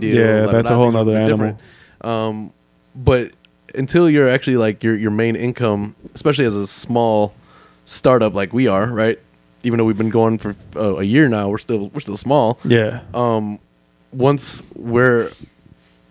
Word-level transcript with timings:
deal. 0.00 0.14
Yeah, 0.14 0.46
that's 0.46 0.70
a 0.70 0.74
whole 0.74 0.90
nother 0.92 1.16
animal. 1.16 1.58
Um, 2.00 2.52
but 2.94 3.32
until 3.74 4.08
you're 4.08 4.28
actually 4.28 4.56
like 4.56 4.82
your 4.82 4.96
your 4.96 5.10
main 5.10 5.36
income, 5.36 5.94
especially 6.14 6.44
as 6.44 6.54
a 6.54 6.66
small 6.66 7.34
startup 7.84 8.34
like 8.34 8.52
we 8.52 8.66
are, 8.68 8.86
right? 8.86 9.18
Even 9.62 9.78
though 9.78 9.84
we've 9.84 9.98
been 9.98 10.10
going 10.10 10.38
for 10.38 10.54
uh, 10.76 10.96
a 10.96 11.02
year 11.02 11.28
now, 11.28 11.48
we're 11.48 11.58
still 11.58 11.88
we're 11.88 12.00
still 12.00 12.16
small. 12.16 12.58
Yeah. 12.64 13.00
Um, 13.14 13.58
once 14.12 14.62
we're 14.74 15.32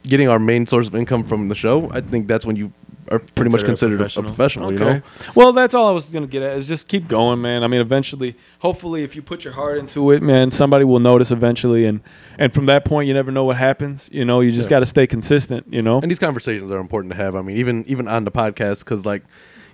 getting 0.04 0.28
our 0.30 0.40
main 0.40 0.68
source 0.68 0.88
of 0.88 0.96
income 0.96 1.24
from 1.24 1.50
the 1.50 1.56
show, 1.56 1.90
I 1.92 2.02
think 2.02 2.28
that's 2.28 2.46
when 2.46 2.56
you 2.56 2.72
are 3.10 3.20
pretty 3.20 3.52
much 3.52 3.64
considered 3.64 4.02
a, 4.02 4.06
a 4.06 4.24
professional. 4.24 4.72
You 4.72 4.80
know, 4.80 5.02
Well, 5.36 5.54
that's 5.54 5.74
all 5.74 5.88
I 5.88 5.92
was 5.92 6.12
gonna 6.12 6.28
get 6.28 6.42
at. 6.44 6.58
Is 6.58 6.68
just 6.68 6.88
keep 6.88 7.08
going, 7.08 7.42
man. 7.42 7.64
I 7.64 7.68
mean, 7.68 7.82
eventually, 7.82 8.36
hopefully, 8.60 9.04
if 9.04 9.16
you 9.16 9.22
put 9.22 9.44
your 9.44 9.54
heart 9.54 9.78
into 9.78 10.12
it, 10.12 10.24
man, 10.24 10.52
somebody 10.52 10.86
will 10.86 11.00
notice 11.00 11.32
eventually, 11.32 11.86
and 11.86 12.02
and 12.40 12.54
from 12.54 12.66
that 12.68 12.86
point, 12.86 13.08
you 13.08 13.14
never 13.14 13.32
know 13.32 13.44
what 13.46 13.58
happens. 13.58 14.10
You 14.12 14.26
know, 14.26 14.42
you 14.42 14.52
just 14.52 14.68
Yeah. 14.68 14.78
got 14.78 14.80
to 14.82 14.86
stay 14.86 15.08
consistent. 15.08 15.66
You 15.70 15.82
know. 15.82 16.00
and 16.02 16.10
these 16.10 16.20
conversations 16.20 16.72
are 16.72 16.80
important 16.80 17.12
to 17.14 17.18
have. 17.18 17.36
I 17.36 17.42
mean, 17.42 17.58
even 17.58 17.84
even 17.88 18.08
on 18.08 18.24
the 18.24 18.32
podcast, 18.32 18.80
because 18.80 19.06
like, 19.06 19.24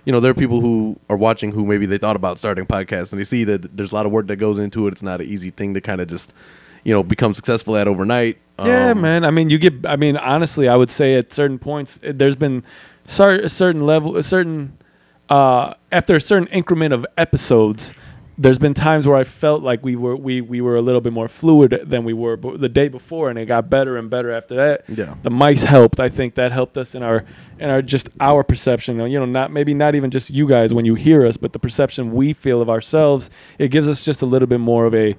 you 0.04 0.12
know, 0.12 0.20
there 0.20 0.30
are 0.30 0.34
people 0.34 0.60
who 0.60 0.98
are 1.08 1.16
watching 1.16 1.52
who 1.52 1.64
maybe 1.64 1.86
they 1.86 1.98
thought 1.98 2.16
about 2.16 2.38
starting 2.38 2.66
podcasts 2.66 3.12
and 3.12 3.20
they 3.20 3.24
see 3.24 3.44
that 3.44 3.76
there's 3.76 3.92
a 3.92 3.94
lot 3.94 4.04
of 4.06 4.12
work 4.12 4.26
that 4.26 4.36
goes 4.36 4.58
into 4.58 4.86
it. 4.88 4.92
It's 4.92 5.02
not 5.02 5.20
an 5.20 5.26
easy 5.26 5.50
thing 5.50 5.74
to 5.74 5.80
kind 5.80 6.00
of 6.00 6.08
just, 6.08 6.34
you 6.84 6.92
know, 6.92 7.02
become 7.02 7.34
successful 7.34 7.76
at 7.76 7.86
overnight. 7.88 8.38
Yeah, 8.62 8.90
Um, 8.90 9.00
man. 9.00 9.24
I 9.24 9.30
mean, 9.30 9.48
you 9.50 9.58
get. 9.58 9.86
I 9.86 9.96
mean, 9.96 10.16
honestly, 10.16 10.68
I 10.68 10.76
would 10.76 10.90
say 10.90 11.14
at 11.14 11.32
certain 11.32 11.58
points, 11.58 11.98
there's 12.02 12.36
been 12.36 12.62
cer- 12.62 12.68
a 13.20 13.48
certain 13.48 13.82
level, 13.82 14.16
a 14.16 14.22
certain 14.22 14.76
uh, 15.28 15.74
after 15.90 16.14
a 16.16 16.20
certain 16.20 16.48
increment 16.48 16.92
of 16.92 17.06
episodes. 17.16 17.94
There's 18.38 18.58
been 18.58 18.72
times 18.72 19.06
where 19.06 19.16
I 19.16 19.24
felt 19.24 19.62
like 19.62 19.84
we 19.84 19.94
were 19.94 20.16
we 20.16 20.40
we 20.40 20.62
were 20.62 20.74
a 20.74 20.80
little 20.80 21.02
bit 21.02 21.12
more 21.12 21.28
fluid 21.28 21.82
than 21.84 22.02
we 22.02 22.14
were 22.14 22.36
b- 22.38 22.56
the 22.56 22.68
day 22.68 22.88
before, 22.88 23.28
and 23.28 23.38
it 23.38 23.44
got 23.44 23.68
better 23.68 23.98
and 23.98 24.08
better 24.08 24.30
after 24.32 24.54
that. 24.56 24.84
Yeah. 24.88 25.14
the 25.22 25.30
mics 25.30 25.62
helped. 25.62 26.00
I 26.00 26.08
think 26.08 26.34
that 26.36 26.50
helped 26.50 26.78
us 26.78 26.94
in 26.94 27.02
our 27.02 27.24
in 27.58 27.68
our 27.68 27.82
just 27.82 28.08
our 28.20 28.42
perception. 28.42 28.98
You 28.98 29.20
know, 29.20 29.26
not 29.26 29.52
maybe 29.52 29.74
not 29.74 29.94
even 29.94 30.10
just 30.10 30.30
you 30.30 30.48
guys 30.48 30.72
when 30.72 30.86
you 30.86 30.94
hear 30.94 31.26
us, 31.26 31.36
but 31.36 31.52
the 31.52 31.58
perception 31.58 32.12
we 32.12 32.32
feel 32.32 32.62
of 32.62 32.70
ourselves. 32.70 33.28
It 33.58 33.68
gives 33.68 33.86
us 33.86 34.02
just 34.02 34.22
a 34.22 34.26
little 34.26 34.48
bit 34.48 34.60
more 34.60 34.86
of 34.86 34.94
a. 34.94 35.14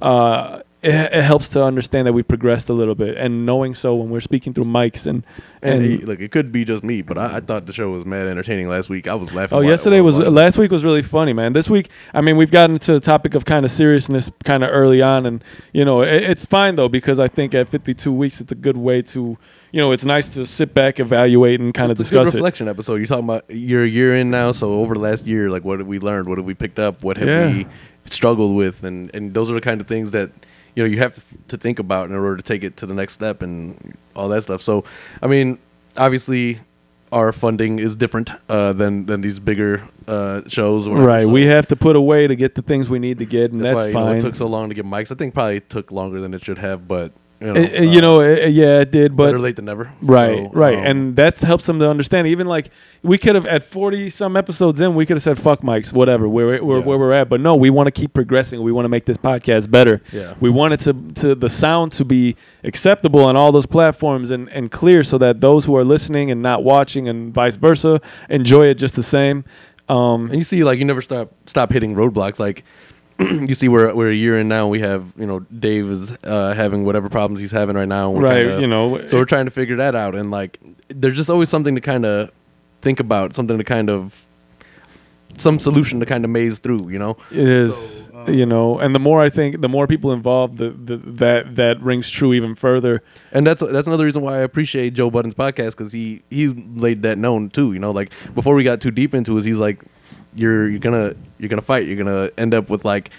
Uh, 0.00 0.61
it, 0.82 1.12
it 1.14 1.22
helps 1.22 1.48
to 1.50 1.62
understand 1.62 2.06
that 2.08 2.12
we 2.12 2.22
progressed 2.22 2.68
a 2.68 2.72
little 2.72 2.94
bit, 2.94 3.16
and 3.16 3.46
knowing 3.46 3.74
so 3.74 3.94
when 3.94 4.10
we're 4.10 4.20
speaking 4.20 4.52
through 4.52 4.64
mics 4.64 5.06
and 5.06 5.24
And, 5.62 5.82
and, 5.82 6.00
hey, 6.00 6.04
look, 6.04 6.20
it 6.20 6.32
could 6.32 6.50
be 6.50 6.64
just 6.64 6.82
me, 6.82 7.02
but 7.02 7.16
I, 7.16 7.36
I 7.36 7.40
thought 7.40 7.66
the 7.66 7.72
show 7.72 7.90
was 7.90 8.04
mad 8.04 8.26
entertaining 8.26 8.68
last 8.68 8.88
week. 8.90 9.06
I 9.06 9.14
was 9.14 9.32
laughing. 9.32 9.56
Oh, 9.58 9.60
yesterday 9.60 10.00
was 10.00 10.16
watching. 10.16 10.34
last 10.34 10.58
week 10.58 10.70
was 10.72 10.84
really 10.84 11.02
funny, 11.02 11.32
man. 11.32 11.52
This 11.52 11.70
week, 11.70 11.88
I 12.12 12.20
mean, 12.20 12.36
we've 12.36 12.50
gotten 12.50 12.78
to 12.80 12.92
the 12.94 13.00
topic 13.00 13.34
of 13.36 13.44
kind 13.44 13.64
of 13.64 13.70
seriousness 13.70 14.30
kind 14.44 14.64
of 14.64 14.70
early 14.72 15.00
on, 15.00 15.24
and 15.26 15.44
you 15.72 15.84
know, 15.84 16.02
it, 16.02 16.22
it's 16.24 16.44
fine 16.44 16.74
though 16.74 16.88
because 16.88 17.20
I 17.20 17.28
think 17.28 17.54
at 17.54 17.68
52 17.68 18.12
weeks, 18.12 18.40
it's 18.40 18.50
a 18.50 18.56
good 18.56 18.76
way 18.76 19.02
to, 19.02 19.38
you 19.70 19.80
know, 19.80 19.92
it's 19.92 20.04
nice 20.04 20.34
to 20.34 20.44
sit 20.46 20.74
back, 20.74 20.98
evaluate, 20.98 21.60
and 21.60 21.72
kind 21.72 21.92
of 21.92 21.98
a 22.00 22.02
good 22.02 22.08
discuss 22.08 22.28
it. 22.34 22.38
reflection 22.38 22.66
episode. 22.66 22.96
You're 22.96 23.06
talking 23.06 23.24
about 23.24 23.44
you're 23.48 23.84
a 23.84 23.88
year 23.88 24.16
in 24.16 24.32
now, 24.32 24.50
so 24.50 24.72
over 24.80 24.94
the 24.94 25.00
last 25.00 25.26
year, 25.28 25.48
like 25.48 25.64
what 25.64 25.78
have 25.78 25.86
we 25.86 26.00
learned? 26.00 26.26
What 26.28 26.38
have 26.38 26.44
we 26.44 26.54
picked 26.54 26.80
up? 26.80 27.04
What 27.04 27.18
have 27.18 27.28
Yeah. 27.28 27.46
we 27.46 27.66
struggled 28.06 28.56
with? 28.56 28.82
And 28.82 29.10
and 29.14 29.32
those 29.32 29.48
are 29.48 29.54
the 29.54 29.60
kind 29.60 29.80
of 29.80 29.86
things 29.86 30.10
that 30.10 30.30
you 30.74 30.82
know 30.82 30.88
you 30.88 30.98
have 30.98 31.14
to, 31.14 31.22
to 31.48 31.56
think 31.56 31.78
about 31.78 32.08
in 32.08 32.14
order 32.16 32.36
to 32.36 32.42
take 32.42 32.64
it 32.64 32.76
to 32.78 32.86
the 32.86 32.94
next 32.94 33.14
step 33.14 33.42
and 33.42 33.96
all 34.16 34.28
that 34.28 34.42
stuff. 34.42 34.62
So, 34.62 34.84
I 35.20 35.26
mean, 35.26 35.58
obviously, 35.96 36.60
our 37.10 37.32
funding 37.32 37.78
is 37.78 37.96
different 37.96 38.30
uh, 38.48 38.72
than 38.72 39.06
than 39.06 39.20
these 39.20 39.38
bigger 39.38 39.86
uh, 40.06 40.42
shows. 40.48 40.88
Whatever, 40.88 41.06
Right, 41.06 41.24
so 41.24 41.30
we 41.30 41.46
have 41.46 41.66
to 41.68 41.76
put 41.76 41.96
away 41.96 42.26
to 42.26 42.34
get 42.34 42.54
the 42.54 42.62
things 42.62 42.88
we 42.88 42.98
need 42.98 43.18
to 43.18 43.26
get, 43.26 43.52
and 43.52 43.60
That's, 43.60 43.84
that's, 43.84 43.94
why 43.94 44.00
you 44.00 44.06
know, 44.06 44.12
fine. 44.12 44.16
it 44.18 44.20
took 44.22 44.36
so 44.36 44.46
long 44.46 44.68
to 44.68 44.74
get 44.74 44.84
mics. 44.84 45.12
I 45.12 45.14
think 45.14 45.34
probably 45.34 45.60
took 45.60 45.92
longer 45.92 46.20
than 46.20 46.34
it 46.34 46.44
should 46.44 46.58
have, 46.58 46.88
but 46.88 47.12
you 47.46 47.52
know, 47.52 47.60
Uh, 47.60 47.64
uh, 47.78 47.82
you 47.82 47.98
uh, 47.98 48.00
know, 48.00 48.20
uh, 48.20 48.46
yeah, 48.46 48.80
it 48.80 48.90
did, 48.90 49.16
but 49.16 49.26
better 49.26 49.38
late 49.38 49.56
than 49.56 49.64
never. 49.64 49.90
Right, 50.00 50.36
So, 50.44 50.50
right, 50.52 50.78
um, 50.78 50.84
and 50.84 51.16
that 51.16 51.38
helps 51.40 51.66
them 51.66 51.78
to 51.80 51.90
understand. 51.90 52.26
Even 52.28 52.46
like 52.46 52.70
we 53.02 53.18
could 53.18 53.34
have 53.34 53.46
at 53.46 53.64
forty 53.64 54.10
some 54.10 54.36
episodes 54.36 54.80
in, 54.80 54.94
we 54.94 55.04
could 55.06 55.16
have 55.16 55.22
said 55.22 55.38
"fuck 55.38 55.60
mics," 55.62 55.92
whatever, 55.92 56.28
where 56.28 56.62
where, 56.64 56.78
Yeah. 56.78 56.84
where 56.84 56.98
we're 56.98 57.12
at. 57.12 57.28
But 57.28 57.40
no, 57.40 57.54
we 57.56 57.70
want 57.70 57.86
to 57.88 57.90
keep 57.90 58.14
progressing. 58.14 58.62
We 58.62 58.72
want 58.72 58.84
to 58.84 58.88
make 58.88 59.04
this 59.06 59.16
podcast 59.18 59.70
better. 59.70 60.00
Yeah. 60.12 60.34
we 60.40 60.50
want 60.50 60.74
it 60.74 60.80
to 60.80 60.92
to 61.22 61.34
the 61.34 61.48
sound 61.48 61.92
to 61.92 62.04
be 62.04 62.36
acceptable 62.64 63.24
on 63.24 63.36
all 63.36 63.50
those 63.52 63.66
platforms 63.66 64.30
and 64.30 64.48
and 64.50 64.70
clear, 64.70 65.02
so 65.02 65.18
that 65.18 65.40
those 65.40 65.64
who 65.66 65.76
are 65.76 65.84
listening 65.84 66.30
and 66.30 66.42
not 66.42 66.62
watching 66.64 67.08
and 67.08 67.34
vice 67.34 67.56
versa 67.56 68.00
enjoy 68.30 68.66
it 68.66 68.74
just 68.74 68.94
the 68.96 69.02
same. 69.02 69.44
Um, 69.88 70.26
And 70.30 70.36
you 70.36 70.44
see, 70.44 70.62
like, 70.64 70.78
you 70.78 70.84
never 70.84 71.02
stop 71.02 71.32
stop 71.46 71.72
hitting 71.72 71.94
roadblocks. 71.94 72.38
Like, 72.38 72.64
you 73.48 73.54
see, 73.54 73.68
we're 73.68 73.94
we're 73.94 74.10
a 74.10 74.14
year 74.14 74.38
in 74.38 74.48
now. 74.48 74.62
And 74.64 74.70
we 74.70 74.80
have, 74.80 75.12
you 75.18 75.26
know, 75.26 75.40
Dave 75.40 75.88
is 75.90 76.12
uh, 76.24 76.52
having 76.54 76.84
whatever 76.84 77.08
problems 77.08 77.40
he's 77.40 77.52
having 77.52 77.76
right 77.76 77.88
now. 77.88 78.14
right, 78.14 78.46
kinda- 78.46 78.60
you 78.60 78.66
know, 78.66 79.06
So 79.06 79.16
we're 79.18 79.24
trying 79.24 79.44
to 79.46 79.50
figure 79.50 79.76
that 79.76 79.94
out, 79.94 80.14
and 80.14 80.30
like, 80.30 80.58
there's 80.88 81.16
just 81.16 81.30
always 81.30 81.48
something 81.48 81.74
to 81.74 81.80
kind 81.80 82.04
of 82.04 82.30
think 82.80 83.00
about, 83.00 83.34
something 83.34 83.58
to 83.58 83.64
kind 83.64 83.88
of 83.90 84.24
some 85.38 85.58
solution 85.58 85.98
to 86.00 86.06
kind 86.06 86.24
of 86.24 86.30
maze 86.30 86.58
through. 86.58 86.88
You 86.90 86.98
know, 86.98 87.16
It 87.30 87.48
is, 87.48 87.74
So, 87.74 88.24
um, 88.26 88.34
you 88.34 88.44
know, 88.44 88.78
and 88.78 88.94
the 88.94 88.98
more 88.98 89.22
I 89.22 89.30
think, 89.30 89.60
the 89.62 89.68
more 89.68 89.86
people 89.86 90.12
involved, 90.12 90.58
the, 90.58 90.70
the 90.70 90.96
that 90.98 91.56
that 91.56 91.80
rings 91.80 92.10
true 92.10 92.34
even 92.34 92.54
further. 92.54 93.02
and 93.32 93.46
that's 93.46 93.62
that's 93.62 93.86
another 93.86 94.04
reason 94.04 94.22
why 94.22 94.34
I 94.34 94.40
appreciate 94.40 94.92
Joe 94.94 95.10
Budden's 95.10 95.34
podcast 95.34 95.70
because 95.70 95.92
he 95.92 96.22
he 96.28 96.48
laid 96.48 97.02
that 97.02 97.16
known 97.18 97.48
too. 97.50 97.72
You 97.72 97.78
know, 97.78 97.90
like 97.90 98.12
before 98.34 98.54
we 98.54 98.62
got 98.64 98.80
too 98.80 98.90
deep 98.90 99.14
into 99.14 99.38
it, 99.38 99.44
he's 99.44 99.58
like, 99.58 99.82
you're 100.34 100.68
you're 100.68 100.78
gonna 100.78 101.14
you're 101.38 101.48
gonna 101.48 101.62
fight. 101.62 101.86
You're 101.86 101.96
gonna 101.96 102.30
end 102.38 102.54
up 102.54 102.70
with 102.70 102.84
like 102.84 103.10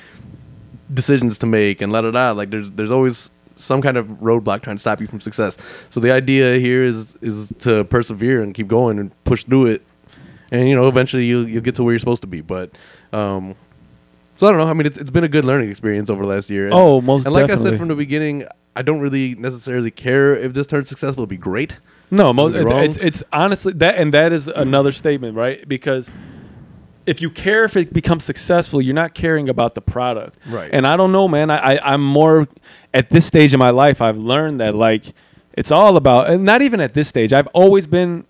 decisions 0.93 1.37
to 1.39 1.45
make 1.45 1.81
and 1.81 1.91
la 1.91 2.01
da 2.01 2.11
da. 2.11 2.31
Like 2.31 2.49
there's 2.49 2.71
there's 2.71 2.91
always 2.91 3.29
some 3.55 3.81
kind 3.81 3.97
of 3.97 4.07
roadblock 4.07 4.61
trying 4.61 4.77
to 4.77 4.81
stop 4.81 4.99
you 4.99 5.07
from 5.07 5.21
success. 5.21 5.57
So 5.89 5.99
the 5.99 6.11
idea 6.11 6.55
here 6.57 6.83
is 6.83 7.15
is 7.21 7.53
to 7.59 7.83
persevere 7.85 8.41
and 8.41 8.53
keep 8.53 8.67
going 8.67 8.99
and 8.99 9.11
push 9.25 9.43
through 9.43 9.67
it, 9.67 9.81
and 10.51 10.67
you 10.67 10.75
know 10.75 10.87
eventually 10.87 11.25
you 11.25 11.41
you'll 11.41 11.61
get 11.61 11.75
to 11.75 11.83
where 11.83 11.93
you're 11.93 11.99
supposed 11.99 12.21
to 12.21 12.27
be. 12.27 12.41
But 12.41 12.71
um, 13.11 13.55
so 14.37 14.47
I 14.47 14.51
don't 14.51 14.59
know. 14.59 14.67
I 14.67 14.73
mean, 14.73 14.87
it's, 14.87 14.97
it's 14.97 15.11
been 15.11 15.23
a 15.23 15.29
good 15.29 15.45
learning 15.45 15.69
experience 15.69 16.09
over 16.09 16.23
the 16.23 16.27
last 16.27 16.49
year. 16.49 16.65
And, 16.65 16.73
Oh, 16.73 16.99
most 17.01 17.25
and 17.25 17.33
like 17.33 17.49
I 17.49 17.55
said 17.55 17.77
from 17.77 17.87
the 17.87 17.95
beginning, 17.95 18.47
I 18.75 18.81
don't 18.81 18.99
really 18.99 19.35
necessarily 19.35 19.91
care 19.91 20.35
if 20.35 20.53
this 20.53 20.67
turns 20.67 20.89
successful. 20.89 21.23
It'd 21.23 21.29
be 21.29 21.37
great. 21.37 21.77
No, 22.09 22.33
most, 22.33 22.55
wrong. 22.55 22.83
it's 22.83 22.97
it's 22.97 23.23
honestly 23.31 23.73
that, 23.73 23.97
and 23.97 24.13
that 24.13 24.33
is 24.33 24.47
another 24.47 24.91
statement, 24.91 25.35
right? 25.35 25.67
Because 25.67 26.11
if 27.05 27.21
you 27.21 27.29
care 27.29 27.63
if 27.65 27.75
it 27.75 27.93
becomes 27.93 28.23
successful, 28.23 28.81
you're 28.81 28.93
not 28.93 29.13
caring 29.13 29.49
about 29.49 29.75
the 29.75 29.81
product, 29.81 30.37
Right. 30.47 30.69
And 30.73 30.85
I 30.87 30.95
don't 30.97 31.11
know, 31.11 31.27
man. 31.27 31.49
I, 31.51 31.75
I 31.75 31.93
I'm 31.93 32.03
more 32.03 32.47
at 32.93 33.09
this 33.09 33.25
stage 33.25 33.53
in 33.53 33.59
my 33.59 33.71
life. 33.71 34.01
I've 34.01 34.17
learned 34.17 34.59
that 34.61 34.75
like 34.75 35.13
it's 35.53 35.71
all 35.71 35.97
about, 35.97 36.29
and 36.29 36.43
not 36.43 36.61
even 36.61 36.79
at 36.79 36.93
this 36.93 37.07
stage. 37.07 37.33
I've 37.33 37.47
always 37.47 37.85
been 37.87 38.25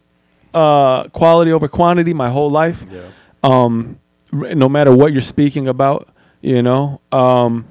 uh, 0.53 1.07
quality 1.09 1.51
over 1.51 1.67
quantity 1.67 2.13
my 2.13 2.29
whole 2.29 2.49
life. 2.51 2.85
Yeah. 2.91 3.09
um, 3.43 3.99
no 4.31 4.67
matter 4.67 4.91
what 4.95 5.13
you're 5.13 5.21
speaking 5.21 5.67
about, 5.67 6.09
you 6.41 6.61
know. 6.63 7.01
Um, 7.11 7.65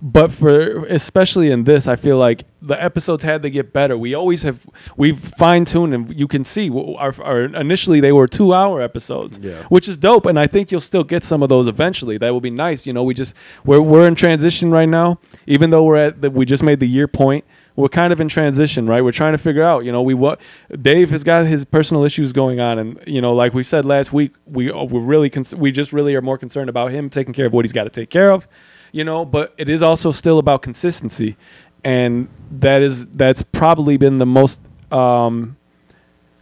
but 0.00 0.32
for 0.32 0.84
especially 0.86 1.50
in 1.50 1.64
this, 1.64 1.86
I 1.88 1.96
feel 1.96 2.16
like 2.18 2.44
the 2.66 2.82
episodes 2.82 3.22
had 3.22 3.42
to 3.42 3.50
get 3.50 3.72
better. 3.72 3.96
We 3.96 4.14
always 4.14 4.42
have 4.42 4.66
we've 4.96 5.18
fine 5.18 5.64
tuned, 5.64 5.94
and 5.94 6.14
you 6.18 6.26
can 6.28 6.44
see 6.44 6.70
our, 6.70 7.14
our 7.22 7.42
initially 7.42 8.00
they 8.00 8.12
were 8.12 8.26
two 8.26 8.52
hour 8.52 8.80
episodes, 8.80 9.38
Yeah. 9.40 9.62
which 9.68 9.88
is 9.88 9.96
dope. 9.96 10.26
And 10.26 10.38
I 10.38 10.46
think 10.46 10.70
you'll 10.72 10.80
still 10.80 11.04
get 11.04 11.22
some 11.22 11.42
of 11.42 11.48
those 11.48 11.66
eventually. 11.68 12.18
That 12.18 12.30
will 12.32 12.40
be 12.40 12.50
nice. 12.50 12.86
You 12.86 12.92
know, 12.92 13.04
we 13.04 13.14
just 13.14 13.34
we're 13.64 13.80
we're 13.80 14.06
in 14.08 14.14
transition 14.14 14.70
right 14.70 14.88
now. 14.88 15.18
Even 15.46 15.70
though 15.70 15.84
we're 15.84 15.96
at 15.96 16.20
the, 16.22 16.30
we 16.30 16.44
just 16.44 16.62
made 16.62 16.80
the 16.80 16.88
year 16.88 17.08
point. 17.08 17.44
We're 17.76 17.88
kind 17.90 18.10
of 18.10 18.20
in 18.22 18.28
transition, 18.28 18.86
right? 18.86 19.02
We're 19.04 19.12
trying 19.12 19.32
to 19.32 19.38
figure 19.38 19.62
out, 19.62 19.84
you 19.84 19.92
know, 19.92 20.00
we 20.00 20.14
what 20.14 20.40
Dave 20.80 21.10
has 21.10 21.22
got 21.22 21.44
his 21.46 21.66
personal 21.66 22.04
issues 22.04 22.32
going 22.32 22.58
on, 22.58 22.78
and 22.78 22.98
you 23.06 23.20
know, 23.20 23.34
like 23.34 23.52
we 23.52 23.62
said 23.62 23.84
last 23.84 24.14
week, 24.14 24.32
we 24.46 24.70
uh, 24.70 24.84
we're 24.84 25.02
really 25.02 25.28
cons- 25.28 25.54
we 25.54 25.70
just 25.72 25.92
really 25.92 26.14
are 26.14 26.22
more 26.22 26.38
concerned 26.38 26.70
about 26.70 26.90
him 26.90 27.10
taking 27.10 27.34
care 27.34 27.44
of 27.44 27.52
what 27.52 27.66
he's 27.66 27.72
got 27.74 27.84
to 27.84 27.90
take 27.90 28.08
care 28.08 28.32
of, 28.32 28.48
you 28.92 29.04
know. 29.04 29.26
But 29.26 29.52
it 29.58 29.68
is 29.68 29.82
also 29.82 30.10
still 30.10 30.38
about 30.38 30.62
consistency, 30.62 31.36
and 31.86 32.28
that 32.60 32.82
is 32.82 33.06
that's 33.08 33.42
probably 33.42 33.96
been 33.96 34.18
the 34.18 34.26
most 34.26 34.60
um, 34.92 35.56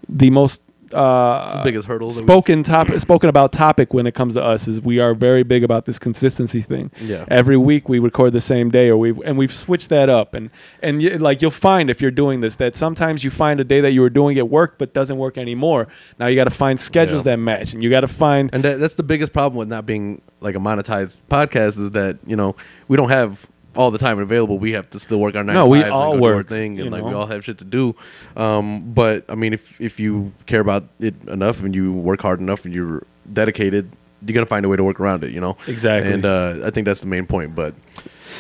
the 0.09 0.31
most 0.31 0.61
uh, 0.93 1.45
It's 1.47 1.57
the 1.57 1.63
biggest 1.65 1.89
hurdle. 1.89 2.11
spoken 2.13 2.63
topic 2.63 3.01
spoken 3.01 3.29
about 3.29 3.53
topic 3.53 3.93
when 3.93 4.07
it 4.07 4.15
comes 4.15 4.35
to 4.35 4.43
us 4.43 4.69
is 4.69 4.81
we 4.81 5.01
are 5.01 5.13
very 5.15 5.43
big 5.43 5.65
about 5.65 5.87
this 5.87 5.99
consistency 5.99 6.61
thing. 6.61 6.93
Yeah. 7.01 7.25
Every 7.29 7.57
week 7.57 7.89
we 7.89 7.99
record 7.99 8.33
the 8.33 8.41
same 8.41 8.71
day, 8.71 8.91
or 8.91 8.97
we 8.97 9.11
and 9.25 9.37
we've 9.37 9.53
switched 9.53 9.89
that 9.89 10.09
up. 10.09 10.35
And 10.35 10.51
and 10.83 11.03
you, 11.03 11.19
like 11.19 11.43
you'll 11.43 11.51
find 11.71 11.91
if 11.91 12.01
you're 12.01 12.13
doing 12.25 12.41
this 12.41 12.57
that 12.57 12.77
sometimes 12.77 13.25
you 13.25 13.31
find 13.31 13.59
a 13.61 13.65
day 13.65 13.81
that 13.81 13.91
you 13.93 14.03
were 14.03 14.11
doing 14.11 14.37
it 14.37 14.49
worked 14.49 14.79
but 14.79 14.93
doesn't 14.95 15.17
work 15.19 15.37
anymore. 15.37 15.89
Now 16.21 16.27
you 16.29 16.37
got 16.37 16.45
to 16.45 16.59
find 16.65 16.79
schedules 16.79 17.25
Yeah. 17.25 17.33
that 17.33 17.39
match, 17.39 17.73
and 17.75 17.83
you 17.83 17.91
got 17.91 18.03
to 18.03 18.09
find 18.09 18.51
And 18.53 18.63
that, 18.63 18.79
that's 18.79 18.95
the 18.95 19.03
biggest 19.03 19.33
problem 19.33 19.59
with 19.59 19.69
not 19.69 19.85
being 19.87 20.21
like 20.41 20.55
a 20.55 20.61
monetized 20.61 21.23
podcast 21.29 21.79
is 21.85 21.91
that 21.93 22.19
you 22.27 22.37
know 22.37 22.55
we 22.89 22.97
don't 22.97 23.11
have 23.11 23.47
all 23.77 23.91
the 23.91 23.99
time 23.99 24.19
available. 24.19 24.59
We 24.59 24.73
have 24.73 24.89
to 24.91 25.01
still 25.01 25.21
work 25.21 25.35
our 25.35 25.45
nine 25.45 25.55
No, 25.55 25.67
we 25.67 25.81
fives 25.81 25.93
all 25.93 26.13
and 26.13 26.13
go 26.15 26.19
do 26.21 26.25
our 26.27 26.37
work, 26.37 26.49
thing, 26.49 26.77
and 26.79 26.85
you 26.87 26.91
like 26.91 27.03
we 27.05 27.11
know. 27.11 27.21
all 27.21 27.27
have 27.27 27.45
shit 27.45 27.59
to 27.59 27.65
do. 27.65 27.95
Um, 28.37 28.81
but 28.93 29.25
I 29.29 29.35
mean, 29.35 29.53
if 29.53 29.81
if 29.81 29.99
you 30.01 30.33
care 30.47 30.61
about 30.61 30.85
it 31.01 31.15
enough 31.29 31.63
and 31.63 31.75
you 31.75 31.93
work 31.93 32.21
hard 32.23 32.41
enough 32.41 32.65
and 32.65 32.75
you're 32.75 33.03
dedicated, 33.33 33.91
you're 34.25 34.35
gonna 34.35 34.47
find 34.47 34.65
a 34.65 34.69
way 34.69 34.77
to 34.77 34.85
work 34.85 35.01
around 35.01 35.25
it. 35.25 35.31
You 35.33 35.41
know 35.41 35.57
Exactly. 35.67 36.13
And 36.13 36.25
uh, 36.25 36.61
I 36.65 36.71
think 36.71 36.85
that's 36.87 37.01
the 37.01 37.07
main 37.09 37.27
point. 37.27 37.55
But 37.55 37.75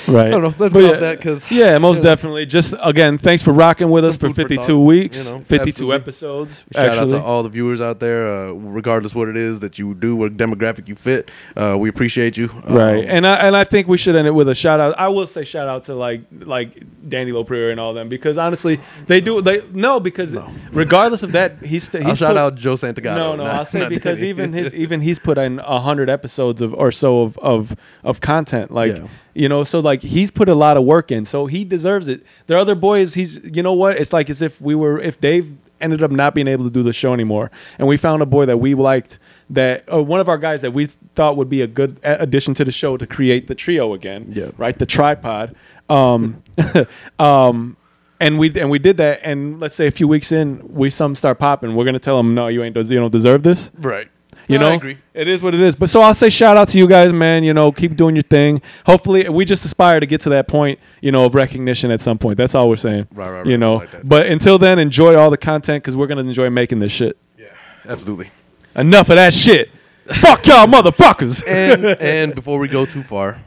Right. 0.08 0.26
I 0.26 0.30
don't 0.30 0.42
know. 0.42 0.54
Let's 0.58 0.74
But 0.74 0.80
go 0.80 0.92
yeah, 0.92 0.96
that 0.98 1.16
because 1.18 1.50
Yeah, 1.50 1.78
most 1.78 1.96
you 1.98 2.02
know. 2.04 2.10
definitely. 2.10 2.46
Just 2.46 2.74
again, 2.82 3.16
thanks 3.18 3.42
for 3.42 3.52
rocking 3.52 3.90
with 3.90 4.04
us 4.04 4.14
Some 4.14 4.20
for 4.20 4.26
food 4.34 4.42
for 4.42 4.48
52 4.48 4.62
thought, 4.62 4.78
weeks, 4.84 5.18
you 5.24 5.30
know, 5.32 5.38
52 5.40 5.68
absolutely. 5.70 5.94
episodes. 5.96 6.64
Shout 6.74 6.98
out 6.98 7.08
to 7.08 7.22
all 7.22 7.42
the 7.42 7.48
viewers 7.48 7.80
out 7.80 8.00
there, 8.00 8.28
uh, 8.48 8.52
regardless 8.52 9.14
what 9.14 9.28
it 9.28 9.36
is 9.36 9.60
that 9.60 9.78
you 9.78 9.94
do, 9.94 10.14
what 10.16 10.32
demographic 10.32 10.88
you 10.88 10.94
fit. 10.94 11.30
Uh, 11.56 11.76
we 11.78 11.88
appreciate 11.88 12.36
you. 12.36 12.48
Right, 12.68 13.04
Um, 13.04 13.10
and 13.10 13.26
I 13.26 13.34
and 13.46 13.56
I 13.56 13.64
think 13.64 13.88
we 13.88 13.96
should 13.96 14.16
end 14.16 14.26
it 14.26 14.32
with 14.34 14.48
a 14.48 14.54
shout 14.54 14.78
out. 14.80 14.94
I 14.98 15.08
will 15.08 15.26
say 15.26 15.44
shout 15.44 15.68
out 15.68 15.84
to 15.84 15.94
like 15.94 16.22
like 16.40 16.82
Danny 17.08 17.32
LoPriore 17.32 17.70
and 17.70 17.80
all 17.80 17.94
them 17.94 18.08
because 18.08 18.36
honestly 18.38 18.80
they 19.06 19.20
do 19.20 19.40
they 19.42 19.62
no 19.72 20.00
because 20.00 20.32
No. 20.34 20.48
regardless 20.72 21.22
of 21.22 21.32
that 21.32 21.58
he's 21.62 21.84
st- 21.84 22.02
I'll 22.04 22.10
he's 22.10 22.18
shout 22.18 22.30
put- 22.32 22.36
out 22.38 22.54
Joe 22.56 22.74
Santagato. 22.74 23.14
No, 23.16 23.36
no, 23.36 23.44
not- 23.44 23.54
I'll 23.54 23.64
say 23.64 23.88
because 23.88 24.18
Danny. 24.18 24.30
even 24.30 24.52
his 24.52 24.74
even 24.84 25.00
he's 25.00 25.18
put 25.18 25.38
in 25.38 25.60
a 25.60 25.80
hundred 25.80 26.10
episodes 26.10 26.60
of 26.60 26.74
or 26.74 26.92
so 26.92 27.22
of 27.22 27.38
of 27.38 27.74
of 28.02 28.20
content. 28.20 28.70
Like 28.70 28.96
Yeah. 28.96 29.06
You 29.34 29.48
know, 29.48 29.64
so 29.64 29.80
like 29.80 30.02
he's 30.02 30.30
put 30.30 30.48
a 30.48 30.54
lot 30.54 30.76
of 30.76 30.84
work 30.84 31.10
in, 31.10 31.24
so 31.24 31.46
he 31.46 31.64
deserves 31.64 32.08
it. 32.08 32.24
There 32.46 32.56
are 32.56 32.60
other 32.60 32.74
boys. 32.74 33.14
He's 33.14 33.36
you 33.44 33.62
know 33.62 33.72
what? 33.72 33.96
It's 33.96 34.12
like 34.12 34.30
as 34.30 34.40
if 34.40 34.60
we 34.60 34.74
were 34.74 35.00
if 35.00 35.20
Dave 35.20 35.56
ended 35.80 36.02
up 36.02 36.10
not 36.10 36.34
being 36.34 36.48
able 36.48 36.64
to 36.64 36.70
do 36.70 36.82
the 36.82 36.92
show 36.92 37.12
anymore, 37.12 37.50
and 37.78 37.88
we 37.88 37.96
found 37.96 38.22
a 38.22 38.26
boy 38.26 38.46
that 38.46 38.58
we 38.58 38.74
liked 38.74 39.18
that 39.50 39.84
or 39.88 40.02
one 40.02 40.20
of 40.20 40.28
our 40.28 40.38
guys 40.38 40.62
that 40.62 40.72
we 40.72 40.86
thought 40.86 41.36
would 41.36 41.50
be 41.50 41.62
a 41.62 41.66
good 41.66 41.98
addition 42.02 42.54
to 42.54 42.64
the 42.64 42.72
show 42.72 42.96
to 42.96 43.06
create 43.06 43.46
the 43.46 43.54
trio 43.54 43.92
again. 43.92 44.32
Yeah. 44.34 44.50
right, 44.56 44.78
the 44.78 44.86
tripod. 44.86 45.54
Um, 45.88 46.42
um, 47.18 47.76
and 48.20 48.38
we 48.38 48.58
and 48.58 48.70
we 48.70 48.78
did 48.78 48.96
that. 48.98 49.20
And 49.22 49.60
let's 49.60 49.74
say 49.74 49.86
a 49.86 49.90
few 49.90 50.08
weeks 50.08 50.32
in, 50.32 50.62
we 50.72 50.90
some 50.90 51.14
start 51.14 51.38
popping. 51.38 51.74
We're 51.74 51.84
gonna 51.84 51.98
tell 51.98 52.16
them, 52.16 52.34
no, 52.34 52.48
you 52.48 52.62
ain't 52.62 52.76
you 52.76 52.96
don't 52.96 53.10
deserve 53.10 53.42
this. 53.42 53.70
right. 53.78 54.08
You 54.48 54.58
No, 54.58 54.66
know, 54.66 54.72
I 54.72 54.76
agree. 54.76 54.98
it 55.14 55.26
is 55.28 55.40
what 55.40 55.54
it 55.54 55.60
is. 55.60 55.74
But 55.74 55.88
so 55.90 56.00
I'll 56.02 56.14
say 56.14 56.28
shout 56.28 56.56
out 56.56 56.68
to 56.68 56.78
you 56.78 56.86
guys, 56.86 57.12
man. 57.12 57.44
You 57.44 57.54
know, 57.54 57.72
keep 57.72 57.96
doing 57.96 58.14
your 58.14 58.22
thing. 58.22 58.60
Hopefully, 58.86 59.28
we 59.28 59.44
just 59.44 59.64
aspire 59.64 60.00
to 60.00 60.06
get 60.06 60.20
to 60.22 60.28
that 60.30 60.48
point, 60.48 60.78
you 61.00 61.12
know, 61.12 61.24
of 61.24 61.34
recognition 61.34 61.90
at 61.90 62.00
some 62.00 62.18
point. 62.18 62.36
That's 62.36 62.54
all 62.54 62.68
we're 62.68 62.76
saying. 62.76 63.08
Right, 63.12 63.28
right, 63.30 63.36
right. 63.38 63.46
You 63.46 63.56
know, 63.56 63.76
like 63.76 64.06
but 64.06 64.26
until 64.26 64.58
then, 64.58 64.78
enjoy 64.78 65.16
all 65.16 65.30
the 65.30 65.38
content 65.38 65.82
because 65.82 65.96
we're 65.96 66.06
gonna 66.08 66.22
enjoy 66.22 66.50
making 66.50 66.78
this 66.80 66.92
shit. 66.92 67.16
Yeah, 67.38 67.46
absolutely. 67.88 68.30
Enough 68.76 69.08
of 69.10 69.16
that 69.16 69.32
shit. 69.32 69.70
Fuck 70.06 70.46
y'all, 70.46 70.66
motherfuckers. 70.66 71.42
And 71.46 71.84
and 72.00 72.34
before 72.34 72.58
we 72.58 72.68
go 72.68 72.84
too 72.84 73.02
far, 73.02 73.40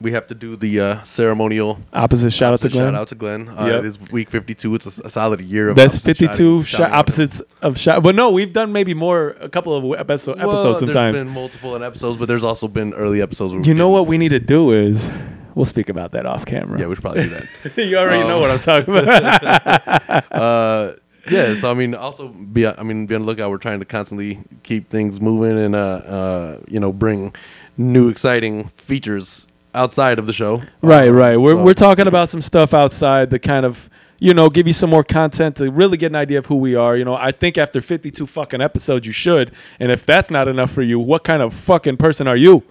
we 0.00 0.12
have 0.12 0.26
to 0.26 0.34
do 0.34 0.56
the 0.56 0.80
uh, 0.80 1.02
ceremonial. 1.02 1.78
Opposite 1.92 2.32
shout 2.32 2.52
out 2.54 2.60
to 2.60 2.66
opposite 2.66 2.72
Glenn. 2.78 2.86
Shout 2.92 2.94
out 3.00 3.08
to 3.08 3.14
Glenn. 3.14 3.48
Uh, 3.48 3.66
Yep. 3.66 3.78
It 3.80 3.84
is 3.86 4.00
week 4.10 4.30
52. 4.30 4.74
It's 4.74 4.98
a 4.98 5.08
solid 5.10 5.40
year 5.42 5.68
of 5.70 5.76
That's 5.76 5.98
52 5.98 6.62
shouting- 6.64 6.64
shot 6.64 6.92
opposites 6.92 7.40
of 7.62 7.78
shot. 7.78 8.02
But 8.02 8.14
no, 8.14 8.30
we've 8.30 8.52
done 8.52 8.72
maybe 8.72 8.92
more, 8.94 9.36
a 9.40 9.48
couple 9.48 9.74
of 9.76 9.98
episode, 9.98 10.38
Well, 10.38 10.50
episodes 10.50 10.80
sometimes. 10.80 11.14
There's 11.16 11.24
been 11.24 11.32
multiple 11.32 11.82
episodes, 11.82 12.18
but 12.18 12.26
there's 12.28 12.44
also 12.44 12.68
been 12.68 12.92
early 12.94 13.22
episodes. 13.22 13.66
You 13.66 13.74
know 13.74 13.88
what 13.88 14.06
we 14.06 14.18
need 14.18 14.30
to 14.30 14.40
do 14.40 14.72
is, 14.72 15.08
we'll 15.54 15.64
speak 15.66 15.88
about 15.88 16.12
that 16.12 16.26
off 16.26 16.44
camera. 16.44 16.78
Yeah, 16.78 16.86
we 16.86 16.94
should 16.96 17.02
probably 17.02 17.24
do 17.24 17.30
that. 17.30 17.76
you 17.88 17.96
already 17.96 18.26
know 18.26 18.36
Um, 18.36 18.40
what 18.42 18.50
I'm 18.50 18.58
talking 18.58 18.94
about. 18.96 20.32
uh, 20.32 20.92
yeah, 21.30 21.54
so 21.54 21.70
I 21.70 21.74
mean, 21.74 21.94
also 21.94 22.28
be 22.28 22.66
I 22.66 22.82
mean, 22.82 23.06
be 23.06 23.14
on 23.14 23.22
the 23.22 23.26
lookout. 23.26 23.50
We're 23.50 23.56
trying 23.58 23.78
to 23.78 23.86
constantly 23.86 24.40
keep 24.62 24.90
things 24.90 25.20
moving 25.22 25.56
and 25.58 25.74
uh, 25.74 25.78
uh, 25.78 26.58
you 26.68 26.78
know, 26.78 26.92
bring 26.92 27.34
new 27.78 28.08
exciting 28.10 28.64
features 28.68 29.46
outside 29.74 30.18
of 30.18 30.26
the 30.26 30.32
show. 30.32 30.62
Right, 30.82 31.08
Um, 31.08 31.16
right. 31.16 31.36
We're 31.36 31.52
so- 31.52 31.62
we're 31.62 31.74
talking 31.74 32.06
about 32.06 32.28
some 32.28 32.40
stuff 32.42 32.72
outside 32.74 33.30
to 33.30 33.38
kind 33.38 33.66
of 33.66 33.90
you 34.20 34.32
know 34.32 34.48
give 34.48 34.66
you 34.66 34.72
some 34.72 34.90
more 34.90 35.02
content 35.04 35.56
to 35.56 35.70
really 35.70 35.96
get 35.96 36.06
an 36.12 36.16
idea 36.16 36.38
of 36.38 36.46
who 36.46 36.56
we 36.56 36.74
are. 36.76 36.96
You 36.96 37.04
know, 37.04 37.16
I 37.16 37.32
think 37.32 37.58
after 37.58 37.80
52 37.80 38.26
fucking 38.26 38.60
episodes, 38.60 39.06
you 39.06 39.12
should. 39.12 39.50
And 39.80 39.90
if 39.92 40.06
that's 40.06 40.30
not 40.30 40.48
enough 40.48 40.70
for 40.70 40.82
you, 40.82 40.98
what 41.00 41.24
kind 41.24 41.42
of 41.42 41.52
fucking 41.54 41.96
person 41.98 42.26
are 42.28 42.36
you? 42.36 42.62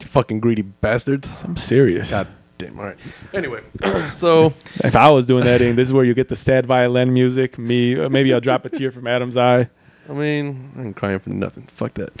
fucking 0.00 0.38
greedy 0.40 0.62
bastards. 0.62 1.28
I'm 1.44 1.56
serious. 1.56 2.10
God 2.10 2.26
damn. 2.58 2.78
All 2.78 2.84
right. 2.86 2.96
Anyway, 3.32 3.60
so 4.12 4.52
If 4.82 4.96
I 4.96 5.08
was 5.10 5.24
doing 5.26 5.44
that, 5.44 5.62
and 5.62 5.78
this 5.78 5.88
is 5.88 5.94
where 5.94 6.04
you 6.04 6.14
get 6.14 6.28
the 6.28 6.36
sad 6.36 6.66
violin 6.66 7.12
music. 7.14 7.58
Me, 7.58 7.98
uh, 7.98 8.08
maybe 8.08 8.32
I'll 8.34 8.40
drop 8.40 8.64
a 8.64 8.68
tear 8.68 8.90
from 8.90 9.06
Adam's 9.06 9.36
eye. 9.36 9.68
I 10.08 10.12
mean, 10.12 10.72
I'm 10.76 10.92
crying 10.94 11.18
for 11.20 11.30
nothing. 11.30 11.66
Fuck 11.68 11.94
that. 11.94 12.12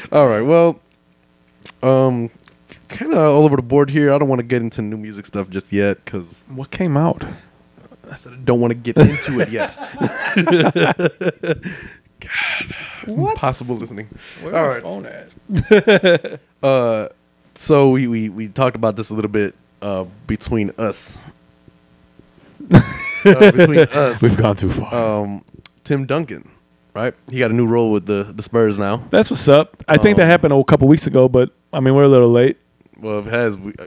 all 0.12 0.28
right. 0.28 0.40
Well, 0.42 0.80
um, 1.82 2.30
kind 2.88 3.12
of 3.12 3.18
all 3.18 3.44
over 3.44 3.56
the 3.56 3.62
board 3.62 3.90
here. 3.90 4.12
I 4.12 4.18
don't 4.18 4.28
want 4.28 4.40
to 4.40 4.46
get 4.46 4.62
into 4.62 4.82
new 4.82 4.96
music 4.96 5.26
stuff 5.26 5.48
just 5.50 5.72
yet 5.72 6.04
because 6.04 6.38
What 6.48 6.70
came 6.70 6.96
out? 6.96 7.24
I 8.10 8.14
said 8.14 8.32
I 8.34 8.36
don't 8.36 8.60
want 8.60 8.70
to 8.70 8.74
get 8.76 8.96
into 8.96 9.40
it 9.40 9.48
yet. 9.50 9.76
God, 12.20 12.74
impossible 13.06 13.76
listening. 13.76 14.08
Where 14.42 14.54
All 14.56 14.62
my 14.62 14.68
right. 14.74 14.82
phone 14.82 15.06
at? 15.06 16.40
Uh, 16.62 17.08
so 17.54 17.90
we, 17.90 18.08
we 18.08 18.28
we 18.28 18.48
talked 18.48 18.74
about 18.76 18.96
this 18.96 19.10
a 19.10 19.14
little 19.14 19.30
bit 19.30 19.54
uh 19.82 20.04
between 20.26 20.72
us. 20.78 21.16
uh, 22.72 23.52
between 23.52 23.80
us, 23.80 24.20
We've 24.22 24.36
gone 24.36 24.56
too 24.56 24.70
far. 24.70 25.20
um, 25.22 25.44
Tim 25.84 26.06
Duncan, 26.06 26.48
right? 26.94 27.14
He 27.30 27.38
got 27.38 27.50
a 27.50 27.54
new 27.54 27.66
role 27.66 27.92
with 27.92 28.06
the 28.06 28.24
the 28.34 28.42
Spurs 28.42 28.78
now. 28.78 29.02
That's 29.10 29.30
what's 29.30 29.46
up. 29.48 29.76
I 29.86 29.96
think 29.98 30.16
that 30.16 30.24
Um, 30.24 30.28
happened 30.30 30.52
a 30.54 30.64
couple 30.64 30.88
weeks 30.88 31.06
ago, 31.06 31.28
but 31.28 31.50
I 31.76 31.80
mean 31.80 31.94
we're 31.94 32.04
a 32.04 32.08
little 32.08 32.30
late. 32.30 32.56
Well, 32.98 33.18
it 33.18 33.26
has. 33.26 33.58
We, 33.58 33.74
uh, 33.78 33.86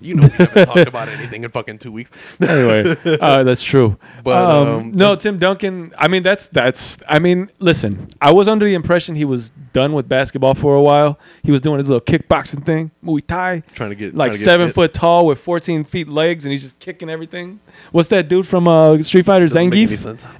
you 0.00 0.14
know, 0.14 0.22
we 0.22 0.30
haven't 0.30 0.64
talked 0.64 0.88
about 0.88 1.08
anything 1.18 1.44
in 1.44 1.50
fucking 1.50 1.76
two 1.78 1.92
weeks. 1.92 2.10
anyway, 2.40 2.96
uh, 3.20 3.42
that's 3.42 3.62
true. 3.62 3.98
But, 4.24 4.42
um, 4.42 4.68
um, 4.68 4.92
no, 4.92 5.14
Tim 5.14 5.38
Duncan. 5.38 5.92
I 5.98 6.08
mean, 6.08 6.22
that's 6.22 6.48
that's. 6.48 6.98
I 7.06 7.18
mean, 7.18 7.50
listen. 7.58 8.08
I 8.22 8.32
was 8.32 8.48
under 8.48 8.64
the 8.64 8.72
impression 8.72 9.14
he 9.14 9.26
was 9.26 9.50
done 9.74 9.92
with 9.92 10.08
basketball 10.08 10.54
for 10.54 10.74
a 10.74 10.80
while. 10.80 11.18
He 11.42 11.52
was 11.52 11.60
doing 11.60 11.76
his 11.76 11.90
little 11.90 12.00
kickboxing 12.00 12.64
thing, 12.64 12.90
Muay 13.04 13.26
Thai, 13.26 13.62
Trying 13.74 13.90
to 13.90 13.94
get 13.96 14.14
like 14.14 14.32
to 14.32 14.38
get 14.38 14.44
seven 14.46 14.68
fit. 14.68 14.74
foot 14.74 14.94
tall 14.94 15.26
with 15.26 15.38
fourteen 15.38 15.84
feet 15.84 16.08
legs, 16.08 16.46
and 16.46 16.52
he's 16.52 16.62
just 16.62 16.78
kicking 16.78 17.10
everything. 17.10 17.60
What's 17.92 18.08
that 18.08 18.26
dude 18.30 18.48
from 18.48 18.66
uh, 18.68 19.02
Street 19.02 19.26
Fighter? 19.26 19.46
Doesn't 19.46 19.70
Zangief? 19.70 19.90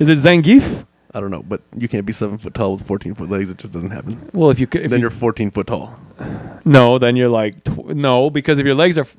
Is 0.01 0.09
it 0.09 0.19
Zangief? 0.19 0.87
I 1.13 1.21
don't 1.21 1.31
know, 1.31 1.43
but 1.43 1.63
you 1.77 1.89
can't 1.89 2.07
be 2.07 2.13
seven 2.13 2.39
foot 2.39 2.55
tall 2.55 2.73
with 2.73 2.87
fourteen 2.87 3.15
foot 3.15 3.29
legs. 3.31 3.51
It 3.51 3.59
just 3.59 3.73
doesn't 3.73 3.91
happen. 3.91 4.31
Well, 4.33 4.51
if 4.51 4.61
you 4.61 4.69
if 4.73 4.91
then 4.91 4.93
you, 4.93 4.99
you're 4.99 5.11
fourteen 5.11 5.51
foot 5.51 5.67
tall. 5.67 5.99
no, 6.65 6.99
then 6.99 7.17
you're 7.17 7.29
like 7.29 7.65
tw- 7.65 7.89
no, 7.97 8.31
because 8.31 8.59
if 8.59 8.67
your 8.67 8.75
legs 8.77 8.97
are, 8.97 9.03
f- 9.03 9.17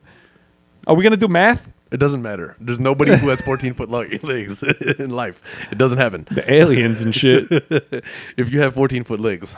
are 0.88 0.95
we 0.95 1.03
gonna 1.03 1.17
do 1.17 1.27
math? 1.27 1.69
It 1.91 1.97
doesn't 1.99 2.21
matter. 2.21 2.55
There's 2.61 2.79
nobody 2.79 3.17
who 3.17 3.27
has 3.27 3.41
14 3.41 3.73
foot 3.73 3.89
legs 4.23 4.63
in 4.97 5.09
life. 5.09 5.41
It 5.73 5.77
doesn't 5.77 5.97
happen. 5.97 6.25
The 6.31 6.49
aliens 6.49 7.01
and 7.01 7.13
shit. 7.13 7.47
if 8.37 8.49
you 8.49 8.61
have 8.61 8.75
14 8.75 9.03
foot 9.03 9.19
legs, 9.19 9.57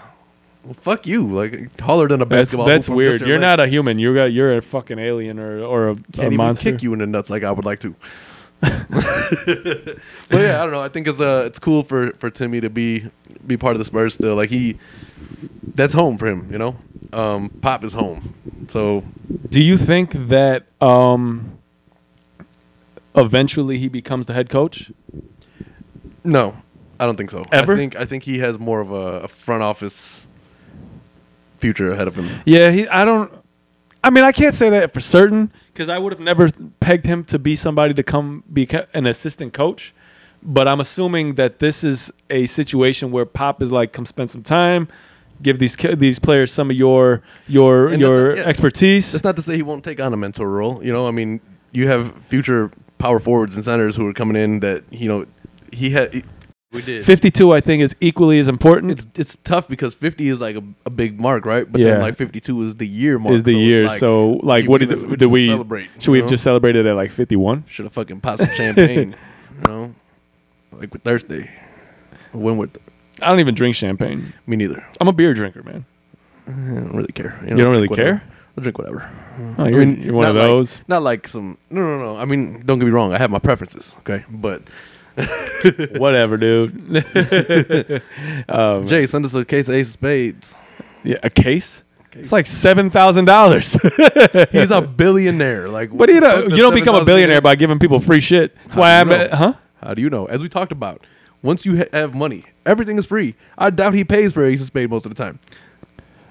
well, 0.63 0.73
fuck 0.73 1.05
you. 1.05 1.27
Like 1.27 1.75
taller 1.77 2.07
than 2.07 2.23
a 2.23 2.25
That's 2.25 2.49
basketball. 2.49 2.65
that's 2.65 2.87
just 2.87 2.95
weird. 2.95 3.21
You're 3.21 3.37
legs. 3.37 3.41
not 3.41 3.59
a 3.59 3.67
human. 3.67 3.99
You're 3.99 4.17
a, 4.17 4.27
you're 4.27 4.57
a 4.57 4.61
fucking 4.63 4.97
alien 4.97 5.37
or 5.37 5.63
or 5.63 5.89
a, 5.89 5.95
Can't 5.95 6.17
a 6.17 6.25
even 6.25 6.37
monster. 6.37 6.71
kick 6.71 6.81
you 6.81 6.93
in 6.93 6.99
the 6.99 7.05
nuts 7.05 7.29
like 7.29 7.43
I 7.43 7.51
would 7.51 7.65
like 7.65 7.81
to. 7.81 7.93
but 9.33 9.97
yeah, 10.31 10.61
I 10.61 10.63
don't 10.63 10.71
know. 10.71 10.81
I 10.81 10.87
think 10.89 11.07
it's 11.07 11.19
uh 11.19 11.43
it's 11.45 11.59
cool 11.59 11.83
for 11.83 12.11
for 12.13 12.29
Timmy 12.29 12.61
to 12.61 12.69
be 12.69 13.05
be 13.45 13.57
part 13.57 13.73
of 13.73 13.79
the 13.79 13.85
Spurs 13.85 14.13
still. 14.13 14.35
Like 14.35 14.49
he, 14.49 14.77
that's 15.75 15.93
home 15.93 16.17
for 16.17 16.27
him. 16.27 16.47
You 16.51 16.57
know, 16.57 16.75
um, 17.11 17.49
Pop 17.49 17.83
is 17.83 17.93
home. 17.93 18.33
So 18.69 19.03
Do 19.49 19.61
you 19.61 19.77
think 19.77 20.13
that 20.29 20.63
um, 20.81 21.57
eventually 23.15 23.77
he 23.77 23.89
becomes 23.89 24.27
the 24.27 24.33
head 24.33 24.49
coach? 24.49 24.91
no, 26.23 26.55
I 26.99 27.05
don't 27.05 27.17
think 27.17 27.31
so. 27.31 27.43
Ever? 27.51 27.73
I 27.73 27.75
think 27.75 27.95
I 27.97 28.05
think 28.05 28.23
he 28.23 28.39
has 28.39 28.57
more 28.57 28.79
of 28.79 28.93
a, 28.93 29.23
a 29.23 29.27
front 29.27 29.61
office 29.61 30.25
future 31.57 31.91
ahead 31.91 32.07
of 32.07 32.15
him. 32.15 32.29
Yeah, 32.45 32.71
he. 32.71 32.87
I 32.87 33.03
don't. 33.03 33.31
I 34.05 34.09
mean, 34.09 34.23
I 34.23 34.31
can't 34.31 34.53
say 34.53 34.69
that 34.69 34.93
for 34.93 35.01
certain 35.01 35.51
because 35.73 35.89
I 35.89 35.97
would 35.97 36.13
have 36.13 36.19
never 36.19 36.49
pegged 36.79 37.05
him 37.05 37.23
to 37.25 37.39
be 37.39 37.55
somebody 37.55 37.93
to 37.95 38.03
come 38.03 38.43
be 38.51 38.67
an 38.93 39.05
assistant 39.07 39.53
coach. 39.53 39.93
But 40.41 40.67
I'm 40.67 40.79
assuming 40.79 41.35
that 41.35 41.59
this 41.59 41.83
is 41.83 42.11
a 42.29 42.45
situation 42.47 43.11
where 43.11 43.25
Pop 43.25 43.61
is 43.61 43.71
like, 43.71 43.93
come 43.93 44.05
spend 44.05 44.29
some 44.29 44.43
time, 44.43 44.89
give 45.41 45.57
these 45.57 45.75
these 45.75 46.19
players 46.19 46.51
some 46.51 46.69
of 46.69 46.75
your 46.75 47.21
your 47.47 47.87
And 47.87 47.99
your 47.99 48.35
yeah. 48.35 48.43
expertise. 48.43 49.11
That's 49.11 49.23
not 49.23 49.35
to 49.37 49.41
say 49.41 49.55
he 49.55 49.63
won't 49.63 49.83
take 49.83 49.99
on 49.99 50.13
a 50.13 50.17
mentor 50.17 50.49
role. 50.49 50.83
You 50.83 50.91
know, 50.91 51.07
I 51.07 51.11
mean, 51.11 51.39
you 51.71 51.87
have 51.87 52.13
future 52.25 52.71
power 52.97 53.19
forwards 53.19 53.55
and 53.55 53.65
centers 53.65 53.95
who 53.95 54.07
are 54.07 54.13
coming 54.13 54.35
in 54.35 54.59
that 54.59 54.83
you 54.91 55.07
know 55.07 55.25
he 55.71 55.91
had. 55.91 56.23
We 56.73 56.81
did. 56.81 57.05
52, 57.05 57.51
I 57.53 57.61
think, 57.61 57.83
is 57.83 57.95
equally 58.01 58.39
as 58.39 58.47
important. 58.47 58.91
It's 58.93 59.07
it's 59.15 59.37
tough 59.43 59.67
because 59.67 59.93
50 59.93 60.27
is 60.27 60.41
like 60.41 60.55
a, 60.55 60.63
a 60.85 60.89
big 60.89 61.19
mark, 61.19 61.45
right? 61.45 61.71
But 61.71 61.79
Yeah. 61.81 61.91
then 61.91 62.01
like 62.01 62.15
52 62.15 62.63
is 62.63 62.75
the 62.75 62.87
year 62.87 63.19
mark. 63.19 63.35
is 63.35 63.43
the 63.43 63.53
so 63.53 63.57
year. 63.59 63.85
like, 63.85 63.99
so, 63.99 64.29
like, 64.43 64.67
what 64.67 64.79
did, 64.79 64.89
just- 64.89 65.05
we 65.05 65.47
celebrate, 65.47 65.89
Should 65.99 66.11
we 66.11 66.19
have 66.19 66.27
just 66.29 66.43
celebrated 66.43 66.85
at 66.87 66.95
like 66.95 67.11
51? 67.11 67.65
Should 67.67 67.85
have 67.85 67.93
fucking 67.93 68.21
popped 68.21 68.39
some 68.39 68.49
champagne, 68.55 69.15
you 69.55 69.71
know, 69.71 69.93
like 70.71 70.91
with 70.91 71.03
Thursday. 71.03 71.49
When 72.31 72.57
with 72.57 72.75
I 73.21 73.27
don't 73.27 73.39
even 73.39 73.53
drink 73.53 73.75
champagne. 73.75 74.33
me 74.47 74.55
neither. 74.57 74.83
I'm 74.99 75.07
a 75.07 75.13
beer 75.13 75.33
drinker, 75.35 75.61
man. 75.63 75.85
I 76.47 76.51
don't 76.51 76.95
really 76.95 77.11
care. 77.13 77.39
You 77.47 77.55
don't 77.55 77.69
really 77.71 77.87
care? 77.87 78.23
I'll 78.57 78.61
drink 78.63 78.77
whatever. 78.79 79.09
Oh, 79.57 79.65
you're, 79.67 79.81
I 79.81 79.85
you're 79.85 80.13
one 80.13 80.25
of 80.27 80.35
not 80.35 80.41
like- 80.41 80.49
those. 80.51 80.81
Not 80.87 81.03
like 81.03 81.27
some. 81.27 81.57
No, 81.69 81.81
no, 81.81 81.99
no. 81.99 82.17
I 82.17 82.25
mean, 82.25 82.63
don't 82.65 82.79
get 82.79 82.85
me 82.85 82.91
wrong. 82.91 83.13
I 83.13 83.17
have 83.19 83.29
my 83.31 83.39
preferences. 83.39 83.95
Okay, 83.99 84.25
but 84.29 84.61
Whatever, 85.97 86.37
dude. 86.37 87.03
um, 88.49 88.87
Jay, 88.87 89.05
send 89.05 89.25
us 89.25 89.35
a 89.35 89.45
case 89.45 89.67
of 89.69 89.75
Ace 89.75 89.87
of 89.87 89.93
Spades. 89.93 90.55
yeah, 91.03 91.17
a 91.23 91.29
case. 91.29 91.83
It's 92.13 92.31
like 92.31 92.45
seven 92.45 92.89
thousand 92.91 93.25
dollars. 93.25 93.73
He's 94.51 94.69
a 94.71 94.81
billionaire. 94.81 95.67
Like, 95.67 95.95
But 95.95 96.09
you 96.09 96.15
what 96.15 96.21
the 96.21 96.27
know, 96.27 96.35
fuck 96.41 96.49
does 96.49 96.57
you 96.57 96.63
don't 96.63 96.75
become 96.75 96.95
a 96.95 97.05
billionaire 97.05 97.41
by 97.41 97.55
giving 97.55 97.79
people 97.79 97.99
free 97.99 98.19
shit. 98.19 98.55
That's 98.63 98.75
How 98.75 98.81
why 98.81 98.99
I'm, 98.99 99.11
at, 99.11 99.31
huh? 99.33 99.53
How 99.81 99.93
do 99.95 100.01
you 100.01 100.09
know? 100.11 100.25
As 100.27 100.41
we 100.41 100.47
talked 100.49 100.71
about, 100.71 101.03
once 101.41 101.65
you 101.65 101.77
ha- 101.77 101.89
have 101.91 102.13
money, 102.13 102.45
everything 102.65 102.97
is 102.99 103.05
free. 103.07 103.33
I 103.57 103.71
doubt 103.71 103.95
he 103.95 104.03
pays 104.03 104.31
for 104.33 104.45
Ace 104.45 104.61
of 104.61 104.67
Spade 104.67 104.89
most 104.91 105.05
of 105.05 105.15
the 105.15 105.21
time. 105.23 105.39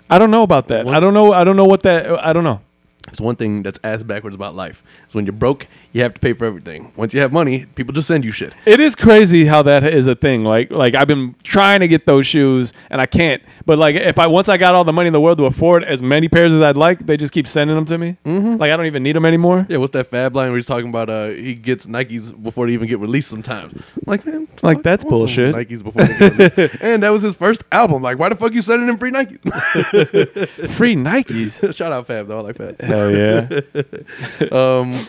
I 0.09 0.19
don't 0.19 0.31
know 0.31 0.43
about 0.45 0.69
that. 0.69 0.87
I 0.87 1.01
don't 1.01 1.15
know. 1.15 1.33
I 1.33 1.43
don't 1.43 1.57
know 1.57 1.65
what 1.65 1.83
that. 1.83 2.25
I 2.25 2.33
don't 2.33 2.45
know. 2.45 2.61
It's 3.09 3.21
one 3.21 3.35
thing 3.35 3.63
that's 3.65 3.81
ass 3.83 4.03
backwards 4.05 4.37
about 4.37 4.55
life. 4.55 4.85
It's 5.13 5.15
when 5.15 5.27
you're 5.27 5.35
broke, 5.35 5.67
you 5.93 6.03
have 6.05 6.15
to 6.15 6.21
pay 6.21 6.33
for 6.33 6.47
everything. 6.47 6.91
Once 6.97 7.13
you 7.13 7.21
have 7.21 7.35
money, 7.35 7.67
people 7.75 7.93
just 7.93 8.09
send 8.09 8.25
you 8.25 8.33
shit. 8.33 8.55
It 8.65 8.81
is 8.81 8.95
crazy 8.95 9.45
how 9.45 9.61
that 9.65 9.85
is 9.85 10.07
a 10.07 10.15
thing. 10.15 10.43
Like, 10.43 10.71
like 10.71 10.95
I've 10.95 11.07
been 11.07 11.35
trying 11.43 11.81
to 11.81 11.89
get 11.89 12.07
those 12.07 12.27
shoes 12.27 12.73
and 12.89 12.99
I 12.99 13.05
can't. 13.05 13.43
But 13.67 13.77
like, 13.77 13.95
if 13.97 14.19
I 14.19 14.27
once 14.27 14.49
I 14.49 14.57
got 14.57 14.75
all 14.75 14.85
the 14.85 14.93
money 14.95 15.09
in 15.09 15.13
the 15.13 15.21
world 15.21 15.37
to 15.37 15.45
afford 15.45 15.85
as 15.85 16.01
many 16.01 16.31
pairs 16.31 16.51
as 16.51 16.63
I'd 16.63 16.79
like, 16.79 17.01
they 17.01 17.19
just 17.19 17.35
keep 17.35 17.47
sending 17.47 17.77
them 17.77 17.85
to 17.85 17.99
me. 17.99 18.17
Mm-hmm. 18.25 18.57
Like 18.57 18.73
I 18.73 18.77
don't 18.79 18.87
even 18.87 19.03
need 19.03 19.15
them 19.15 19.27
anymore. 19.27 19.67
Yeah, 19.69 19.77
what's 19.77 19.93
that 19.93 20.07
fab 20.07 20.35
line 20.35 20.49
where 20.49 20.57
he's 20.57 20.65
talking 20.65 20.89
about 20.89 21.11
uh 21.11 21.29
he 21.29 21.57
gets 21.57 21.87
Nikes 21.87 22.43
before 22.43 22.67
they 22.67 22.73
even 22.73 22.89
get 22.89 22.99
released 22.99 23.29
sometimes. 23.29 23.75
I'm 23.75 23.83
like, 24.07 24.25
man, 24.25 24.49
Like, 24.63 24.79
fuck, 24.79 24.85
that's 24.85 25.05
I 25.05 25.09
want 25.09 25.29
some 25.29 25.45
bullshit. 25.45 25.55
Nikes 25.55 25.83
before 25.83 26.05
they 26.07 26.19
get 26.19 26.57
released. 26.57 26.77
and 26.81 27.03
that 27.03 27.11
was 27.11 27.21
his 27.21 27.35
first 27.35 27.65
album. 27.71 28.01
Like, 28.01 28.19
why 28.19 28.31
the 28.31 28.37
fuck 28.37 28.55
you 28.55 28.63
sending 28.63 28.89
him 28.89 28.97
free 28.97 29.11
Nikes? 29.11 29.43
Free 30.71 30.97
Nikes. 30.97 31.75
Shout 31.77 31.93
out 31.93 32.07
Fab 32.07 32.29
though, 32.29 32.39
I 32.39 32.41
like 32.41 32.57
Fab. 32.57 32.81
Hell 32.81 33.11
yeah. 33.15 33.49
Um, 34.51 35.02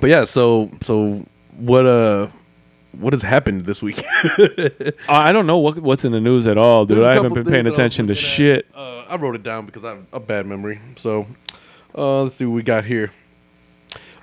but 0.00 0.10
yeah, 0.10 0.24
so 0.24 0.70
so 0.80 1.24
what 1.56 1.86
uh 1.86 2.28
what 2.98 3.12
has 3.12 3.22
happened 3.22 3.64
this 3.64 3.80
week? 3.82 4.02
I 5.08 5.32
don't 5.32 5.46
know 5.46 5.58
what 5.58 5.78
what's 5.78 6.04
in 6.04 6.12
the 6.12 6.20
news 6.20 6.46
at 6.46 6.58
all, 6.58 6.84
dude. 6.84 7.02
I 7.04 7.14
haven't 7.14 7.34
been 7.34 7.44
paying 7.44 7.64
things 7.64 7.76
that 7.76 7.82
I 7.82 7.84
was 7.84 7.92
attention 7.98 8.06
to 8.08 8.12
at. 8.12 8.16
shit. 8.18 8.66
Uh, 8.74 9.04
I 9.08 9.16
wrote 9.16 9.34
it 9.34 9.42
down 9.42 9.66
because 9.66 9.84
I 9.84 9.90
have 9.90 10.04
a 10.12 10.20
bad 10.20 10.46
memory. 10.46 10.80
So 10.96 11.26
uh, 11.96 12.22
let's 12.22 12.34
see 12.34 12.44
what 12.44 12.54
we 12.54 12.62
got 12.62 12.84
here. 12.84 13.10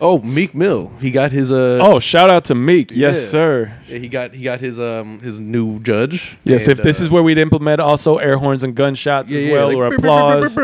Oh, 0.02 0.20
Meek 0.22 0.56
Mill. 0.56 0.94
He 1.02 1.12
got 1.12 1.34
his 1.34 1.52
uh 1.52 1.80
Oh, 1.82 2.00
shout 2.00 2.30
out 2.30 2.46
to 2.46 2.56
Meek. 2.56 2.92
Yes, 2.92 3.18
Yeah. 3.18 3.28
sir. 3.28 3.74
yeah, 3.90 3.98
he 3.98 4.08
got 4.08 4.34
he 4.34 4.44
got 4.44 4.62
his 4.62 4.80
um 4.80 5.20
his 5.20 5.40
new 5.42 5.80
judge. 5.80 6.38
Yes, 6.46 6.68
And, 6.68 6.80
if 6.80 6.84
this 6.84 7.02
uh, 7.02 7.04
is 7.04 7.12
where 7.12 7.22
we'd 7.22 7.38
implement 7.38 7.82
also 7.82 8.18
air 8.18 8.38
horns 8.38 8.64
and 8.64 8.76
gunshots 8.76 9.30
yeah, 9.30 9.40
as 9.42 9.52
well, 9.52 9.68
like, 9.68 9.76
or 9.78 9.94
applause. 9.94 10.56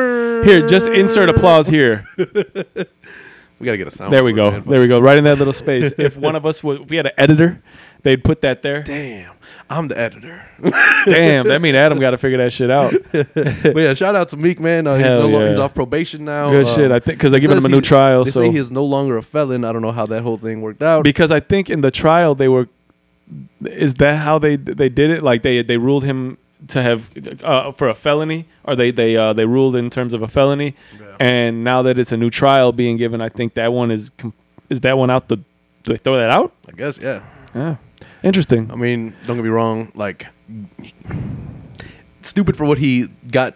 Here, 0.45 0.65
just 0.67 0.87
insert 0.87 1.29
applause 1.29 1.67
here. 1.67 2.07
We 3.59 3.65
gotta 3.65 3.77
get 3.77 3.87
a 3.87 3.91
sound. 3.91 4.11
There 4.13 4.23
we 4.23 4.33
go. 4.33 4.59
There 4.59 4.81
we 4.81 4.87
go. 4.87 4.99
Right 4.99 5.17
in 5.17 5.23
that 5.23 5.37
little 5.37 5.53
space. 5.53 5.91
If 5.97 6.17
one 6.17 6.35
of 6.35 6.45
us 6.45 6.63
was, 6.63 6.81
if 6.81 6.89
we 6.89 6.97
had 6.97 7.05
an 7.05 7.13
editor, 7.17 7.61
they'd 8.03 8.21
put 8.23 8.41
that 8.41 8.61
there. 8.61 8.83
Damn, 8.83 9.31
I'm 9.69 9.87
the 9.87 9.97
editor. 9.97 10.45
Damn, 11.05 11.47
that 11.47 11.61
mean 11.61 11.73
Adam 11.73 11.97
got 11.99 12.11
to 12.11 12.17
figure 12.17 12.37
that 12.39 12.51
shit 12.51 12.69
out. 12.69 12.93
but 13.11 13.75
yeah, 13.77 13.93
shout 13.93 14.13
out 14.15 14.27
to 14.29 14.37
Meek, 14.37 14.59
man. 14.59 14.87
Uh, 14.87 14.95
he's, 14.97 15.05
no 15.05 15.21
longer, 15.21 15.39
yeah. 15.43 15.49
he's 15.49 15.57
off 15.57 15.73
probation 15.73 16.25
now. 16.25 16.49
Good 16.49 16.67
Um, 16.67 16.75
shit. 16.75 16.91
I 16.91 16.99
think 16.99 17.17
because 17.17 17.31
they 17.31 17.39
giving 17.39 17.57
him 17.57 17.65
a 17.65 17.69
new 17.69 17.81
trial. 17.81 18.25
They 18.25 18.31
So 18.31 18.41
say 18.41 18.51
he 18.51 18.57
is 18.57 18.71
no 18.71 18.83
longer 18.83 19.15
a 19.17 19.23
felon. 19.23 19.63
I 19.63 19.71
don't 19.71 19.81
know 19.81 19.93
how 19.93 20.05
that 20.07 20.21
whole 20.23 20.37
thing 20.37 20.61
worked 20.61 20.81
out. 20.81 21.03
because 21.05 21.31
I 21.31 21.39
think 21.39 21.69
in 21.69 21.79
the 21.81 21.91
trial 21.91 22.35
they 22.35 22.49
were, 22.49 22.67
is 23.61 23.93
that 23.95 24.17
how 24.17 24.37
they 24.37 24.57
they 24.57 24.89
did 24.89 25.11
it? 25.11 25.23
Like 25.23 25.43
they 25.43 25.61
they 25.63 25.77
ruled 25.77 26.03
him 26.03 26.37
to 26.69 26.81
have 26.81 27.09
uh, 27.43 27.71
for 27.73 27.89
a 27.89 27.95
felony, 27.95 28.45
or 28.63 28.75
they 28.75 28.91
they 28.91 29.15
uh, 29.17 29.33
they 29.33 29.45
ruled 29.45 29.75
in 29.75 29.89
terms 29.89 30.13
of 30.13 30.21
a 30.21 30.27
felony, 30.27 30.73
Yeah. 30.99 31.15
and 31.19 31.63
now 31.63 31.81
that 31.83 31.99
it's 31.99 32.11
a 32.11 32.17
new 32.17 32.29
trial 32.29 32.71
being 32.71 32.97
given, 32.97 33.21
I 33.21 33.29
think 33.29 33.53
that 33.55 33.71
one 33.73 33.91
is 33.91 34.09
com- 34.17 34.33
is 34.69 34.81
that 34.81 34.97
one 34.97 35.09
out 35.09 35.27
the. 35.27 35.37
Do 35.37 35.91
they 35.93 35.97
throw 35.97 36.17
that 36.17 36.31
out? 36.31 36.51
I 36.67 36.71
guess, 36.71 36.97
yeah. 36.97 37.21
Yeah, 37.53 37.75
interesting. 38.23 38.71
I 38.71 38.75
mean, 38.75 39.13
don't 39.27 39.35
get 39.37 39.43
me 39.43 39.49
wrong. 39.49 39.91
Like, 39.93 40.25
stupid 42.21 42.57
for 42.57 42.65
what 42.65 42.77
he 42.77 43.07
got 43.29 43.53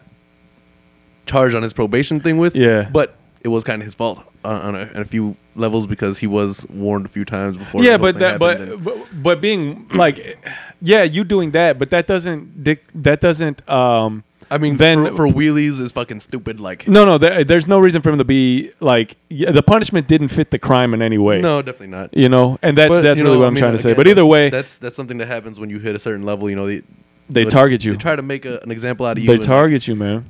charged 1.26 1.56
on 1.56 1.64
his 1.64 1.74
probation 1.74 2.20
thing 2.20 2.38
with. 2.38 2.56
Yeah. 2.56 2.90
But 2.92 3.16
it 3.42 3.48
was 3.48 3.64
kind 3.64 3.82
of 3.82 3.86
his 3.86 3.96
fault 3.96 4.20
uh, 4.44 4.48
on, 4.50 4.76
a, 4.76 4.82
on 4.94 4.98
a 4.98 5.06
few 5.06 5.36
levels 5.56 5.88
because 5.88 6.18
he 6.20 6.28
was 6.28 6.68
warned 6.70 7.06
a 7.06 7.10
few 7.10 7.26
times 7.26 7.58
before. 7.58 7.84
yeah, 7.84 7.98
but 7.98 8.20
that, 8.20 8.40
but, 8.40 8.84
but 8.84 8.98
but 9.24 9.42
being 9.42 9.88
like, 9.90 10.38
yeah, 10.82 11.04
you 11.04 11.24
doing 11.24 11.52
that, 11.52 11.78
but 11.80 11.90
that 11.92 12.08
doesn't 12.08 12.64
dic- 12.64 12.86
that 12.96 13.22
doesn't 13.22 13.68
um 13.70 14.24
I 14.52 14.58
mean, 14.58 14.78
then- 14.78 15.06
for, 15.16 15.16
for 15.16 15.28
wheelies 15.28 15.80
is 15.80 15.92
fucking 15.92 16.22
stupid. 16.22 16.60
Like, 16.60 16.88
no 16.88 17.06
no 17.06 17.18
there, 17.20 17.44
there's 17.44 17.68
no 17.68 17.78
reason 17.80 18.02
for 18.02 18.10
him 18.10 18.18
to 18.18 18.24
be 18.24 18.72
like 18.80 19.16
yeah, 19.30 19.52
the 19.52 19.62
punishment 19.62 20.08
didn't 20.08 20.30
fit 20.30 20.50
the 20.50 20.58
crime 20.58 20.94
in 20.96 21.02
any 21.04 21.18
way. 21.20 21.40
no, 21.40 21.62
definitely 21.62 21.88
not. 21.88 22.16
you 22.18 22.30
know, 22.30 22.58
and 22.64 22.76
that's 22.78 22.90
But, 22.90 23.02
that's 23.02 23.20
really 23.20 23.34
know, 23.34 23.40
what 23.40 23.46
I 23.46 23.48
I'm 23.50 23.54
mean, 23.54 23.60
trying 23.62 23.74
to 23.74 23.78
say. 23.78 23.92
again, 23.92 23.98
But 23.98 24.08
either 24.08 24.26
way, 24.26 24.50
that's 24.50 24.78
that's 24.78 24.96
something 24.96 25.18
that 25.20 25.28
happens 25.28 25.60
when 25.60 25.70
you 25.70 25.78
hit 25.80 25.96
a 25.96 26.00
certain 26.00 26.26
level. 26.26 26.50
You 26.50 26.56
know, 26.56 26.66
they 26.66 26.82
they 27.30 27.44
but 27.44 27.52
target 27.52 27.86
you. 27.86 27.92
They 27.94 28.00
try 28.00 28.16
to 28.16 28.24
make 28.24 28.46
a, 28.46 28.60
an 28.62 28.72
example 28.72 29.06
out 29.06 29.18
of 29.18 29.24
you. 29.24 29.30
They 29.30 29.38
target 29.38 29.88
you, 29.88 29.96
man. 29.96 30.30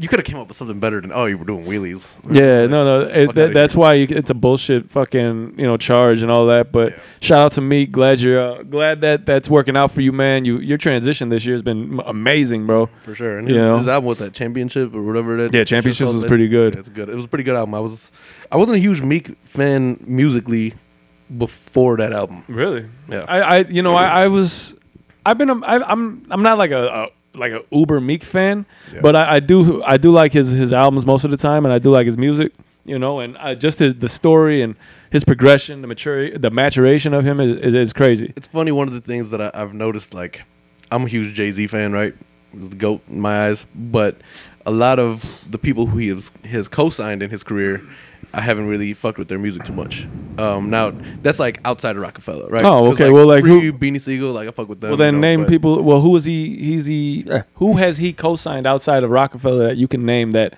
You 0.00 0.08
could 0.08 0.18
have 0.18 0.26
came 0.26 0.38
up 0.38 0.48
with 0.48 0.56
something 0.56 0.80
better 0.80 1.00
than 1.00 1.12
oh, 1.12 1.26
you 1.26 1.36
were 1.38 1.44
doing 1.44 1.64
wheelies. 1.64 2.06
Yeah, 2.30 2.66
no, 2.66 2.84
no. 2.84 3.00
It, 3.06 3.34
that, 3.34 3.52
that's 3.52 3.76
why 3.76 3.94
you, 3.94 4.06
it's 4.10 4.30
a 4.30 4.34
bullshit 4.34 4.90
fucking 4.90 5.54
you 5.58 5.66
know 5.66 5.76
charge 5.76 6.22
and 6.22 6.30
all 6.30 6.46
that. 6.46 6.72
But 6.72 6.92
Yeah. 6.92 6.98
shout 7.20 7.38
out 7.40 7.52
to 7.52 7.60
Meek. 7.60 7.92
Glad 7.92 8.20
you're 8.20 8.40
uh, 8.40 8.62
glad 8.62 9.02
that 9.02 9.26
that's 9.26 9.50
working 9.50 9.76
out 9.76 9.92
for 9.92 10.00
you, 10.00 10.12
man. 10.12 10.44
You 10.44 10.58
your 10.58 10.78
transition 10.78 11.28
this 11.28 11.44
year 11.44 11.54
has 11.54 11.62
been 11.62 12.00
amazing, 12.06 12.66
bro. 12.66 12.88
for 13.02 13.14
sure. 13.14 13.38
And 13.38 13.48
You 13.48 13.54
his, 13.54 13.62
know? 13.62 13.76
his 13.78 13.88
album 13.88 14.08
with 14.08 14.18
that 14.18 14.32
championship 14.32 14.94
or 14.94 15.02
whatever 15.02 15.36
that 15.36 15.42
Yeah, 15.52 15.60
that 15.60 15.68
shit 15.68 15.68
Championships 15.68 16.12
was 16.12 16.24
pretty 16.24 16.48
good. 16.48 16.76
It's 16.76 16.88
good. 16.88 17.08
It 17.08 17.14
was 17.14 17.26
a 17.26 17.28
pretty 17.28 17.44
good 17.44 17.56
album. 17.56 17.74
I 17.74 17.80
was 17.80 18.10
I 18.50 18.56
wasn't 18.56 18.76
a 18.76 18.80
huge 18.80 19.02
Meek 19.02 19.36
fan 19.44 20.02
musically 20.06 20.74
before 21.36 21.96
that 21.98 22.12
album. 22.12 22.42
Really? 22.48 22.86
Yeah. 23.08 23.24
I, 23.28 23.40
I 23.40 23.58
you 23.60 23.82
know, 23.82 23.94
I, 23.94 24.24
I 24.24 24.28
was, 24.28 24.74
I've 25.24 25.38
been, 25.38 25.50
a, 25.50 25.60
I, 25.64 25.88
I'm, 25.92 26.26
I'm 26.30 26.42
not 26.42 26.58
like 26.58 26.72
a, 26.72 26.86
a 26.88 27.08
like 27.34 27.52
a 27.52 27.62
uber 27.70 28.00
Meek 28.00 28.24
fan, 28.24 28.66
Yeah. 28.92 29.00
but 29.02 29.14
I, 29.16 29.36
I 29.36 29.40
do, 29.40 29.82
I 29.84 29.96
do 29.96 30.10
like 30.10 30.32
his 30.32 30.50
his 30.50 30.72
albums 30.72 31.06
most 31.06 31.24
of 31.24 31.30
the 31.30 31.36
time, 31.36 31.64
and 31.64 31.72
I 31.72 31.78
do 31.78 31.90
like 31.90 32.06
his 32.06 32.18
music, 32.18 32.52
you 32.84 32.98
know, 32.98 33.20
and 33.20 33.36
I, 33.38 33.54
just 33.54 33.78
his 33.78 33.94
the 33.94 34.08
story 34.08 34.62
and 34.62 34.74
his 35.10 35.24
progression, 35.24 35.80
the 35.82 35.88
maturity, 35.88 36.36
the 36.36 36.50
maturation 36.50 37.14
of 37.14 37.24
him 37.24 37.40
is, 37.40 37.56
is, 37.58 37.74
is 37.74 37.92
crazy. 37.92 38.32
It's 38.36 38.48
funny. 38.48 38.72
One 38.72 38.88
of 38.88 38.94
the 38.94 39.00
things 39.00 39.30
that 39.30 39.40
I, 39.40 39.50
I've 39.54 39.74
noticed, 39.74 40.14
like, 40.14 40.42
I'm 40.90 41.04
a 41.04 41.08
huge 41.08 41.34
Jay 41.34 41.50
Z 41.50 41.66
fan, 41.68 41.92
right? 41.92 42.14
He's 42.52 42.70
the 42.70 42.76
goat 42.76 43.02
in 43.08 43.20
my 43.20 43.46
eyes. 43.48 43.64
But 43.74 44.16
a 44.66 44.70
lot 44.70 44.98
of 44.98 45.24
the 45.48 45.58
people 45.58 45.86
who 45.86 45.98
he 45.98 46.08
has 46.08 46.30
has 46.44 46.68
co-signed 46.68 47.22
in 47.22 47.30
his 47.30 47.42
career, 47.44 47.80
I 48.32 48.40
haven't 48.40 48.68
really 48.68 48.92
fucked 48.94 49.18
with 49.18 49.28
their 49.28 49.38
music 49.38 49.64
too 49.64 49.72
much. 49.72 50.06
Um, 50.38 50.70
now 50.70 50.92
that's 51.22 51.38
like 51.40 51.60
outside 51.64 51.96
of 51.96 52.02
Roc-A-Fella, 52.02 52.48
right? 52.48 52.64
Oh, 52.64 52.92
okay. 52.92 53.10
Well, 53.10 53.26
like, 53.26 53.42
Free, 53.42 53.66
who- 53.66 53.72
Beanie 53.72 54.00
Sigel, 54.00 54.32
like 54.32 54.46
I 54.48 54.52
fuck 54.52 54.68
with 54.68 54.80
them. 54.80 54.90
well, 54.90 54.96
then 54.96 55.14
you 55.14 55.20
know, 55.20 55.26
name 55.36 55.46
people. 55.46 55.82
Well, 55.82 56.00
who 56.00 56.14
is 56.16 56.24
he? 56.24 56.56
He's 56.56 56.86
he. 56.86 57.26
Who 57.54 57.76
has 57.78 57.98
he 57.98 58.12
co-signed 58.12 58.66
outside 58.66 59.02
of 59.04 59.10
Roc-A-Fella 59.10 59.64
that 59.68 59.76
you 59.76 59.88
can 59.88 60.06
name 60.06 60.30
that? 60.32 60.54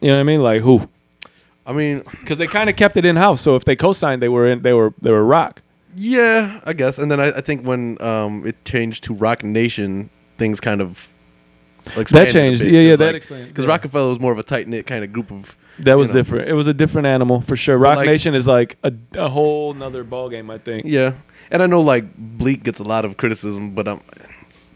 You 0.00 0.08
know 0.08 0.14
what 0.14 0.20
I 0.20 0.24
mean? 0.24 0.42
Like 0.42 0.62
who? 0.62 0.88
I 1.66 1.72
mean, 1.72 2.02
Because 2.20 2.36
they 2.38 2.46
kind 2.46 2.68
of 2.68 2.76
kept 2.76 2.96
it 2.96 3.04
in 3.06 3.16
house. 3.16 3.40
So 3.40 3.56
if 3.56 3.64
they 3.64 3.76
co-signed, 3.76 4.20
they 4.20 4.28
were 4.28 4.46
in. 4.48 4.62
They 4.62 4.72
were. 4.72 4.92
They 5.00 5.10
were 5.10 5.24
rock. 5.24 5.62
Yeah, 5.96 6.60
I 6.64 6.72
guess. 6.72 6.98
And 6.98 7.10
then 7.10 7.20
I, 7.20 7.28
I 7.28 7.40
think 7.40 7.64
when 7.64 7.96
um, 8.02 8.44
it 8.44 8.62
changed 8.64 9.04
to 9.04 9.14
Roc 9.14 9.44
Nation, 9.44 10.10
things 10.36 10.58
kind 10.58 10.80
of 10.80 11.08
like 11.96 12.08
That 12.08 12.28
changed. 12.30 12.62
Yeah, 12.64 12.80
yeah, 12.80 12.96
that 12.96 13.14
explains- 13.14 13.46
Because 13.48 13.64
yeah. 13.64 13.70
Roc-A-Fella 13.70 14.08
was 14.08 14.18
more 14.18 14.32
of 14.32 14.38
a 14.38 14.42
tight 14.42 14.66
knit 14.66 14.86
kind 14.88 15.04
of 15.04 15.12
group 15.12 15.30
of. 15.30 15.56
That 15.80 15.94
was 15.94 16.08
you 16.08 16.14
know. 16.14 16.20
different. 16.20 16.48
It 16.48 16.54
was 16.54 16.68
a 16.68 16.74
different 16.74 17.06
animal 17.06 17.40
for 17.40 17.56
sure. 17.56 17.76
Rock 17.76 17.96
like- 17.96 18.06
Nation 18.06 18.34
is 18.34 18.46
like 18.46 18.76
a, 18.82 18.92
a 19.14 19.28
whole 19.28 19.74
nother 19.74 20.04
ball 20.04 20.28
game. 20.28 20.50
I 20.50 20.58
think. 20.58 20.86
Yeah, 20.86 21.14
and 21.50 21.62
I 21.62 21.66
know 21.66 21.80
like 21.80 22.04
Bleek 22.16 22.62
gets 22.62 22.80
a 22.80 22.84
lot 22.84 23.04
of 23.04 23.16
criticism, 23.16 23.74
but 23.74 23.88
I'm 23.88 24.00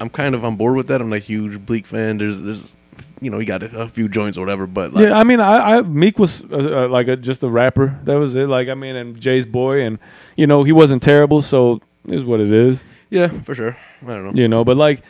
I'm 0.00 0.08
kind 0.08 0.34
of 0.34 0.44
on 0.44 0.56
board 0.56 0.76
with 0.76 0.88
that. 0.88 1.00
I'm 1.00 1.12
a 1.12 1.18
huge 1.18 1.64
Bleek 1.64 1.86
fan. 1.86 2.18
There's 2.18 2.42
there's 2.42 2.72
you 3.20 3.30
know 3.30 3.38
he 3.38 3.46
got 3.46 3.62
a, 3.62 3.88
few 3.88 4.08
joints 4.08 4.38
or 4.38 4.42
whatever, 4.42 4.66
but 4.66 4.92
like, 4.92 5.06
yeah, 5.06 5.18
I 5.18 5.24
mean, 5.24 5.40
I, 5.40 5.78
I 5.78 5.80
Meek 5.82 6.18
was 6.18 6.44
uh, 6.44 6.84
uh, 6.84 6.88
like 6.88 7.08
a, 7.08 7.16
just 7.16 7.42
a 7.42 7.48
rapper. 7.48 7.98
That 8.04 8.14
was 8.16 8.34
it. 8.34 8.48
Like 8.48 8.68
I 8.68 8.74
mean, 8.74 8.96
and 8.96 9.20
Jay's 9.20 9.46
boy, 9.46 9.82
and 9.82 9.98
you 10.36 10.46
know 10.46 10.64
he 10.64 10.72
wasn't 10.72 11.02
terrible, 11.02 11.42
so 11.42 11.80
is 12.06 12.24
what 12.24 12.40
it 12.40 12.50
is. 12.50 12.82
yeah, 13.10 13.28
for 13.42 13.54
sure. 13.54 13.76
I 14.02 14.06
don't 14.06 14.24
know. 14.24 14.32
You 14.40 14.48
know, 14.48 14.64
but 14.64 14.76
like 14.76 15.02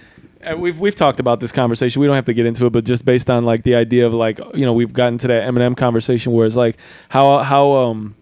we've 0.54 0.78
we've 0.78 0.94
talked 0.96 1.20
about 1.20 1.40
this 1.40 1.52
conversation. 1.52 2.00
We 2.00 2.06
don't 2.06 2.16
have 2.16 2.26
to 2.26 2.34
get 2.34 2.46
into 2.46 2.66
it, 2.66 2.70
but 2.70 2.84
just 2.84 3.04
based 3.04 3.28
on 3.30 3.44
like 3.44 3.62
the 3.64 3.74
idea 3.74 4.06
of 4.06 4.14
like 4.14 4.38
you 4.54 4.64
know 4.64 4.72
we've 4.72 4.92
gotten 4.92 5.18
to 5.18 5.28
that 5.28 5.48
Eminem 5.52 5.76
conversation 5.76 6.32
where 6.32 6.46
it's 6.46 6.56
like 6.56 6.76
how 7.08 7.38
how 7.38 7.72
um 7.72 8.14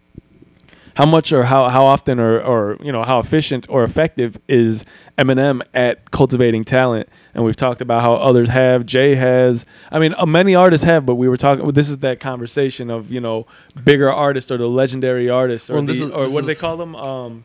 how 0.94 1.04
much 1.04 1.30
or 1.32 1.42
how 1.44 1.68
how 1.68 1.84
often 1.84 2.18
or 2.18 2.40
or 2.40 2.78
you 2.82 2.90
know 2.90 3.02
how 3.02 3.18
efficient 3.18 3.66
or 3.68 3.84
effective 3.84 4.38
is 4.48 4.84
Eminem 5.18 5.60
at 5.74 6.10
cultivating 6.10 6.64
talent? 6.64 7.08
And 7.34 7.44
we've 7.44 7.56
talked 7.56 7.82
about 7.82 8.00
how 8.00 8.14
others 8.14 8.48
have 8.48 8.86
Jay 8.86 9.14
has. 9.14 9.66
I 9.90 9.98
mean 9.98 10.14
uh, 10.16 10.24
many 10.24 10.54
artists 10.54 10.84
have 10.86 11.04
but 11.04 11.16
we 11.16 11.28
were 11.28 11.36
talking 11.36 11.70
this 11.72 11.90
is 11.90 11.98
that 11.98 12.18
conversation 12.18 12.88
of 12.90 13.10
you 13.12 13.20
know 13.20 13.46
bigger 13.84 14.10
artists 14.10 14.50
or 14.50 14.56
the 14.56 14.68
legendary 14.68 15.28
artists 15.28 15.68
or 15.68 15.74
Well, 15.74 15.82
the, 15.82 15.92
is- 15.92 16.10
or 16.10 16.30
what 16.30 16.40
do 16.42 16.46
they 16.46 16.54
call 16.54 16.76
them? 16.78 16.96
Um 16.96 17.44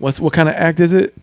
what's 0.00 0.18
what 0.18 0.32
kind 0.32 0.48
of 0.48 0.56
act 0.56 0.80
is 0.80 0.92
it 0.92 1.14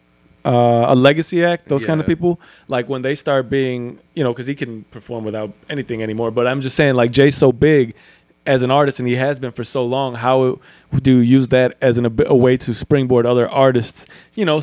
uh, 0.46 0.86
a 0.88 0.96
legacy 0.96 1.44
act 1.44 1.68
those 1.68 1.86
kind 1.86 2.00
of 2.00 2.08
people 2.08 2.40
like 2.68 2.88
when 2.88 3.02
they 3.02 3.16
start 3.16 3.50
being 3.50 4.00
you 4.14 4.24
know 4.24 4.32
because 4.32 4.48
he 4.48 4.56
can 4.56 4.84
perform 4.86 5.26
without 5.26 5.52
anything 5.70 6.02
anymore 6.02 6.32
but 6.32 6.48
i'm 6.48 6.62
just 6.62 6.76
saying 6.76 6.96
like 6.96 7.12
jay's 7.12 7.36
so 7.36 7.52
big 7.52 7.96
as 8.48 8.64
an 8.64 8.72
artist, 8.72 9.00
and 9.00 9.08
he 9.08 9.16
has 9.16 9.40
been 9.40 9.52
for 9.52 9.64
so 9.64 9.84
long. 9.84 10.16
How 10.16 10.60
do 11.02 11.12
you 11.12 11.20
use 11.20 11.50
that 11.50 11.78
as 11.82 11.98
an, 11.98 12.06
a 12.26 12.36
way 12.36 12.56
to 12.58 12.74
springboard 12.74 13.26
other 13.26 13.48
artists? 13.48 14.08
You 14.34 14.46
know, 14.46 14.62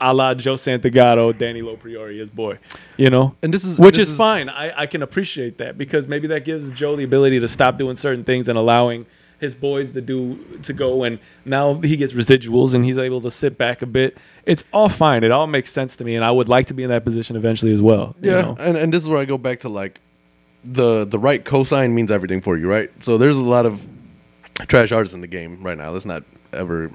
a 0.00 0.14
la 0.14 0.34
Joe 0.34 0.54
Santagato, 0.54 1.36
Danny 1.36 1.60
LoPriore, 1.60 2.16
his 2.16 2.30
boy. 2.30 2.58
You 2.96 3.10
know, 3.10 3.34
And 3.42 3.52
this 3.52 3.64
is 3.64 3.78
which 3.78 3.96
this 3.96 4.10
is, 4.10 4.16
fine. 4.16 4.48
I, 4.48 4.82
I 4.82 4.86
can 4.86 5.02
appreciate 5.02 5.58
that 5.58 5.76
because 5.76 6.06
maybe 6.06 6.28
that 6.28 6.44
gives 6.44 6.70
Joe 6.72 6.94
the 6.94 7.02
ability 7.02 7.40
to 7.40 7.48
stop 7.48 7.76
doing 7.76 7.96
certain 7.96 8.24
things 8.24 8.48
and 8.48 8.56
allowing 8.56 9.04
his 9.40 9.54
boys 9.54 9.90
to 9.90 10.00
do 10.00 10.38
to 10.62 10.72
go 10.72 11.02
and 11.04 11.18
now 11.44 11.74
he 11.74 11.96
gets 11.96 12.12
residuals 12.12 12.72
and 12.74 12.84
he's 12.84 12.98
able 12.98 13.20
to 13.20 13.30
sit 13.30 13.58
back 13.58 13.82
a 13.82 13.86
bit. 13.86 14.16
It's 14.46 14.64
all 14.72 14.88
fine. 14.88 15.24
It 15.24 15.30
all 15.30 15.46
makes 15.46 15.72
sense 15.72 15.96
to 15.96 16.04
me 16.04 16.14
and 16.16 16.24
I 16.24 16.30
would 16.30 16.48
like 16.48 16.66
to 16.68 16.74
be 16.74 16.82
in 16.82 16.90
that 16.90 17.04
position 17.04 17.36
eventually 17.36 17.72
as 17.72 17.82
well. 17.82 18.16
you 18.20 18.30
Yeah, 18.30 18.40
know? 18.42 18.56
and 18.58 18.76
and 18.76 18.92
this 18.92 19.02
is 19.02 19.08
where 19.08 19.18
I 19.18 19.24
go 19.24 19.36
back 19.38 19.60
to 19.60 19.68
like 19.68 20.00
the 20.64 21.04
the 21.04 21.18
right 21.18 21.44
cosign 21.44 21.92
means 21.92 22.10
everything 22.10 22.40
for 22.40 22.56
you, 22.56 22.68
right? 22.70 22.90
So 23.02 23.18
there's 23.18 23.36
a 23.36 23.42
lot 23.42 23.66
of 23.66 23.86
trash 24.68 24.92
artists 24.92 25.14
in 25.14 25.20
the 25.20 25.26
game 25.26 25.62
right 25.62 25.76
now. 25.76 25.90
Let's 25.90 26.06
not 26.06 26.22
ever 26.52 26.90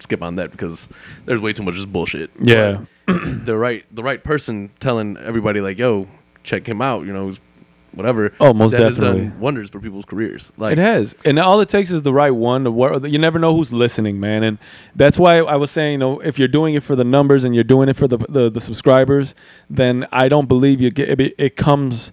skip 0.00 0.22
on 0.22 0.36
that 0.36 0.50
because 0.50 0.88
there's 1.24 1.40
way 1.40 1.52
too 1.52 1.62
much 1.62 1.74
just 1.74 1.92
bullshit. 1.92 2.30
Yeah. 2.40 2.82
The 3.06 3.56
right 3.56 3.84
the 3.94 4.02
right 4.02 4.22
person 4.22 4.70
telling 4.80 5.16
everybody 5.18 5.60
like, 5.60 5.78
"Yo, 5.78 6.08
check 6.42 6.66
him 6.66 6.80
out," 6.82 7.04
you 7.06 7.12
know, 7.12 7.34
whatever. 7.94 8.32
Oh, 8.40 8.52
most 8.52 8.72
that 8.72 8.80
has 8.80 8.96
definitely. 8.96 9.28
done 9.28 9.40
wonders 9.40 9.70
for 9.70 9.80
people's 9.80 10.04
careers. 10.04 10.52
Like 10.56 10.72
it 10.72 10.78
has, 10.78 11.14
and 11.24 11.38
all 11.38 11.60
it 11.60 11.68
takes 11.68 11.90
is 11.90 12.02
the 12.02 12.12
right 12.12 12.30
one. 12.30 12.64
To 12.64 12.70
work. 12.70 13.04
You 13.04 13.18
never 13.18 13.38
know 13.38 13.54
who's 13.56 13.72
listening, 13.72 14.20
man, 14.20 14.42
and 14.42 14.58
that's 14.94 15.18
why 15.18 15.38
I 15.38 15.56
was 15.56 15.70
saying, 15.70 15.92
you 15.92 15.98
know, 15.98 16.20
if 16.20 16.38
you're 16.38 16.48
doing 16.48 16.74
it 16.74 16.82
for 16.82 16.96
the 16.96 17.04
numbers 17.04 17.44
and 17.44 17.54
you're 17.54 17.64
doing 17.64 17.88
it 17.88 17.96
for 17.96 18.06
the 18.08 18.18
the, 18.18 18.50
the 18.50 18.60
subscribers, 18.60 19.34
then 19.70 20.06
I 20.12 20.28
don't 20.28 20.46
believe 20.48 20.80
you 20.80 20.90
get 20.90 21.20
it, 21.20 21.34
it 21.38 21.56
comes 21.56 22.12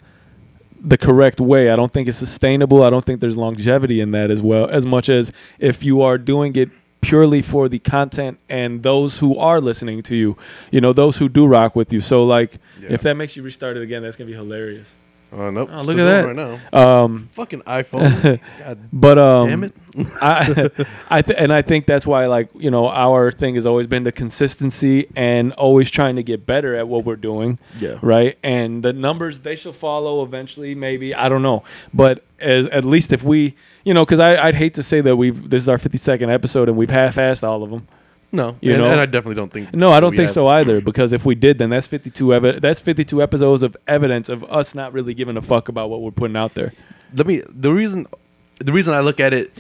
the 0.84 0.98
correct 0.98 1.40
way. 1.40 1.70
I 1.70 1.76
don't 1.76 1.92
think 1.94 2.08
it's 2.08 2.18
sustainable. 2.18 2.84
I 2.84 2.90
don't 2.90 3.06
think 3.06 3.22
there's 3.22 3.38
longevity 3.38 4.00
in 4.02 4.12
that 4.12 4.32
as 4.32 4.42
well. 4.42 4.68
As 4.70 4.86
much 4.86 5.10
as 5.10 5.32
if 5.60 5.84
you 5.84 6.02
are 6.02 6.18
doing 6.18 6.56
it 6.56 6.70
purely 7.02 7.42
for 7.42 7.68
the 7.70 7.80
content 7.80 8.40
and 8.50 8.84
those 8.84 9.20
who 9.20 9.36
are 9.38 9.60
listening 9.62 10.02
to 10.04 10.16
you, 10.16 10.38
you 10.72 10.82
know, 10.82 10.94
those 10.94 11.18
who 11.18 11.28
do 11.30 11.46
rock 11.46 11.76
with 11.76 11.92
you. 11.94 12.00
So 12.00 12.24
like, 12.24 12.58
Yeah. 12.80 12.90
if 12.94 13.02
that 13.02 13.16
makes 13.16 13.36
you 13.36 13.44
restart 13.44 13.78
it 13.78 13.84
again, 13.84 14.02
that's 14.04 14.16
gonna 14.16 14.28
be 14.30 14.36
hilarious. 14.36 14.92
Oh, 15.34 15.50
nope. 15.50 15.70
Oh, 15.72 15.82
look 15.82 15.98
at 15.98 16.04
that. 16.04 16.26
right 16.26 16.36
now. 16.36 16.60
Um, 16.74 17.30
Fucking 17.34 17.62
iPhone. 17.62 18.40
God 18.60 18.90
but 18.92 19.18
um, 19.18 19.48
damn 19.48 19.64
it. 19.64 19.74
I, 20.22 20.70
I 21.10 21.22
th- 21.22 21.38
and 21.38 21.54
I 21.54 21.62
think 21.62 21.86
that's 21.86 22.06
why, 22.06 22.26
like 22.26 22.50
you 22.54 22.70
know, 22.70 22.88
our 22.90 23.32
thing 23.32 23.56
has 23.56 23.66
always 23.66 23.88
been 23.88 24.04
the 24.04 24.12
consistency 24.12 25.08
and 25.16 25.54
always 25.54 25.90
trying 25.90 26.18
to 26.18 26.24
get 26.24 26.46
better 26.46 26.76
at 26.76 26.88
what 26.88 27.06
we're 27.06 27.16
doing. 27.16 27.60
Yeah. 27.80 27.98
Right. 28.02 28.38
And 28.44 28.84
the 28.84 28.94
numbers 28.94 29.40
they 29.40 29.56
shall 29.56 29.74
follow 29.74 30.24
eventually. 30.24 30.76
Maybe 30.76 31.16
I 31.16 31.30
don't 31.30 31.44
know, 31.44 31.64
but 31.94 32.26
as, 32.40 32.68
at 32.68 32.84
least 32.84 33.14
if 33.14 33.24
we, 33.24 33.56
you 33.86 33.94
know, 33.94 34.04
because 34.06 34.20
I'd 34.20 34.56
hate 34.56 34.74
to 34.76 34.84
say 34.84 35.00
that 35.02 35.16
we've 35.16 35.50
this 35.50 35.64
is 35.64 35.70
our 35.70 35.78
52nd 35.78 36.30
episode 36.30 36.68
and 36.68 36.78
we've 36.78 36.90
half-assed 36.90 37.48
all 37.48 37.64
of 37.64 37.70
them. 37.70 37.88
No, 38.34 38.56
You 38.62 38.74
and, 38.74 38.82
know? 38.82 38.88
and 38.88 39.00
I 39.00 39.06
definitely 39.06 39.36
don't 39.36 39.52
think. 39.52 39.74
No, 39.74 39.92
I 39.92 40.00
don't 40.00 40.12
think 40.12 40.22
have- 40.28 40.32
so 40.32 40.48
either. 40.48 40.80
Because 40.80 41.12
if 41.12 41.26
we 41.26 41.36
did, 41.36 41.58
then 41.58 41.70
that's 41.72 41.88
52. 41.88 42.28
Evi- 42.28 42.62
that's 42.62 42.80
52 42.80 43.22
episodes 43.22 43.62
of 43.62 43.76
evidence 43.88 44.30
of 44.30 44.44
us 44.46 44.74
not 44.74 44.94
really 44.94 45.14
giving 45.14 45.36
a 45.38 45.42
fuck 45.42 45.68
about 45.68 45.90
what 45.90 46.02
we're 46.02 46.12
putting 46.12 46.38
out 46.38 46.54
there. 46.54 46.72
let 47.14 47.28
me 47.28 47.42
the 47.50 47.72
reason 47.74 48.08
the 48.60 48.72
reason 48.72 48.94
I 48.94 49.02
look 49.02 49.20
at 49.20 49.34
it 49.34 49.52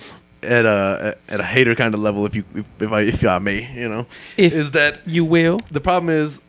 at 0.42 0.66
a 0.66 1.18
at 1.28 1.40
a 1.40 1.44
hater 1.44 1.76
kind 1.76 1.94
of 1.94 2.00
level 2.00 2.26
if 2.26 2.34
you 2.34 2.46
if, 2.56 2.66
if 2.82 2.92
I 2.92 3.02
if 3.02 3.26
I 3.26 3.40
may 3.40 3.70
you 3.74 3.90
know 3.90 4.06
If 4.38 4.54
is 4.54 4.72
that 4.72 5.02
You 5.06 5.26
will. 5.26 5.60
the 5.70 5.82
problem 5.82 6.10
is 6.10 6.40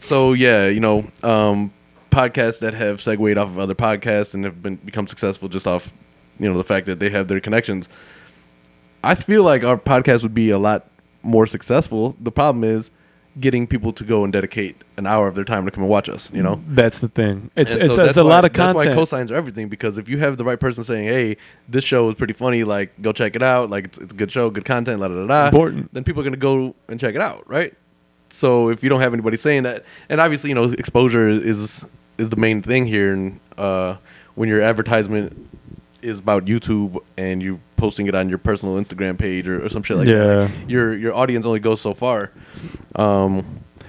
so 0.00 0.32
yeah 0.32 0.66
you 0.66 0.80
know 0.80 1.04
um 1.22 1.70
podcasts 2.10 2.58
that 2.60 2.74
have 2.74 3.00
segued 3.00 3.38
off 3.38 3.48
of 3.48 3.58
other 3.60 3.74
podcasts 3.76 4.34
and 4.34 4.44
have 4.44 4.60
been 4.62 4.74
become 4.76 5.06
successful 5.06 5.48
just 5.48 5.66
off 5.68 5.92
you 6.40 6.50
know 6.50 6.58
the 6.58 6.64
fact 6.64 6.86
that 6.86 6.98
they 6.98 7.10
have 7.10 7.28
their 7.28 7.38
connections 7.40 7.88
I 9.04 9.14
feel 9.14 9.44
like 9.44 9.62
our 9.64 9.78
podcast 9.78 10.22
would 10.24 10.34
be 10.34 10.50
a 10.50 10.58
lot 10.58 10.86
more 11.22 11.46
successful 11.46 12.16
the 12.20 12.30
problem 12.32 12.64
is 12.64 12.90
getting 13.38 13.64
people 13.66 13.92
to 13.92 14.02
go 14.02 14.24
and 14.24 14.32
dedicate 14.32 14.74
an 14.96 15.06
hour 15.06 15.28
of 15.28 15.36
their 15.36 15.44
time 15.44 15.64
to 15.64 15.70
come 15.70 15.84
and 15.84 15.90
watch 15.90 16.08
us 16.08 16.32
you 16.32 16.42
know 16.42 16.60
That's 16.66 16.98
the 16.98 17.08
thing. 17.08 17.50
It's 17.54 17.74
and 17.74 17.84
it's, 17.84 17.94
so 17.94 18.04
it's 18.04 18.16
a 18.16 18.24
why- 18.24 18.30
lot 18.30 18.44
of 18.44 18.52
content. 18.52 18.96
That's 18.96 19.12
why 19.12 19.18
cosigns 19.18 19.30
are 19.30 19.36
everything 19.36 19.68
because 19.68 19.98
if 19.98 20.08
you 20.08 20.18
have 20.18 20.36
the 20.36 20.44
right 20.44 20.58
person 20.58 20.82
saying, 20.82 21.04
"Hey, 21.06 21.36
this 21.68 21.84
show 21.84 22.08
is 22.08 22.16
pretty 22.16 22.32
funny. 22.32 22.64
Like, 22.64 22.90
go 23.00 23.12
check 23.12 23.36
it 23.36 23.42
out. 23.42 23.70
Like, 23.70 23.84
it's, 23.84 23.98
it's 23.98 24.12
a 24.12 24.16
good 24.16 24.32
show, 24.32 24.50
good 24.50 24.64
content." 24.64 25.00
La 25.00 25.06
da 25.08 25.14
da 25.14 25.26
da. 25.26 25.46
Important. 25.46 25.94
Then 25.94 26.02
people 26.02 26.20
are 26.22 26.24
gonna 26.24 26.36
go 26.36 26.74
and 26.88 26.98
check 26.98 27.14
it 27.14 27.20
out, 27.20 27.48
right? 27.48 27.72
So 28.30 28.68
if 28.68 28.82
you 28.82 28.88
don't 28.88 29.00
have 29.00 29.12
anybody 29.14 29.36
saying 29.36 29.62
that, 29.62 29.84
and 30.08 30.20
obviously 30.20 30.48
you 30.50 30.54
know 30.56 30.64
exposure 30.64 31.28
is 31.28 31.84
is 32.18 32.30
the 32.30 32.36
main 32.36 32.62
thing 32.62 32.86
here, 32.86 33.12
and 33.12 33.38
uh, 33.56 33.96
when 34.34 34.48
your 34.48 34.60
advertisement 34.60 35.36
is 36.02 36.18
about 36.18 36.44
YouTube 36.46 36.98
and 37.16 37.42
you 37.42 37.60
posting 37.76 38.06
it 38.06 38.14
on 38.14 38.28
your 38.28 38.38
personal 38.38 38.76
Instagram 38.76 39.18
page 39.18 39.48
or, 39.48 39.64
or 39.64 39.68
some 39.68 39.82
shit 39.82 39.96
like 39.96 40.08
Yeah. 40.08 40.16
that, 40.24 40.38
like, 40.50 40.68
your 40.70 40.96
your 40.96 41.14
audience 41.14 41.46
only 41.46 41.60
goes 41.60 41.80
so 41.80 41.94
far. 41.94 42.30
Um, 42.96 43.44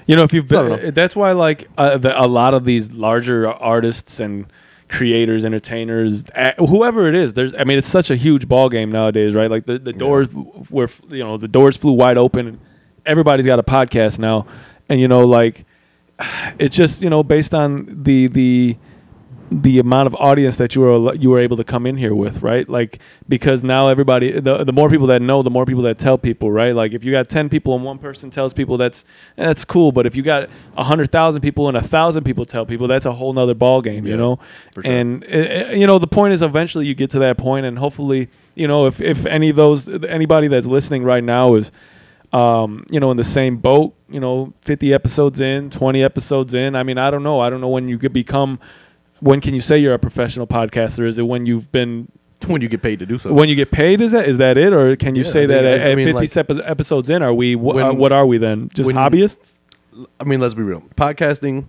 You 0.08 0.16
know, 0.16 0.24
if 0.24 0.34
you've 0.34 0.50
So 0.50 0.70
been, 0.76 0.84
know. 0.86 0.92
that's 0.92 1.16
why 1.16 1.32
like 1.34 1.68
uh, 1.78 1.98
the, 1.98 2.20
a 2.20 2.28
lot 2.28 2.54
of 2.54 2.66
these 2.66 2.92
larger 2.92 3.48
artists 3.50 4.20
and 4.20 4.46
creators, 4.90 5.46
entertainers, 5.46 6.24
uh, 6.36 6.52
whoever 6.58 7.08
it 7.08 7.16
is, 7.16 7.34
there's. 7.34 7.54
I 7.56 7.64
mean, 7.64 7.78
it's 7.78 7.88
such 7.88 8.12
a 8.12 8.16
huge 8.16 8.48
ball 8.50 8.68
game 8.68 8.92
nowadays, 8.92 9.36
right? 9.36 9.50
Like 9.50 9.66
the 9.66 9.80
the 9.80 9.94
doors 9.94 10.28
were, 10.70 10.90
you 11.10 11.24
know, 11.24 11.38
the 11.38 11.48
doors 11.48 11.78
flew 11.78 11.94
wide 11.94 12.18
open. 12.18 12.60
Everybody's 13.06 13.46
got 13.46 13.58
a 13.60 13.64
podcast 13.64 14.20
now, 14.20 14.46
and 14.90 15.00
you 15.00 15.08
know, 15.08 15.22
like 15.26 15.66
it's 16.60 16.76
just 16.76 17.02
you 17.02 17.10
know 17.10 17.24
based 17.24 17.54
on 17.54 18.04
the 18.04 18.28
the 18.28 18.78
the 19.52 19.80
amount 19.80 20.08
of 20.08 20.16
audience 20.16 20.56
that 20.56 20.76
you 20.76 20.82
were 20.82 21.14
you 21.16 21.30
were 21.30 21.40
able 21.40 21.58
to 21.58 21.64
come 21.66 21.86
in 21.86 21.98
here 21.98 22.16
with, 22.16 22.42
right? 22.42 22.68
Like 22.70 23.00
because 23.28 23.66
now 23.66 23.90
everybody 23.90 24.40
the 24.40 24.64
the 24.64 24.72
more 24.72 24.90
people 24.90 25.08
that 25.08 25.22
know, 25.22 25.42
the 25.42 25.50
more 25.50 25.66
people 25.66 25.84
that 25.84 25.98
tell 26.00 26.18
people, 26.18 26.50
right? 26.50 26.74
Like 26.74 26.94
if 26.94 27.04
you 27.04 27.12
got 27.12 27.28
ten 27.28 27.50
people 27.50 27.76
and 27.76 27.84
one 27.84 27.98
person 27.98 28.30
tells 28.30 28.54
people, 28.54 28.78
that's 28.78 29.04
that's 29.36 29.66
cool. 29.66 29.92
But 29.92 30.06
if 30.06 30.16
you 30.16 30.24
got 30.24 30.50
a 30.78 30.86
hundred 30.86 31.12
thousand 31.12 31.42
people 31.42 31.68
and 31.68 31.76
a 31.76 31.84
thousand 31.84 32.24
people 32.24 32.46
tell 32.46 32.66
people, 32.66 32.88
that's 32.88 33.06
a 33.06 33.12
whole 33.12 33.34
nother 33.34 33.54
ball 33.54 33.82
game, 33.82 34.08
you 34.08 34.16
know. 34.16 34.40
for 34.74 34.84
sure. 34.84 34.92
And 34.92 35.26
uh, 35.26 35.74
you 35.74 35.86
know 35.86 36.00
the 36.00 36.08
point 36.08 36.34
is 36.34 36.42
eventually 36.42 36.86
you 36.86 36.96
get 36.96 37.10
to 37.12 37.20
that 37.20 37.38
point, 37.38 37.66
and 37.66 37.78
hopefully 37.78 38.30
you 38.56 38.70
know 38.70 38.88
if 38.88 39.02
if 39.02 39.26
any 39.26 39.50
of 39.50 39.58
those 39.58 39.90
anybody 40.06 40.48
that's 40.48 40.66
listening 40.66 41.04
right 41.04 41.24
now 41.24 41.56
is 41.56 41.72
um, 42.34 42.86
you 42.90 43.00
know, 43.00 43.12
in 43.12 43.18
the 43.18 43.24
same 43.24 43.58
boat, 43.58 43.94
you 44.10 44.20
know, 44.20 44.54
50 44.62 44.94
episodes 44.94 45.40
in, 45.40 45.70
20 45.70 46.04
episodes 46.04 46.54
in. 46.54 46.76
I 46.76 46.84
mean, 46.84 46.98
I 46.98 47.12
don't 47.12 47.24
know. 47.24 47.40
I 47.40 47.50
don't 47.50 47.60
know 47.60 47.68
when 47.68 47.90
you 47.90 47.98
could 47.98 48.14
become, 48.14 48.60
when 49.22 49.40
can 49.42 49.54
you 49.54 49.62
say 49.62 49.78
you're 49.78 49.94
a 49.94 50.00
professional 50.00 50.46
podcaster? 50.48 51.06
Is 51.08 51.18
it 51.18 51.24
when 51.24 51.46
you've 51.46 51.72
been, 51.72 52.12
when 52.48 52.62
you 52.62 52.68
get 52.68 52.82
paid 52.82 53.00
to 53.00 53.06
do 53.06 53.18
so. 53.20 53.32
when 53.34 53.48
you 53.50 53.56
get 53.56 53.72
paid? 53.72 54.02
Is 54.02 54.12
that, 54.12 54.28
is 54.28 54.38
that 54.40 54.58
it? 54.58 54.74
Or 54.74 54.96
can 54.96 55.16
you 55.16 55.24
Yeah, 55.24 55.30
say 55.32 55.44
I 55.44 55.48
that 55.48 55.64
at, 55.64 55.82
I 55.82 55.92
at 55.92 55.96
50 55.98 56.14
like- 56.54 56.68
episodes 56.70 57.10
in, 57.10 57.22
are 57.22 57.34
we, 57.34 57.54
wh- 57.54 57.62
When- 57.64 57.86
uh, 57.86 57.94
what 57.94 58.12
are 58.12 58.26
we 58.26 58.38
then? 58.38 58.70
Just 58.74 58.88
when- 58.88 58.96
hobbyists? 58.96 59.60
I 60.20 60.24
mean, 60.24 60.40
let's 60.40 60.54
be 60.54 60.64
real. 60.64 60.82
Podcasting 60.96 61.66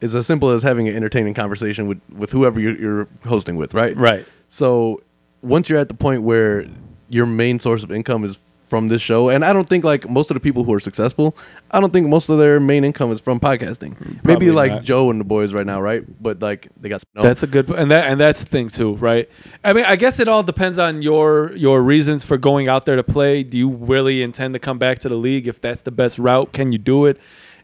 is 0.00 0.14
as 0.14 0.26
simple 0.26 0.50
as 0.50 0.62
having 0.62 0.88
an 0.88 0.96
entertaining 0.96 1.34
conversation 1.34 1.86
with, 1.88 2.00
with 2.12 2.32
whoever 2.32 2.58
you're, 2.60 2.76
you're 2.76 3.08
hosting 3.24 3.56
with, 3.56 3.72
right? 3.74 3.96
Right. 3.96 4.26
So 4.48 5.00
once 5.42 5.68
you're 5.68 5.78
at 5.78 5.88
the 5.88 5.94
point 5.94 6.22
where 6.22 6.66
your 7.08 7.26
main 7.26 7.58
source 7.58 7.82
of 7.84 7.92
income 7.92 8.24
is 8.24 8.38
from 8.66 8.88
this 8.88 9.00
show, 9.00 9.28
and 9.28 9.44
I 9.44 9.52
don't 9.52 9.68
think 9.68 9.84
like 9.84 10.08
most 10.08 10.30
of 10.30 10.34
the 10.34 10.40
people 10.40 10.64
who 10.64 10.74
are 10.74 10.80
successful, 10.80 11.36
I 11.70 11.80
don't 11.80 11.92
think 11.92 12.08
most 12.08 12.28
of 12.28 12.38
their 12.38 12.58
main 12.58 12.84
income 12.84 13.12
is 13.12 13.20
from 13.20 13.38
podcasting. 13.38 13.96
Mm-hmm. 13.96 14.26
Maybe 14.26 14.50
like 14.50 14.72
not. 14.72 14.84
Joe 14.84 15.10
and 15.10 15.20
the 15.20 15.24
boys 15.24 15.52
right 15.52 15.66
now, 15.66 15.80
right? 15.80 16.04
But 16.20 16.40
like 16.40 16.68
they 16.80 16.88
got 16.88 17.04
no. 17.14 17.22
That's 17.22 17.42
a 17.42 17.46
good, 17.46 17.70
and 17.70 17.90
that 17.90 18.10
and 18.10 18.20
that's 18.20 18.42
the 18.42 18.50
thing 18.50 18.68
too, 18.68 18.94
right? 18.96 19.28
I 19.64 19.72
mean, 19.72 19.84
I 19.84 19.96
guess 19.96 20.18
it 20.18 20.28
all 20.28 20.42
depends 20.42 20.78
on 20.78 21.02
your 21.02 21.54
your 21.56 21.82
reasons 21.82 22.24
for 22.24 22.36
going 22.36 22.68
out 22.68 22.86
there 22.86 22.96
to 22.96 23.04
play. 23.04 23.42
Do 23.42 23.56
you 23.56 23.70
really 23.70 24.22
intend 24.22 24.54
to 24.54 24.60
come 24.60 24.78
back 24.78 24.98
to 25.00 25.08
the 25.08 25.16
league? 25.16 25.46
If 25.46 25.60
that's 25.60 25.82
the 25.82 25.92
best 25.92 26.18
route, 26.18 26.52
can 26.52 26.72
you 26.72 26.78
do 26.78 27.06
it? 27.06 27.20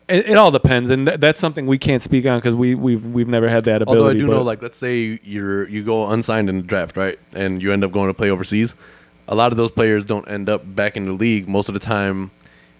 It, 0.08 0.30
it 0.30 0.36
all 0.36 0.50
depends, 0.50 0.90
and 0.90 1.06
th- 1.06 1.20
that's 1.20 1.38
something 1.38 1.66
we 1.66 1.78
can't 1.78 2.02
speak 2.02 2.26
on 2.26 2.38
because 2.38 2.54
we 2.54 2.74
we've 2.74 3.04
we've 3.04 3.28
never 3.28 3.48
had 3.48 3.64
that 3.64 3.82
ability. 3.82 3.98
Although 4.00 4.10
I 4.10 4.14
do 4.14 4.26
but- 4.26 4.32
know, 4.34 4.42
like, 4.42 4.62
let's 4.62 4.78
say 4.78 5.20
you're 5.22 5.68
you 5.68 5.82
go 5.84 6.10
unsigned 6.10 6.48
in 6.48 6.56
the 6.56 6.62
draft, 6.62 6.96
right, 6.96 7.18
and 7.34 7.62
you 7.62 7.72
end 7.72 7.84
up 7.84 7.92
going 7.92 8.08
to 8.08 8.14
play 8.14 8.30
overseas. 8.30 8.74
A 9.32 9.34
lot 9.34 9.50
of 9.50 9.56
those 9.56 9.70
players 9.70 10.04
don't 10.04 10.28
end 10.28 10.50
up 10.50 10.60
back 10.76 10.94
in 10.94 11.06
the 11.06 11.14
league. 11.14 11.48
Most 11.48 11.70
of 11.70 11.72
the 11.72 11.80
time, 11.80 12.30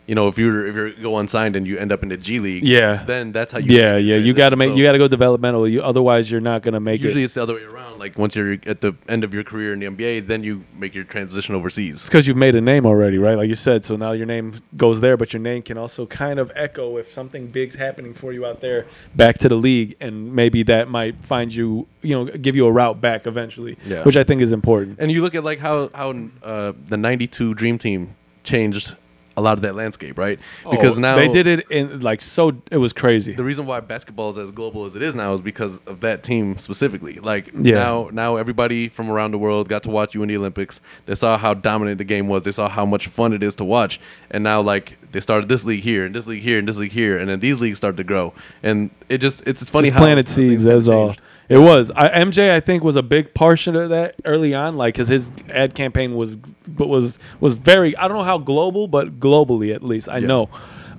you 0.06 0.14
know, 0.16 0.26
if 0.28 0.36
you're 0.36 0.66
if 0.66 0.74
you 0.96 1.02
go 1.02 1.18
unsigned 1.18 1.54
and 1.56 1.66
you 1.66 1.78
end 1.78 1.92
up 1.92 2.02
in 2.02 2.08
the 2.08 2.16
G 2.16 2.40
League, 2.40 2.64
Yeah. 2.64 3.04
then 3.04 3.30
that's 3.32 3.52
how 3.52 3.58
you. 3.58 3.76
yeah, 3.78 3.96
yeah, 3.96 4.16
you 4.16 4.32
got 4.34 4.50
to 4.50 4.56
make 4.56 4.70
So 4.70 4.74
you 4.76 4.84
got 4.84 4.92
to 4.92 4.98
go 4.98 5.08
developmental. 5.08 5.66
You 5.68 5.80
otherwise 5.82 6.30
you're 6.30 6.40
not 6.40 6.62
gonna 6.62 6.80
make 6.80 7.00
Usually, 7.02 7.22
it. 7.22 7.26
it's 7.26 7.34
the 7.34 7.42
other 7.42 7.54
way 7.54 7.62
around. 7.62 7.98
Like 8.00 8.18
once 8.18 8.34
you're 8.34 8.58
at 8.66 8.80
the 8.80 8.94
end 9.08 9.22
of 9.22 9.32
your 9.32 9.44
career 9.44 9.72
in 9.72 9.78
the 9.78 9.86
NBA, 9.86 10.26
then 10.26 10.42
you 10.42 10.64
make 10.76 10.92
your 10.92 11.04
transition 11.04 11.54
overseas. 11.54 12.04
because 12.04 12.26
you've 12.26 12.36
made 12.36 12.56
a 12.56 12.60
name 12.60 12.84
already, 12.84 13.16
right? 13.16 13.36
Like 13.36 13.48
you 13.48 13.54
said, 13.54 13.84
so 13.84 13.94
now 13.96 14.10
your 14.10 14.26
name 14.26 14.54
goes 14.76 15.00
there, 15.00 15.16
but 15.16 15.32
your 15.32 15.40
name 15.40 15.62
can 15.62 15.78
also 15.78 16.04
kind 16.06 16.40
of 16.40 16.50
echo 16.56 16.96
if 16.96 17.12
something 17.12 17.46
big's 17.46 17.76
happening 17.76 18.12
for 18.12 18.32
you 18.32 18.44
out 18.44 18.60
there 18.60 18.86
back 19.14 19.38
to 19.38 19.48
the 19.48 19.54
league, 19.54 19.94
and 20.00 20.34
maybe 20.34 20.64
that 20.64 20.88
might 20.88 21.16
find 21.20 21.54
you, 21.54 21.86
you 22.02 22.16
know, 22.16 22.24
give 22.24 22.56
you 22.56 22.66
a 22.66 22.72
route 22.72 23.00
back 23.00 23.24
eventually, 23.26 23.76
Yeah. 23.86 24.02
which 24.02 24.16
I 24.16 24.24
think 24.24 24.42
is 24.42 24.50
important. 24.50 24.96
And 24.98 25.12
you 25.12 25.22
look 25.22 25.36
at 25.36 25.44
like 25.44 25.60
how 25.60 25.88
how 25.94 26.12
uh, 26.42 26.72
the 26.88 26.96
'92 26.96 27.54
Dream 27.54 27.78
Team 27.78 28.16
changed 28.42 28.96
a 29.36 29.40
lot 29.40 29.54
of 29.54 29.62
that 29.62 29.74
landscape, 29.74 30.18
right? 30.18 30.38
Oh, 30.66 30.70
because 30.70 30.98
Oh, 30.98 31.00
now 31.00 31.16
they 31.16 31.28
did 31.28 31.46
it 31.46 31.70
in 31.70 32.00
like 32.00 32.20
so 32.20 32.52
it 32.70 32.76
was 32.78 32.92
crazy. 32.92 33.32
the 33.32 33.44
reason 33.44 33.64
why 33.66 33.80
basketball 33.80 34.30
is 34.30 34.36
as 34.38 34.50
global 34.50 34.84
as 34.84 34.94
it 34.96 35.02
is 35.02 35.14
now 35.14 35.32
is 35.34 35.40
because 35.40 35.78
of 35.86 36.00
that 36.00 36.22
team 36.22 36.58
specifically. 36.58 37.14
Like 37.20 37.50
Yeah. 37.58 37.74
now, 37.76 38.10
now 38.12 38.36
everybody 38.36 38.88
from 38.88 39.10
around 39.10 39.30
the 39.30 39.38
world 39.38 39.68
got 39.68 39.82
to 39.84 39.90
watch 39.90 40.14
you 40.14 40.22
in 40.22 40.28
the 40.28 40.36
Olympics. 40.36 40.80
They 41.06 41.14
saw 41.14 41.38
how 41.38 41.54
dominant 41.54 41.98
the 41.98 42.04
game 42.04 42.28
was. 42.28 42.44
They 42.44 42.52
saw 42.52 42.68
how 42.68 42.84
much 42.84 43.06
fun 43.06 43.32
it 43.32 43.42
is 43.42 43.56
to 43.56 43.64
watch. 43.64 43.98
And 44.30 44.44
now, 44.44 44.60
like 44.60 44.98
they 45.12 45.20
started 45.20 45.48
this 45.48 45.64
league 45.64 45.82
here, 45.82 46.04
and 46.04 46.14
this 46.14 46.26
league 46.26 46.42
here, 46.42 46.58
and 46.58 46.66
this 46.68 46.76
league 46.76 46.92
here, 46.92 47.18
and 47.18 47.28
then 47.28 47.40
these 47.40 47.60
leagues 47.60 47.78
start 47.78 47.96
to 47.98 48.04
grow. 48.04 48.32
And 48.62 48.90
it 49.08 49.18
just 49.18 49.42
it's, 49.46 49.62
it's 49.62 49.70
funny 49.70 49.88
Just 49.88 49.94
how 49.98 50.04
planted 50.04 50.28
seeds. 50.28 50.64
That's 50.64 50.88
all. 50.88 51.08
changed. 51.08 51.20
It 51.52 51.58
was. 51.58 51.90
I, 51.94 52.08
MJ, 52.10 52.50
I 52.50 52.60
think, 52.60 52.82
was 52.82 52.96
a 52.96 53.02
big 53.02 53.34
portion 53.34 53.76
of 53.76 53.90
that 53.90 54.14
early 54.24 54.54
on, 54.54 54.76
like 54.76 54.94
because 54.94 55.08
his 55.08 55.30
ad 55.50 55.74
campaign 55.74 56.14
was, 56.14 56.36
but 56.36 56.88
was 56.88 57.18
was 57.40 57.54
very. 57.54 57.96
I 57.96 58.08
don't 58.08 58.16
know 58.16 58.24
how 58.24 58.38
global, 58.38 58.88
but 58.88 59.18
globally 59.20 59.74
at 59.74 59.82
least 59.82 60.08
I 60.08 60.18
Yeah. 60.18 60.26
know. 60.26 60.48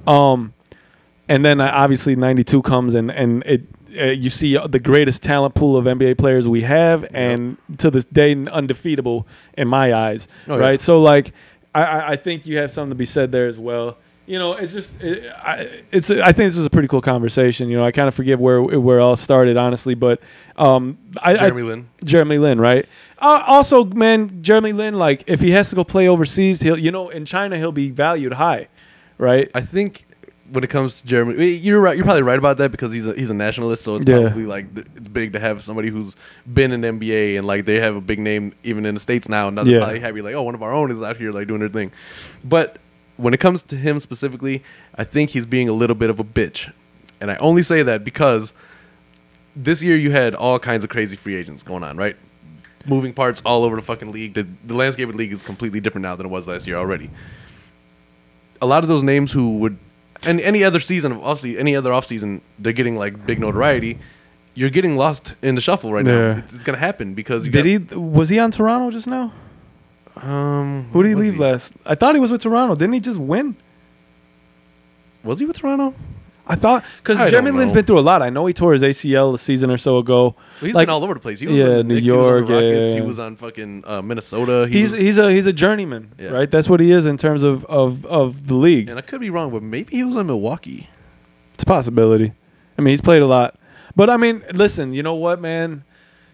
Um, 0.07 0.53
and 1.29 1.43
then 1.45 1.61
uh, 1.61 1.71
obviously 1.73 2.15
'92 2.15 2.61
comes 2.61 2.93
and 2.95 3.11
and 3.11 3.43
it. 3.45 3.63
Uh, 3.99 4.05
you 4.05 4.31
see 4.31 4.57
the 4.57 4.79
greatest 4.79 5.21
talent 5.21 5.53
pool 5.53 5.77
of 5.77 5.85
NBA 5.85 6.17
players 6.17 6.47
we 6.47 6.61
have, 6.63 7.05
and 7.13 7.57
to 7.77 7.91
this 7.91 8.05
day 8.05 8.33
undefeatable 8.33 9.27
in 9.55 9.67
my 9.67 9.93
eyes. 9.93 10.27
Oh, 10.47 10.55
yeah. 10.55 10.61
right, 10.61 10.81
so 10.81 10.99
like, 10.99 11.31
I 11.75 12.13
I 12.13 12.15
think 12.15 12.47
you 12.47 12.57
have 12.57 12.71
something 12.71 12.89
to 12.89 12.95
be 12.95 13.05
said 13.05 13.31
there 13.31 13.45
as 13.45 13.59
well. 13.59 13.97
You 14.25 14.39
know, 14.39 14.53
it's 14.53 14.71
just, 14.71 15.01
it, 15.01 15.29
I, 15.36 15.81
it's. 15.91 16.09
I 16.09 16.31
think 16.31 16.47
this 16.47 16.55
was 16.55 16.65
a 16.65 16.69
pretty 16.69 16.88
cool 16.88 17.01
conversation. 17.01 17.67
You 17.69 17.75
know, 17.77 17.86
I 17.86 17.91
kind 17.91 18.07
of 18.07 18.15
forget 18.15 18.39
where 18.39 18.62
where 18.63 18.99
it 18.99 19.01
all 19.01 19.17
started, 19.17 19.57
honestly, 19.57 19.95
but 19.95 20.21
um, 20.57 20.97
I, 21.21 21.36
Jeremy 21.36 21.62
I, 21.62 21.65
Lin. 21.65 21.89
Jeremy 22.05 22.38
Lin, 22.38 22.62
right? 22.62 22.86
Uh, 23.19 23.43
also, 23.45 23.83
man, 23.83 24.41
Jeremy 24.41 24.71
Lin, 24.71 24.93
like 24.97 25.25
if 25.27 25.41
he 25.41 25.51
has 25.51 25.69
to 25.71 25.75
go 25.75 25.83
play 25.83 26.07
overseas, 26.07 26.62
he'll, 26.62 26.79
you 26.79 26.89
know, 26.91 27.09
in 27.09 27.25
China 27.25 27.57
he'll 27.57 27.71
be 27.73 27.89
valued 27.89 28.31
high, 28.33 28.67
right? 29.17 29.51
I 29.53 29.59
think 29.62 30.05
when 30.51 30.63
it 30.63 30.69
comes 30.69 31.01
to 31.01 31.07
Jeremy, 31.07 31.45
you're 31.47 31.81
right. 31.81 31.95
You're 31.97 32.05
probably 32.05 32.21
right 32.23 32.38
about 32.39 32.57
that 32.59 32.71
because 32.71 32.93
he's 32.93 33.07
a, 33.07 33.13
he's 33.13 33.29
a 33.29 33.33
nationalist, 33.33 33.83
so 33.83 33.95
it's 33.95 34.05
Yeah. 34.07 34.21
probably 34.21 34.45
like 34.45 34.73
th- 34.73 34.88
it's 34.95 35.07
big 35.09 35.33
to 35.33 35.39
have 35.39 35.62
somebody 35.63 35.89
who's 35.89 36.15
been 36.53 36.71
in 36.71 36.79
the 36.81 36.88
NBA 36.89 37.38
and 37.38 37.45
like 37.47 37.65
they 37.65 37.79
have 37.81 37.95
a 37.97 38.01
big 38.01 38.19
name 38.19 38.53
even 38.63 38.86
in 38.86 38.93
the 38.93 38.99
states 39.01 39.27
now. 39.27 39.49
And 39.49 39.57
they're 39.57 39.65
Yeah. 39.65 39.79
probably 39.79 39.99
happy 39.99 40.21
like, 40.21 40.36
oh, 40.36 40.43
one 40.43 40.55
of 40.55 40.63
our 40.63 40.71
own 40.73 40.91
is 40.91 41.01
out 41.01 41.17
here 41.17 41.31
like 41.33 41.47
doing 41.47 41.59
their 41.59 41.69
thing. 41.69 41.91
But 42.45 42.77
when 43.17 43.34
it 43.34 43.39
comes 43.39 43.62
to 43.63 43.76
him 43.76 43.99
specifically, 43.99 44.63
I 44.95 45.04
think 45.04 45.30
he's 45.32 45.45
being 45.45 45.69
a 45.69 45.73
little 45.73 45.95
bit 45.95 46.10
of 46.10 46.19
a 46.19 46.23
bitch, 46.23 46.71
and 47.21 47.30
I 47.32 47.36
only 47.38 47.63
say 47.63 47.84
that 47.84 48.04
because 48.04 48.54
this 49.56 49.84
year 49.84 49.95
you 49.95 50.12
had 50.12 50.34
all 50.36 50.58
kinds 50.60 50.84
of 50.84 50.89
crazy 50.89 51.15
free 51.15 51.36
agents 51.36 51.62
going 51.63 51.84
on, 51.84 51.95
right? 51.97 52.15
Moving 52.86 53.13
parts 53.13 53.41
all 53.45 53.63
over 53.63 53.76
the 53.76 53.82
fucking 53.82 54.12
league. 54.12 54.34
The, 54.34 54.47
the 54.65 54.73
landscape 54.73 55.08
of 55.08 55.13
the 55.13 55.17
league 55.17 55.32
is 55.32 55.41
completely 55.41 55.80
different 55.80 56.04
now 56.04 56.15
than 56.15 56.26
it 56.26 56.30
was 56.30 56.47
last 56.47 56.67
year 56.67 56.76
already 56.78 57.10
a 58.62 58.65
lot 58.65 58.84
of 58.84 58.88
those 58.89 59.04
names 59.04 59.32
who 59.32 59.58
would 59.58 59.78
and 60.26 60.39
any 60.39 60.63
other 60.63 60.80
season 60.80 61.12
of 61.12 61.17
obviously 61.23 61.58
any 61.58 61.76
other 61.76 61.91
offseason 61.91 62.39
they're 62.60 62.71
getting 62.73 62.95
like 62.95 63.26
big 63.26 63.39
notoriety 63.39 63.99
you're 64.56 64.69
getting 64.69 64.95
lost 64.95 65.36
in 65.41 65.56
the 65.56 65.62
shuffle 65.62 65.91
right 65.91 66.06
Yeah. 66.06 66.13
now 66.34 66.38
it's, 66.39 66.54
it's 66.54 66.63
gonna 66.63 66.78
happen 66.78 67.13
because 67.13 67.45
you 67.45 67.52
Did 67.52 67.65
he? 67.65 67.78
Was 67.95 68.30
he 68.30 68.39
on 68.39 68.52
Toronto 68.52 68.89
just 68.91 69.08
now? 69.08 69.34
He 70.21 70.28
um 70.28 70.86
Who 70.93 71.04
did 71.04 71.10
he 71.10 71.15
leave 71.15 71.39
last? 71.39 71.73
I 71.86 71.95
thought 71.95 72.15
he 72.15 72.21
was 72.21 72.32
with 72.32 72.41
Toronto. 72.41 72.76
Didn't 72.76 72.93
he 72.93 72.99
just 72.99 73.19
win? 73.19 73.56
was 75.23 75.39
he 75.39 75.45
with 75.45 75.58
toronto 75.58 75.93
I 76.45 76.56
thought 76.56 76.84
because 76.97 77.17
Jeremy 77.32 77.52
don't 77.52 77.73
been 77.73 77.86
through 77.86 77.99
a 77.99 78.02
lot. 78.02 78.21
I 78.21 78.30
know 78.30 78.45
he 78.45 78.54
tore 78.54 78.73
his 78.73 78.82
ACL 78.82 79.34
a 79.34 79.38
season 79.38 79.71
or 79.71 79.78
so 79.78 79.97
ago. 79.99 80.23
Well, 80.36 80.36
he's 80.60 80.73
Like- 80.76 80.88
been 80.88 80.93
all 80.93 81.02
over 81.02 81.13
the 81.13 81.21
place 81.21 81.39
he 81.39 81.47
was 81.47 81.56
Yeah, 81.56 81.82
New 81.82 81.95
Knicks, 81.95 82.06
he 82.06 82.12
was 82.12 82.26
York, 82.26 82.49
Rockets, 82.49 82.89
yeah. 82.91 82.95
he 82.95 83.02
was 83.02 83.17
on 83.17 83.38
fucking 83.38 83.84
uh, 83.88 84.02
minnesota 84.02 84.67
he 84.69 84.82
He's 84.82 84.91
was, 84.91 84.99
he's 84.99 85.17
a 85.17 85.32
he's 85.32 85.45
a 85.45 85.54
journeyman, 85.54 86.12
Yeah. 86.19 86.32
right? 86.32 86.52
That's 86.52 86.69
what 86.69 86.82
he 86.82 86.91
is 86.91 87.06
in 87.06 87.15
terms 87.15 87.43
of 87.43 87.63
of 87.65 88.06
of 88.06 88.47
the 88.47 88.56
league. 88.56 88.89
and 88.89 88.99
i 88.99 89.02
could 89.02 89.21
be 89.21 89.30
wrong 89.30 89.52
but 89.52 89.63
maybe 89.63 89.95
he 89.95 90.04
was 90.04 90.17
on 90.17 90.28
milwaukee 90.28 90.89
It's 91.54 91.63
a 91.63 91.65
possibility. 91.65 92.34
I 92.78 92.82
mean, 92.82 92.89
he's 92.91 92.99
played 93.02 93.21
a 93.21 93.28
lot, 93.28 93.56
but 93.95 94.10
I 94.10 94.17
mean, 94.17 94.43
listen, 94.54 94.91
you 94.93 95.02
know 95.04 95.15
what, 95.15 95.39
man? 95.39 95.86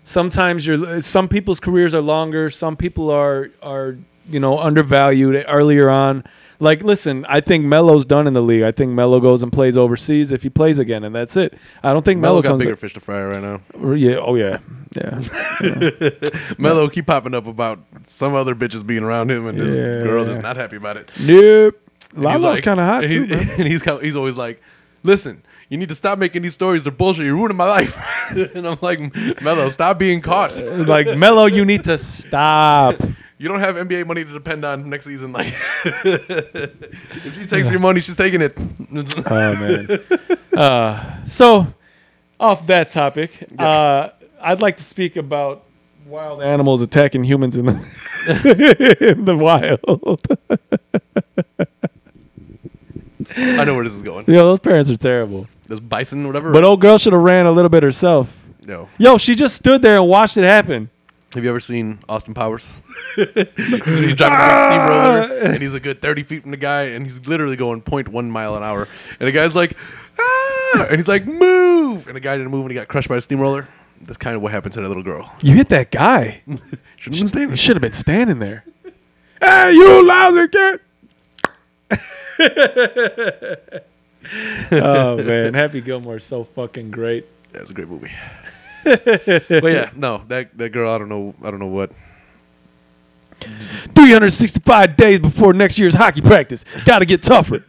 Sometimes 0.10 0.66
you're 0.66 1.04
some 1.04 1.28
people's 1.28 1.60
careers 1.60 1.94
are 1.94 2.02
longer. 2.02 2.50
Some 2.50 2.76
people 2.76 3.12
are 3.12 3.52
are 3.62 3.96
you 4.28 4.40
know 4.40 4.58
undervalued 4.58 5.46
earlier 5.48 5.88
on. 5.88 6.24
Like, 6.60 6.82
listen, 6.84 7.26
I 7.30 7.42
think 7.42 7.64
Melo's 7.64 8.06
done 8.06 8.26
in 8.26 8.34
the 8.34 8.42
league. 8.42 8.64
I 8.64 8.72
think 8.72 8.92
Melo 8.92 9.20
goes 9.20 9.44
and 9.44 9.54
plays 9.54 9.78
overseas 9.78 10.32
if 10.32 10.42
he 10.42 10.50
plays 10.50 10.80
again, 10.80 11.04
and 11.04 11.14
that's 11.14 11.38
it. 11.38 11.54
I 11.84 11.94
don't 11.94 12.04
think 12.04 12.20
Melo 12.20 12.42
Melo 12.42 12.54
got 12.54 12.58
bigger 12.58 12.72
back- 12.72 12.80
fish 12.80 12.94
to 12.96 13.00
fry 13.00 13.22
right 13.24 13.40
now. 13.42 13.62
Yeah. 13.94 14.16
Oh 14.16 14.34
yeah. 14.34 14.58
Yeah. 15.00 15.22
Melo 16.58 16.90
keep 16.90 17.06
popping 17.06 17.36
up 17.36 17.46
about 17.46 17.78
some 18.08 18.34
other 18.34 18.56
bitches 18.56 18.84
being 18.86 19.04
around 19.04 19.30
him, 19.30 19.46
and 19.46 19.60
this 19.60 19.78
Yeah. 19.78 20.04
girl 20.04 20.28
is 20.28 20.40
not 20.40 20.58
happy 20.58 20.78
about 20.78 20.98
it. 20.98 21.10
nope. 21.20 21.80
Lala's 22.16 22.42
like- 22.42 22.64
kind 22.64 22.80
of 22.80 22.88
hot 22.88 23.04
and 23.04 23.12
too, 23.12 23.28
man. 23.28 23.48
And 23.60 23.68
he's 23.68 23.84
he's 23.84 24.16
always 24.16 24.36
like, 24.38 24.60
"Listen, 25.04 25.44
you 25.70 25.78
need 25.78 25.90
to 25.90 25.96
stop 25.96 26.20
making 26.20 26.42
these 26.42 26.54
stories. 26.54 26.84
They're 26.84 26.92
bullshit. 26.92 27.26
You're 27.26 27.36
ruining 27.36 27.58
my 27.58 27.68
life." 27.68 27.98
and 28.30 28.68
I'm 28.68 28.80
like, 28.82 29.00
"Melo, 29.42 29.70
stop 29.70 29.98
being 29.98 30.22
caught. 30.22 30.56
like 30.58 31.18
Melo, 31.18 31.46
you 31.46 31.64
need 31.66 31.84
to 31.86 31.98
stop. 31.98 33.00
You 33.38 33.48
don't 33.48 33.62
have 33.62 33.76
NBA 33.76 34.06
money 34.06 34.26
to 34.26 34.34
depend 34.34 34.66
on 34.66 34.90
next 34.90 35.06
season. 35.06 35.32
Like, 35.32 35.54
if 35.86 37.36
she 37.36 37.46
takes 37.48 37.72
your 37.72 37.80
money, 37.80 38.02
she's 38.02 38.18
taking 38.18 38.42
it." 38.42 38.54
Oh 38.58 39.56
man. 39.56 39.88
Uh, 40.60 41.24
so, 41.26 41.66
off 42.38 42.68
that 42.68 42.92
topic, 42.92 43.48
uh, 43.58 44.10
I'd 44.42 44.60
like 44.60 44.76
to 44.76 44.84
speak 44.84 45.16
about 45.16 45.64
wild 46.06 46.42
animals 46.42 46.82
attacking 46.82 47.24
humans 47.24 47.56
in 47.56 47.68
the 47.68 48.98
in 49.00 49.24
the 49.24 49.38
wild. 49.38 49.80
I 53.38 53.64
know 53.64 53.76
where 53.76 53.84
this 53.84 53.94
is 53.94 54.02
going. 54.02 54.26
Yo, 54.28 54.44
those 54.44 54.60
parents 54.60 54.90
are 54.90 54.98
terrible. 54.98 55.48
This 55.68 55.80
bison, 55.80 56.26
whatever. 56.28 56.52
But 56.52 56.64
old 56.64 56.82
girl 56.82 56.98
should 56.98 57.14
have 57.14 57.22
ran 57.22 57.46
a 57.46 57.52
little 57.52 57.70
bit 57.70 57.84
herself. 57.84 58.36
no. 58.66 58.90
Yo, 58.98 59.18
she 59.18 59.36
just 59.36 59.56
stood 59.56 59.82
there 59.82 59.98
and 59.98 60.08
watched 60.08 60.38
it 60.38 60.44
happen. 60.44 60.90
Have 61.36 61.44
you 61.44 61.50
ever 61.52 61.60
seen 61.60 62.00
Austin 62.10 62.34
Powers? 62.34 62.68
he's 63.16 63.26
driving 64.16 64.40
a 64.40 64.66
steamroller, 64.66 65.52
and 65.54 65.62
he's 65.62 65.76
a 65.76 65.80
good 65.80 66.02
30 66.02 66.24
feet 66.24 66.42
from 66.42 66.50
the 66.50 66.58
guy, 66.58 66.84
and 66.86 67.06
he's 67.06 67.28
literally 67.28 67.56
going 67.56 67.84
0.1 67.84 68.30
mile 68.30 68.56
an 68.56 68.64
hour. 68.64 68.88
And 69.20 69.28
the 69.28 69.32
guy's 69.32 69.54
like, 69.56 69.78
ah! 70.18 70.88
And 70.90 70.96
he's 70.98 71.08
like, 71.08 71.28
move! 71.28 72.08
And 72.08 72.16
the 72.16 72.20
guy 72.20 72.36
didn't 72.36 72.50
move, 72.52 72.62
and 72.62 72.72
he 72.72 72.76
got 72.76 72.88
crushed 72.88 73.10
by 73.10 73.18
a 73.18 73.22
steamroller. 73.22 73.68
That's 74.02 74.18
kind 74.18 74.36
of 74.36 74.42
what 74.42 74.52
happened 74.52 74.74
to 74.74 74.82
that 74.82 74.88
little 74.88 75.04
girl. 75.04 75.32
You 75.44 75.54
hit 75.54 75.70
that 75.70 75.92
guy. 75.92 76.42
Shouldn't 76.48 76.74
have 76.98 77.12
been 77.12 77.28
standing. 77.28 77.56
Should 77.58 77.76
have 77.76 77.82
been 77.82 77.94
standing 77.94 78.40
there. 78.40 78.64
Hey, 79.40 79.74
you 79.74 80.08
lousy 80.08 80.48
kid! 80.48 80.80
Oh 84.72 85.24
man, 85.24 85.54
Happy 85.54 85.82
Gilmore's 85.82 86.24
so 86.24 86.44
fucking 86.44 86.92
great. 86.92 87.26
That 87.52 87.62
was 87.62 87.72
a 87.72 87.74
great 87.74 87.90
movie. 87.90 88.12
but 88.84 89.64
yeah, 89.64 89.92
no, 89.96 90.24
that 90.28 90.58
that 90.58 90.70
girl, 90.70 90.94
I 90.94 90.98
don't 90.98 91.10
know, 91.10 91.36
I 91.44 91.52
don't 91.52 91.60
know 91.60 91.68
what. 91.68 91.92
365 93.42 94.98
days 94.98 95.20
before 95.20 95.54
next 95.54 95.80
year's 95.80 95.94
hockey 95.94 96.22
practice. 96.22 96.66
Got 96.84 97.00
to 97.00 97.06
get 97.06 97.24
tougher. 97.24 97.60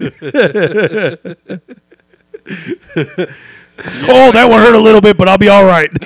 oh, 4.09 4.31
that 4.33 4.49
one 4.49 4.61
hurt 4.61 4.75
a 4.75 4.79
little 4.81 5.01
bit, 5.01 5.17
but 5.17 5.29
I'll 5.29 5.39
be 5.39 5.49
all 5.49 5.65
right. 5.65 5.91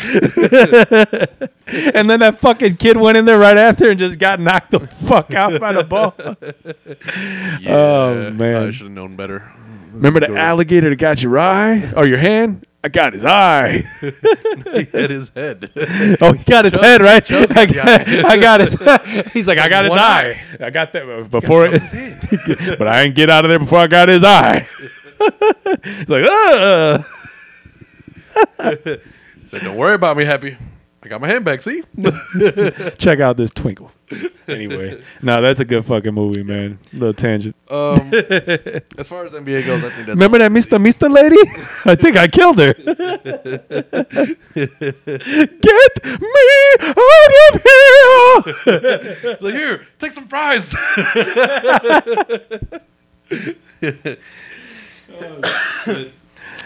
and 1.67 2.09
then 2.11 2.21
that 2.21 2.39
fucking 2.41 2.77
kid 2.77 2.97
went 2.97 3.17
in 3.17 3.25
there 3.25 3.39
right 3.39 3.57
after 3.57 3.91
and 3.91 3.99
just 3.99 4.19
got 4.19 4.41
knocked 4.41 4.71
the 4.71 4.81
fuck 4.81 5.33
out 5.35 5.61
by 5.61 5.73
the 5.73 5.85
ball. 5.85 6.15
Yeah, 7.61 7.77
Oh, 7.77 8.31
man. 8.31 8.65
I 8.65 8.71
should 8.71 8.87
have 8.87 8.93
known 8.93 9.17
better. 9.17 9.51
Remember 9.93 10.21
the 10.21 10.37
alligator 10.37 10.91
that 10.91 10.97
got 10.97 11.23
your 11.23 11.39
eye 11.39 11.93
or 11.97 12.07
your 12.07 12.19
hand? 12.19 12.67
I 12.83 12.89
got 12.89 13.15
his 13.15 13.25
eye. 13.25 13.85
he 14.01 14.83
hit 14.85 15.11
his 15.11 15.31
head. 15.31 15.71
Oh, 16.21 16.33
he 16.35 16.45
got 16.45 16.65
his 16.67 16.75
Chuck- 16.75 16.83
head 16.83 17.01
right. 17.01 17.25
Chuck 17.25 17.57
I 17.57 17.65
got. 17.67 17.89
I 18.09 18.37
got 18.37 18.61
his. 18.61 18.75
He's 19.33 19.47
like, 19.49 19.57
I 19.59 19.69
got 19.69 19.85
his 19.85 19.91
One 19.91 19.99
eye. 19.99 20.43
I 20.61 20.69
got 20.71 20.93
that 20.93 21.31
before 21.31 21.69
Chuck 21.69 21.81
it. 21.93 22.79
but 22.79 22.87
I 22.89 23.05
didn't 23.05 23.17
get 23.17 23.31
out 23.31 23.45
of 23.45 23.49
there 23.49 23.59
before 23.59 23.79
I 23.79 23.87
got 23.87 24.09
his 24.11 24.23
eye. 24.25 24.69
He's 25.85 26.09
like, 26.09 26.25
uh. 26.29 27.03
Said, 29.45 29.61
don't 29.63 29.77
worry 29.77 29.95
about 29.95 30.17
me, 30.17 30.25
Happy. 30.25 30.57
I 31.05 31.09
got 31.09 31.21
my 31.21 31.29
hand 31.29 31.45
back, 31.45 31.61
see? 31.61 31.83
Check 32.97 33.21
out 33.21 33.37
this 33.37 33.51
twinkle. 33.51 33.93
Anyway, 34.49 35.03
no, 35.23 35.43
that's 35.43 35.61
a 35.61 35.65
good 35.65 35.85
fucking 35.85 36.15
movie, 36.15 36.43
man. 36.43 36.79
Little 36.95 37.13
tangent. 37.13 37.55
Um, 37.69 38.11
as 38.97 39.07
far 39.07 39.27
as 39.27 39.33
NBA 39.33 39.67
goes, 39.67 39.85
I 39.85 39.91
think 39.91 40.07
that's 40.07 40.09
Remember 40.09 40.39
that 40.39 40.51
Mr. 40.51 40.83
Mr. 40.83 41.11
lady? 41.11 41.37
I 41.85 41.95
think 41.95 42.17
I 42.17 42.27
killed 42.27 42.59
her. 42.59 42.73
Get 42.73 42.89
me 46.21 46.39
out 46.81 47.33
of 47.51 47.63
here! 47.63 48.43
It's 49.31 49.43
like, 49.43 49.55
here, 49.55 49.87
take 49.99 50.13
some 50.13 50.27
fries. 50.27 50.75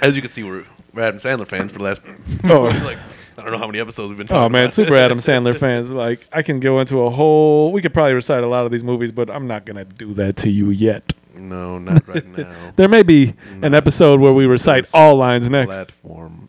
As 0.01 0.15
you 0.15 0.23
can 0.23 0.31
see, 0.31 0.45
we're, 0.45 0.65
Adam 1.01 1.21
Sandler 1.21 1.47
fans 1.47 1.73
for 1.73 1.79
the 1.79 1.85
last, 1.85 2.03
Oh. 2.45 2.63
like, 2.85 2.99
I 3.37 3.43
don't 3.43 3.51
know 3.53 3.59
how 3.59 3.67
many 3.67 3.79
episodes 3.81 4.09
we've 4.09 4.19
been 4.19 4.27
talking 4.27 4.45
Oh 4.45 4.49
man, 4.49 4.65
about. 4.65 4.75
super 4.75 4.95
Adam 4.97 5.19
Sandler 5.19 5.57
fans. 5.57 5.89
Like 5.89 6.27
I 6.33 6.43
can 6.43 6.61
go 6.61 6.81
into 6.81 7.01
a 7.03 7.11
whole. 7.11 7.73
We 7.73 7.81
could 7.83 7.95
probably 7.95 8.15
recite 8.15 8.43
a 8.45 8.49
lot 8.49 8.65
of 8.67 8.73
these 8.73 8.83
movies, 8.85 9.13
but 9.13 9.31
I'm 9.31 9.47
not 9.47 9.65
gonna 9.65 9.85
do 9.85 10.13
that 10.15 10.37
to 10.39 10.51
you 10.51 10.71
yet. 10.71 11.13
No, 11.37 11.79
not 11.79 12.07
right 12.09 12.27
now. 12.27 12.73
There 12.75 12.89
may 12.89 13.05
be 13.05 13.33
an 13.63 13.73
episode 13.73 14.19
where 14.19 14.33
we 14.33 14.47
recite 14.47 14.91
all 14.93 15.15
lines 15.15 15.49
next. 15.49 15.69
Platform. 15.69 16.49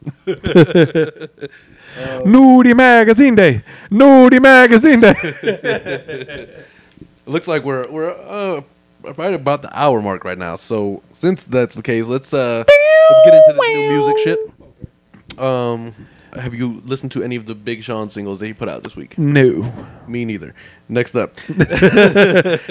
Nudie 2.26 2.76
Magazine 2.76 3.36
Day. 3.36 3.62
Nudie 3.92 4.42
Magazine 4.42 5.00
Day. 5.00 5.14
It 5.22 6.66
looks 7.28 7.48
like 7.48 7.64
we're 7.64 7.88
we're 7.90 8.10
uh, 8.12 8.62
right 9.18 9.34
about 9.34 9.62
the 9.62 9.80
hour 9.80 10.02
mark 10.02 10.24
right 10.24 10.38
now. 10.38 10.56
So 10.56 11.02
since 11.12 11.44
that's 11.44 11.76
the 11.76 11.82
case, 11.82 12.08
let's 12.08 12.34
uh 12.34 12.64
let's 12.68 13.26
get 13.26 13.34
into 13.34 13.54
the 13.54 13.68
new 13.68 13.90
music 13.90 14.18
shit. 14.20 15.40
Um, 15.40 15.94
have 16.34 16.54
you 16.54 16.82
listened 16.86 17.12
to 17.14 17.24
any 17.24 17.36
of 17.36 17.46
the 17.46 17.56
Big 17.56 17.84
Sean 17.84 18.10
singles 18.10 18.40
that 18.40 18.46
he 18.48 18.54
put 18.54 18.70
out 18.70 18.84
this 18.84 18.96
week? 18.96 19.18
no. 19.18 19.72
Me 20.08 20.26
neither. 20.26 20.56
Next 20.92 21.16
up, 21.16 21.36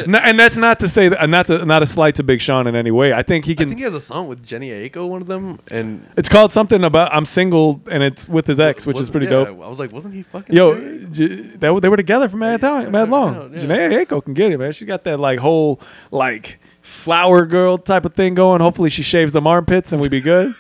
No, 0.06 0.18
and 0.18 0.38
that's 0.38 0.56
not 0.56 0.80
to 0.80 0.88
say 0.88 1.08
that, 1.08 1.28
not 1.30 1.46
to, 1.46 1.64
not 1.64 1.82
a 1.84 1.86
slight 1.86 2.16
to 2.16 2.22
Big 2.24 2.40
Sean 2.40 2.66
in 2.66 2.74
any 2.74 2.90
way. 2.90 3.12
I 3.12 3.22
think 3.22 3.44
he 3.44 3.54
can. 3.54 3.66
I 3.66 3.68
think 3.68 3.78
he 3.78 3.84
has 3.84 3.94
a 3.94 4.00
song 4.00 4.26
with 4.26 4.44
Jhené 4.44 4.90
Aiko, 4.90 5.08
one 5.08 5.20
of 5.22 5.28
them, 5.28 5.60
and 5.70 6.04
it's 6.16 6.28
called 6.28 6.50
something 6.50 6.82
about 6.82 7.14
I'm 7.14 7.24
single 7.24 7.80
and 7.90 8.02
it's 8.02 8.28
with 8.28 8.46
his 8.48 8.58
ex, 8.58 8.86
which 8.86 8.94
was- 8.96 9.04
is 9.04 9.10
pretty 9.10 9.26
yeah, 9.26 9.44
dope. 9.44 9.48
I 9.62 9.68
was 9.68 9.78
like, 9.78 9.92
wasn't 9.92 10.14
he 10.14 10.22
fucking? 10.24 10.54
Yo? 10.54 10.74
J- 11.12 11.26
they, 11.42 11.70
were- 11.70 11.96
together 11.96 12.28
for 12.28 12.36
mad 12.36 12.60
Yeah, 12.60 12.68
time, 12.68 12.90
mad 12.92 13.08
long. 13.10 13.52
yeah. 13.52 13.60
Jhené 13.60 14.04
Aiko 14.04 14.24
can 14.24 14.34
get 14.34 14.50
it, 14.52 14.58
man. 14.58 14.72
She 14.72 14.84
got 14.84 15.04
that 15.04 15.20
like 15.20 15.38
whole 15.38 15.80
like 16.10 16.58
flower 16.82 17.46
girl 17.46 17.78
type 17.78 18.04
of 18.04 18.14
thing 18.14 18.34
going. 18.34 18.60
Hopefully 18.60 18.90
she 18.90 19.02
shaves 19.02 19.32
them 19.32 19.46
armpits 19.46 19.92
and 19.92 20.02
we 20.02 20.08
be 20.08 20.20
good. 20.20 20.54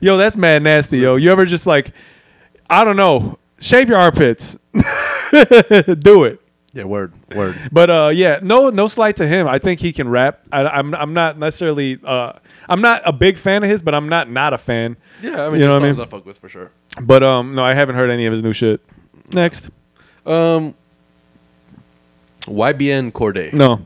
yo, 0.00 0.16
that's 0.16 0.36
mad 0.36 0.62
nasty, 0.62 0.98
yo. 0.98 1.16
You 1.16 1.30
ever 1.32 1.44
just 1.44 1.66
like, 1.66 1.92
I 2.70 2.84
don't 2.84 2.96
know, 2.96 3.38
shave 3.58 3.88
your 3.88 3.98
armpits, 3.98 4.56
do 4.72 6.24
it. 6.24 6.40
yeah, 6.72 6.84
word, 6.84 7.12
word. 7.34 7.56
But 7.70 7.90
uh, 7.90 8.10
yeah, 8.14 8.40
no, 8.42 8.70
no 8.70 8.88
slight 8.88 9.16
to 9.16 9.26
him. 9.26 9.46
I 9.46 9.58
think 9.58 9.80
he 9.80 9.92
can 9.92 10.08
rap. 10.08 10.40
I, 10.50 10.64
I'm, 10.66 10.94
I'm 10.94 11.12
not 11.14 11.38
necessarily, 11.38 11.98
uh, 12.04 12.32
I'm 12.68 12.80
not 12.80 13.02
a 13.04 13.12
big 13.12 13.36
fan 13.38 13.62
of 13.62 13.70
his, 13.70 13.82
but 13.82 13.94
I'm 13.94 14.08
not 14.08 14.30
not 14.30 14.52
a 14.54 14.58
fan. 14.58 14.96
Yeah, 15.22 15.46
I 15.46 15.50
mean, 15.50 15.60
You 15.60 15.66
know 15.66 15.74
what 15.74 15.82
I 15.84 15.92
mean? 15.92 16.00
I 16.00 16.06
fuck 16.06 16.26
with 16.26 16.38
for 16.38 16.48
sure. 16.48 16.70
But 17.00 17.22
um, 17.22 17.54
no, 17.54 17.62
I 17.64 17.74
haven't 17.74 17.94
heard 17.96 18.10
any 18.10 18.26
of 18.26 18.32
his 18.32 18.42
new 18.42 18.52
shit. 18.52 18.80
Next, 19.32 19.70
Um, 20.26 20.74
YBN 22.46 23.12
Cordae. 23.12 23.52
no, 23.52 23.80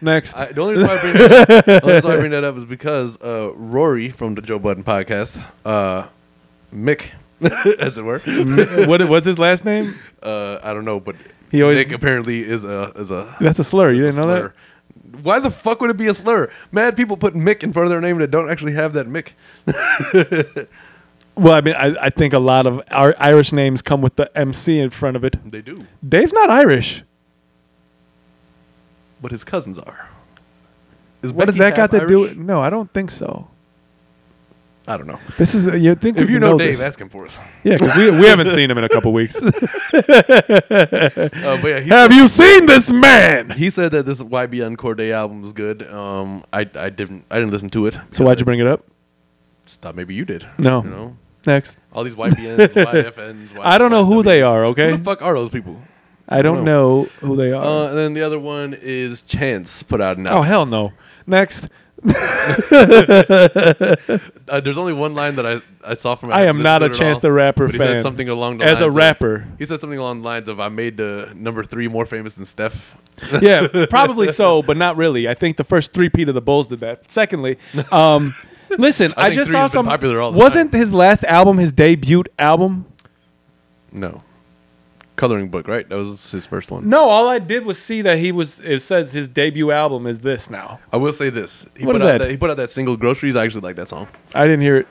next. 0.00 0.36
I, 0.36 0.52
the 0.52 0.60
only 0.60 0.74
reason 0.74 0.88
why 0.88 0.96
I 0.96 1.00
bring 1.00 1.14
that 1.14 1.32
up, 1.50 1.64
the 1.66 1.82
only 1.82 1.94
reason 1.94 2.08
why 2.10 2.16
I 2.16 2.20
bring 2.20 2.30
that 2.32 2.44
up 2.44 2.56
is 2.56 2.64
because 2.64 3.20
uh, 3.22 3.52
Rory 3.54 4.10
from 4.10 4.34
the 4.34 4.42
Joe 4.42 4.58
Budden 4.58 4.84
podcast, 4.84 5.42
uh, 5.64 6.06
Mick, 6.72 7.06
as 7.78 7.98
it 7.98 8.04
were, 8.04 8.18
what 8.86 9.06
was 9.08 9.24
his 9.24 9.38
last 9.38 9.64
name? 9.64 9.94
uh, 10.22 10.58
I 10.62 10.72
don't 10.74 10.84
know, 10.84 11.00
but 11.00 11.16
He 11.50 11.62
always- 11.62 11.84
Mick 11.84 11.92
apparently 11.92 12.44
is 12.44 12.64
a 12.64 12.92
is 12.96 13.10
a. 13.10 13.34
That's 13.40 13.58
a 13.58 13.64
slur. 13.64 13.90
You 13.92 13.98
didn't 14.02 14.16
know 14.16 14.22
slur. 14.22 14.54
Why 15.22 15.38
the 15.40 15.50
fuck 15.50 15.80
would 15.80 15.90
it 15.90 15.96
be 15.96 16.06
a 16.08 16.14
slur? 16.14 16.50
Mad 16.72 16.96
people 16.96 17.16
put 17.16 17.34
Mick 17.34 17.62
in 17.62 17.72
front 17.72 17.86
of 17.86 17.90
their 17.90 18.00
name 18.00 18.18
that 18.18 18.30
don't 18.30 18.50
actually 18.50 18.72
have 18.74 18.92
that 18.94 19.06
Mick. 19.06 19.32
Well, 21.36 21.52
I 21.54 21.60
mean, 21.62 21.74
I, 21.76 21.96
I 22.06 22.10
think 22.10 22.32
a 22.32 22.38
lot 22.38 22.64
of 22.66 22.80
our 22.92 23.12
Irish 23.18 23.52
names 23.52 23.82
come 23.82 24.00
with 24.00 24.14
the 24.14 24.30
MC 24.38 24.78
in 24.78 24.90
front 24.90 25.16
of 25.16 25.24
it. 25.24 25.36
They 25.50 25.62
do, 25.62 25.84
Dave's 26.08 26.32
not 26.32 26.48
Irish. 26.48 27.02
but 29.20 29.32
his 29.32 29.42
cousins 29.42 29.76
are. 29.78 30.08
Is 31.22 31.32
What 31.32 31.46
does 31.46 31.56
that 31.56 31.74
got 31.76 31.90
to 31.90 32.06
do? 32.06 32.20
Irish? 32.26 32.36
with 32.36 32.46
No, 32.46 32.60
I 32.60 32.70
don't 32.70 32.92
think 32.92 33.10
so. 33.10 33.48
I 34.86 34.98
don't 34.98 35.06
know. 35.06 35.18
This 35.38 35.54
is 35.54 35.66
you 35.82 35.94
think 35.94 36.18
If 36.18 36.28
you 36.28 36.38
know, 36.38 36.52
know 36.52 36.58
Dave, 36.58 36.76
this. 36.78 36.80
ask 36.86 37.00
him 37.00 37.08
for 37.08 37.24
us. 37.24 37.38
yeah, 37.62 37.78
'cause 37.78 37.96
we 37.96 38.10
we 38.10 38.26
haven't 38.26 38.48
seen 38.50 38.70
him 38.70 38.76
in 38.78 38.84
a 38.84 38.88
couple 38.88 39.12
weeks. 39.12 39.40
Uh, 39.94 41.60
but 41.60 41.68
yeah, 41.68 41.80
he 41.80 41.88
Have 41.90 42.12
you 42.12 42.28
seen 42.28 42.66
this 42.66 42.90
man? 42.92 43.50
He 43.50 43.70
said 43.70 43.92
that 43.92 44.06
this 44.06 44.20
YBN 44.22 44.76
Cordae 44.76 45.10
album 45.12 45.42
was 45.42 45.52
good. 45.52 45.82
Um, 45.90 46.44
I 46.52 46.60
I 46.74 46.90
didn't 46.90 47.24
I 47.30 47.36
didn't 47.38 47.50
listen 47.52 47.70
to 47.70 47.86
it. 47.86 47.98
So 48.12 48.24
why'd 48.24 48.38
you 48.38 48.44
bring 48.44 48.60
it 48.60 48.66
up? 48.66 48.84
Just 49.66 49.80
thought 49.80 49.94
maybe 49.96 50.14
you 50.14 50.24
did. 50.24 50.46
No. 50.58 50.82
You 50.82 50.90
know, 50.90 51.16
Next, 51.46 51.76
all 51.92 52.04
these 52.04 52.14
YBNs, 52.14 52.68
YFNs. 52.74 53.48
I 53.60 53.76
don't 53.78 53.90
know 53.90 54.04
who 54.04 54.22
they 54.22 54.42
are. 54.42 54.64
Okay, 54.66 54.90
Who 54.90 54.96
the 54.96 55.04
fuck 55.04 55.20
are 55.22 55.34
those 55.34 55.50
people? 55.50 55.80
I 56.28 56.40
don't 56.40 56.64
know 56.64 57.04
who 57.20 57.36
they 57.36 57.52
are. 57.52 57.62
Uh, 57.64 57.88
and 57.88 57.98
then 57.98 58.14
the 58.14 58.22
other 58.22 58.38
one 58.38 58.74
is 58.80 59.20
Chance 59.22 59.82
put 59.82 60.00
out 60.00 60.16
an 60.16 60.26
oh 60.28 60.42
hell 60.42 60.64
no. 60.66 60.92
Next, 61.26 61.68
Uh, 64.46 64.60
there's 64.60 64.76
only 64.76 64.92
one 64.92 65.14
line 65.14 65.36
that 65.36 65.46
I, 65.46 65.60
I 65.82 65.94
saw 65.94 66.14
from. 66.16 66.30
it. 66.30 66.34
I 66.34 66.44
am 66.44 66.62
not 66.62 66.82
a 66.82 66.90
Chance 66.90 67.16
all, 67.18 67.22
the 67.22 67.32
Rapper 67.32 67.64
but 67.66 67.72
he 67.72 67.78
fan. 67.78 67.88
said 67.88 68.02
something 68.02 68.28
along 68.28 68.58
the 68.58 68.64
As 68.66 68.72
a 68.78 68.82
lines 68.82 68.86
of- 68.88 68.94
rapper, 68.96 69.48
he 69.58 69.64
said 69.64 69.80
something 69.80 69.98
along 69.98 70.20
the 70.20 70.28
lines 70.28 70.48
of, 70.50 70.60
"I 70.60 70.68
made 70.68 70.98
the 70.98 71.32
number 71.34 71.64
three 71.64 71.88
more 71.88 72.04
famous 72.04 72.34
than 72.34 72.44
Steph." 72.44 72.94
yeah, 73.40 73.66
probably 73.90 74.28
so, 74.28 74.60
but 74.62 74.76
not 74.76 74.98
really. 74.98 75.26
I 75.28 75.32
think 75.34 75.56
the 75.56 75.64
first 75.64 75.94
three-peat 75.94 76.28
of 76.28 76.34
the 76.34 76.42
Bulls 76.42 76.68
did 76.68 76.80
that. 76.80 77.10
Secondly, 77.10 77.56
um, 77.90 78.34
listen, 78.78 79.14
I 79.16 79.22
I, 79.22 79.24
think 79.30 79.36
just 79.36 79.50
three 79.50 79.60
saw 79.60 79.66
some. 79.68 79.86
popular 79.86 80.20
all 80.20 80.30
the 80.30 80.38
wasn't 80.38 80.74
his 80.74 80.92
last 80.92 81.24
album 81.24 81.56
his 81.56 81.72
debut 81.72 82.24
album? 82.38 82.84
No, 83.92 84.22
coloring 85.16 85.48
book, 85.48 85.68
right? 85.68 85.88
That 85.88 85.96
was 85.96 86.30
his 86.30 86.46
first 86.46 86.70
one. 86.70 86.88
No, 86.88 87.08
all 87.08 87.28
I 87.28 87.38
did 87.38 87.64
was 87.64 87.80
see 87.80 88.02
that 88.02 88.18
he 88.18 88.32
was. 88.32 88.60
It 88.60 88.80
says 88.80 89.12
his 89.12 89.28
debut 89.28 89.70
album 89.70 90.06
is 90.06 90.20
this 90.20 90.50
now. 90.50 90.80
I 90.92 90.96
will 90.96 91.12
say 91.12 91.30
this: 91.30 91.66
he 91.76 91.84
What 91.84 91.92
put 91.92 92.00
is 92.00 92.06
out 92.06 92.18
that? 92.20 92.30
He 92.30 92.36
put 92.36 92.50
out 92.50 92.56
that 92.58 92.70
single 92.70 92.96
"Groceries." 92.96 93.36
I 93.36 93.44
actually 93.44 93.62
like 93.62 93.76
that 93.76 93.88
song. 93.88 94.08
I 94.34 94.44
didn't 94.44 94.62
hear 94.62 94.76
it. 94.78 94.88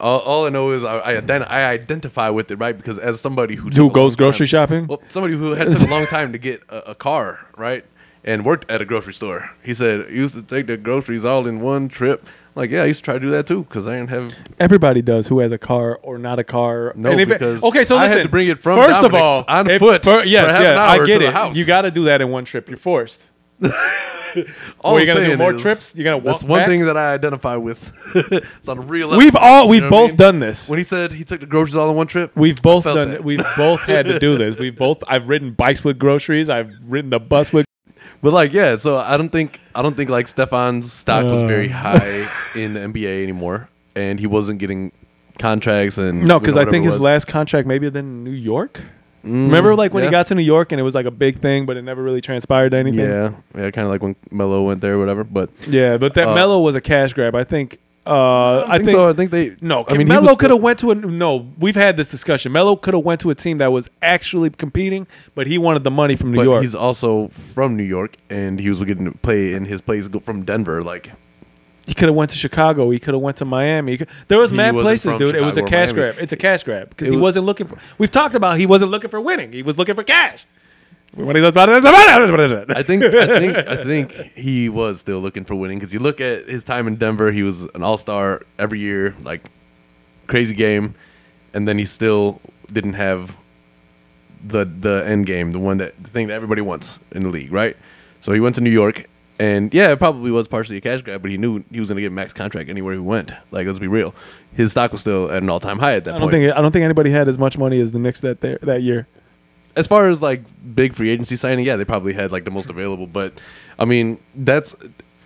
All, 0.00 0.20
all 0.20 0.46
I 0.46 0.50
know 0.50 0.70
is 0.70 0.84
I 0.84 0.98
I, 1.00 1.14
ident- 1.20 1.50
I 1.50 1.64
identify 1.64 2.28
with 2.30 2.50
it, 2.50 2.56
right? 2.56 2.76
Because 2.76 2.98
as 2.98 3.20
somebody 3.20 3.56
who 3.56 3.68
Who 3.70 3.90
goes 3.90 4.14
grocery 4.16 4.46
time- 4.46 4.50
shopping? 4.68 4.86
well, 4.86 5.02
somebody 5.08 5.34
who 5.34 5.52
had 5.54 5.72
took 5.72 5.82
a 5.88 5.90
long 5.90 6.06
time 6.06 6.32
to 6.32 6.38
get 6.38 6.62
a, 6.68 6.90
a 6.90 6.94
car, 6.94 7.40
right, 7.56 7.84
and 8.22 8.44
worked 8.44 8.70
at 8.70 8.80
a 8.80 8.84
grocery 8.84 9.12
store. 9.14 9.50
He 9.62 9.74
said 9.74 10.08
he 10.08 10.16
used 10.16 10.34
to 10.34 10.42
take 10.42 10.66
the 10.68 10.76
groceries 10.76 11.24
all 11.24 11.46
in 11.48 11.60
one 11.60 11.88
trip. 11.88 12.24
Like, 12.58 12.70
yeah, 12.70 12.82
I 12.82 12.86
used 12.86 12.98
to 13.00 13.04
try 13.04 13.14
to 13.14 13.20
do 13.20 13.30
that 13.30 13.46
too 13.46 13.62
because 13.62 13.86
I 13.86 13.96
didn't 13.96 14.10
have. 14.10 14.34
Everybody 14.58 15.00
does 15.00 15.28
who 15.28 15.38
has 15.38 15.52
a 15.52 15.58
car 15.58 15.98
or 16.02 16.18
not 16.18 16.38
a 16.40 16.44
car. 16.44 16.92
No, 16.96 17.10
And 17.12 17.20
if 17.20 17.30
it- 17.30 17.38
because 17.38 17.62
okay, 17.62 17.84
so 17.84 17.94
I 17.96 18.02
had 18.02 18.10
listen. 18.10 18.22
to 18.24 18.28
bring 18.28 18.48
it 18.48 18.58
from 18.58 18.76
first 18.78 19.00
of 19.02 19.12
Dominick's 19.12 19.22
all 19.22 19.44
on 19.46 19.70
if- 19.70 19.78
foot 19.78 20.02
fir- 20.02 20.20
for 20.22 20.26
yes, 20.26 20.50
half 20.50 20.58
an 20.60 20.64
yeah, 20.64 20.78
hour 20.78 21.02
I 21.02 21.06
get 21.06 21.12
to 21.14 21.18
the 21.20 21.28
it. 21.28 21.32
house. 21.32 21.56
You 21.56 21.64
got 21.64 21.82
to 21.82 21.90
do 21.92 22.04
that 22.04 22.20
in 22.20 22.30
one 22.30 22.44
trip. 22.44 22.68
You're 22.68 22.76
forced. 22.76 23.24
All 24.80 24.92
Were 24.92 25.00
I'm 25.00 25.06
you 25.06 25.06
gonna 25.14 25.20
do 25.20 25.26
saying 25.26 25.38
more 25.38 25.54
is 25.54 25.62
trips? 25.62 25.96
You're 25.96 26.04
gonna 26.04 26.20
That's 26.22 26.42
walk 26.42 26.50
one 26.50 26.58
back? 26.60 26.68
thing 26.68 26.84
that 26.84 26.96
I 26.98 27.14
identify 27.14 27.56
with. 27.56 27.90
it's 28.14 28.68
on 28.68 28.78
a 28.78 28.80
real. 28.82 29.08
level, 29.08 29.24
We've 29.24 29.34
all 29.34 29.64
you 29.64 29.70
we've 29.70 29.82
know 29.82 29.88
what 29.88 29.96
I 29.96 30.00
both 30.02 30.10
mean? 30.10 30.16
done 30.16 30.40
this. 30.40 30.68
When 30.68 30.78
he 30.78 30.84
said 30.84 31.12
he 31.12 31.24
took 31.24 31.40
the 31.40 31.46
groceries 31.46 31.76
all 31.76 31.88
in 31.90 31.96
one 31.96 32.06
trip, 32.08 32.32
We've 32.36 32.60
both 32.60 32.84
felt 32.84 32.96
done 32.96 33.08
that. 33.08 33.14
it. 33.16 33.24
We've 33.24 33.42
both 33.56 33.80
had 33.80 34.04
to 34.06 34.18
do 34.18 34.36
this. 34.36 34.58
We've 34.60 34.76
both 34.76 35.02
I've 35.08 35.28
ridden 35.28 35.52
bikes 35.52 35.82
with 35.82 35.98
groceries. 35.98 36.50
I've 36.50 36.70
ridden 36.86 37.08
the 37.10 37.18
bus 37.20 37.52
with 37.54 37.64
But 38.22 38.32
like, 38.32 38.52
yeah. 38.52 38.76
So 38.76 38.98
I 38.98 39.16
don't 39.16 39.30
think 39.30 39.60
I 39.74 39.82
don't 39.82 39.96
think 39.96 40.10
like 40.10 40.26
Stephon's 40.28 40.92
stock 40.92 41.24
was 41.24 41.42
very 41.44 41.68
Uh. 41.70 41.76
high 41.76 42.28
in 42.54 42.74
the 42.74 42.80
NBA 42.80 43.22
anymore, 43.22 43.68
and 43.94 44.18
he 44.18 44.26
wasn't 44.26 44.58
getting 44.58 44.92
contracts 45.38 45.98
and 45.98 46.24
No, 46.24 46.40
because 46.40 46.56
I 46.56 46.64
think 46.64 46.84
his 46.84 46.98
last 46.98 47.26
contract 47.26 47.66
maybe 47.68 47.88
then 47.88 48.24
New 48.24 48.30
York. 48.32 48.80
Mm, 49.24 49.46
Remember 49.46 49.74
like 49.74 49.92
when 49.92 50.04
he 50.04 50.10
got 50.10 50.28
to 50.28 50.34
New 50.34 50.42
York 50.42 50.72
and 50.72 50.80
it 50.80 50.84
was 50.84 50.94
like 50.94 51.06
a 51.06 51.10
big 51.10 51.40
thing, 51.40 51.66
but 51.66 51.76
it 51.76 51.82
never 51.82 52.02
really 52.02 52.20
transpired 52.20 52.70
to 52.70 52.76
anything. 52.76 53.00
Yeah, 53.00 53.32
yeah, 53.56 53.70
kind 53.70 53.84
of 53.84 53.90
like 53.90 54.02
when 54.02 54.14
Melo 54.30 54.62
went 54.62 54.80
there 54.80 54.94
or 54.94 54.98
whatever. 54.98 55.24
But 55.24 55.50
Yeah, 55.68 55.96
but 55.96 56.14
that 56.14 56.28
Uh, 56.28 56.34
Melo 56.34 56.60
was 56.60 56.74
a 56.76 56.80
cash 56.80 57.12
grab. 57.14 57.34
I 57.34 57.44
think 57.44 57.78
uh 58.08 58.64
I, 58.66 58.78
think, 58.78 58.90
so. 58.90 59.08
I 59.08 59.12
think 59.12 59.30
they. 59.30 59.54
No, 59.60 59.84
I 59.86 59.96
mean, 59.98 60.08
Melo 60.08 60.34
could 60.34 60.50
have 60.50 60.62
went 60.62 60.78
to 60.80 60.90
a 60.90 60.94
no. 60.94 61.46
We've 61.58 61.76
had 61.76 61.96
this 61.96 62.10
discussion. 62.10 62.52
Melo 62.52 62.74
could 62.76 62.94
have 62.94 63.04
went 63.04 63.20
to 63.20 63.30
a 63.30 63.34
team 63.34 63.58
that 63.58 63.70
was 63.70 63.90
actually 64.02 64.50
competing, 64.50 65.06
but 65.34 65.46
he 65.46 65.58
wanted 65.58 65.84
the 65.84 65.90
money 65.90 66.16
from 66.16 66.30
New 66.32 66.38
But 66.38 66.44
York. 66.44 66.62
he's 66.62 66.74
also 66.74 67.28
from 67.28 67.76
New 67.76 67.82
York, 67.84 68.16
and 68.30 68.58
he 68.58 68.68
was 68.70 68.82
getting 68.84 69.04
to 69.04 69.18
play 69.18 69.52
in 69.52 69.66
his 69.66 69.80
place 69.80 70.08
go- 70.08 70.20
from 70.20 70.42
Denver. 70.44 70.82
Like, 70.82 71.12
He 71.86 71.94
could 71.94 72.08
have 72.08 72.16
went 72.16 72.30
to 72.30 72.36
Chicago. 72.36 72.90
He 72.90 72.98
could 72.98 73.14
have 73.14 73.22
went 73.22 73.36
to 73.38 73.44
Miami. 73.44 73.98
Could- 73.98 74.08
there 74.28 74.38
was 74.38 74.50
He 74.50 74.56
mad 74.56 74.74
places, 74.74 75.14
dude. 75.16 75.34
it 75.34 75.42
was 75.42 75.56
a 75.56 75.62
cash 75.62 75.92
Miami. 75.92 76.12
grab. 76.12 76.14
It's 76.22 76.32
a 76.32 76.36
cash 76.36 76.62
grab 76.62 76.88
because 76.90 77.08
he 77.10 77.16
was- 77.16 77.22
wasn't 77.22 77.46
looking 77.46 77.66
for. 77.66 77.78
We've 77.98 78.10
talked 78.10 78.34
about 78.34 78.58
he 78.58 78.66
wasn't 78.66 78.90
looking 78.90 79.10
for 79.10 79.20
winning. 79.20 79.52
He 79.52 79.62
was 79.62 79.76
looking 79.78 79.94
for 79.94 80.02
cash. 80.02 80.46
When 81.18 81.34
he 81.36 81.42
does 81.42 81.50
about 81.50 81.68
it, 81.68 81.84
I 82.70 82.82
think, 82.82 83.02
I 83.04 83.26
think, 83.26 83.56
I 83.56 83.84
think 83.84 84.12
he 84.36 84.68
was 84.68 85.00
still 85.00 85.18
looking 85.20 85.44
for 85.44 85.54
winning 85.56 85.78
because 85.78 85.92
you 85.92 85.98
look 86.00 86.20
at 86.20 86.48
his 86.48 86.62
time 86.64 86.86
in 86.86 86.96
Denver. 86.96 87.32
He 87.32 87.42
was 87.42 87.62
an 87.62 87.82
All 87.82 87.98
Star 87.98 88.42
every 88.58 88.78
year, 88.78 89.14
like 89.22 89.42
crazy 90.28 90.54
game, 90.54 90.94
and 91.52 91.66
then 91.66 91.76
he 91.78 91.84
still 91.86 92.40
didn't 92.72 92.94
have 92.94 93.36
the 94.44 94.64
the 94.64 95.02
end 95.06 95.26
game, 95.26 95.52
the 95.52 95.58
one 95.58 95.78
that 95.78 96.00
the 96.00 96.08
thing 96.08 96.28
that 96.28 96.34
everybody 96.34 96.60
wants 96.60 97.00
in 97.10 97.24
the 97.24 97.28
league, 97.30 97.52
right? 97.52 97.76
So 98.20 98.32
he 98.32 98.40
went 98.40 98.54
to 98.54 98.60
New 98.60 98.70
York, 98.70 99.08
and 99.38 99.72
yeah, 99.74 99.90
it 99.90 99.98
probably 99.98 100.30
was 100.30 100.46
partially 100.46 100.76
a 100.76 100.80
cash 100.80 101.02
grab, 101.02 101.22
but 101.22 101.30
he 101.30 101.36
knew 101.36 101.64
he 101.70 101.80
was 101.80 101.88
going 101.88 101.96
to 101.96 102.02
get 102.02 102.12
max 102.12 102.32
contract 102.32 102.68
anywhere 102.68 102.94
he 102.94 103.00
went. 103.00 103.32
Like, 103.50 103.66
let's 103.66 103.78
be 103.78 103.86
real, 103.88 104.14
his 104.54 104.70
stock 104.70 104.92
was 104.92 105.00
still 105.00 105.30
at 105.30 105.42
an 105.42 105.50
all 105.50 105.60
time 105.60 105.78
high 105.78 105.94
at 105.94 106.04
that 106.04 106.14
I 106.14 106.18
don't 106.18 106.30
point. 106.30 106.32
think 106.32 106.56
I 106.56 106.60
don't 106.60 106.72
think 106.72 106.84
anybody 106.84 107.10
had 107.10 107.28
as 107.28 107.38
much 107.38 107.58
money 107.58 107.80
as 107.80 107.92
the 107.92 107.98
Knicks 107.98 108.20
that 108.20 108.40
there, 108.40 108.58
that 108.62 108.82
year. 108.82 109.06
As 109.78 109.86
far 109.86 110.08
as 110.08 110.20
like 110.20 110.42
big 110.74 110.92
free 110.92 111.10
agency 111.10 111.36
signing, 111.36 111.64
yeah, 111.64 111.76
they 111.76 111.84
probably 111.84 112.12
had 112.12 112.32
like 112.32 112.44
the 112.44 112.50
most 112.50 112.68
available. 112.68 113.06
But 113.06 113.32
I 113.78 113.84
mean, 113.84 114.18
that's 114.34 114.74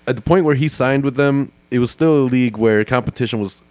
at 0.07 0.17
the 0.17 0.23
point 0.23 0.45
where 0.45 0.55
he 0.55 0.69
signed 0.69 1.05
with 1.05 1.17
them. 1.17 1.51
It 1.71 1.79
was 1.79 1.91
still 1.91 2.19
a 2.19 2.27
league 2.37 2.59
where 2.59 2.85
competition 2.85 3.41
was 3.41 3.63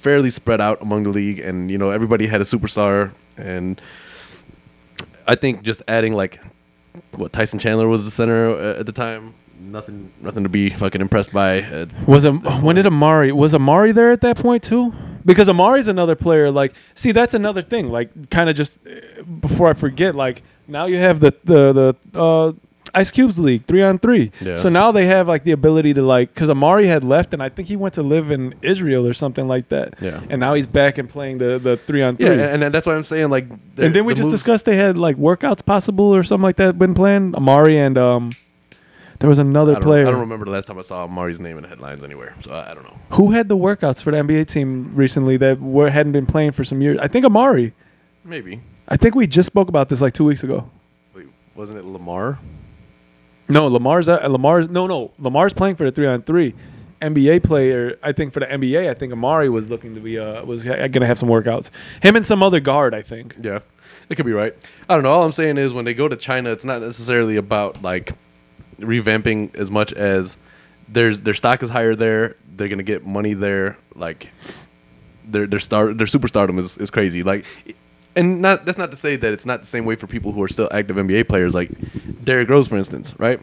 fairly 0.00 0.30
spread 0.30 0.60
out 0.60 0.80
among 0.80 1.02
the 1.02 1.10
league, 1.10 1.38
and 1.38 1.70
you 1.70 1.78
know 1.78 1.90
everybody 1.90 2.26
had 2.26 2.40
a 2.40 2.44
superstar. 2.44 3.12
And 3.36 3.80
I 5.26 5.34
think 5.34 5.62
just 5.62 5.82
adding 5.86 6.14
like 6.14 6.40
what 7.14 7.32
Tyson 7.32 7.58
Chandler 7.58 7.88
was 7.88 8.04
the 8.04 8.10
center 8.10 8.50
uh, 8.50 8.80
at 8.80 8.86
the 8.86 8.92
time 8.92 9.34
nothing, 9.62 10.12
nothing 10.20 10.42
to 10.42 10.48
be 10.48 10.70
fucking 10.70 11.00
impressed 11.00 11.32
by. 11.32 11.86
Was 12.06 12.26
Am- 12.26 12.40
when 12.62 12.76
did 12.76 12.86
Amar'e 12.86 13.32
was 13.32 13.54
Amar'e 13.54 13.94
there 13.94 14.10
at 14.10 14.20
that 14.22 14.36
point 14.36 14.62
too? 14.62 14.92
Because 15.24 15.48
Amar'e's 15.48 15.88
another 15.88 16.14
player. 16.14 16.50
Like, 16.50 16.72
see, 16.94 17.12
that's 17.12 17.34
another 17.34 17.62
thing. 17.62 17.90
Like, 17.90 18.30
kind 18.30 18.48
of 18.50 18.56
just 18.56 18.78
uh, 18.86 19.22
before 19.40 19.68
I 19.68 19.74
forget. 19.74 20.14
Like, 20.14 20.42
now 20.68 20.86
you 20.86 20.96
have 20.96 21.20
the 21.20 21.34
the 21.44 21.94
the 22.12 22.20
uh, 22.20 22.52
Ice 22.94 23.10
Cubes 23.10 23.38
League 23.38 23.64
three 23.66 23.82
on 23.82 23.98
three. 23.98 24.32
Yeah. 24.40 24.56
So 24.56 24.68
now 24.68 24.92
they 24.92 25.06
have 25.06 25.26
like 25.26 25.44
the 25.44 25.52
ability 25.52 25.94
to 25.94 26.02
like 26.02 26.34
because 26.34 26.50
Amar'e 26.50 26.86
had 26.86 27.02
left 27.02 27.32
and 27.32 27.42
I 27.42 27.48
think 27.48 27.68
he 27.68 27.76
went 27.76 27.94
to 27.94 28.02
live 28.02 28.30
in 28.30 28.54
Israel 28.60 29.06
or 29.06 29.14
something 29.14 29.48
like 29.48 29.68
that. 29.70 29.94
Yeah. 30.00 30.20
And 30.28 30.40
now 30.40 30.52
he's 30.52 30.66
back 30.66 30.98
and 30.98 31.08
playing 31.08 31.38
the 31.38 31.58
the 31.58 31.78
three 31.78 32.02
on 32.02 32.16
three. 32.18 32.26
yeah, 32.26 32.32
and, 32.52 32.62
and 32.64 32.74
that's 32.74 32.86
why 32.86 32.94
I'm 32.94 33.04
saying 33.04 33.30
like. 33.30 33.48
and 33.78 33.94
then 33.94 34.04
we 34.04 34.12
the 34.12 34.18
just 34.18 34.28
moves- 34.30 34.42
discussed 34.42 34.64
they 34.66 34.76
had 34.76 34.98
like 34.98 35.16
workouts 35.16 35.64
possible 35.64 36.14
or 36.14 36.22
something 36.22 36.42
like 36.42 36.56
that 36.56 36.78
been 36.78 36.94
planned. 36.94 37.34
Amar'e 37.34 37.74
and 37.76 37.96
um, 37.96 38.32
there 39.22 39.28
was 39.30 39.38
another 39.38 39.76
I 39.76 39.80
player 39.80 40.06
I 40.06 40.10
don't 40.10 40.20
remember 40.20 40.44
the 40.44 40.50
last 40.50 40.66
time 40.66 40.78
I 40.78 40.82
saw 40.82 41.06
Mari's 41.06 41.38
name 41.40 41.56
in 41.56 41.62
the 41.62 41.68
headlines 41.68 42.02
anywhere, 42.02 42.34
so 42.42 42.52
I, 42.52 42.72
I 42.72 42.74
don't 42.74 42.82
know. 42.82 42.96
who 43.10 43.30
had 43.30 43.48
the 43.48 43.56
workouts 43.56 44.02
for 44.02 44.10
the 44.10 44.18
NBA 44.18 44.48
team 44.48 44.94
recently 44.94 45.36
that 45.36 45.60
were 45.60 45.90
hadn't 45.90 46.12
been 46.12 46.26
playing 46.26 46.52
for 46.52 46.64
some 46.64 46.82
years. 46.82 46.98
I 46.98 47.08
think 47.08 47.24
Amar'e. 47.24 47.72
Maybe. 48.24 48.60
I 48.88 48.96
think 48.96 49.14
we 49.14 49.26
just 49.26 49.46
spoke 49.46 49.68
about 49.68 49.88
this 49.88 50.00
like 50.00 50.12
two 50.12 50.24
weeks 50.24 50.42
ago. 50.42 50.68
Wait, 51.14 51.26
wasn't 51.54 51.78
it 51.78 51.84
Lamar? 51.84 52.38
No, 53.48 53.66
Lamar's 53.68 54.08
uh, 54.08 54.26
Lamar's 54.28 54.68
no 54.68 54.86
no 54.86 55.12
Lamar's 55.18 55.52
playing 55.52 55.76
for 55.76 55.84
the 55.84 55.92
three 55.92 56.06
on 56.06 56.22
three. 56.22 56.54
NBA 57.00 57.42
player, 57.42 57.98
I 58.02 58.12
think 58.12 58.32
for 58.32 58.40
the 58.40 58.46
NBA, 58.46 58.88
I 58.88 58.94
think 58.94 59.12
Amar'e 59.12 59.50
was 59.50 59.68
looking 59.68 59.94
to 59.94 60.00
be 60.00 60.18
uh 60.18 60.44
was 60.44 60.64
gonna 60.64 61.06
have 61.06 61.18
some 61.18 61.28
workouts. 61.28 61.70
Him 62.02 62.16
and 62.16 62.24
some 62.24 62.42
other 62.42 62.60
guard, 62.60 62.94
I 62.94 63.02
think. 63.02 63.34
Yeah, 63.40 63.60
it 64.08 64.14
could 64.16 64.26
be 64.26 64.32
right. 64.32 64.54
I 64.88 64.94
don't 64.94 65.02
know. 65.02 65.10
All 65.10 65.24
I'm 65.24 65.32
saying 65.32 65.58
is 65.58 65.72
when 65.72 65.84
they 65.84 65.94
go 65.94 66.08
to 66.08 66.16
China, 66.16 66.50
it's 66.50 66.64
not 66.64 66.80
necessarily 66.80 67.36
about 67.36 67.82
like 67.82 68.12
revamping 68.82 69.54
as 69.54 69.70
much 69.70 69.92
as 69.92 70.36
there's 70.88 71.20
their 71.20 71.34
stock 71.34 71.62
is 71.62 71.70
higher 71.70 71.94
there. 71.94 72.36
They're 72.56 72.68
gonna 72.68 72.82
get 72.82 73.06
money 73.06 73.34
there. 73.34 73.76
Like 73.94 74.28
their 75.24 75.46
their 75.46 75.60
star 75.60 75.92
their 75.94 76.06
superstardom 76.06 76.58
is, 76.58 76.76
is 76.76 76.90
crazy. 76.90 77.22
Like, 77.22 77.44
and 78.14 78.42
not 78.42 78.64
that's 78.64 78.78
not 78.78 78.90
to 78.90 78.96
say 78.96 79.16
that 79.16 79.32
it's 79.32 79.46
not 79.46 79.60
the 79.60 79.66
same 79.66 79.84
way 79.84 79.96
for 79.96 80.06
people 80.06 80.32
who 80.32 80.42
are 80.42 80.48
still 80.48 80.68
active 80.72 80.96
NBA 80.96 81.28
players. 81.28 81.54
Like 81.54 81.70
Derrick 82.24 82.48
Rose, 82.48 82.68
for 82.68 82.76
instance, 82.76 83.14
right? 83.18 83.40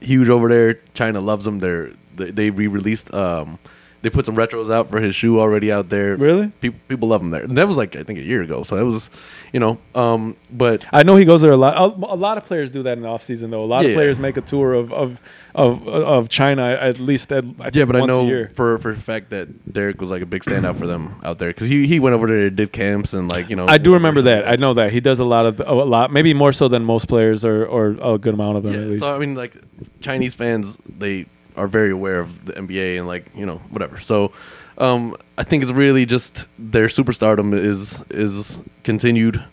Huge 0.00 0.28
over 0.28 0.48
there. 0.48 0.74
China 0.94 1.20
loves 1.20 1.46
him. 1.46 1.58
They're 1.58 1.90
they, 2.14 2.30
they 2.30 2.50
re-released. 2.50 3.12
Um, 3.14 3.58
they 4.02 4.10
put 4.10 4.24
some 4.26 4.36
retros 4.36 4.72
out 4.72 4.88
for 4.90 5.00
his 5.00 5.14
shoe 5.14 5.40
already 5.40 5.72
out 5.72 5.88
there. 5.88 6.16
Really? 6.16 6.48
People 6.60 6.78
people 6.88 7.08
love 7.08 7.20
him 7.22 7.30
there. 7.30 7.42
And 7.42 7.56
that 7.58 7.66
was 7.66 7.76
like 7.76 7.96
I 7.96 8.02
think 8.02 8.18
a 8.18 8.22
year 8.22 8.42
ago. 8.42 8.62
So 8.62 8.76
that 8.76 8.84
was, 8.84 9.10
you 9.52 9.58
know, 9.60 9.78
um, 9.94 10.36
but 10.52 10.84
I 10.92 11.02
know 11.02 11.16
he 11.16 11.24
goes 11.24 11.42
there 11.42 11.50
a 11.52 11.56
lot. 11.56 11.76
A, 11.76 11.86
lot 12.14 12.38
of 12.38 12.44
players 12.44 12.70
do 12.70 12.82
that 12.84 12.96
in 12.96 13.02
the 13.02 13.08
off 13.08 13.22
season 13.22 13.50
though. 13.50 13.62
A 13.62 13.66
lot 13.66 13.80
Yeah, 13.82 13.86
of 13.86 13.90
yeah. 13.92 13.96
players 13.96 14.18
make 14.18 14.36
a 14.36 14.40
tour 14.40 14.74
of 14.74 14.92
of 14.92 15.20
of, 15.54 15.88
of 15.88 16.28
China 16.28 16.62
at 16.80 17.00
least 17.00 17.32
at 17.32 17.42
I 17.60 17.70
yeah, 17.72 17.84
but 17.84 17.96
I 17.96 18.06
know 18.06 18.46
for 18.54 18.78
for 18.78 18.90
a 18.90 18.96
fact 18.96 19.30
that 19.30 19.72
Derrick 19.72 20.00
was 20.00 20.10
like 20.10 20.22
a 20.22 20.26
big 20.26 20.42
standout 20.44 20.76
for 20.78 20.86
them 20.86 21.20
out 21.24 21.38
there 21.38 21.50
because 21.50 21.68
he 21.68 21.86
he 21.86 21.98
went 21.98 22.14
over 22.14 22.28
there, 22.28 22.50
did 22.50 22.72
camps, 22.72 23.14
and 23.14 23.28
like 23.28 23.50
you 23.50 23.56
know. 23.56 23.66
I 23.66 23.78
do 23.78 23.94
remember 23.94 24.22
that. 24.22 24.46
I 24.48 24.56
know 24.56 24.74
that 24.74 24.92
he 24.92 25.00
does 25.00 25.18
a 25.18 25.24
lot 25.24 25.46
of 25.46 25.60
a 25.60 25.72
lot, 25.74 26.12
maybe 26.12 26.34
more 26.34 26.52
so 26.52 26.68
than 26.68 26.84
most 26.84 27.08
players, 27.08 27.44
or 27.44 27.66
or 27.66 27.96
a 28.00 28.18
good 28.18 28.34
amount 28.34 28.58
of 28.58 28.62
them 28.62 28.74
at 28.74 28.80
Yeah, 28.80 28.86
least. 28.86 29.00
so 29.00 29.12
I 29.12 29.18
mean, 29.18 29.34
like 29.34 29.54
Chinese 30.00 30.34
fans, 30.36 30.78
they 30.86 31.26
are 31.56 31.66
very 31.66 31.90
aware 31.90 32.20
of 32.20 32.46
the 32.46 32.52
NBA 32.52 32.98
and 32.98 33.06
like 33.06 33.26
you 33.34 33.46
know 33.46 33.58
whatever. 33.70 34.00
So 34.00 34.32
um, 34.78 35.16
I 35.36 35.42
think 35.42 35.62
it's 35.62 35.72
really 35.72 36.06
just 36.06 36.46
their 36.58 36.86
superstardom 36.86 37.52
is 37.54 38.02
is 38.10 38.60
continued 38.84 39.44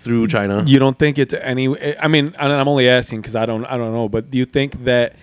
through 0.00 0.26
China. 0.28 0.64
You 0.66 0.78
don't 0.78 0.98
think 0.98 1.18
it's 1.18 1.34
any? 1.34 1.68
I 1.98 2.08
mean, 2.08 2.34
and 2.38 2.52
I'm 2.52 2.68
only 2.68 2.88
asking 2.88 3.20
because 3.20 3.36
I 3.36 3.46
don't, 3.46 3.64
I 3.66 3.76
don't 3.76 3.92
know. 3.92 4.08
But 4.08 4.30
do 4.30 4.38
you 4.38 4.46
think 4.46 4.84
that 4.84 5.16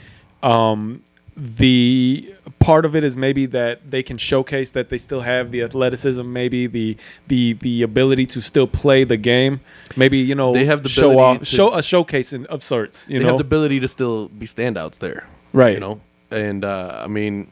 um, 0.43 1.03
the 1.35 2.33
part 2.59 2.85
of 2.85 2.95
it 2.95 3.03
is 3.03 3.17
maybe 3.17 3.47
that 3.47 3.89
they 3.89 4.03
can 4.03 4.17
showcase 4.17 4.71
that 4.71 4.89
they 4.89 4.97
still 4.97 5.21
have 5.21 5.51
the 5.51 5.63
athleticism, 5.63 6.31
maybe 6.31 6.67
the 6.67 6.95
the 7.27 7.53
the 7.53 7.81
ability 7.81 8.27
to 8.27 8.41
still 8.41 8.67
play 8.67 9.03
the 9.03 9.17
game? 9.17 9.59
Maybe 9.95 10.19
you 10.19 10.35
know 10.35 10.53
They 10.53 10.65
have 10.65 10.83
the 10.83 10.89
show 10.89 11.19
off, 11.19 11.45
show 11.45 11.73
a 11.73 11.81
showcase 11.81 12.31
in, 12.31 12.45
of 12.45 12.61
sorts. 12.63 13.09
You 13.09 13.15
know 13.15 13.19
they 13.19 13.23
know, 13.25 13.31
have 13.33 13.39
the 13.39 13.47
ability 13.47 13.79
to 13.81 13.87
still 13.87 14.27
be 14.29 14.45
standouts 14.45 14.99
there, 14.99 15.25
right? 15.53 15.73
You 15.73 15.79
know, 15.79 15.99
and 16.31 16.63
uh, 16.65 17.01
I 17.03 17.07
mean, 17.07 17.49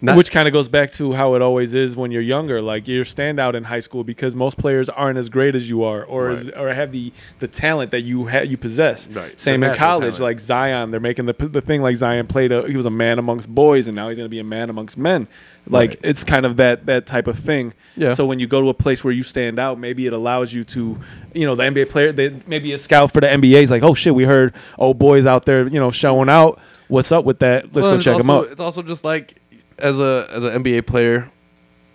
not, 0.00 0.16
Which 0.16 0.30
kind 0.30 0.46
of 0.46 0.52
goes 0.54 0.68
back 0.68 0.92
to 0.92 1.10
how 1.12 1.34
it 1.34 1.42
always 1.42 1.74
is 1.74 1.96
when 1.96 2.12
you're 2.12 2.22
younger. 2.22 2.62
Like 2.62 2.86
you're 2.86 3.04
standout 3.04 3.54
in 3.54 3.64
high 3.64 3.80
school 3.80 4.04
because 4.04 4.36
most 4.36 4.56
players 4.56 4.88
aren't 4.88 5.18
as 5.18 5.28
great 5.28 5.56
as 5.56 5.68
you 5.68 5.82
are, 5.82 6.04
or 6.04 6.28
as, 6.30 6.46
or 6.50 6.72
have 6.72 6.92
the, 6.92 7.12
the 7.40 7.48
talent 7.48 7.90
that 7.90 8.02
you 8.02 8.28
ha- 8.28 8.42
you 8.42 8.56
possess. 8.56 9.08
Right. 9.08 9.38
Same 9.40 9.58
The 9.60 9.72
in 9.72 9.76
college, 9.76 10.02
talent. 10.18 10.20
like 10.20 10.38
Zion, 10.38 10.92
they're 10.92 11.00
making 11.00 11.26
the 11.26 11.32
the 11.32 11.60
thing 11.60 11.82
like 11.82 11.96
Zion 11.96 12.28
played. 12.28 12.52
A, 12.52 12.68
he 12.68 12.76
was 12.76 12.86
a 12.86 12.90
man 12.90 13.18
amongst 13.18 13.52
boys, 13.52 13.88
and 13.88 13.96
now 13.96 14.08
he's 14.08 14.16
going 14.18 14.26
to 14.26 14.30
be 14.30 14.38
a 14.38 14.44
man 14.44 14.70
amongst 14.70 14.96
men. 14.96 15.26
Like 15.66 15.90
Right. 15.90 15.98
it's 16.04 16.22
kind 16.22 16.46
of 16.46 16.58
that 16.58 16.86
that 16.86 17.06
type 17.06 17.26
of 17.26 17.36
thing. 17.36 17.72
Yeah. 17.96 18.14
So 18.14 18.24
when 18.24 18.38
you 18.38 18.46
go 18.46 18.60
to 18.60 18.68
a 18.68 18.74
place 18.74 19.02
where 19.02 19.12
you 19.12 19.24
stand 19.24 19.58
out, 19.58 19.80
maybe 19.80 20.06
it 20.06 20.12
allows 20.12 20.52
you 20.52 20.62
to, 20.62 20.96
you 21.34 21.44
know, 21.44 21.56
the 21.56 21.64
NBA 21.64 21.88
player, 21.88 22.12
they, 22.12 22.40
maybe 22.46 22.72
a 22.72 22.78
scout 22.78 23.10
for 23.12 23.20
the 23.20 23.26
NBA 23.26 23.62
is 23.64 23.70
like, 23.72 23.82
oh 23.82 23.94
shit, 23.94 24.14
we 24.14 24.22
heard 24.22 24.54
old 24.78 24.96
boys 25.00 25.26
out 25.26 25.44
there, 25.44 25.66
you 25.66 25.80
know, 25.80 25.90
showing 25.90 26.28
out. 26.28 26.60
What's 26.88 27.12
up 27.12 27.24
with 27.24 27.38
that? 27.40 27.64
Let's 27.74 27.86
Well, 27.86 27.96
go 27.96 28.00
check 28.00 28.18
them 28.18 28.30
also- 28.30 28.46
out. 28.46 28.52
It's 28.52 28.60
also 28.60 28.82
just 28.82 29.04
like 29.04 29.34
as 29.78 30.00
a 30.00 30.26
as 30.32 30.44
an 30.44 30.62
NBA 30.62 30.86
player 30.86 31.30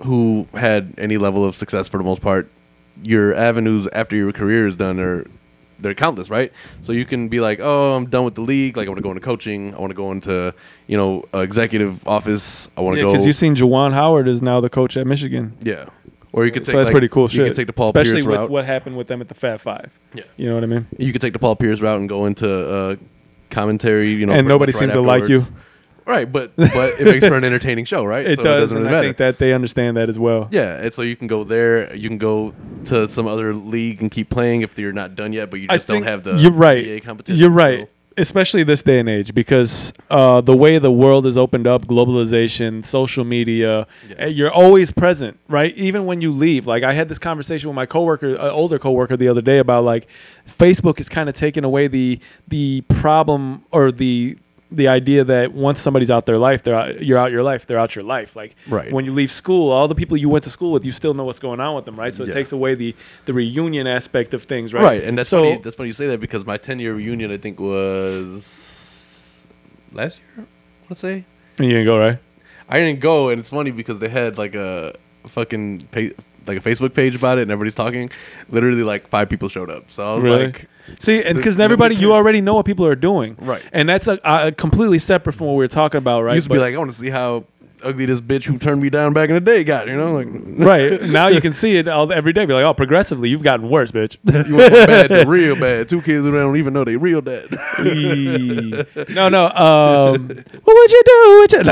who 0.04 0.48
had 0.54 0.94
any 0.98 1.18
level 1.18 1.46
of 1.46 1.56
success 1.56 1.88
for 1.88 1.98
the 1.98 2.04
most 2.04 2.22
part, 2.22 2.48
your 3.02 3.34
avenues 3.36 3.88
after 3.94 4.16
your 4.16 4.32
career 4.32 4.68
is 4.68 4.76
done 4.76 5.00
are 5.00 5.26
they're 5.80 5.94
countless, 5.94 6.30
right? 6.30 6.52
So 6.82 6.94
you 6.94 7.04
can 7.04 7.28
be 7.28 7.40
like, 7.42 7.60
oh, 7.62 7.94
I'm 7.96 8.06
done 8.06 8.24
with 8.24 8.36
the 8.36 8.42
league. 8.42 8.78
Like 8.78 8.88
I 8.88 8.90
want 8.90 9.00
to 9.00 9.04
go 9.04 9.10
into 9.10 9.22
coaching. 9.22 9.74
I 9.76 9.80
want 9.80 9.92
to 9.92 9.96
go 9.96 10.12
into 10.12 10.54
you 10.88 10.96
know 10.98 11.26
uh, 11.34 11.40
executive 11.40 12.08
office. 12.08 12.70
I 12.78 12.82
want 12.82 12.96
to 12.96 13.00
Yeah, 13.00 13.04
go. 13.08 13.12
because 13.14 13.26
you've 13.26 13.36
seen 13.36 13.56
Juwan 13.56 13.92
Howard 13.94 14.28
is 14.28 14.42
now 14.42 14.60
the 14.62 14.70
coach 14.70 14.96
at 14.98 15.08
Michigan. 15.08 15.58
yeah. 15.62 15.86
Or 16.32 16.46
you 16.46 16.52
could 16.52 16.66
take 16.66 16.72
so 16.72 16.78
that's 16.78 16.88
like, 16.88 16.94
pretty 16.94 17.10
cool 17.10 17.24
You 17.26 17.30
shit. 17.30 17.48
could 17.50 17.56
take 17.56 17.68
the 17.68 17.74
Paul 17.74 17.94
Pierce 17.94 18.08
route. 18.08 18.18
especially 18.18 18.22
Pierce 18.24 18.32
with 18.32 18.40
route. 18.42 18.50
what 18.50 18.66
happened 18.66 18.98
with 18.98 19.06
them 19.08 19.22
at 19.22 19.28
the 19.28 19.36
Fab 19.36 19.60
Five. 19.60 19.92
Yeah. 20.16 20.24
You 20.36 20.50
know 20.50 20.56
what 20.56 20.64
I 20.64 20.68
mean? 20.68 20.88
You 20.98 21.12
could 21.12 21.22
take 21.22 21.34
the 21.34 21.38
Paul 21.40 21.56
Pierce 21.56 21.80
route 21.80 22.00
and 22.00 22.10
go 22.10 22.26
into 22.26 22.50
uh, 22.50 22.96
commentary. 23.54 24.12
You 24.14 24.26
know, 24.26 24.34
and 24.34 24.48
nobody 24.48 24.72
seems 24.72 24.90
right 24.90 25.02
to 25.02 25.02
like 25.02 25.30
you. 25.30 25.44
Right, 26.06 26.30
but 26.30 26.56
but 26.58 27.00
it 27.00 27.06
makes 27.06 27.26
for 27.26 27.36
an 27.36 27.44
entertaining 27.44 27.86
show, 27.86 28.04
right? 28.04 28.26
It 28.28 28.38
So 28.38 28.44
does, 28.44 28.62
doesn't 28.64 28.78
and 28.78 28.86
really 28.88 28.98
I 28.98 29.02
think 29.02 29.18
that 29.18 29.38
they 29.38 29.54
understand 29.54 29.96
that 29.98 30.10
as 30.10 30.20
well. 30.20 30.50
Yeah, 30.52 30.82
and 30.82 30.94
so 30.94 31.02
you 31.02 31.16
can 31.16 31.28
go 31.28 31.44
there. 31.44 31.96
You 31.96 32.10
can 32.10 32.18
go 32.18 32.54
to 32.86 33.08
some 33.08 33.26
other 33.28 33.54
league 33.54 34.02
and 34.02 34.12
keep 34.12 34.30
playing 34.30 34.62
if 34.62 34.78
you're 34.78 34.92
not 34.92 35.16
done 35.16 35.32
yet, 35.32 35.50
but 35.50 35.62
you 35.62 35.68
just 35.68 35.88
don't 35.88 36.04
have 36.04 36.24
the 36.24 36.36
you're 36.36 36.52
right. 36.52 36.84
NBA 36.86 37.04
competition. 37.04 37.40
You're 37.40 37.50
right. 37.52 37.90
Especially 38.16 38.64
this 38.64 38.84
day 38.84 39.00
and 39.00 39.10
age, 39.10 39.34
because 39.34 39.92
uh, 40.12 40.40
the 40.40 40.56
way 40.56 40.78
the 40.78 40.92
world 40.92 41.26
has 41.26 41.36
opened 41.38 41.66
up, 41.66 41.88
globalization, 41.88 42.86
social 42.86 43.24
media, 43.24 43.88
Yeah. 44.08 44.16
eh, 44.20 44.28
you're 44.28 44.52
always 44.52 44.92
present, 44.92 45.40
right? 45.48 45.76
Even 45.76 46.06
when 46.06 46.22
you 46.22 46.32
leave. 46.32 46.68
Like 46.68 46.84
I 46.84 46.94
had 46.94 47.10
this 47.10 47.18
conversation 47.18 47.70
with 47.70 47.76
my 47.76 47.86
coworker, 47.88 48.30
an 48.30 48.38
older 48.52 48.78
coworker, 48.78 49.18
the 49.18 49.28
other 49.28 49.42
day 49.42 49.58
about 49.58 49.84
like 49.84 50.08
Facebook 50.48 51.00
is 51.00 51.10
kind 51.10 51.28
of 51.28 51.34
taking 51.36 51.64
away 51.64 51.88
the 51.88 52.20
the 52.48 52.82
problem 52.90 53.64
or 53.72 53.92
the 53.92 54.38
the 54.74 54.88
idea 54.88 55.24
that 55.24 55.54
once 55.54 55.80
somebody's 55.80 56.10
out 56.10 56.26
their 56.26 56.38
life, 56.38 56.64
they're 56.64 56.76
out, 56.76 57.04
you're 57.06 57.18
out 57.18 57.32
your 57.32 57.44
life, 57.44 57.68
they're 57.68 57.78
out 57.78 57.96
your 57.96 58.04
life. 58.04 58.36
Like 58.36 58.56
Right. 58.68 58.92
when 58.92 59.06
you 59.06 59.14
leave 59.14 59.32
school, 59.32 59.72
all 59.72 59.88
the 59.88 59.96
people 59.96 60.18
you 60.18 60.30
went 60.30 60.44
to 60.46 60.50
school 60.50 60.72
with, 60.72 60.84
you 60.84 60.92
still 60.92 61.14
know 61.14 61.24
what's 61.24 61.40
going 61.40 61.60
on 61.60 61.76
with 61.76 61.86
them, 61.86 61.96
right? 61.96 62.12
So 62.12 62.24
it 62.24 62.30
Yeah. 62.30 62.34
takes 62.34 62.52
away 62.52 62.74
the 62.76 62.96
the 63.26 63.34
reunion 63.34 63.86
aspect 63.88 64.34
of 64.34 64.44
things, 64.44 64.74
right? 64.74 64.84
Right, 64.84 65.04
and 65.04 65.18
that's 65.18 65.30
so 65.30 65.44
funny. 65.44 65.62
That's 65.64 65.76
funny 65.76 65.90
you 65.90 65.94
say 65.94 66.08
that 66.08 66.20
because 66.20 66.46
my 66.46 66.58
10 66.58 66.80
year 66.80 66.94
reunion, 66.94 67.32
I 67.32 67.38
think, 67.38 67.60
was 67.60 69.46
last 69.94 70.20
year. 70.38 70.46
Let's 70.90 71.00
say 71.02 71.24
you 71.60 71.70
didn't 71.70 71.86
go 71.86 71.98
right. 71.98 72.18
I 72.70 72.80
didn't 72.80 73.00
go, 73.00 73.30
and 73.30 73.40
it's 73.40 73.50
funny 73.50 73.72
because 73.72 74.00
they 74.00 74.10
had 74.10 74.38
like 74.38 74.56
a 74.56 74.96
fucking 75.28 75.82
pa- 75.92 76.16
like 76.48 76.58
a 76.58 76.62
Facebook 76.62 76.94
page 76.94 77.16
about 77.16 77.38
it, 77.38 77.44
and 77.44 77.52
everybody's 77.52 77.76
talking. 77.76 78.10
Literally, 78.50 78.84
like 78.84 79.08
five 79.08 79.30
people 79.30 79.50
showed 79.50 79.70
up. 79.70 79.92
So 79.92 80.04
I 80.12 80.16
was 80.16 80.24
Really? 80.24 80.46
like, 80.48 80.68
See, 81.00 81.24
and 81.24 81.38
because 81.38 81.60
everybody, 81.60 81.96
you 81.96 82.14
already 82.14 82.42
know 82.42 82.54
what 82.56 82.66
people 82.66 82.86
are 82.86 82.96
doing, 82.96 83.36
Right. 83.40 83.62
And 83.72 83.88
that's 83.88 84.08
a, 84.08 84.20
a 84.24 84.52
completely 84.52 85.00
separate 85.00 85.34
from 85.34 85.48
what 85.48 85.54
we 85.54 85.60
were 85.60 85.68
talking 85.68 85.98
about, 85.98 86.24
right? 86.24 86.36
used 86.36 86.46
to 86.46 86.50
be 86.50 86.56
But- 86.58 86.62
like, 86.64 86.74
I 86.74 86.78
want 86.78 86.92
to 86.92 86.98
see 86.98 87.10
how 87.10 87.46
ugly 87.84 88.06
this 88.06 88.22
bitch 88.22 88.46
who 88.46 88.58
turned 88.58 88.82
me 88.82 88.90
down 88.90 89.12
back 89.12 89.28
in 89.28 89.36
the 89.36 89.42
day 89.42 89.62
got. 89.66 89.88
You 89.88 89.98
know, 89.98 90.14
like 90.14 90.28
right 90.66 91.02
now 91.02 91.28
you 91.28 91.42
can 91.42 91.52
see 91.52 91.76
it 91.76 91.86
all 91.90 92.14
every 92.14 92.32
day. 92.32 92.46
Be 92.46 92.54
like, 92.54 92.64
oh, 92.64 92.74
progressively, 92.74 93.28
you've 93.30 93.44
gotten 93.44 93.70
worse, 93.70 93.92
bitch. 93.92 94.16
you 94.48 94.56
went 94.56 94.74
from 94.74 94.86
bad 94.88 95.08
to 95.10 95.26
real 95.30 95.58
bad. 95.60 95.90
Two 95.90 96.02
kids 96.02 96.24
who 96.26 96.32
don't 96.32 96.56
even 96.56 96.72
know 96.74 96.86
they 96.86 96.96
real 96.96 97.20
dad. 97.22 97.48
no, 99.10 99.28
no. 99.30 99.48
Um, 99.54 100.28
what 100.30 100.76
would 100.78 100.92
you 100.92 101.02
do? 101.06 101.40
With 101.42 101.52
your, 101.52 101.64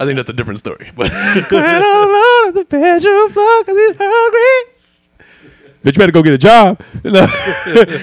I 0.00 0.04
think 0.04 0.16
that's 0.16 0.30
a 0.30 0.32
different 0.32 0.58
story, 0.58 0.90
but 0.96 1.10
Crying 1.10 1.82
all 1.84 2.04
alone 2.10 2.48
at 2.48 2.54
the 2.54 2.64
bedroom 2.68 3.30
floor 3.30 3.64
'cause 3.64 3.76
he's 3.76 3.96
hungry. 3.98 4.72
Bitch, 5.82 5.94
you 5.94 5.98
better 5.98 6.12
go 6.12 6.22
get 6.22 6.34
a 6.34 6.38
job. 6.38 6.80
No, 7.04 7.26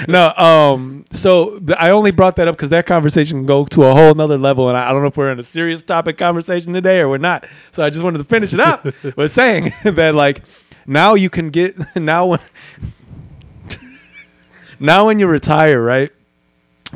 no. 0.08 0.30
Um. 0.36 1.06
So 1.12 1.60
th- 1.60 1.78
I 1.80 1.92
only 1.92 2.12
brought 2.12 2.36
that 2.38 2.48
up 2.48 2.56
because 2.56 2.72
that 2.72 2.86
conversation 2.86 3.38
can 3.40 3.46
go 3.46 3.66
to 3.66 3.84
a 3.84 3.94
whole 3.94 4.14
nother 4.16 4.38
level, 4.38 4.68
and 4.68 4.78
I, 4.78 4.90
I 4.90 4.94
don't 4.94 5.02
know 5.02 5.08
if 5.08 5.18
we're 5.18 5.32
in 5.32 5.40
a 5.40 5.44
serious 5.44 5.84
topic 5.84 6.18
conversation 6.18 6.74
today 6.74 7.00
or 7.00 7.10
we're 7.10 7.18
not. 7.18 7.46
So 7.72 7.84
I 7.84 7.90
just 7.90 8.04
wanted 8.04 8.18
to 8.20 8.24
finish 8.24 8.54
it 8.54 8.60
up 8.60 8.86
with 9.16 9.32
saying 9.32 9.74
that, 9.84 10.16
like, 10.16 10.42
now 10.86 11.14
you 11.14 11.30
can 11.30 11.50
get 11.52 11.76
now 11.96 12.26
when 12.26 12.40
now 14.80 15.06
when 15.08 15.20
you 15.20 15.28
retire, 15.28 15.82
right? 15.82 16.12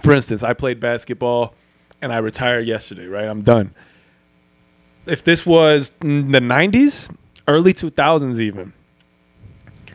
for 0.01 0.13
instance, 0.13 0.41
I 0.43 0.53
played 0.53 0.79
basketball 0.79 1.53
and 2.01 2.11
I 2.13 2.17
retired 2.17 2.65
yesterday, 2.67 3.07
right? 3.07 3.27
I'm 3.27 3.41
done. 3.41 3.73
If 5.05 5.23
this 5.23 5.45
was 5.45 5.91
the 5.99 6.05
90s, 6.05 7.13
early 7.47 7.73
2000s 7.73 8.39
even, 8.39 8.73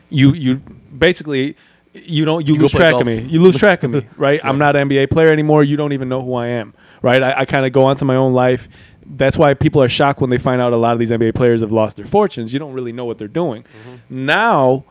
you 0.09 0.33
you 0.33 0.61
basically 0.95 1.55
you 1.93 2.25
don't 2.25 2.45
you, 2.47 2.55
You 2.55 2.61
lose 2.61 2.71
track 2.71 2.91
golf. 2.91 3.01
of 3.01 3.07
me. 3.07 3.19
You 3.21 3.41
lose 3.41 3.57
track 3.59 3.83
of 3.83 3.91
me, 3.91 4.05
right? 4.17 4.39
I'm 4.43 4.57
not 4.57 4.75
an 4.75 4.89
NBA 4.89 5.09
player 5.09 5.31
anymore. 5.31 5.63
You 5.63 5.77
don't 5.77 5.93
even 5.93 6.09
know 6.09 6.21
who 6.21 6.35
I 6.35 6.47
am, 6.47 6.73
right? 7.01 7.21
I, 7.23 7.39
I 7.39 7.45
kind 7.45 7.65
of 7.65 7.71
go 7.71 7.85
on 7.85 7.95
to 7.97 8.05
my 8.05 8.15
own 8.15 8.33
life. 8.33 8.69
That's 9.05 9.37
why 9.37 9.53
people 9.53 9.81
are 9.81 9.87
shocked 9.89 10.19
when 10.19 10.29
they 10.29 10.37
find 10.37 10.61
out 10.61 10.73
a 10.73 10.77
lot 10.77 10.93
of 10.93 10.99
these 10.99 11.11
NBA 11.11 11.33
players 11.33 11.61
have 11.61 11.71
lost 11.71 11.97
their 11.97 12.05
fortunes. 12.05 12.51
You 12.53 12.59
don't 12.59 12.73
really 12.73 12.91
know 12.91 13.05
what 13.05 13.17
they're 13.17 13.27
doing. 13.27 13.63
Mm-hmm. 13.63 14.25
Now, 14.25 14.83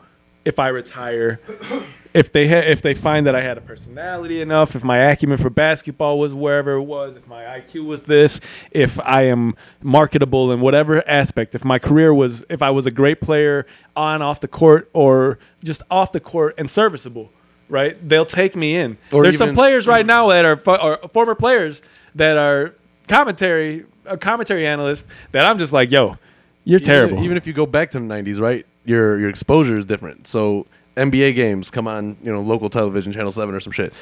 if 0.43 0.59
I 0.59 0.69
retire, 0.69 1.39
if 2.17 2.31
they 2.31 2.47
ha- 2.47 2.67
if 2.67 2.81
they 2.81 2.95
find 2.95 3.27
that 3.27 3.35
I 3.35 3.41
had 3.41 3.57
a 3.57 3.61
personality 3.61 4.41
enough, 4.41 4.75
if 4.75 4.83
my 4.83 4.97
acumen 4.97 5.37
for 5.37 5.51
basketball 5.51 6.17
was 6.17 6.33
wherever 6.33 6.73
it 6.73 6.81
was, 6.81 7.15
if 7.15 7.27
my 7.27 7.43
IQ 7.43 7.85
was 7.85 8.01
this, 8.03 8.41
if 8.71 8.99
I 9.01 9.23
am 9.23 9.55
marketable 9.83 10.51
in 10.51 10.59
whatever 10.59 11.07
aspect, 11.07 11.53
if 11.53 11.63
my 11.63 11.77
career 11.77 12.13
was, 12.13 12.43
if 12.49 12.63
I 12.63 12.71
was 12.71 12.87
a 12.87 12.91
great 12.91 13.21
player 13.21 13.67
on 13.95 14.23
off 14.23 14.41
the 14.41 14.47
court 14.47 14.89
or 14.93 15.37
just 15.63 15.83
off 15.91 16.11
the 16.11 16.19
court 16.19 16.55
and 16.57 16.67
serviceable, 16.67 17.31
right? 17.69 17.95
They'll 18.07 18.25
take 18.25 18.55
me 18.55 18.75
in. 18.75 18.97
Or 19.11 19.21
There's 19.21 19.37
some 19.37 19.53
players 19.53 19.85
right 19.85 20.05
now 20.05 20.29
that 20.29 20.43
are, 20.43 20.61
are 20.67 20.97
former 21.09 21.35
players 21.35 21.83
that 22.15 22.37
are 22.37 22.73
commentary 23.07 23.85
a 24.05 24.17
commentary 24.17 24.65
analyst 24.65 25.05
that 25.33 25.45
I'm 25.45 25.59
just 25.59 25.73
like, 25.73 25.91
yo, 25.91 26.17
you're 26.63 26.79
Even- 26.79 26.85
terrible. 26.85 27.23
Even, 27.23 27.37
if 27.37 27.45
you 27.45 27.53
go 27.53 27.65
back 27.67 27.91
to 27.91 27.99
the 27.99 28.05
'90s, 28.05 28.39
right? 28.39 28.65
Your 28.85 29.19
your 29.19 29.29
exposure 29.29 29.77
is 29.77 29.85
different. 29.85 30.27
So 30.27 30.65
NBA 30.97 31.35
games 31.35 31.69
come 31.69 31.87
on, 31.87 32.17
you 32.23 32.31
know, 32.31 32.41
local 32.41 32.69
television, 32.69 33.13
Channel 33.13 33.31
Seven 33.31 33.55
or 33.55 33.59
some 33.59 33.71
shit. 33.71 33.93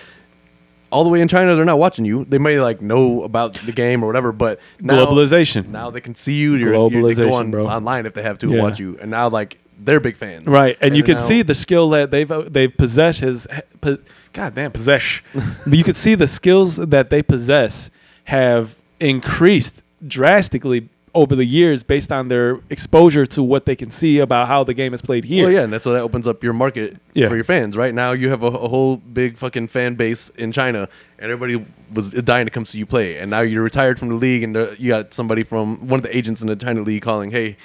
All 0.92 1.04
the 1.04 1.10
way 1.10 1.20
in 1.20 1.28
China, 1.28 1.56
they're 1.56 1.66
not 1.66 1.80
watching 1.80 2.06
you. 2.06 2.26
They 2.26 2.38
may 2.38 2.60
like 2.60 2.82
know 2.82 3.24
about 3.24 3.54
the 3.54 3.72
game 3.72 4.04
or 4.04 4.08
whatever, 4.08 4.32
but 4.32 4.60
now, 4.80 5.06
Globalization. 5.06 5.68
Now 5.68 5.90
they 5.90 6.00
can 6.00 6.16
see 6.16 6.34
you. 6.36 6.56
You're, 6.56 6.74
Globalization, 6.74 7.30
go 7.30 7.34
on, 7.34 7.52
bro. 7.52 7.68
online 7.68 8.06
if 8.06 8.14
they 8.14 8.22
have 8.24 8.40
to 8.40 8.50
Yeah. 8.50 8.62
watch 8.62 8.80
you, 8.80 8.98
and 9.02 9.12
now 9.12 9.28
like 9.28 9.58
they're 9.84 10.00
big 10.00 10.16
fans, 10.16 10.46
Right, 10.46 10.78
and 10.80 10.96
you 10.96 11.04
can 11.04 11.16
now- 11.18 11.22
see 11.22 11.42
the 11.42 11.56
skill 11.56 11.90
that 11.90 12.12
they've 12.12 12.32
uh, 12.32 12.44
they've 12.48 12.76
possessed 12.76 13.20
his, 13.20 13.46
po- 13.82 13.98
God 14.32 14.56
damn 14.56 14.72
possess. 14.72 15.22
but 15.34 15.78
you 15.78 15.84
can 15.84 15.94
see 15.96 16.16
the 16.16 16.28
skills 16.28 16.78
that 16.78 17.10
they 17.10 17.22
possess 17.22 17.90
have 18.26 18.76
increased 19.00 19.82
drastically 20.08 20.88
over 21.16 21.36
the 21.36 21.46
years 21.46 21.82
based 21.82 22.12
on 22.12 22.28
their 22.28 22.60
exposure 22.70 23.26
to 23.26 23.42
what 23.42 23.66
they 23.66 23.76
can 23.76 23.90
see 23.90 24.20
about 24.20 24.48
how 24.48 24.64
the 24.64 24.74
game 24.74 24.94
is 24.94 25.02
played 25.02 25.24
here. 25.24 25.46
Well, 25.46 25.52
yeah, 25.54 25.62
and 25.64 25.72
that's 25.74 25.86
what 25.86 25.94
that 25.94 26.02
opens 26.02 26.28
up 26.28 26.44
your 26.44 26.54
market 26.54 26.98
Yeah. 27.14 27.30
for 27.30 27.36
your 27.36 27.44
fans. 27.46 27.76
Right 27.78 27.94
now, 27.94 28.12
you 28.12 28.30
have 28.30 28.44
a, 28.44 28.48
a 28.48 28.68
whole 28.68 28.98
big 28.98 29.38
fucking 29.38 29.70
fan 29.70 29.96
base 29.96 30.30
in 30.30 30.52
China, 30.52 30.90
and 31.18 31.32
everybody 31.32 31.66
was 31.94 32.12
dying 32.12 32.46
to 32.46 32.52
come 32.52 32.66
see 32.66 32.78
you 32.80 32.86
play. 32.86 33.18
And 33.18 33.32
now 33.32 33.40
you're 33.42 33.64
retired 33.64 33.98
from 33.98 34.10
the 34.10 34.16
league, 34.16 34.44
and 34.44 34.56
uh, 34.56 34.72
you 34.78 34.90
got 34.90 35.14
somebody 35.14 35.44
from 35.44 35.88
one 35.88 36.00
of 36.00 36.04
the 36.04 36.16
agents 36.16 36.42
in 36.42 36.48
the 36.48 36.56
China 36.56 36.82
league 36.82 37.02
calling, 37.02 37.32
"Hey, 37.32 37.58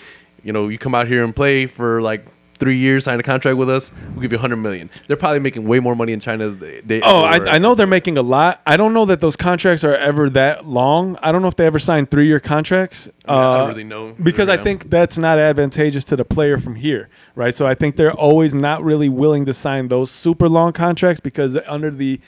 you 0.44 0.52
know, 0.52 0.68
you 0.68 0.78
come 0.78 0.94
out 0.94 1.08
here 1.08 1.24
and 1.24 1.34
play 1.36 1.66
for 1.66 2.00
like 2.00 2.24
three 2.60 2.76
years, 2.76 3.04
sign 3.04 3.18
a 3.18 3.22
contract 3.22 3.56
with 3.56 3.68
us. 3.68 3.90
We'll 4.12 4.20
give 4.20 4.30
you 4.32 4.38
a 4.38 4.40
hundred 4.40 4.58
million. 4.58 4.90
They're 5.08 5.16
probably 5.16 5.40
making 5.40 5.66
way 5.66 5.80
more 5.80 5.96
money 5.96 6.12
in 6.12 6.20
China. 6.20 6.50
They, 6.50 6.80
they 6.82 7.00
Oh. 7.02 7.22
I, 7.22 7.54
I 7.54 7.58
know 7.58 7.74
they're 7.74 7.86
making 7.88 8.18
a 8.18 8.22
lot. 8.22 8.60
I 8.66 8.76
don't 8.76 8.92
know 8.92 9.06
that 9.06 9.20
those 9.20 9.34
contracts 9.34 9.82
are 9.82 9.94
ever 9.96 10.30
that 10.30 10.66
long. 10.66 11.16
I 11.22 11.32
don't 11.32 11.42
know 11.42 11.48
if 11.48 11.56
they 11.56 11.66
ever 11.66 11.78
signed 11.80 12.10
three 12.10 12.26
year 12.26 12.38
contracts. 12.38 13.08
I, 13.26 13.32
mean, 13.32 13.40
I 13.40 13.42
don't 13.56 13.64
Uh, 13.64 13.68
really 13.68 13.84
know 13.84 14.14
because 14.22 14.48
I 14.48 14.56
think 14.62 14.90
that's 14.90 15.18
not 15.18 15.38
advantageous 15.38 16.04
to 16.06 16.16
the 16.16 16.24
player 16.24 16.58
from 16.58 16.76
here, 16.76 17.08
right? 17.34 17.54
So 17.54 17.66
I 17.66 17.74
think 17.74 17.96
they're 17.96 18.12
always 18.12 18.54
not 18.54 18.84
really 18.84 19.08
willing 19.08 19.46
to 19.46 19.52
sign 19.54 19.88
those 19.88 20.10
super 20.10 20.48
long 20.48 20.72
contracts 20.72 21.20
because 21.20 21.58
under 21.66 21.90
the 21.90 22.20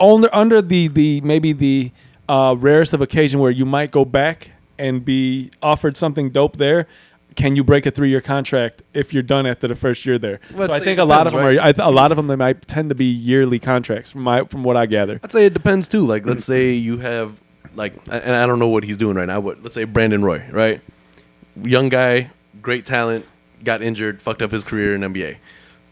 under 0.00 0.34
under 0.34 0.62
the 0.62 0.88
the 0.88 1.20
maybe 1.20 1.52
the 1.52 1.92
uh, 2.28 2.56
rarest 2.58 2.94
of 2.94 3.00
occasion 3.02 3.40
where 3.40 3.50
you 3.50 3.66
might 3.66 3.90
go 3.90 4.04
back 4.04 4.50
and 4.78 5.04
be 5.04 5.50
offered 5.62 5.94
something 5.96 6.30
dope 6.30 6.56
there. 6.56 6.86
Can 7.36 7.56
you 7.56 7.64
break 7.64 7.86
a 7.86 7.90
three-year 7.90 8.20
contract 8.20 8.82
if 8.92 9.12
you're 9.12 9.22
done 9.22 9.46
after 9.46 9.68
the 9.68 9.74
first 9.74 10.04
year 10.04 10.18
there? 10.18 10.40
Well, 10.54 10.68
so 10.68 10.74
I 10.74 10.80
think 10.80 10.98
a 10.98 11.04
lot 11.04 11.26
of 11.26 11.32
them 11.32 11.42
depends, 11.42 11.60
are. 11.60 11.66
I 11.66 11.72
th- 11.72 11.86
a 11.86 11.90
lot 11.90 12.10
of 12.10 12.16
them 12.16 12.26
they 12.26 12.36
might 12.36 12.66
tend 12.66 12.88
to 12.88 12.94
be 12.94 13.04
yearly 13.04 13.58
contracts 13.58 14.10
from 14.10 14.22
my 14.22 14.44
from 14.44 14.64
what 14.64 14.76
I 14.76 14.86
gather. 14.86 15.20
I'd 15.22 15.32
say 15.32 15.46
it 15.46 15.54
depends 15.54 15.88
too. 15.88 16.06
Like, 16.06 16.26
let's 16.26 16.44
say 16.44 16.72
you 16.72 16.98
have 16.98 17.38
like, 17.74 17.94
and 18.10 18.34
I 18.34 18.46
don't 18.46 18.58
know 18.58 18.68
what 18.68 18.84
he's 18.84 18.96
doing 18.96 19.16
right 19.16 19.28
now, 19.28 19.40
but 19.40 19.62
let's 19.62 19.74
say 19.74 19.84
Brandon 19.84 20.24
Roy, 20.24 20.42
right? 20.50 20.80
Young 21.62 21.88
guy, 21.88 22.30
great 22.60 22.84
talent, 22.86 23.26
got 23.64 23.82
injured, 23.82 24.20
fucked 24.20 24.42
up 24.42 24.50
his 24.50 24.64
career 24.64 24.94
in 24.94 25.00
NBA. 25.02 25.36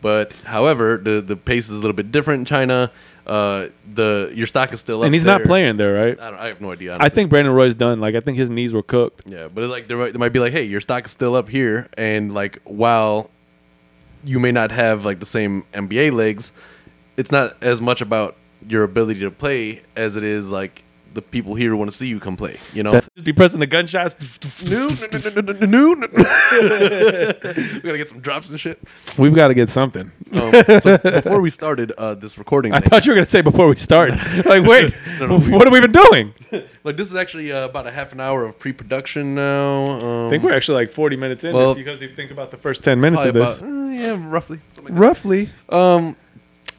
But 0.01 0.33
however, 0.45 0.97
the 0.97 1.21
the 1.21 1.37
pace 1.37 1.69
is 1.69 1.77
a 1.77 1.81
little 1.81 1.93
bit 1.93 2.13
different 2.13 2.41
in 2.41 2.45
China. 2.45 2.91
Uh, 3.29 3.69
the 3.93 4.33
your 4.35 4.47
stock 4.47 4.73
is 4.73 4.81
still 4.81 5.01
up 5.01 5.05
and 5.05 5.15
he's 5.15 5.25
not 5.25 5.43
playing 5.43 5.77
there, 5.77 5.93
right? 5.93 6.19
I, 6.19 6.31
don't, 6.31 6.41
I 6.41 6.47
have 6.47 6.61
no 6.63 6.73
idea. 6.73 6.97
I 6.99 7.11
think 7.11 7.29
Brandon 7.29 7.53
Roy's 7.53 7.75
done. 7.75 8.01
Like 8.01 8.15
I 8.15 8.21
think 8.21 8.39
his 8.39 8.49
knees 8.49 8.73
were 8.73 8.83
cooked. 8.83 9.25
Yeah, 9.27 9.49
but 9.49 9.69
like 9.69 9.87
there 9.87 9.99
might, 9.99 10.13
there 10.13 10.19
might 10.19 10.33
be 10.33 10.39
like, 10.39 10.53
hey, 10.53 10.65
your 10.65 10.81
stock 10.81 11.05
is 11.05 11.11
still 11.11 11.35
up 11.35 11.49
here, 11.49 11.89
and 11.99 12.33
like 12.33 12.59
while 12.65 13.29
you 14.25 14.39
may 14.41 14.51
not 14.51 14.71
have 14.71 15.05
like 15.05 15.19
the 15.21 15.27
same 15.27 15.65
NBA 15.75 16.13
legs, 16.13 16.53
it's 17.19 17.31
not 17.31 17.55
as 17.63 17.83
much 17.83 18.01
about 18.01 18.35
your 18.67 18.83
ability 18.83 19.21
to 19.21 19.31
play 19.31 19.83
as 19.95 20.17
it 20.17 20.25
is 20.25 20.51
like 20.51 20.83
the 21.19 21.23
people 21.23 21.55
here 21.57 21.75
want 21.75 21.91
to 21.91 21.97
see 21.97 22.07
you 22.07 22.21
come 22.21 22.37
play. 22.37 22.59
You 22.73 22.85
know, 22.85 22.91
Just 22.91 23.13
be 23.25 23.33
pressing 23.33 23.59
the 23.59 23.67
gunshots. 23.67 24.15
no, 24.71 24.87
no, 24.87 25.95
we 25.95 27.81
gotta 27.81 27.99
get 27.99 28.09
some 28.09 28.21
drops 28.21 28.51
and 28.51 28.61
shit. 28.61 28.79
We've 29.19 29.35
got 29.35 29.49
to 29.49 29.55
get 29.55 29.69
something. 29.69 30.13
Um, 30.33 30.53
so 30.81 30.99
before 30.99 31.41
we 31.41 31.51
started 31.51 31.91
uh, 31.93 32.15
this 32.15 32.39
recording, 32.39 32.73
I 32.75 32.79
thing, 32.81 32.91
thought 32.91 33.05
you 33.07 33.11
were 33.13 33.17
gonna 33.17 33.27
say 33.27 33.41
before 33.41 33.69
we 33.69 33.77
start. 33.77 34.11
like, 34.45 34.65
wait, 34.65 34.95
No, 35.19 35.27
no, 35.27 35.37
we- 35.39 35.51
what 35.51 35.65
have 35.65 35.73
we 35.73 35.81
been 35.81 35.93
doing? 35.93 36.35
like 36.85 36.97
this 36.97 37.09
is 37.11 37.17
actually 37.17 37.53
uh, 37.53 37.65
about 37.67 37.87
a 37.87 37.91
half 37.91 38.13
an 38.13 38.21
hour 38.21 38.45
of 38.45 38.59
pre-production 38.59 39.35
now. 39.35 39.85
Um, 39.87 40.27
I 40.29 40.31
think 40.31 40.45
we're 40.45 40.55
actually 40.55 40.77
like 40.85 40.91
40 40.91 41.17
minutes 41.17 41.43
in 41.45 41.53
Well- 41.55 41.73
if- 41.73 41.77
because 41.79 42.01
if 42.01 42.11
you 42.11 42.17
think 42.17 42.31
about 42.31 42.51
the 42.53 42.57
first 42.57 42.85
10 42.85 43.01
minutes 43.01 43.25
of 43.25 43.35
this. 43.35 43.59
about, 43.59 43.69
uh, 43.69 43.89
yeah, 43.89 44.17
roughly. 44.29 44.61
like 44.83 44.93
Roughly, 44.97 45.51
that. 45.69 45.77
Um, 45.77 46.17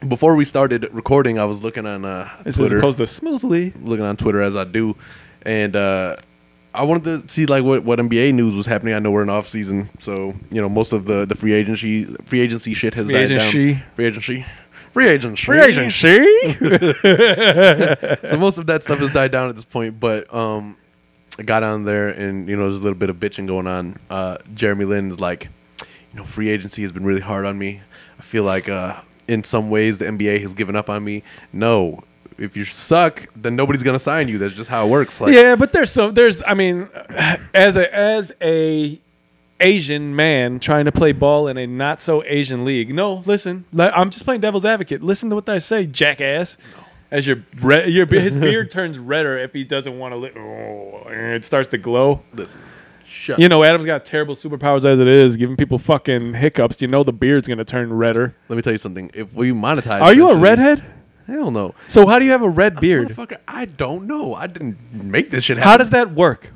before 0.08 0.34
we 0.36 0.44
started 0.44 0.88
recording, 0.92 1.38
I 1.38 1.44
was 1.44 1.62
looking 1.62 1.86
on 1.86 2.04
uh, 2.04 2.28
as 2.44 2.56
Twitter. 2.56 2.78
opposed 2.78 2.98
to 2.98 3.06
smoothly. 3.06 3.72
looking 3.80 4.04
on 4.04 4.16
Twitter 4.16 4.40
as 4.42 4.56
I 4.56 4.64
do, 4.64 4.96
and 5.42 5.76
uh, 5.76 6.16
I 6.74 6.84
wanted 6.84 7.04
to 7.22 7.28
see 7.32 7.46
like 7.46 7.64
what, 7.64 7.82
what 7.84 7.98
NBA 7.98 8.34
news 8.34 8.54
was 8.54 8.66
happening. 8.66 8.94
I 8.94 8.98
know 8.98 9.10
we're 9.10 9.22
in 9.22 9.28
off 9.30 9.46
season, 9.46 9.88
so 10.00 10.34
you 10.50 10.60
know 10.60 10.68
most 10.68 10.92
of 10.92 11.04
the, 11.04 11.24
the 11.26 11.34
free 11.34 11.52
agency 11.52 12.04
free 12.24 12.40
agency 12.40 12.74
shit 12.74 12.94
has 12.94 13.06
Free 13.06 13.14
died 13.14 13.30
agency. 13.32 13.72
down. 13.74 13.82
Free 13.94 14.06
agency, 14.06 14.44
free 14.92 15.08
agency, 15.08 15.44
Free 15.44 15.60
agency. 15.60 16.18
So 18.28 18.36
most 18.38 18.58
of 18.58 18.66
that 18.66 18.82
stuff 18.82 18.98
has 19.00 19.10
died 19.10 19.30
down 19.32 19.48
at 19.48 19.56
this 19.56 19.64
point. 19.64 19.98
But 20.00 20.32
um, 20.34 20.76
I 21.38 21.42
got 21.42 21.62
on 21.62 21.84
there, 21.84 22.08
and 22.08 22.48
you 22.48 22.56
know 22.56 22.62
there's 22.62 22.80
a 22.80 22.82
little 22.82 22.98
bit 22.98 23.10
of 23.10 23.16
bitching 23.16 23.46
going 23.46 23.66
on. 23.66 23.98
Uh, 24.08 24.38
Jeremy 24.54 24.84
Lin's 24.86 25.20
like, 25.20 25.48
you 25.80 26.18
know, 26.18 26.24
free 26.24 26.48
agency 26.48 26.82
has 26.82 26.92
been 26.92 27.04
really 27.04 27.20
hard 27.20 27.44
on 27.44 27.58
me. 27.58 27.80
I 28.18 28.22
feel 28.22 28.44
like 28.44 28.68
uh, 28.68 29.00
in 29.30 29.44
some 29.44 29.70
ways 29.70 29.98
the 29.98 30.06
NBA 30.06 30.40
has 30.40 30.54
given 30.54 30.76
up 30.76 30.90
on 30.90 31.04
me. 31.04 31.22
No. 31.52 32.02
If 32.38 32.56
you 32.56 32.64
suck, 32.64 33.26
then 33.36 33.54
nobody's 33.54 33.82
gonna 33.82 33.98
sign 33.98 34.28
you. 34.28 34.38
That's 34.38 34.54
just 34.54 34.70
how 34.70 34.86
it 34.86 34.90
works. 34.90 35.20
Like, 35.20 35.34
yeah, 35.34 35.56
but 35.56 35.72
there's 35.72 35.90
some. 35.90 36.14
There's, 36.14 36.42
I 36.46 36.54
mean, 36.54 36.88
as 37.54 37.76
a 37.76 37.94
as 37.94 38.32
a 38.40 38.98
Asian 39.60 40.16
man 40.16 40.58
trying 40.58 40.86
to 40.86 40.92
play 40.92 41.12
ball 41.12 41.48
in 41.48 41.58
a 41.58 41.66
not 41.66 42.00
so 42.00 42.24
Asian 42.24 42.64
league. 42.64 42.94
No, 42.94 43.22
listen, 43.26 43.66
I'm 43.78 44.10
just 44.10 44.24
playing 44.24 44.40
devil's 44.40 44.64
advocate. 44.64 45.02
Listen 45.02 45.28
to 45.28 45.36
what 45.36 45.48
I 45.48 45.58
say, 45.58 45.86
jackass. 45.86 46.56
As 47.10 47.26
your 47.26 47.42
re- 47.60 47.88
your 47.88 48.06
his 48.06 48.36
beard 48.36 48.70
turns 48.70 48.98
redder 48.98 49.36
if 49.36 49.52
he 49.52 49.64
doesn't 49.64 49.98
want 49.98 50.12
to. 50.12 50.16
Li- 50.16 50.32
oh, 50.36 51.08
and 51.08 51.34
it 51.34 51.44
starts 51.44 51.68
to 51.70 51.78
glow. 51.78 52.22
listen, 52.32 52.60
shut. 53.20 53.38
You 53.38 53.48
know, 53.48 53.62
Adam's 53.62 53.86
got 53.86 54.04
terrible 54.04 54.34
superpowers 54.34 54.84
as 54.84 54.98
it 54.98 55.06
is, 55.06 55.36
giving 55.36 55.56
people 55.56 55.78
fucking 55.78 56.34
hiccups. 56.34 56.80
You 56.82 56.88
know, 56.88 57.02
the 57.04 57.12
beard's 57.12 57.46
gonna 57.46 57.64
turn 57.64 57.92
redder. 57.92 58.34
Let 58.48 58.56
me 58.56 58.62
tell 58.62 58.72
you 58.72 58.78
something. 58.78 59.10
If 59.14 59.34
we 59.34 59.50
monetize, 59.52 60.00
Are 60.00 60.14
you 60.14 60.30
a 60.30 60.36
redhead? 60.36 60.82
Hell 61.26 61.50
no. 61.50 61.74
So 61.86 62.06
how 62.08 62.18
do 62.18 62.24
you 62.24 62.32
have 62.32 62.42
a 62.42 62.48
red 62.48 62.80
beard? 62.80 63.08
Motherfucker, 63.10 63.36
I 63.46 63.66
don't 63.66 64.06
know. 64.08 64.34
I 64.34 64.46
didn't 64.48 64.76
make 64.92 65.30
this 65.30 65.44
shit 65.44 65.58
happen. 65.58 65.70
How 65.70 65.76
does 65.76 65.90
that 65.90 66.10
work? 66.12 66.48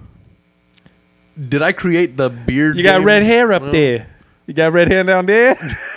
did 1.48 1.62
I 1.62 1.72
create 1.72 2.16
the 2.16 2.30
beard? 2.30 2.76
You 2.76 2.82
got 2.84 2.98
game? 2.98 3.04
red 3.06 3.22
hair 3.24 3.52
up 3.52 3.62
Well, 3.62 3.70
there. 3.72 4.06
You 4.46 4.54
got 4.54 4.72
red 4.72 4.86
hair 4.88 5.02
down 5.04 5.26
there. 5.26 5.56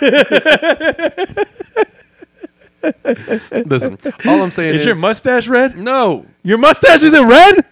Listen, 3.66 3.98
all 4.26 4.42
I'm 4.42 4.50
saying 4.50 4.74
is, 4.76 4.80
Is 4.80 4.86
your 4.86 4.94
mustache 4.96 5.48
red? 5.48 5.76
no. 5.78 6.26
Your 6.42 6.58
mustache 6.58 7.02
isn't 7.02 7.26
red. 7.28 7.64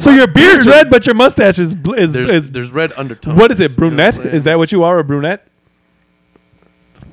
So 0.00 0.10
your 0.10 0.26
beard's 0.26 0.64
beard- 0.64 0.74
red, 0.76 0.90
but 0.90 1.06
your 1.06 1.14
mustache 1.14 1.58
is 1.58 1.74
bl- 1.74 1.94
is, 1.94 2.12
There's, 2.12 2.28
is 2.30 2.50
there's 2.50 2.70
red 2.72 2.92
undertones. 2.96 3.38
what 3.38 3.50
is 3.52 3.60
it? 3.60 3.70
You 3.72 3.76
know 3.76 3.82
what 3.82 3.84
I'm 3.84 3.96
Brunette? 3.96 4.14
saying? 4.14 4.26
is 4.28 4.44
that 4.44 4.58
what 4.58 4.72
you 4.72 4.82
are? 4.82 4.98
A 4.98 5.04
brunette? 5.04 5.46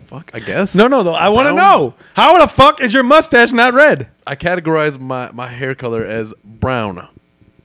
fuck? 0.08 0.32
I 0.34 0.40
guess. 0.40 0.74
No, 0.76 0.88
no, 0.88 1.02
no. 1.04 1.14
I 1.14 1.30
want 1.30 1.48
to 1.48 1.54
Brown? 1.54 1.80
know 1.80 1.94
how 2.14 2.40
the 2.40 2.48
fuck 2.48 2.82
is 2.82 2.94
your 2.94 3.04
mustache 3.04 3.52
not 3.52 3.74
red? 3.74 4.08
I 4.26 4.36
categorize 4.36 5.00
my, 5.00 5.32
my 5.32 5.48
hair 5.48 5.76
color 5.76 6.06
as 6.06 6.34
brown, 6.46 7.08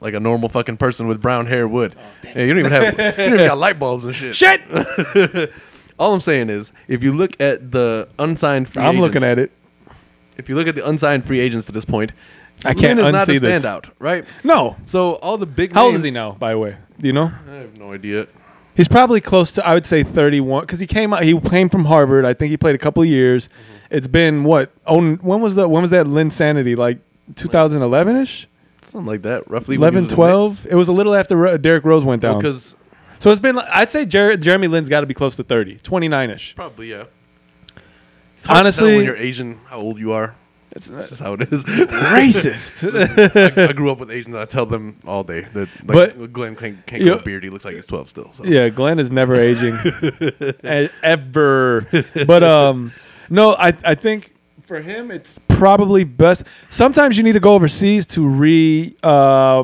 like 0.01 0.13
a 0.13 0.19
normal 0.19 0.49
fucking 0.49 0.77
person 0.77 1.07
with 1.07 1.21
brown 1.21 1.45
hair 1.47 1.67
would. 1.67 1.95
Oh, 1.95 2.01
yeah, 2.35 2.43
you 2.43 2.47
don't 2.53 2.59
even 2.59 2.71
have 2.71 2.93
you 2.93 3.25
don't 3.25 3.33
even 3.35 3.47
got 3.47 3.57
light 3.57 3.79
bulbs 3.79 4.05
and 4.05 4.13
shit. 4.15 4.35
Shit. 4.35 4.61
All 5.99 6.13
I'm 6.13 6.21
saying 6.21 6.49
is, 6.49 6.71
if 6.87 7.01
you 7.03 7.13
look 7.13 7.39
at 7.39 7.71
the 7.71 8.09
unsigned 8.19 8.67
free 8.67 8.83
I'm 8.83 8.99
looking 8.99 9.23
agents- 9.23 9.31
at 9.31 9.39
it. 9.39 9.51
if 10.37 10.49
you 10.49 10.55
look 10.55 10.67
at 10.67 10.75
the 10.75 10.85
unsigned 10.87 11.23
free 11.25 11.39
agents 11.39 11.67
to 11.67 11.71
this 11.71 11.85
point, 11.85 12.11
I 12.65 12.73
can't 12.73 12.99
Lin 12.99 13.07
is 13.07 13.11
not 13.13 13.27
a 13.27 13.31
unsee 13.33 13.39
this. 13.39 13.63
standout, 13.65 13.89
right? 13.99 14.25
No. 14.43 14.75
So 14.85 15.13
all 15.15 15.37
the 15.37 15.45
big. 15.45 15.73
How 15.73 15.85
old 15.85 15.95
is 15.95 16.03
he 16.03 16.11
now? 16.11 16.31
By 16.31 16.51
the 16.51 16.57
way, 16.59 16.75
do 16.99 17.07
you 17.07 17.13
know? 17.13 17.31
I 17.49 17.53
have 17.55 17.77
no 17.79 17.91
idea. 17.93 18.27
He's 18.75 18.87
probably 18.87 19.21
close 19.21 19.51
to 19.53 19.67
I 19.67 19.73
would 19.75 19.85
say 19.85 20.01
31 20.03 20.61
because 20.61 20.79
he 20.79 20.87
came 20.87 21.13
out. 21.13 21.23
He 21.23 21.39
came 21.41 21.69
from 21.69 21.85
Harvard. 21.85 22.25
I 22.25 22.33
think 22.33 22.49
he 22.49 22.57
played 22.57 22.73
a 22.75 22.79
couple 22.79 23.03
of 23.03 23.09
years. 23.09 23.47
Mm-hmm. 23.47 23.95
It's 23.97 24.07
been 24.07 24.43
what? 24.43 24.71
Oh, 24.87 24.99
when 25.15 25.41
was 25.41 25.55
the 25.55 25.67
when 25.67 25.81
was 25.83 25.91
that 25.91 26.07
Linsanity? 26.07 26.75
Like 26.75 26.97
2011 27.35 28.15
ish, 28.17 28.47
Something 28.81 29.05
like 29.05 29.21
that, 29.23 29.49
roughly. 29.49 29.77
when 29.77 29.93
he 29.93 29.97
11, 29.99 30.03
was 30.03 30.03
in 30.03 30.07
the 30.09 30.15
12. 30.15 30.67
It 30.71 30.75
was 30.75 30.87
a 30.89 30.93
little 30.93 31.13
after 31.13 31.35
Ro- 31.35 31.57
Derrick 31.57 31.85
Rose 31.85 32.03
went 32.03 32.21
down. 32.23 32.37
Because 32.39 32.75
so 33.19 33.29
it's 33.31 33.39
been. 33.39 33.55
like- 33.55 33.69
I'd 33.71 33.89
say 33.91 34.05
Jer- 34.05 34.37
Jeremy 34.37 34.67
Lin's 34.67 34.89
got 34.89 35.01
to 35.01 35.05
be 35.07 35.13
close 35.13 35.35
to 35.35 35.43
30, 35.43 35.75
29 35.83 36.29
ish. 36.31 36.55
probably 36.55 36.89
yeah. 36.89 37.03
It's 38.37 38.45
hard 38.47 38.55
to 38.57 38.59
Honestly- 38.61 38.87
tell 38.89 38.97
when 38.97 39.05
you're 39.05 39.15
Asian, 39.15 39.59
how 39.67 39.77
old 39.79 39.99
you 39.99 40.11
are. 40.13 40.33
It's 40.75 40.87
That's 40.87 41.09
just 41.09 41.21
how 41.21 41.33
it 41.33 41.41
is. 41.53 41.63
racist. 41.63 43.55
I, 43.57 43.69
I 43.69 43.73
grew 43.73 43.91
up 43.91 43.99
with 43.99 44.09
Asians. 44.09 44.35
I 44.35 44.45
tell 44.45 44.65
them 44.65 44.99
all 45.05 45.23
day 45.23 45.41
that 45.53 45.69
like, 45.85 46.17
But- 46.17 46.33
Glenn 46.33 46.55
can't, 46.55 46.83
can't 46.87 47.03
grow 47.03 47.13
a 47.13 47.21
beard. 47.21 47.43
He 47.43 47.49
looks 47.51 47.63
like 47.65 47.75
he's 47.75 47.85
12 47.85 48.09
still. 48.09 48.33
So. 48.33 48.43
Yeah, 48.43 48.69
Glenn 48.69 48.97
is 48.99 49.11
never 49.11 49.35
aging, 49.35 49.77
ever. 51.03 51.85
But 52.25 52.43
um, 52.43 52.91
no, 53.29 53.51
I 53.53 53.73
I 53.83 53.95
think 53.95 54.33
for 54.63 54.81
him 54.81 55.11
it's 55.11 55.39
probably 55.63 56.03
best. 56.03 56.43
Sometimes 56.69 57.17
you 57.17 57.23
need 57.23 57.31
to 57.33 57.39
go 57.39 57.53
overseas 57.55 58.05
to 58.07 58.27
re 58.27 58.93
uh, 59.01 59.63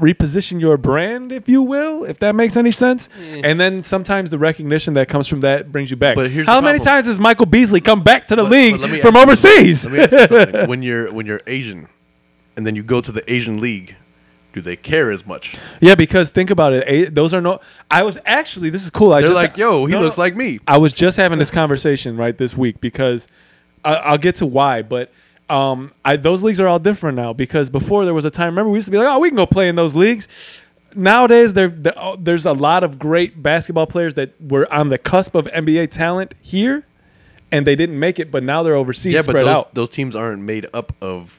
reposition 0.00 0.58
your 0.58 0.78
brand, 0.78 1.32
if 1.32 1.50
you 1.50 1.60
will, 1.62 2.04
if 2.04 2.18
that 2.20 2.34
makes 2.34 2.56
any 2.56 2.70
sense. 2.70 3.10
And 3.20 3.60
then 3.60 3.84
sometimes 3.84 4.30
the 4.30 4.38
recognition 4.38 4.94
that 4.94 5.08
comes 5.08 5.28
from 5.28 5.40
that 5.40 5.70
brings 5.70 5.90
you 5.90 5.98
back. 5.98 6.14
But 6.16 6.30
here's 6.30 6.46
How 6.46 6.62
many 6.62 6.78
times 6.78 7.04
has 7.08 7.18
Michael 7.20 7.44
Beasley 7.44 7.82
come 7.82 8.02
back 8.02 8.26
to 8.28 8.36
the 8.36 8.42
But- 8.44 8.50
league 8.52 8.80
but 8.80 9.02
from 9.02 9.16
overseas? 9.16 9.84
Let 9.84 9.92
me 9.92 10.00
ask 10.00 10.12
you 10.12 10.26
something. 10.28 10.66
when 10.68 10.82
you're 10.82 11.12
when 11.12 11.26
you're 11.26 11.42
Asian, 11.46 11.88
and 12.56 12.66
then 12.66 12.74
you 12.74 12.82
go 12.82 13.02
to 13.02 13.12
the 13.12 13.30
Asian 13.30 13.60
league, 13.60 13.96
do 14.54 14.62
they 14.62 14.76
care 14.76 15.10
as 15.10 15.26
much? 15.26 15.56
yeah, 15.82 15.94
because 15.94 16.30
think 16.30 16.50
about 16.50 16.72
it. 16.72 16.84
A- 16.86 17.10
those 17.10 17.34
are 17.34 17.42
no. 17.42 17.60
I 17.90 18.02
was 18.02 18.16
actually. 18.24 18.70
This 18.70 18.84
is 18.84 18.90
cool. 18.90 19.12
I 19.12 19.20
They're 19.20 19.28
just, 19.28 19.42
like, 19.42 19.58
yo, 19.58 19.84
he 19.84 19.92
No, 19.92 20.00
looks 20.00 20.16
like 20.16 20.34
me. 20.36 20.60
I 20.66 20.78
was 20.78 20.94
just 20.94 21.18
having 21.18 21.38
this 21.38 21.50
conversation 21.50 22.16
right 22.16 22.38
this 22.38 22.56
week 22.56 22.80
because 22.80 23.28
I, 23.84 23.96
I'll 23.96 24.18
get 24.18 24.36
to 24.36 24.46
why, 24.46 24.80
but 24.80 25.12
um, 25.50 25.92
I, 26.04 26.16
those 26.16 26.42
leagues 26.42 26.60
are 26.60 26.66
all 26.68 26.78
different 26.78 27.16
now 27.16 27.32
because 27.32 27.68
before 27.68 28.04
there 28.04 28.14
was 28.14 28.24
a 28.24 28.30
time. 28.30 28.46
Remember, 28.48 28.70
we 28.70 28.78
used 28.78 28.86
to 28.86 28.92
be 28.92 28.98
like, 28.98 29.08
oh, 29.08 29.18
we 29.18 29.28
can 29.28 29.36
go 29.36 29.46
play 29.46 29.68
in 29.68 29.76
those 29.76 29.94
leagues. 29.94 30.26
Nowadays, 30.94 31.54
there 31.54 31.68
the- 31.68 31.98
oh, 32.00 32.16
there's 32.16 32.46
a 32.46 32.52
lot 32.52 32.84
of 32.84 32.98
great 32.98 33.42
basketball 33.42 33.86
players 33.86 34.14
that 34.14 34.40
were 34.40 34.72
on 34.72 34.88
the 34.90 34.98
cusp 34.98 35.34
of 35.34 35.46
NBA 35.46 35.90
talent 35.90 36.34
here, 36.40 36.86
and 37.50 37.66
they 37.66 37.74
didn't 37.76 37.98
make 37.98 38.18
it, 38.18 38.30
but 38.30 38.42
now 38.42 38.62
they're 38.62 38.76
overseas, 38.76 39.12
yeah, 39.14 39.22
but 39.26 39.32
those, 39.34 39.46
out. 39.48 39.74
those 39.74 39.90
teams 39.90 40.14
aren't 40.16 40.42
made 40.42 40.66
up 40.72 40.92
of 41.00 41.38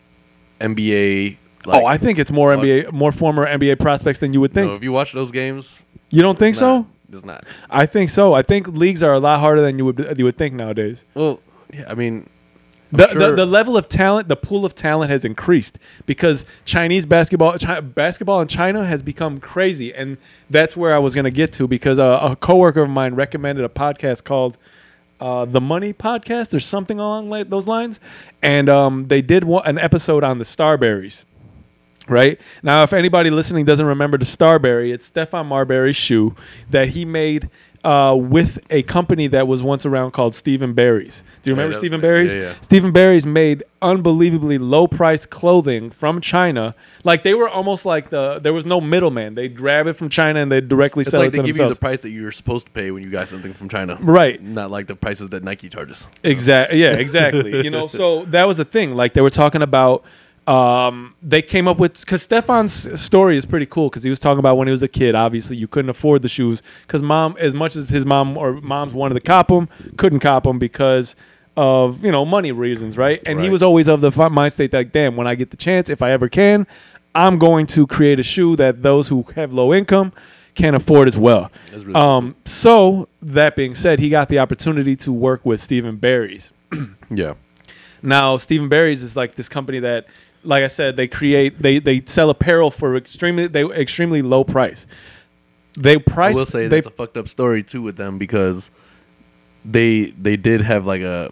NBA. 0.59 1.37
Like, 1.65 1.81
oh, 1.81 1.85
I 1.85 1.97
think 1.97 2.19
it's 2.19 2.31
more? 2.31 2.55
NBA, 2.55 2.91
more 2.91 3.11
former 3.11 3.45
NBA 3.47 3.79
prospects 3.79 4.19
than 4.19 4.33
you 4.33 4.41
would 4.41 4.53
think. 4.53 4.69
know, 4.69 4.75
if 4.75 4.83
you 4.83 4.91
watch 4.91 5.13
those 5.13 5.31
games, 5.31 5.79
you 6.09 6.21
don't 6.21 6.37
think 6.37 6.55
so? 6.55 6.79
nah, 6.79 6.85
It's 7.11 7.25
not. 7.25 7.45
I 7.69 7.85
think 7.85 8.09
so. 8.11 8.33
I 8.33 8.43
think 8.43 8.67
leagues 8.67 9.01
are 9.01 9.13
a 9.13 9.19
lot 9.19 9.39
harder 9.39 9.61
than 9.61 9.77
you 9.77 9.85
would 9.85 10.15
you 10.17 10.25
would 10.25 10.37
think 10.37 10.53
nowadays. 10.53 11.03
Well, 11.15 11.39
yeah, 11.73 11.85
I 11.87 11.95
mean, 11.95 12.29
the, 12.91 13.09
sure- 13.09 13.29
the 13.31 13.35
the 13.35 13.45
level 13.45 13.77
of 13.77 13.89
talent, 13.89 14.27
the 14.27 14.35
pool 14.35 14.65
of 14.65 14.75
talent 14.75 15.11
has 15.11 15.25
increased 15.25 15.79
because 16.05 16.45
Chinese 16.65 17.05
basketball, 17.05 17.57
basketball 17.81 18.41
in 18.41 18.47
China 18.47 18.85
has 18.85 19.01
become 19.01 19.39
crazy, 19.39 19.93
and 19.93 20.17
that's 20.49 20.77
where 20.77 20.93
I 20.93 20.99
was 20.99 21.15
going 21.15 21.25
to 21.25 21.31
get 21.31 21.51
to 21.53 21.67
because 21.67 21.97
a, 21.97 22.19
a 22.21 22.35
coworker 22.35 22.81
of 22.81 22.89
mine 22.89 23.15
recommended 23.15 23.65
a 23.65 23.69
podcast 23.69 24.23
called 24.23 24.57
uh, 25.19 25.45
the 25.45 25.61
Money 25.61 25.93
Podcast 25.93 26.53
or 26.53 26.59
something 26.59 26.99
along 26.99 27.29
those 27.49 27.67
lines, 27.67 27.99
and 28.41 28.69
um, 28.69 29.05
they 29.05 29.21
did 29.21 29.43
one, 29.43 29.65
an 29.65 29.77
episode 29.77 30.23
on 30.23 30.39
the 30.39 30.45
Starburys. 30.45 31.25
Right? 32.07 32.39
Now, 32.61 32.83
if 32.83 32.93
anybody 32.93 33.31
listening 33.31 33.65
doesn't 33.65 33.85
remember 33.85 34.19
the 34.19 34.27
Starbury, 34.27 34.91
it's 34.91 35.09
Stephon 35.09 35.47
Marbury's 35.47 35.95
shoe 35.95 36.35
that 36.69 36.89
he 36.89 37.03
made 37.03 37.49
uh, 37.85 38.15
with 38.15 38.57
a 38.71 38.81
company 38.83 39.27
that 39.27 39.47
was 39.47 39.61
once 39.61 39.85
around 39.85 40.11
called 40.11 40.33
Steve 40.33 40.63
& 40.73 40.75
Barry's. 40.75 41.23
Do 41.43 41.51
you 41.51 41.55
remember 41.55 41.75
that- 41.75 41.81
Steve 41.81 42.01
& 42.01 42.01
Barry's? 42.01 42.33
yeah, 42.33 42.41
yeah. 42.41 42.53
Steve 42.61 42.91
& 42.91 42.93
Barry's 42.93 43.27
made 43.27 43.63
unbelievably 43.81 44.57
low 44.57 44.87
price 44.87 45.27
clothing 45.27 45.91
from 45.91 46.19
China. 46.19 46.73
Like 47.03 47.21
they 47.21 47.35
were 47.35 47.47
almost 47.47 47.85
like 47.85 48.09
the 48.09 48.39
there 48.39 48.53
was 48.53 48.65
no 48.65 48.81
middleman. 48.81 49.35
They'd 49.35 49.55
grab 49.55 49.85
it 49.85 49.93
from 49.93 50.09
China 50.09 50.39
and 50.39 50.51
they'd 50.51 50.67
directly 50.67 51.03
it's 51.03 51.11
sell 51.11 51.19
like 51.19 51.27
it 51.27 51.31
they 51.33 51.37
to 51.37 51.43
give 51.43 51.57
you 51.59 51.69
the 51.69 51.75
price 51.75 52.01
that 52.01 52.09
you're 52.09 52.31
supposed 52.31 52.65
to 52.65 52.71
pay 52.71 52.89
when 52.89 53.03
you 53.03 53.11
got 53.11 53.27
something 53.27 53.53
from 53.53 53.69
China. 53.69 53.97
right. 54.01 54.41
Not 54.41 54.71
like 54.71 54.87
the 54.87 54.95
prices 54.95 55.29
that 55.29 55.43
Nike 55.43 55.69
charges. 55.69 56.07
Exactly. 56.23 56.81
Yeah, 56.81 56.93
exactly. 56.93 57.63
you 57.63 57.69
know, 57.69 57.85
so 58.01 58.25
that 58.25 58.45
was 58.45 58.57
the 58.57 58.65
thing. 58.65 58.95
Like 58.95 59.13
they 59.13 59.21
were 59.21 59.29
talking 59.29 59.61
about 59.61 60.03
um, 60.47 61.15
they 61.21 61.41
came 61.41 61.67
up 61.67 61.79
with 61.79 61.99
because 61.99 62.21
Stephon's 62.21 63.01
story 63.01 63.37
is 63.37 63.45
pretty 63.45 63.65
cool 63.65 63.89
because 63.89 64.03
he 64.03 64.09
was 64.09 64.19
talking 64.19 64.39
about 64.39 64.57
when 64.57 64.67
he 64.67 64.71
was 64.71 64.83
a 64.83 64.87
kid. 64.87 65.15
Obviously, 65.15 65.57
you 65.57 65.67
couldn't 65.67 65.89
afford 65.89 66.21
the 66.21 66.29
shoes 66.29 66.61
because 66.83 67.01
mom, 67.01 67.35
as 67.39 67.53
much 67.53 67.75
as 67.75 67.89
his 67.89 68.05
mom 68.05 68.37
or 68.37 68.53
moms 68.61 68.93
wanted 68.93 69.15
to 69.15 69.21
cop 69.21 69.47
them, 69.47 69.67
couldn't 69.97 70.19
cop 70.19 70.43
them 70.43 70.59
because 70.59 71.15
of 71.57 72.03
you 72.03 72.11
know 72.11 72.25
money 72.25 72.51
reasons, 72.51 72.97
right? 72.97 73.21
And 73.27 73.39
he 73.41 73.49
was 73.49 73.63
always 73.63 73.87
of 73.87 74.01
the 74.01 74.11
mind 74.29 74.53
state 74.53 74.71
that, 74.71 74.91
damn, 74.91 75.15
when 75.15 75.27
I 75.27 75.35
get 75.35 75.51
the 75.51 75.57
chance, 75.57 75.89
if 75.89 76.01
I 76.01 76.11
ever 76.11 76.29
can, 76.29 76.67
I'm 77.15 77.39
going 77.39 77.65
to 77.67 77.87
create 77.87 78.19
a 78.19 78.23
shoe 78.23 78.55
that 78.57 78.83
those 78.83 79.07
who 79.07 79.23
have 79.35 79.53
low 79.53 79.73
income 79.73 80.11
can 80.53 80.75
afford 80.75 81.07
as 81.07 81.17
well. 81.17 81.51
Really 81.71 81.93
Um, 81.93 82.35
so 82.45 83.07
that 83.21 83.55
being 83.55 83.75
said, 83.75 83.99
he 83.99 84.09
got 84.09 84.29
the 84.29 84.39
opportunity 84.39 84.95
to 84.97 85.11
work 85.11 85.45
with 85.45 85.61
Steve 85.61 85.99
& 85.99 86.01
Barry's. 86.01 86.51
Yeah. 87.09 87.33
Now, 88.01 88.37
Steve 88.37 88.67
& 88.69 88.69
Barry's 88.69 89.03
is 89.03 89.15
like 89.15 89.35
this 89.35 89.49
company 89.49 89.79
that, 89.79 90.07
like 90.45 90.63
I 90.63 90.67
said, 90.67 90.95
they 90.97 91.07
create 91.07 91.61
they 91.61 91.79
they 91.79 92.01
sell 92.05 92.29
apparel 92.29 92.71
for 92.71 92.95
extremely 92.95 93.47
they 93.47 93.63
extremely 93.65 94.21
low 94.21 94.43
price. 94.43 94.85
They 95.77 95.95
I 95.95 95.97
price. 95.97 96.35
will 96.35 96.45
say 96.45 96.67
they, 96.67 96.77
that's 96.77 96.87
a 96.87 96.91
fucked 96.91 97.17
up 97.17 97.27
story 97.27 97.63
too 97.63 97.81
with 97.81 97.97
them 97.97 98.17
because 98.17 98.71
they 99.63 100.05
they 100.11 100.37
did 100.37 100.61
have 100.61 100.85
like 100.85 101.01
a 101.01 101.31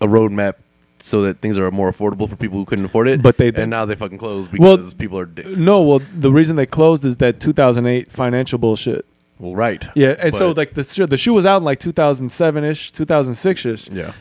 a 0.00 0.06
roadmap 0.06 0.54
so 0.98 1.22
that 1.22 1.40
things 1.40 1.56
are 1.56 1.70
more 1.70 1.90
affordable 1.90 2.28
for 2.28 2.36
people 2.36 2.58
who 2.58 2.64
couldn't 2.66 2.84
afford 2.84 3.08
it. 3.08 3.22
But 3.22 3.38
they- 3.38 3.48
and 3.54 3.70
now 3.70 3.86
they 3.86 3.94
fucking 3.96 4.18
closed 4.18 4.50
Well, 4.58 4.76
because 4.76 4.92
people 4.94 5.18
are 5.18 5.24
dicks. 5.24 5.56
no, 5.56 5.80
well, 5.80 6.00
the 6.14 6.30
reason 6.30 6.56
they 6.56 6.66
closed 6.66 7.04
is 7.06 7.16
that 7.18 7.40
2008 7.40 8.12
financial 8.12 8.58
bullshit. 8.58 9.06
Well, 9.38 9.54
right. 9.54 9.82
Yeah, 9.94 10.16
and 10.18 10.34
so 10.34 10.50
like 10.50 10.74
the 10.74 10.84
shoe, 10.84 11.06
the 11.06 11.16
shoe 11.16 11.32
was 11.32 11.46
out 11.46 11.58
in 11.58 11.64
like 11.64 11.80
2007 11.80 12.64
ish, 12.64 12.92
2006 12.92 13.64
ish. 13.66 13.88
Yeah. 13.88 14.12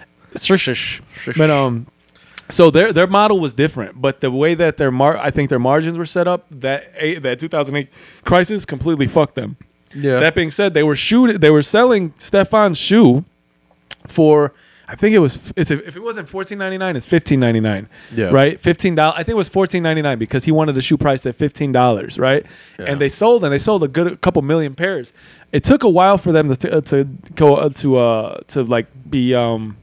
But 1.36 1.50
um, 1.50 1.88
so 2.50 2.72
their 2.72 2.92
their 2.92 3.08
model 3.08 3.40
was 3.40 3.54
different, 3.54 4.02
but 4.02 4.22
the 4.22 4.32
way 4.32 4.56
that 4.56 4.78
their 4.78 4.92
mar 4.92 5.18
I 5.18 5.32
think 5.32 5.50
their 5.50 5.60
margins 5.60 5.98
were 5.98 6.06
set 6.06 6.28
up 6.28 6.46
that 6.52 6.92
eight, 6.96 7.22
that 7.22 7.40
2008 7.40 7.90
crisis 8.24 8.66
completely 8.66 9.08
fucked 9.08 9.36
them. 9.36 9.58
Yeah. 9.96 10.20
That 10.20 10.36
being 10.36 10.52
said, 10.52 10.74
they 10.74 10.84
were 10.84 10.96
shooting 10.96 11.38
they 11.40 11.52
were 11.52 11.62
selling 11.62 12.14
Stephon's 12.18 12.78
shoe 12.78 13.24
for 14.08 14.54
I 14.88 14.96
think 14.96 15.16
it 15.16 15.20
was 15.20 15.38
it's 15.56 15.70
if 15.70 15.96
it 15.96 16.02
wasn't 16.02 16.28
14.99 16.28 16.96
it's 16.96 17.06
15.99. 17.06 17.88
Yeah. 18.12 18.26
Right? 18.28 18.60
$15 18.60 19.00
I 19.00 19.18
think 19.18 19.30
it 19.30 19.34
was 19.36 19.50
14.99 19.50 20.18
because 20.18 20.46
he 20.46 20.52
wanted 20.52 20.74
the 20.74 20.82
shoe 20.82 20.98
price 20.98 21.26
at 21.28 21.38
$15, 21.38 22.20
right? 22.20 22.44
Yeah. 22.80 22.86
And 22.86 23.00
they 23.00 23.10
sold 23.10 23.44
and 23.44 23.54
they 23.54 23.60
sold 23.60 23.84
a 23.84 23.88
good 23.88 24.08
a 24.08 24.18
couple 24.18 24.42
million 24.42 24.74
pairs. 24.74 25.14
It 25.52 25.64
took 25.64 25.84
a 25.84 25.90
while 25.90 26.18
for 26.18 26.32
them 26.32 26.54
to 26.54 26.82
to 26.82 27.04
go 27.36 27.58
uh, 27.58 27.70
to 27.70 27.98
uh 28.00 28.40
to 28.48 28.64
like 28.64 28.88
be 29.10 29.36
um 29.36 29.78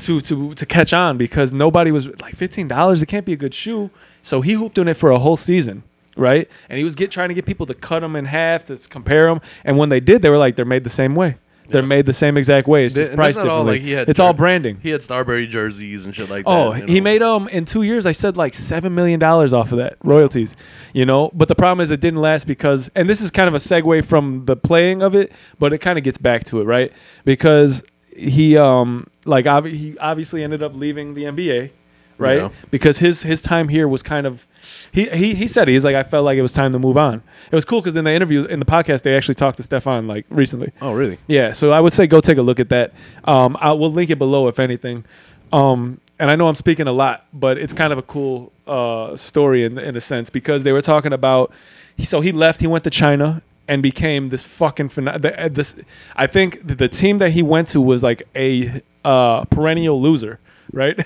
to 0.00 0.20
to 0.22 0.54
to 0.54 0.66
catch 0.66 0.92
on 0.92 1.18
because 1.18 1.52
nobody 1.52 1.90
was 1.90 2.08
like 2.20 2.34
fifteen 2.34 2.68
dollars. 2.68 3.02
It 3.02 3.06
can't 3.06 3.26
be 3.26 3.32
a 3.32 3.36
good 3.36 3.54
shoe. 3.54 3.90
So 4.22 4.40
he 4.40 4.52
hooped 4.52 4.78
on 4.78 4.88
it 4.88 4.94
for 4.94 5.10
a 5.10 5.18
whole 5.18 5.36
season, 5.36 5.82
right? 6.16 6.48
And 6.68 6.78
he 6.78 6.84
was 6.84 6.94
get 6.94 7.10
trying 7.10 7.28
to 7.28 7.34
get 7.34 7.46
people 7.46 7.66
to 7.66 7.74
cut 7.74 8.00
them 8.00 8.14
in 8.16 8.24
half 8.26 8.64
to 8.66 8.76
compare 8.88 9.26
them. 9.26 9.40
And 9.64 9.76
when 9.78 9.88
they 9.88 10.00
did, 10.00 10.22
they 10.22 10.30
were 10.30 10.38
like, 10.38 10.56
they're 10.56 10.64
made 10.64 10.84
the 10.84 10.90
same 10.90 11.14
way. 11.14 11.36
They're 11.70 11.82
Yeah. 11.82 11.86
made 11.88 12.06
the 12.06 12.14
same 12.14 12.36
exact 12.38 12.66
way. 12.66 12.86
It's 12.86 12.94
just 12.94 13.10
and 13.10 13.16
priced 13.18 13.36
not 13.38 13.48
all, 13.48 13.64
differently. 13.64 13.78
like, 13.80 13.82
he 13.86 13.90
had 13.92 14.08
it's 14.08 14.18
all 14.20 14.32
branding. 14.32 14.78
He 14.82 14.88
had 14.90 15.02
Starbury 15.02 15.46
jerseys 15.46 16.06
and 16.06 16.14
shit 16.14 16.30
like 16.30 16.44
Oh, 16.46 16.72
that. 16.72 16.82
Oh, 16.84 16.86
he 16.86 17.00
know. 17.00 17.04
made 17.04 17.22
um 17.22 17.46
in 17.48 17.64
two 17.66 17.82
years. 17.82 18.06
I 18.06 18.12
said 18.12 18.36
like 18.38 18.54
seven 18.54 18.94
million 18.94 19.20
dollars 19.20 19.52
off 19.52 19.72
of 19.72 19.78
that 19.78 19.96
royalties, 20.02 20.56
you 20.94 21.04
know. 21.04 21.30
But 21.34 21.48
the 21.48 21.54
problem 21.54 21.80
is 21.82 21.90
it 21.90 22.00
didn't 22.00 22.20
last 22.20 22.46
because, 22.46 22.90
and 22.94 23.08
this 23.08 23.20
is 23.20 23.30
kind 23.30 23.48
of 23.48 23.54
a 23.54 23.58
segue 23.58 24.04
from 24.06 24.44
the 24.46 24.56
playing 24.56 25.02
of 25.02 25.14
it, 25.14 25.30
but 25.58 25.72
it 25.74 25.78
kind 25.78 25.98
of 25.98 26.04
gets 26.04 26.16
back 26.18 26.44
to 26.44 26.60
it, 26.60 26.64
right? 26.64 26.90
Because 27.26 27.82
he 28.18 28.56
um 28.56 29.06
like 29.24 29.46
ob- 29.46 29.66
he 29.66 29.96
obviously 29.98 30.42
ended 30.42 30.62
up 30.62 30.74
leaving 30.74 31.14
the 31.14 31.24
NBA, 31.24 31.70
right? 32.18 32.38
Yeah. 32.38 32.48
Because 32.70 32.98
his 32.98 33.22
his 33.22 33.40
time 33.40 33.68
here 33.68 33.86
was 33.88 34.02
kind 34.02 34.26
of. 34.26 34.46
He, 34.92 35.08
he, 35.10 35.34
he 35.34 35.48
said 35.48 35.68
it. 35.68 35.72
He's 35.72 35.84
like 35.84 35.96
I 35.96 36.02
felt 36.02 36.24
like 36.24 36.36
it 36.36 36.42
was 36.42 36.52
time 36.52 36.72
to 36.72 36.78
move 36.78 36.96
on. 36.96 37.22
It 37.50 37.54
was 37.54 37.64
cool 37.64 37.80
because 37.80 37.96
in 37.96 38.04
the 38.04 38.12
interview 38.12 38.44
in 38.44 38.58
the 38.58 38.66
podcast 38.66 39.02
they 39.02 39.16
actually 39.16 39.36
talked 39.36 39.58
to 39.58 39.62
Stephon 39.62 40.06
like 40.06 40.26
recently. 40.28 40.72
Oh, 40.82 40.92
really? 40.92 41.18
Yeah, 41.26 41.52
so 41.52 41.70
I 41.72 41.80
would 41.80 41.92
say 41.92 42.06
go 42.06 42.20
take 42.20 42.38
a 42.38 42.42
look 42.42 42.60
at 42.60 42.68
that. 42.70 42.92
Um, 43.24 43.56
I 43.60 43.72
will 43.72 43.92
link 43.92 44.10
it 44.10 44.18
below 44.18 44.48
if 44.48 44.58
anything. 44.58 45.04
Um, 45.52 46.00
and 46.18 46.30
I 46.30 46.36
know 46.36 46.48
I'm 46.48 46.54
speaking 46.54 46.86
a 46.88 46.92
lot, 46.92 47.24
but 47.32 47.58
it's 47.58 47.72
kind 47.72 47.92
of 47.92 47.98
a 47.98 48.02
cool 48.02 48.52
uh, 48.66 49.16
story 49.16 49.64
in 49.64 49.78
in 49.78 49.96
a 49.96 50.00
sense 50.00 50.30
because 50.30 50.64
they 50.64 50.72
were 50.72 50.82
talking 50.82 51.12
about. 51.12 51.52
So 52.00 52.20
he 52.20 52.30
left. 52.32 52.60
He 52.60 52.66
went 52.66 52.84
to 52.84 52.90
China 52.90 53.42
and 53.68 53.82
became 53.82 54.30
this 54.30 54.42
fucking 54.44 54.88
phen- 54.88 55.20
the, 55.20 55.44
uh, 55.44 55.48
this. 55.48 55.76
I 56.16 56.26
think 56.26 56.66
the, 56.66 56.74
the 56.74 56.88
team 56.88 57.18
that 57.18 57.30
he 57.30 57.42
went 57.42 57.68
to 57.68 57.80
was 57.80 58.02
like 58.02 58.22
a 58.34 58.82
uh, 59.04 59.44
perennial 59.44 60.00
loser. 60.00 60.40
right? 60.72 60.98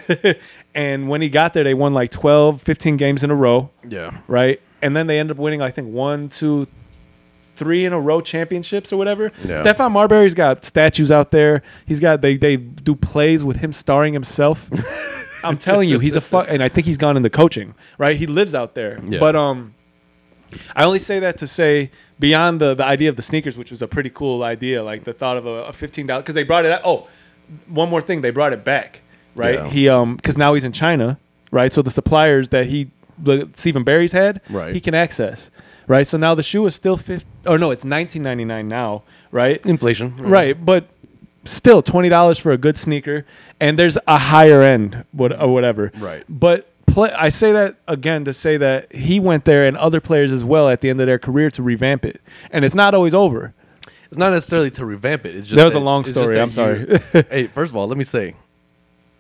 and 0.75 1.09
when 1.09 1.21
he 1.23 1.29
got 1.29 1.55
there, 1.55 1.65
they 1.65 1.75
won 1.75 1.93
like 1.95 2.11
12, 2.11 2.63
15 2.63 2.97
games 2.97 3.23
in 3.23 3.31
a 3.31 3.35
row, 3.35 3.71
Yeah. 3.89 4.19
right? 4.27 4.61
And 4.81 4.97
then 4.97 5.07
they 5.07 5.19
ended 5.21 5.37
up 5.37 5.41
winning, 5.41 5.63
I 5.63 5.71
think, 5.71 5.93
one, 5.93 6.29
two, 6.29 6.67
three 7.55 7.85
in 7.85 7.93
a 7.93 8.01
row 8.01 8.21
championships 8.21 8.93
or 8.93 8.97
whatever. 8.97 9.31
Yeah. 9.45 9.61
Stephon 9.63 9.93
Marbury's 9.93 10.35
got 10.35 10.65
statues 10.65 11.11
out 11.13 11.31
there. 11.31 11.63
He's 11.87 12.01
got 12.01 12.21
they 12.23 12.37
they 12.37 12.57
do 12.57 12.95
plays 12.97 13.45
with 13.45 13.59
him 13.59 13.73
starring 13.73 14.13
himself. 14.15 14.69
I'm 15.45 15.59
telling 15.59 15.89
you, 15.89 15.99
he's 15.99 16.15
a 16.17 16.21
fuck, 16.21 16.47
and 16.49 16.63
I 16.63 16.69
think 16.69 16.87
he's 16.87 16.97
gone 16.97 17.17
into 17.17 17.29
coaching. 17.31 17.75
Right, 17.99 18.17
he 18.17 18.27
lives 18.27 18.55
out 18.55 18.75
there. 18.75 19.01
Yeah. 19.07 19.19
But 19.21 19.37
um, 19.37 19.75
I 20.75 20.85
only 20.85 20.99
say 20.99 21.21
that 21.21 21.37
to 21.39 21.47
say 21.47 21.91
beyond 22.23 22.61
the 22.61 22.73
the 22.75 22.85
idea 22.85 23.11
of 23.11 23.16
the 23.16 23.23
sneakers, 23.23 23.59
which 23.59 23.70
was 23.70 23.83
a 23.83 23.87
pretty 23.89 24.09
cool 24.11 24.43
idea, 24.43 24.83
like 24.83 25.05
the 25.05 25.12
thought 25.12 25.37
of 25.37 25.45
a, 25.45 25.64
a 25.64 25.73
fifteen 25.75 26.07
dollar 26.07 26.23
because 26.23 26.35
they 26.35 26.45
brought 26.45 26.64
it. 26.64 26.73
Out, 26.73 26.81
oh, 26.85 27.09
one 27.68 27.91
more 27.91 28.01
thing, 28.01 28.23
they 28.23 28.31
brought 28.31 28.53
it 28.55 28.64
back. 28.64 29.01
Right, 29.35 29.55
Yeah. 29.57 29.68
he 29.68 29.89
um 29.89 30.16
because 30.16 30.39
now 30.39 30.55
he's 30.55 30.64
in 30.64 30.73
China. 30.73 31.18
Right, 31.51 31.70
so 31.73 31.83
the 31.83 31.91
suppliers 31.91 32.49
that 32.49 32.66
he 32.66 32.91
the 33.18 33.49
Steve 33.55 33.77
& 33.85 33.85
Barry's 33.85 34.12
had, 34.12 34.41
Right. 34.49 34.73
he 34.75 34.81
can 34.81 34.95
access. 34.95 35.51
Right, 35.87 36.07
so 36.07 36.16
now 36.16 36.35
the 36.35 36.43
shoe 36.43 36.64
is 36.66 36.75
still 36.75 36.97
fifty. 36.97 37.27
Oh 37.45 37.57
no, 37.57 37.70
it's 37.73 37.85
nineteen 37.85 38.23
ninety 38.23 38.45
nine 38.45 38.68
now. 38.68 39.03
Right, 39.31 39.64
Inflation. 39.66 40.16
Right, 40.16 40.55
but 40.64 40.85
still 41.45 41.83
twenty 41.83 42.09
dollars 42.09 42.39
for 42.39 42.53
a 42.53 42.57
good 42.59 42.77
sneaker, 42.77 43.27
and 43.61 43.79
there's 43.79 43.99
a 44.07 44.16
higher 44.18 44.62
end, 44.62 45.05
what 45.12 45.33
or 45.39 45.53
whatever. 45.53 45.91
Right. 45.99 46.23
But 46.29 46.68
play, 46.87 47.11
I 47.12 47.28
say 47.28 47.53
that 47.53 47.76
again 47.89 48.24
to 48.26 48.33
say 48.35 48.57
that 48.59 48.93
he 48.95 49.20
went 49.20 49.45
there 49.45 49.66
and 49.66 49.76
other 49.76 50.01
players 50.01 50.33
as 50.33 50.45
well 50.45 50.68
at 50.68 50.80
the 50.80 50.91
end 50.91 51.01
of 51.01 51.07
their 51.07 51.18
career 51.18 51.51
to 51.53 51.62
revamp 51.62 52.05
it, 52.05 52.20
and 52.51 52.64
it's 52.64 52.74
not 52.74 52.95
always 52.95 53.14
over. 53.14 53.55
It's 54.09 54.18
not 54.18 54.33
necessarily 54.33 54.70
to 54.72 54.85
revamp 54.85 55.24
it. 55.24 55.35
It's 55.35 55.47
just 55.47 55.57
That 55.57 55.64
was 55.64 55.74
a 55.74 55.78
long 55.80 56.05
story, 56.05 56.39
I'm 56.39 56.51
sorry. 56.53 56.99
hey, 57.30 57.47
first 57.47 57.70
of 57.70 57.76
all, 57.76 57.89
let 57.89 57.97
me 57.97 58.05
say, 58.05 58.35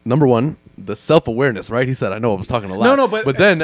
number 0.04 0.26
one, 0.26 0.56
the 0.76 0.94
self 0.96 1.28
awareness. 1.28 1.70
Right? 1.70 1.88
He 1.88 1.94
said, 1.94 2.12
"I 2.12 2.18
know 2.18 2.34
I 2.34 2.38
was 2.38 2.46
talking 2.46 2.70
a 2.70 2.74
lot." 2.76 2.84
No, 2.84 2.96
no, 2.96 3.08
but- 3.08 3.24
but 3.24 3.38
then 3.38 3.58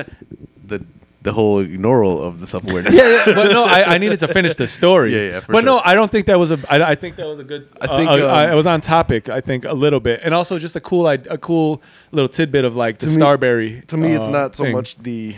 the 0.67 0.85
the 1.23 1.33
whole 1.33 1.63
ignoral 1.65 2.21
of 2.23 2.39
the 2.41 2.47
self 2.47 2.63
awareness. 2.71 2.95
yeah, 2.97 3.09
yeah, 3.27 3.35
but 3.35 3.51
no, 3.51 3.65
I, 3.65 3.95
I 3.95 3.99
needed 3.99 4.21
to 4.21 4.29
finish 4.29 4.55
the 4.57 4.69
story. 4.69 5.13
Yeah, 5.17 5.31
yeah, 5.33 5.41
for 5.41 5.53
but 5.53 5.65
no. 5.65 5.81
I 5.85 5.95
don't 5.95 6.11
think 6.11 6.27
that 6.27 6.39
was 6.39 6.51
a. 6.53 6.59
I, 6.71 6.93
I 6.93 6.95
think 6.95 7.17
that 7.17 7.27
was 7.27 7.39
a 7.41 7.45
good. 7.45 7.69
I 7.81 7.87
think, 7.89 8.09
uh, 8.11 8.15
uh, 8.15 8.17
um, 8.27 8.31
I- 8.31 8.53
it 8.53 8.55
was 8.55 8.67
on 8.69 8.81
topic. 8.81 9.29
I 9.29 9.41
think 9.41 9.65
a 9.65 9.73
little 9.75 10.01
bit, 10.01 10.21
and 10.23 10.33
also 10.33 10.59
just 10.59 10.77
a 10.77 10.81
cool, 10.81 11.09
a 11.09 11.19
cool 11.39 11.83
little 12.13 12.29
tidbit 12.29 12.65
of 12.65 12.77
like 12.77 12.99
the 12.99 13.07
To 13.07 13.13
me- 13.13 13.17
Starbury. 13.19 13.83
to 13.89 13.97
me, 13.97 14.13
it's 14.15 14.27
uh, 14.27 14.31
not 14.31 14.55
so 14.55 14.65
thing. 14.65 14.73
much 14.75 14.97
the 14.99 15.35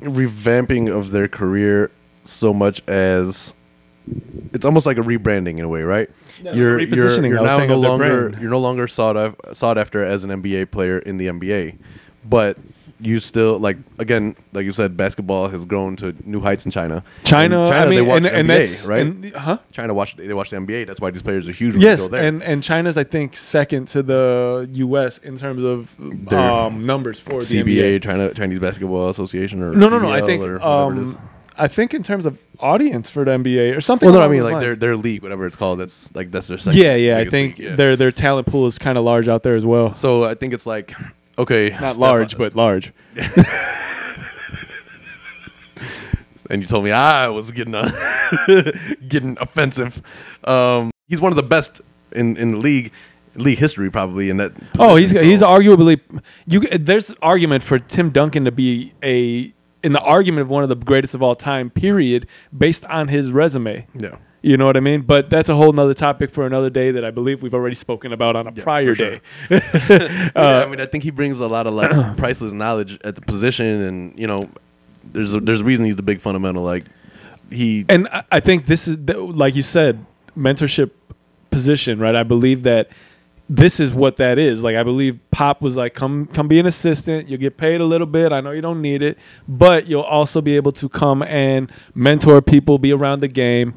revamping 0.00 0.90
of 0.92 1.10
their 1.10 1.28
career 1.28 1.90
so 2.24 2.52
much 2.52 2.82
as 2.88 3.54
it's 4.52 4.64
almost 4.64 4.84
like 4.86 4.96
a 4.96 5.00
rebranding 5.02 5.58
in 5.58 5.64
a 5.64 5.68
way, 5.68 5.82
right? 5.82 6.10
Yeah, 6.42 6.52
you're 6.54 6.80
you're, 6.80 7.24
you're 7.24 7.42
now 7.42 7.58
no 7.64 7.76
longer 7.76 8.28
brand. 8.30 8.42
you're 8.42 8.50
no 8.50 8.58
longer 8.58 8.88
sought 8.88 9.16
af- 9.16 9.36
sought 9.52 9.78
after 9.78 10.04
as 10.04 10.24
an 10.24 10.30
NBA 10.30 10.70
player 10.72 10.98
in 10.98 11.16
the 11.18 11.28
NBA, 11.28 11.76
but 12.28 12.58
you 13.02 13.18
still 13.20 13.58
like 13.58 13.76
again, 13.98 14.36
like 14.52 14.64
you 14.64 14.72
said, 14.72 14.96
basketball 14.96 15.48
has 15.48 15.64
grown 15.64 15.96
to 15.96 16.14
new 16.24 16.40
heights 16.40 16.64
in 16.64 16.70
China. 16.70 17.02
China, 17.24 17.64
In 17.64 17.68
China, 17.70 17.84
I 17.86 17.88
mean, 17.88 17.96
they 17.96 18.02
watch 18.02 18.16
and, 18.18 18.26
and 18.26 18.48
NBA, 18.48 18.60
that's 18.60 18.86
right. 18.86 19.00
and- 19.02 19.34
huh? 19.34 19.58
China 19.72 19.92
watch 19.94 20.16
they 20.16 20.32
watch 20.32 20.50
the 20.50 20.56
NBA. 20.56 20.86
That's 20.86 21.00
why 21.00 21.10
these 21.10 21.22
players 21.22 21.48
are 21.48 21.52
huge. 21.52 21.76
Yes, 21.76 22.08
and 22.12 22.42
and 22.42 22.62
China's 22.62 22.96
I 22.96 23.04
think 23.04 23.36
second 23.36 23.88
to 23.88 24.02
the 24.02 24.68
U.S. 24.72 25.18
in 25.18 25.36
terms 25.36 25.62
of 25.64 26.32
um, 26.32 26.84
numbers 26.84 27.18
for 27.20 27.42
the 27.42 27.62
CBA, 27.62 27.98
NBA. 27.98 28.02
China 28.02 28.32
Chinese 28.34 28.58
Basketball 28.60 29.08
Association, 29.08 29.62
or 29.62 29.72
No, 29.74 29.88
no, 29.88 29.98
no. 29.98 30.10
I 30.10 30.20
think 30.20 30.42
or 30.44 30.58
whatever 30.58 30.96
it 30.96 31.02
is. 31.02 31.08
um, 31.14 31.28
I 31.58 31.68
think 31.68 31.92
in 31.92 32.02
terms 32.02 32.24
of 32.24 32.38
audience 32.60 33.10
for 33.10 33.24
the 33.24 33.32
NBA 33.32 33.76
or 33.76 33.80
something. 33.80 34.08
Well, 34.08 34.20
no, 34.20 34.24
I 34.24 34.28
mean 34.28 34.42
like 34.42 34.60
their 34.60 34.74
their 34.74 34.96
league, 34.96 35.22
whatever 35.22 35.46
it's 35.46 35.56
called. 35.56 35.80
That's 35.80 36.14
like 36.14 36.30
that's 36.30 36.46
their 36.48 36.58
second. 36.58 36.80
yeah, 36.80 36.94
yeah. 36.94 37.18
I 37.18 37.28
think 37.28 37.58
league, 37.58 37.68
yeah. 37.70 37.76
their 37.76 37.96
their 37.96 38.12
talent 38.12 38.46
pool 38.46 38.66
is 38.66 38.78
kind 38.78 38.96
of 38.96 39.04
large 39.04 39.28
out 39.28 39.42
there 39.42 39.54
as 39.54 39.66
well. 39.66 39.92
So 39.92 40.24
I 40.24 40.34
think 40.34 40.54
it's 40.54 40.66
like 40.66 40.92
okay, 41.42 41.70
Not 41.80 41.96
large, 41.96 42.36
but 42.36 42.54
large. 42.54 42.92
and 46.50 46.62
you 46.62 46.68
told 46.68 46.84
me 46.84 46.92
I 46.92 47.28
was 47.28 47.50
getting 47.50 47.74
uh, 47.74 47.90
getting 49.08 49.36
offensive. 49.40 50.02
Um, 50.44 50.90
he's 51.08 51.20
one 51.20 51.32
of 51.32 51.36
the 51.36 51.42
best 51.42 51.80
in 52.12 52.36
in 52.36 52.52
the 52.52 52.58
league, 52.58 52.92
league 53.34 53.58
history 53.58 53.90
probably 53.90 54.30
in 54.30 54.36
that. 54.38 54.52
Oh, 54.78 54.96
he's 54.96 55.12
position, 55.12 55.30
he's 55.30 55.42
arguably 55.42 56.00
you. 56.46 56.60
There's 56.60 57.12
argument 57.22 57.62
for 57.62 57.78
Tim 57.78 58.10
Duncan 58.10 58.44
to 58.44 58.52
be 58.52 58.92
a 59.02 59.52
in 59.82 59.92
the 59.92 60.00
argument 60.00 60.42
of 60.42 60.48
one 60.50 60.62
of 60.62 60.68
the 60.68 60.76
greatest 60.76 61.14
of 61.14 61.22
all 61.22 61.34
time. 61.34 61.70
Period, 61.70 62.26
based 62.56 62.84
on 62.86 63.08
his 63.08 63.32
resume. 63.32 63.86
yeah. 63.98 64.16
You 64.42 64.56
know 64.56 64.66
what 64.66 64.76
I 64.76 64.80
mean? 64.80 65.02
But 65.02 65.30
that's 65.30 65.48
a 65.48 65.54
whole 65.54 65.72
nother 65.72 65.94
topic 65.94 66.30
for 66.30 66.44
another 66.46 66.68
day 66.68 66.90
that 66.90 67.04
I 67.04 67.10
believe 67.12 67.42
we've 67.42 67.54
already 67.54 67.76
spoken 67.76 68.12
about 68.12 68.34
on 68.34 68.48
a 68.48 68.52
Yeah, 68.52 68.62
prior 68.64 68.94
sure. 68.94 69.10
day. 69.10 69.20
yeah, 69.50 70.30
Uh, 70.34 70.64
I 70.66 70.68
mean, 70.68 70.80
I 70.80 70.86
think 70.86 71.04
he 71.04 71.10
brings 71.12 71.38
a 71.40 71.46
lot 71.46 71.66
of 71.68 71.74
like 71.74 71.90
priceless 72.16 72.52
knowledge 72.52 72.98
at 73.04 73.14
the 73.14 73.20
position, 73.20 73.66
and 73.66 74.18
you 74.18 74.26
know, 74.26 74.48
there's 75.04 75.34
a, 75.34 75.40
there's 75.40 75.60
a 75.60 75.64
reason 75.64 75.84
he's 75.84 75.96
the 75.96 76.02
big 76.02 76.20
fundamental. 76.20 76.62
Like 76.64 76.84
he, 77.50 77.84
and 77.88 78.08
I- 78.08 78.24
I 78.32 78.40
think 78.40 78.66
this 78.66 78.88
is 78.88 78.98
like 79.08 79.54
you 79.54 79.62
said, 79.62 80.04
mentorship 80.36 80.90
position, 81.50 81.98
right? 82.00 82.16
I 82.16 82.22
believe 82.24 82.64
that 82.64 82.88
this 83.48 83.78
is 83.78 83.92
what 83.94 84.16
that 84.16 84.38
is. 84.38 84.62
Like 84.64 84.74
I 84.76 84.82
believe 84.82 85.20
Pop 85.30 85.60
was 85.62 85.76
like, 85.76 85.94
come 85.94 86.26
come 86.26 86.48
be 86.48 86.58
an 86.58 86.66
assistant. 86.66 87.28
You'll 87.28 87.38
get 87.40 87.56
paid 87.56 87.80
a 87.80 87.84
little 87.84 88.06
bit. 88.08 88.32
I 88.32 88.40
know 88.40 88.50
you 88.50 88.62
don't 88.62 88.82
need 88.82 89.02
it, 89.02 89.18
but 89.46 89.86
you'll 89.86 90.02
also 90.02 90.40
be 90.40 90.56
able 90.56 90.72
to 90.72 90.88
come 90.88 91.22
and 91.22 91.70
mentor 91.94 92.40
people, 92.42 92.78
be 92.78 92.92
around 92.92 93.20
the 93.20 93.28
game. 93.28 93.74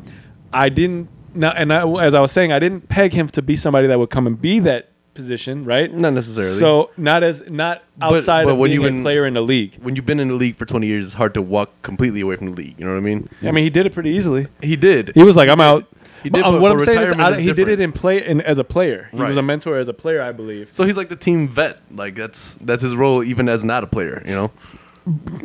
I 0.54 0.70
didn't 0.70 1.10
now, 1.34 1.52
and 1.52 1.74
I, 1.74 1.88
as 2.04 2.14
I 2.14 2.22
was 2.22 2.32
saying, 2.32 2.52
I 2.52 2.60
didn't 2.60 2.88
peg 2.90 3.12
him 3.14 3.28
to 3.30 3.42
be 3.42 3.56
somebody 3.56 3.88
that 3.88 4.00
would 4.00 4.10
come 4.10 4.26
and 4.28 4.40
be 4.42 4.60
that 4.60 4.90
position, 5.14 5.64
right? 5.66 5.94
not 5.94 6.12
necessarily. 6.14 6.60
So 6.60 6.92
not 6.98 7.24
as 7.24 7.50
not 7.50 7.84
outside 8.02 8.44
but 8.46 8.52
of 8.52 8.58
when 8.58 8.70
being 8.70 8.82
you've 8.82 8.90
a 8.90 8.94
been- 8.94 9.02
player 9.02 9.26
in 9.26 9.34
the 9.34 9.42
league. 9.42 9.76
when 9.82 9.96
you've 9.96 10.06
been 10.06 10.20
in 10.20 10.28
the 10.30 10.34
league 10.34 10.56
for 10.56 10.66
20 10.66 10.88
years, 10.88 11.06
it's 11.06 11.14
hard 11.14 11.34
to 11.36 11.42
walk 11.42 11.70
completely 11.82 12.22
away 12.22 12.36
from 12.36 12.48
the 12.48 12.54
league. 12.54 12.76
You 12.78 12.86
know 12.86 12.92
what 12.92 12.98
I 12.98 13.02
mean? 13.02 13.30
I 13.42 13.52
mean, 13.52 13.64
he 13.64 13.70
did 13.70 13.86
it 13.86 13.94
pretty 13.94 14.12
easily. 14.12 14.48
He 14.62 14.76
did. 14.76 15.12
He 15.16 15.24
was 15.24 15.36
like, 15.38 15.50
"I'm 15.50 15.62
out." 15.62 15.88
He 16.24 16.30
did, 16.30 16.44
Uh, 16.44 16.54
but- 16.54 16.62
what 16.62 16.72
I'm 16.72 16.80
saying 16.80 17.02
is, 17.02 17.12
I, 17.14 17.32
is 17.34 17.38
he 17.38 17.54
did 17.54 17.68
it 17.70 17.80
in 17.80 17.92
play 17.92 18.26
in, 18.26 18.42
as 18.42 18.58
a 18.60 18.64
player. 18.64 19.10
He 19.12 19.22
was 19.22 19.38
a 19.38 19.44
mentor 19.44 19.78
as 19.78 19.88
a 19.88 19.94
player, 19.94 20.22
I 20.22 20.32
believe. 20.32 20.70
So 20.72 20.84
he's 20.86 20.98
like 20.98 21.10
the 21.10 21.16
team 21.16 21.48
vet. 21.48 21.80
Like 21.92 22.16
that's 22.16 22.56
that's 22.56 22.82
his 22.82 22.96
role, 22.96 23.24
even 23.24 23.48
as 23.48 23.64
not 23.64 23.84
a 23.84 23.88
player. 23.88 24.22
You 24.26 24.34
know. 24.34 24.52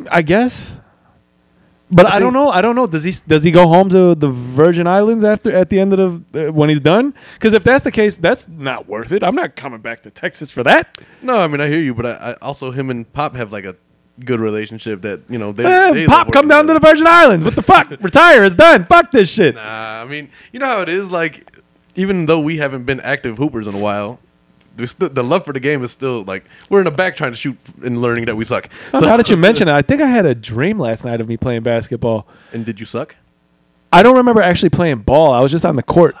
I 0.09 0.21
guess. 0.21 0.71
But 1.91 2.05
I, 2.05 2.15
I 2.15 2.19
don't 2.19 2.33
know. 2.33 2.49
I 2.49 2.61
don't 2.61 2.75
know. 2.75 2.87
Does 2.87 3.03
he 3.03 3.13
does 3.27 3.43
he 3.43 3.51
go 3.51 3.67
home 3.67 3.89
to 3.89 4.15
the 4.15 4.29
Virgin 4.29 4.87
Islands 4.87 5.23
after 5.23 5.51
at 5.51 5.69
the 5.69 5.79
end 5.79 5.93
of 5.93 6.31
the 6.31 6.47
uh, 6.47 6.51
when 6.51 6.69
he's 6.69 6.79
done? 6.79 7.13
Because 7.33 7.53
if 7.53 7.63
that's 7.63 7.83
the 7.83 7.91
case, 7.91 8.17
that's 8.17 8.47
not 8.47 8.87
worth 8.87 9.11
it. 9.11 9.23
I'm 9.23 9.35
not 9.35 9.55
coming 9.55 9.81
back 9.81 10.03
to 10.03 10.11
Texas 10.11 10.51
for 10.51 10.63
that. 10.63 10.97
No, 11.21 11.41
I 11.41 11.47
mean 11.47 11.59
I 11.59 11.67
hear 11.67 11.79
you, 11.79 11.93
but 11.93 12.05
I, 12.05 12.11
I 12.11 12.33
also 12.35 12.71
him 12.71 12.89
and 12.89 13.11
Pop 13.11 13.35
have 13.35 13.51
like 13.51 13.65
a 13.65 13.75
good 14.23 14.39
relationship 14.39 15.01
that 15.01 15.21
you 15.29 15.37
know 15.37 15.51
they. 15.51 15.65
Eh, 15.65 15.93
they 15.93 16.05
Pop, 16.05 16.31
come 16.31 16.47
down 16.47 16.67
to 16.67 16.73
the. 16.73 16.79
Virgin 16.79 17.07
Islands. 17.07 17.45
What 17.45 17.55
the 17.55 17.61
fuck? 17.61 17.89
Retire. 18.01 18.43
It's 18.43 18.55
done. 18.55 18.85
Fuck 18.85 19.11
this 19.11 19.29
shit. 19.29 19.55
Nah, 19.55 20.01
I 20.01 20.07
mean 20.07 20.29
you 20.51 20.59
know 20.59 20.67
how 20.67 20.81
it 20.81 20.89
is. 20.89 21.11
Like 21.11 21.45
even 21.95 22.25
though 22.25 22.39
we 22.39 22.57
haven't 22.57 22.85
been 22.85 22.99
active 23.01 23.37
hoopers 23.37 23.67
in 23.67 23.75
a 23.75 23.79
while. 23.79 24.19
There's 24.75 24.91
still, 24.91 25.09
the 25.09 25.23
love 25.23 25.45
for 25.45 25.53
the 25.53 25.59
game 25.59 25.83
is 25.83 25.91
still 25.91 26.23
like 26.23 26.45
we're 26.69 26.79
in 26.79 26.85
the 26.85 26.91
back 26.91 27.15
trying 27.15 27.31
to 27.31 27.37
shoot 27.37 27.57
and 27.83 28.01
learning 28.01 28.25
that 28.25 28.35
we 28.37 28.45
suck. 28.45 28.69
So 28.91 28.99
now 28.99 29.17
that 29.17 29.29
you 29.29 29.37
mention 29.49 29.67
it, 29.67 29.73
I 29.73 29.81
think 29.81 30.01
I 30.01 30.07
had 30.07 30.25
a 30.25 30.35
dream 30.35 30.79
last 30.79 31.03
night 31.05 31.21
of 31.21 31.27
me 31.27 31.37
playing 31.37 31.63
basketball. 31.63 32.27
and 32.53 32.65
did 32.65 32.79
you 32.79 32.85
suck? 32.85 33.15
I 33.93 34.03
don't 34.03 34.15
remember 34.15 34.41
actually 34.41 34.69
playing 34.69 34.99
ball. 34.99 35.33
I 35.33 35.41
was 35.41 35.51
just 35.51 35.65
on 35.65 35.75
the 35.75 35.83
court. 35.83 36.15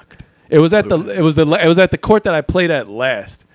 It 0.49 0.59
was 0.59 0.73
at 0.73 0.89
the 0.89 0.99
it 1.07 1.21
was 1.21 1.35
the 1.35 1.45
it 1.53 1.67
was 1.67 1.79
at 1.79 1.91
the 1.91 1.97
court 1.97 2.23
that 2.25 2.35
I 2.35 2.41
played 2.41 2.69
at 2.71 2.89
last. 2.89 3.45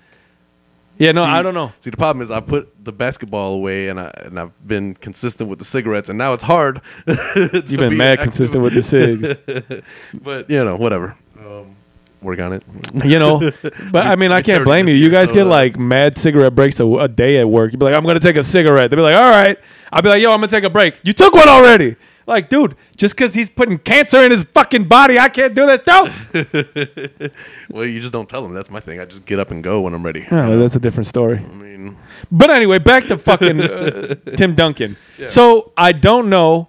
Yeah, 0.97 1.11
no, 1.11 1.23
See- 1.23 1.29
I 1.29 1.43
don't 1.43 1.53
know. 1.53 1.71
See, 1.79 1.91
the 1.91 1.97
problem 1.97 2.23
is 2.23 2.31
I 2.31 2.39
put 2.39 2.83
the 2.83 2.91
basketball 2.91 3.53
away, 3.53 3.87
and 3.87 3.99
I 3.99 4.11
and 4.25 4.39
I've 4.39 4.67
been 4.67 4.95
consistent 4.95 5.47
with 5.47 5.59
the 5.59 5.65
cigarettes, 5.65 6.09
and 6.09 6.17
now 6.17 6.33
it's 6.33 6.41
hard. 6.41 6.81
You've 7.07 7.69
been 7.69 7.97
mad 7.97 8.19
consistent 8.19 8.63
with 8.63 8.73
the 8.73 8.81
cigs. 8.81 9.83
but 10.23 10.49
you 10.49 10.63
know, 10.65 10.75
whatever. 10.75 11.15
Um, 11.39 11.75
work 12.21 12.39
on 12.39 12.53
it. 12.53 12.63
You 13.05 13.19
know, 13.19 13.39
but 13.91 14.07
I 14.07 14.15
mean, 14.15 14.31
I 14.31 14.41
can't 14.41 14.63
blame 14.65 14.87
you. 14.87 14.95
You 14.95 15.09
guys 15.09 15.31
get 15.31 15.47
uh, 15.47 15.49
like 15.49 15.77
mad 15.77 16.17
cigarette 16.17 16.55
breaks 16.55 16.79
a, 16.79 16.85
a 16.85 17.07
day 17.07 17.39
at 17.39 17.49
work. 17.49 17.71
You'd 17.71 17.79
be 17.79 17.85
like, 17.85 17.95
I'm 17.95 18.03
gonna 18.03 18.19
take 18.19 18.35
a 18.37 18.43
cigarette. 18.43 18.89
They'd 18.89 18.97
be 18.97 19.01
like, 19.01 19.15
All 19.15 19.29
right. 19.29 19.57
I'll 19.91 20.01
be 20.01 20.09
like, 20.09 20.21
Yo, 20.21 20.31
I'm 20.31 20.37
gonna 20.39 20.47
take 20.47 20.63
a 20.63 20.69
break. 20.69 20.95
You 21.03 21.13
took 21.13 21.33
one 21.33 21.47
already. 21.47 21.95
Like, 22.27 22.49
dude, 22.49 22.75
just 22.97 23.15
because 23.15 23.33
he's 23.33 23.49
putting 23.49 23.77
cancer 23.77 24.17
in 24.17 24.31
his 24.31 24.43
fucking 24.43 24.83
body, 24.83 25.17
I 25.17 25.29
can't 25.29 25.55
do 25.55 25.65
this. 25.65 25.79
Don't. 25.79 26.11
well, 27.69 27.85
you 27.85 28.01
just 28.01 28.11
don't 28.11 28.27
tell 28.27 28.41
them. 28.41 28.53
That's 28.53 28.69
my 28.69 28.81
thing. 28.81 28.99
I 28.99 29.05
just 29.05 29.25
get 29.25 29.39
up 29.39 29.49
and 29.49 29.63
go 29.63 29.79
when 29.79 29.93
I'm 29.93 30.03
ready. 30.03 30.27
Oh, 30.29 30.59
that's 30.59 30.75
a 30.75 30.79
different 30.81 31.07
story. 31.07 31.37
I 31.37 31.53
mean, 31.53 31.95
But 32.29 32.49
anyway, 32.49 32.79
back 32.79 33.05
to 33.05 33.17
fucking 33.17 33.61
uh, 33.63 34.15
Tim 34.35 34.55
Duncan. 34.55 34.97
Yeah. 35.17 35.27
So 35.27 35.71
I 35.77 35.93
don't 35.93 36.29
know. 36.29 36.67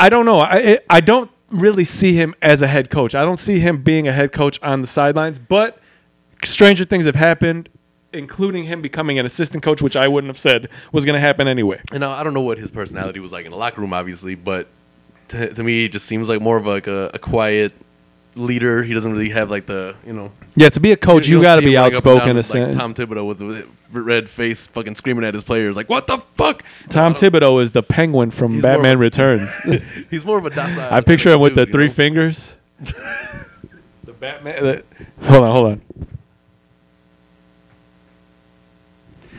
I 0.00 0.08
don't 0.08 0.26
know. 0.26 0.40
I 0.40 0.80
I 0.90 1.00
don't 1.00 1.30
really 1.50 1.84
see 1.84 2.14
him 2.14 2.34
as 2.42 2.62
a 2.62 2.66
head 2.66 2.90
coach. 2.90 3.14
I 3.14 3.22
don't 3.22 3.38
see 3.38 3.58
him 3.58 3.82
being 3.82 4.08
a 4.08 4.12
head 4.12 4.32
coach 4.32 4.60
on 4.62 4.80
the 4.80 4.86
sidelines. 4.86 5.38
But 5.38 5.78
stranger 6.44 6.84
things 6.84 7.06
have 7.06 7.14
happened, 7.14 7.68
including 8.12 8.64
him 8.64 8.82
becoming 8.82 9.18
an 9.18 9.26
assistant 9.26 9.62
coach, 9.62 9.82
which 9.82 9.96
I 9.96 10.08
wouldn't 10.08 10.28
have 10.28 10.38
said 10.38 10.68
was 10.92 11.04
going 11.04 11.14
to 11.14 11.20
happen 11.20 11.48
anyway. 11.48 11.80
and 11.92 12.04
I 12.04 12.22
don't 12.22 12.34
know 12.34 12.40
what 12.40 12.58
his 12.58 12.70
personality 12.70 13.20
was 13.20 13.32
like 13.32 13.44
in 13.44 13.50
the 13.50 13.56
locker 13.56 13.80
room, 13.80 13.92
obviously, 13.92 14.34
but 14.34 14.68
to, 15.28 15.52
to 15.52 15.62
me, 15.62 15.86
it 15.86 15.92
just 15.92 16.06
seems 16.06 16.28
like 16.28 16.40
more 16.40 16.56
of 16.56 16.66
like 16.66 16.86
a, 16.86 17.10
a 17.14 17.18
quiet 17.18 17.72
leader. 18.36 18.82
He 18.82 18.94
doesn't 18.94 19.10
really 19.10 19.30
have 19.30 19.50
like 19.50 19.66
the 19.66 19.96
you 20.06 20.12
know. 20.12 20.30
Yeah, 20.54 20.68
to 20.68 20.78
be 20.80 20.92
a 20.92 20.96
coach, 20.96 21.26
you, 21.26 21.36
don't 21.36 21.42
got 21.42 21.56
to 21.56 21.62
be 21.62 21.74
running 21.76 21.78
up 21.78 21.86
and 21.86 21.94
outspoken. 21.96 22.26
down 22.26 22.36
a 22.36 22.38
like 22.38 22.44
sense. 22.46 22.76
Tom 22.76 22.94
Thibodeau 22.94 23.26
with, 23.26 23.42
with 23.42 23.66
red 23.90 24.28
face, 24.28 24.66
fucking 24.66 24.94
screaming 24.94 25.24
at 25.24 25.34
his 25.34 25.42
players 25.44 25.74
like, 25.76 25.88
"What 25.88 26.06
the 26.06 26.18
fuck?" 26.34 26.62
Tom 26.88 27.12
I 27.12 27.14
Thibodeau 27.14 27.62
is 27.62 27.72
the 27.72 27.82
penguin 27.82 28.30
from 28.30 28.54
He's 28.54 28.62
more 28.62 28.72
of 28.72 28.76
Batman 28.76 28.96
a- 28.96 29.00
Returns. 29.00 29.54
He's 30.10 30.24
more 30.24 30.38
of 30.38 30.46
a 30.46 30.50
docile. 30.50 30.92
I 30.92 31.00
picture 31.00 31.32
him 31.32 31.40
with 31.40 31.54
the 31.54 31.66
dude, 31.66 31.68
you 31.68 31.72
three 31.72 31.86
know? 31.86 31.92
fingers. 31.92 32.56
the 32.80 34.12
Batman. 34.18 34.62
The, 34.62 34.84
hold 35.22 35.42
on, 35.44 35.52
hold 35.52 35.66
on. 35.72 35.80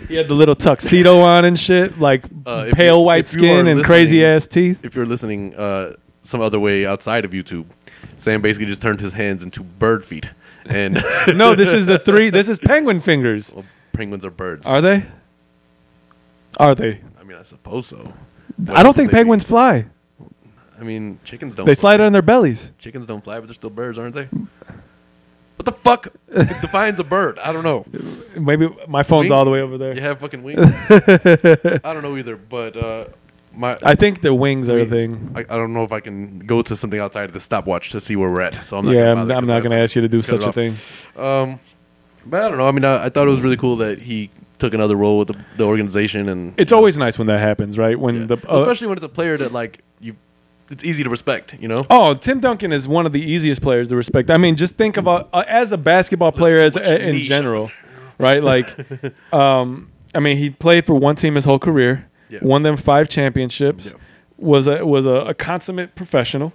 He 0.08 0.16
had 0.16 0.28
the 0.30 0.34
little 0.36 0.56
tuxedo 0.56 1.20
on 1.20 1.44
and 1.46 1.60
shit, 1.60 2.00
like 2.00 2.24
Uh, 2.46 2.70
pale 2.74 3.00
you- 3.00 3.04
white 3.04 3.26
if 3.28 3.34
you 3.34 3.40
are 3.40 3.52
skin 3.64 3.68
and 3.68 3.84
crazy 3.84 4.24
ass 4.24 4.48
teeth. 4.48 4.80
If 4.84 4.96
you're 4.96 5.06
listening 5.06 5.54
uh, 5.56 5.96
some 6.24 6.40
other 6.42 6.60
way 6.60 6.86
outside 6.86 7.26
of 7.26 7.32
YouTube, 7.32 7.66
Sam 8.28 8.42
basically 8.42 8.66
just 8.66 8.82
turned 8.82 9.00
his 9.00 9.14
hands 9.14 9.42
into 9.42 9.64
bird 9.64 10.04
feet, 10.04 10.28
and 10.70 10.96
No, 11.34 11.56
this 11.56 11.74
is 11.74 11.86
the 11.86 11.98
three. 11.98 12.30
This 12.30 12.50
is 12.50 12.60
penguin 12.60 13.00
fingers. 13.00 13.54
well, 13.54 13.64
penguins 13.94 14.26
are 14.26 14.30
birds. 14.30 14.68
Are 14.68 14.82
they? 14.82 15.06
Are 16.58 16.76
they? 16.76 17.00
I 17.18 17.24
mean, 17.24 17.38
I 17.38 17.44
suppose 17.44 17.88
so. 17.88 18.14
I 18.74 18.84
don't 18.84 18.94
think 18.94 19.12
penguins 19.12 19.46
fly. 19.46 19.86
I 20.78 20.84
mean, 20.84 21.20
chickens 21.24 21.56
don't. 21.56 21.66
They 21.66 21.74
slide 21.74 22.02
on 22.02 22.12
their 22.12 22.22
bellies. 22.22 22.72
Chickens 22.80 23.06
don't 23.06 23.24
fly, 23.24 23.40
but 23.40 23.48
they're 23.48 23.56
still 23.56 23.70
birds, 23.70 23.98
aren't 23.98 24.14
they? 24.16 24.26
What 24.26 25.64
the 25.64 25.72
fuck 25.72 26.10
defines 26.30 27.00
a 27.00 27.06
bird? 27.06 27.40
I 27.40 27.54
don't 27.54 27.64
know. 27.64 27.86
Maybe 28.38 28.68
my 28.90 29.04
phone's 29.04 29.28
Wing? 29.28 29.32
all 29.32 29.46
the 29.46 29.52
way 29.52 29.62
over 29.62 29.78
there. 29.78 29.96
You 29.96 30.02
have 30.02 30.20
fucking 30.20 30.44
wings? 30.44 30.60
I 30.90 31.94
don't 31.94 32.04
know 32.04 32.18
either, 32.18 32.36
but 32.36 32.76
uh, 32.76 33.06
my 33.58 33.78
I 33.84 33.96
think 33.96 34.22
the 34.22 34.34
wings 34.34 34.70
are 34.70 34.80
a 34.80 34.86
thing. 34.86 35.32
I, 35.36 35.40
I 35.42 35.58
don't 35.58 35.74
know 35.74 35.84
if 35.84 35.92
I 35.92 36.00
can 36.00 36.40
go 36.40 36.62
to 36.62 36.76
something 36.76 37.00
outside 37.00 37.26
of 37.26 37.34
the 37.34 37.40
stopwatch 37.40 37.90
to 37.92 38.00
see 38.00 38.16
where 38.16 38.30
we're 38.30 38.42
at. 38.42 38.64
So 38.64 38.78
I'm 38.78 38.86
not 38.86 38.94
yeah, 38.94 39.14
gonna 39.14 39.22
I'm, 39.22 39.32
I'm 39.32 39.48
not 39.48 39.60
going 39.64 39.72
to 39.72 39.78
ask 39.78 39.96
you 39.96 40.02
to 40.02 40.08
do 40.08 40.22
such 40.22 40.44
a 40.44 40.54
thing. 40.54 40.78
Um, 41.16 41.60
but 42.26 42.44
I 42.44 42.50
don't 42.50 42.58
know. 42.58 42.68
I 42.68 42.72
mean, 42.72 42.86
I, 42.86 43.06
I 43.06 43.10
thought 43.10 43.28
it 43.28 43.32
was 43.32 43.42
really 43.42 43.58
cool 43.58 43.78
that 43.78 44.02
he 44.02 44.30
took 44.60 44.74
another 44.74 44.96
role 44.96 45.20
with 45.20 45.30
the, 45.30 45.38
the 45.58 45.64
organization, 45.64 46.30
and 46.30 46.54
It's 46.58 46.72
always 46.72 46.98
nice 46.98 47.18
when 47.18 47.28
that 47.28 47.40
happens, 47.40 47.78
right? 47.78 48.00
When 48.00 48.22
yeah. 48.22 48.36
the 48.36 48.52
uh, 48.52 48.58
especially 48.58 48.88
when 48.88 48.98
it's 48.98 49.06
a 49.06 49.10
player 49.10 49.38
that 49.38 49.52
like 49.52 49.82
you, 50.00 50.16
it's 50.70 50.84
easy 50.84 51.04
to 51.04 51.10
respect. 51.10 51.56
You 51.60 51.68
know, 51.68 51.86
Oh, 51.90 52.14
Tim 52.14 52.40
Duncan 52.40 52.72
is 52.72 52.88
one 52.88 53.06
of 53.06 53.14
the 53.14 53.22
easiest 53.22 53.62
players 53.62 53.90
to 53.90 53.96
respect. 53.96 54.32
I 54.32 54.38
mean, 54.38 54.56
just 54.56 54.76
think 54.76 54.98
about 54.98 55.30
uh, 55.34 55.44
as 55.48 55.72
a 55.72 55.78
basketball 55.78 56.32
player, 56.32 56.58
as 56.58 56.76
much 56.76 56.86
in 56.86 57.18
general, 57.20 57.72
right? 58.18 58.44
Like, 58.44 58.68
um, 59.34 59.92
I 60.14 60.20
mean, 60.20 60.38
he 60.38 60.50
played 60.50 60.86
for 60.86 60.96
one 60.96 61.16
team 61.16 61.36
his 61.36 61.46
whole 61.46 61.60
career, 61.60 62.07
Yeah. 62.30 62.40
won 62.42 62.64
them 62.64 62.78
five 62.78 63.08
championships, 63.10 63.86
Yeah. 63.88 63.94
was 64.38 64.68
a 64.68 64.86
was 64.86 65.06
a, 65.06 65.10
a 65.32 65.34
consummate 65.34 65.96
professional, 65.96 66.54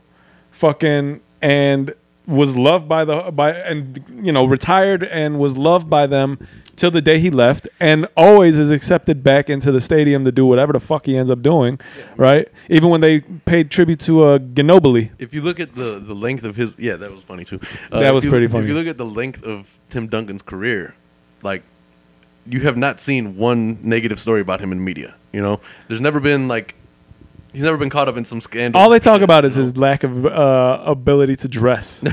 fucking, 0.51 1.21
and 1.41 1.95
was 2.27 2.55
loved 2.57 2.89
by 2.89 3.05
the 3.05 3.31
by 3.33 3.51
and 3.53 4.03
you 4.23 4.31
know 4.31 4.45
retired 4.45 5.03
and 5.03 5.39
was 5.41 5.57
loved 5.57 5.91
by 5.91 6.07
them 6.07 6.39
till 6.77 6.91
the 6.91 7.03
day 7.03 7.19
he 7.19 7.31
left, 7.31 7.69
and 7.81 8.07
always 8.17 8.57
is 8.57 8.71
accepted 8.71 9.23
back 9.23 9.51
into 9.51 9.71
the 9.73 9.81
stadium 9.81 10.25
to 10.25 10.33
do 10.33 10.47
whatever 10.47 10.73
the 10.73 10.81
fuck 10.81 11.05
he 11.07 11.17
ends 11.17 11.31
up 11.31 11.43
doing, 11.43 11.79
right? 12.17 12.49
Even 12.71 12.89
when 12.91 13.01
they 13.01 13.21
paid 13.21 13.71
tribute 13.71 14.01
to 14.01 14.25
uh, 14.25 14.39
Ginobili. 14.39 15.11
if 15.19 15.35
you 15.35 15.43
look 15.43 15.59
at 15.61 15.75
the 15.75 15.99
the 15.99 16.15
length 16.15 16.45
of 16.45 16.55
his, 16.57 16.75
yeah, 16.79 16.97
that 16.97 17.11
was 17.11 17.23
funny 17.23 17.45
too. 17.45 17.61
Uh, 17.91 18.01
That 18.01 18.15
was 18.15 18.25
you- 18.25 18.31
pretty 18.31 18.47
funny 18.47 18.65
If 18.65 18.69
you 18.69 18.75
look 18.75 18.87
at 18.87 18.99
the 18.99 19.05
length 19.07 19.43
of 19.45 19.69
Tim 19.91 20.07
Duncan's 20.07 20.43
career, 20.43 20.95
like 21.43 21.63
you 22.47 22.61
have 22.61 22.77
not 22.77 23.01
seen 23.01 23.37
one 23.37 23.79
negative 23.83 24.19
story 24.19 24.41
about 24.41 24.61
him 24.61 24.73
in 24.73 24.83
media. 24.83 25.15
You 25.33 25.41
know, 25.41 25.61
there's 25.89 26.01
never 26.01 26.21
been 26.21 26.49
like 26.49 26.75
he's 27.53 27.63
never 27.63 27.77
been 27.77 27.91
caught 27.91 28.09
up 28.09 28.17
in 28.17 28.25
some 28.25 28.41
scandal. 28.41 28.81
All 28.81 28.91
they 28.91 28.99
talk 28.99 29.23
about 29.23 29.45
is 29.45 29.55
his 29.55 29.77
lack 29.77 30.05
of 30.05 30.27
uh, 30.27 30.83
ability 30.85 31.37
to 31.37 31.49
dress. 31.49 32.03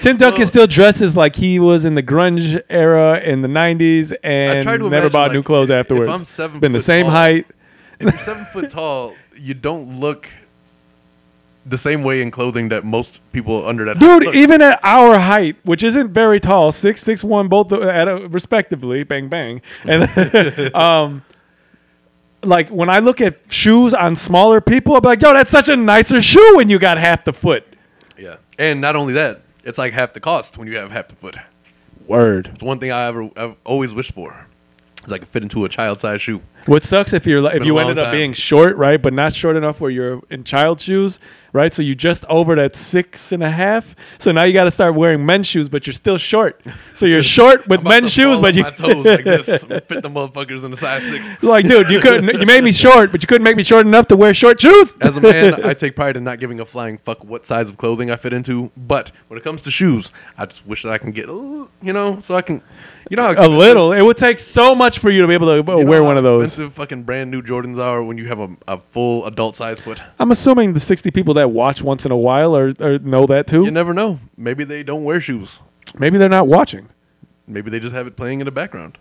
Tim 0.00 0.18
Duncan 0.18 0.46
still 0.46 0.66
dresses 0.66 1.16
like 1.16 1.36
he 1.36 1.58
was 1.58 1.84
in 1.84 1.94
the 1.94 2.02
grunge 2.02 2.62
era 2.68 3.18
in 3.20 3.42
the 3.42 3.48
'90s 3.48 4.12
and 4.22 4.64
never 4.66 4.86
imagine, 4.86 5.10
bought 5.10 5.32
new 5.32 5.38
like, 5.38 5.46
clothes 5.46 5.70
if 5.70 5.76
afterwards. 5.76 6.08
I'm 6.12 6.24
seven 6.24 6.60
Been 6.60 6.72
the 6.72 6.80
same 6.80 7.06
tall- 7.06 7.14
height. 7.14 7.46
If 7.98 8.12
you're 8.12 8.20
seven 8.20 8.44
foot 8.46 8.70
tall, 8.70 9.14
you 9.36 9.54
don't 9.54 10.00
look 10.00 10.28
the 11.66 11.78
same 11.78 12.02
way 12.02 12.20
in 12.20 12.30
clothing 12.30 12.68
that 12.68 12.84
most 12.84 13.20
people 13.32 13.66
under 13.66 13.86
that. 13.86 13.98
Dude, 13.98 14.34
even 14.34 14.60
at 14.60 14.80
our 14.82 15.18
height, 15.18 15.56
which 15.64 15.82
isn't 15.82 16.12
very 16.12 16.40
tall, 16.40 16.70
six 16.70 17.02
six 17.02 17.24
one, 17.24 17.48
both 17.48 17.72
at 17.72 18.06
a, 18.06 18.28
respectively, 18.28 19.02
bang 19.02 19.28
bang, 19.28 19.62
and 19.84 20.74
um, 20.74 21.22
like 22.46 22.68
when 22.68 22.88
I 22.88 22.98
look 23.00 23.20
at 23.20 23.38
shoes 23.52 23.94
on 23.94 24.16
smaller 24.16 24.60
people, 24.60 24.96
I'm 24.96 25.02
like, 25.02 25.20
yo, 25.22 25.32
that's 25.32 25.50
such 25.50 25.68
a 25.68 25.76
nicer 25.76 26.20
shoe 26.22 26.56
when 26.56 26.68
you 26.68 26.78
got 26.78 26.98
half 26.98 27.24
the 27.24 27.32
foot. 27.32 27.64
yeah, 28.18 28.36
and 28.58 28.80
not 28.80 28.96
only 28.96 29.14
that, 29.14 29.42
it's 29.64 29.78
like 29.78 29.92
half 29.92 30.12
the 30.12 30.20
cost 30.20 30.58
when 30.58 30.68
you 30.68 30.76
have 30.76 30.90
half 30.90 31.08
the 31.08 31.16
foot. 31.16 31.36
Word. 32.06 32.48
It's 32.52 32.62
one 32.62 32.78
thing 32.78 32.90
I 32.90 33.06
ever 33.06 33.30
I've 33.36 33.56
always 33.64 33.92
wished 33.92 34.12
for. 34.12 34.46
Is 35.06 35.12
I 35.12 35.18
could 35.18 35.28
fit 35.28 35.42
into 35.42 35.64
a 35.64 35.68
child 35.68 36.00
size 36.00 36.22
shoe. 36.22 36.40
What 36.66 36.82
sucks 36.82 37.12
if 37.12 37.26
you're 37.26 37.44
if 37.54 37.64
you 37.64 37.78
ended 37.78 37.98
up 37.98 38.06
time. 38.06 38.12
being 38.12 38.32
short, 38.32 38.76
right, 38.76 39.00
but 39.00 39.12
not 39.12 39.34
short 39.34 39.56
enough 39.56 39.80
where 39.80 39.90
you're 39.90 40.22
in 40.30 40.44
child 40.44 40.80
shoes, 40.80 41.18
right? 41.52 41.72
So 41.74 41.82
you 41.82 41.94
just 41.94 42.24
over 42.26 42.54
that 42.56 42.74
six 42.74 43.32
and 43.32 43.42
a 43.42 43.50
half. 43.50 43.94
So 44.18 44.32
now 44.32 44.44
you 44.44 44.54
got 44.54 44.64
to 44.64 44.70
start 44.70 44.94
wearing 44.94 45.26
men's 45.26 45.46
shoes, 45.46 45.68
but 45.68 45.86
you're 45.86 45.94
still 45.94 46.18
short. 46.18 46.60
So 46.94 47.06
you're 47.06 47.24
short 47.24 47.66
with 47.66 47.82
men's 47.82 48.12
shoes, 48.12 48.38
but 48.38 48.54
you 48.54 48.62
my 48.62 48.70
toes 48.70 49.04
like 49.04 49.24
this, 49.24 49.46
fit 49.64 49.88
the 49.88 50.08
motherfuckers 50.08 50.64
in 50.64 50.72
a 50.72 50.76
size 50.76 51.02
six. 51.02 51.42
like, 51.42 51.66
dude, 51.66 51.88
you 51.88 51.98
couldn't. 51.98 52.38
You 52.38 52.46
made 52.46 52.62
me 52.62 52.70
short, 52.70 53.10
but 53.10 53.20
you 53.20 53.26
couldn't 53.26 53.42
make 53.42 53.56
me 53.56 53.64
short 53.64 53.84
enough 53.84 54.06
to 54.06 54.16
wear 54.16 54.32
short 54.32 54.60
shoes. 54.60 54.94
As 55.00 55.16
a 55.16 55.20
man, 55.20 55.64
I 55.64 55.74
take 55.74 55.96
pride 55.96 56.16
in 56.16 56.22
not 56.22 56.38
giving 56.38 56.60
a 56.60 56.64
flying 56.64 56.98
fuck 56.98 57.24
what 57.24 57.46
size 57.46 57.68
of 57.68 57.78
clothing 57.78 58.12
I 58.12 58.16
fit 58.16 58.32
into. 58.32 58.70
But 58.76 59.10
when 59.26 59.36
it 59.36 59.42
comes 59.42 59.62
to 59.62 59.72
shoes, 59.72 60.12
I 60.38 60.46
just 60.46 60.64
wish 60.64 60.84
that 60.84 60.92
I 60.92 60.98
can 60.98 61.10
get, 61.10 61.26
you 61.26 61.68
know, 61.82 62.20
so 62.20 62.36
I 62.36 62.42
can, 62.42 62.62
you 63.10 63.16
know, 63.16 63.34
how 63.34 63.46
a 63.46 63.48
little. 63.48 63.92
It 63.92 64.02
would 64.02 64.16
take 64.16 64.40
so 64.40 64.74
much 64.74 64.98
for 64.98 65.10
you 65.10 65.22
to 65.22 65.28
be 65.28 65.34
able 65.34 65.46
to 65.46 65.72
uh, 65.72 65.76
you 65.76 65.84
know 65.84 65.90
wear 65.90 66.02
one 66.02 66.16
of 66.16 66.24
those. 66.24 66.44
Expensive 66.44 66.74
fucking 66.74 67.02
brand 67.04 67.30
new 67.30 67.42
Jordans 67.42 67.78
are 67.78 68.02
when 68.02 68.18
you 68.18 68.26
have 68.28 68.40
a, 68.40 68.56
a 68.68 68.78
full 68.78 69.26
adult 69.26 69.56
size 69.56 69.80
foot. 69.80 70.02
I'm 70.18 70.30
assuming 70.30 70.72
the 70.74 70.80
60 70.80 71.10
people 71.10 71.34
that 71.34 71.50
watch 71.50 71.82
once 71.82 72.04
in 72.06 72.12
a 72.12 72.16
while 72.16 72.56
or, 72.56 72.72
or 72.80 72.98
know 72.98 73.26
that 73.26 73.46
too. 73.46 73.64
You 73.64 73.70
never 73.70 73.92
know. 73.94 74.18
Maybe 74.36 74.64
they 74.64 74.82
don't 74.82 75.04
wear 75.04 75.20
shoes. 75.20 75.60
Maybe 75.98 76.18
they're 76.18 76.28
not 76.28 76.46
watching. 76.46 76.88
Maybe 77.46 77.70
they 77.70 77.78
just 77.80 77.94
have 77.94 78.06
it 78.06 78.16
playing 78.16 78.40
in 78.40 78.46
the 78.46 78.50
background. 78.52 78.98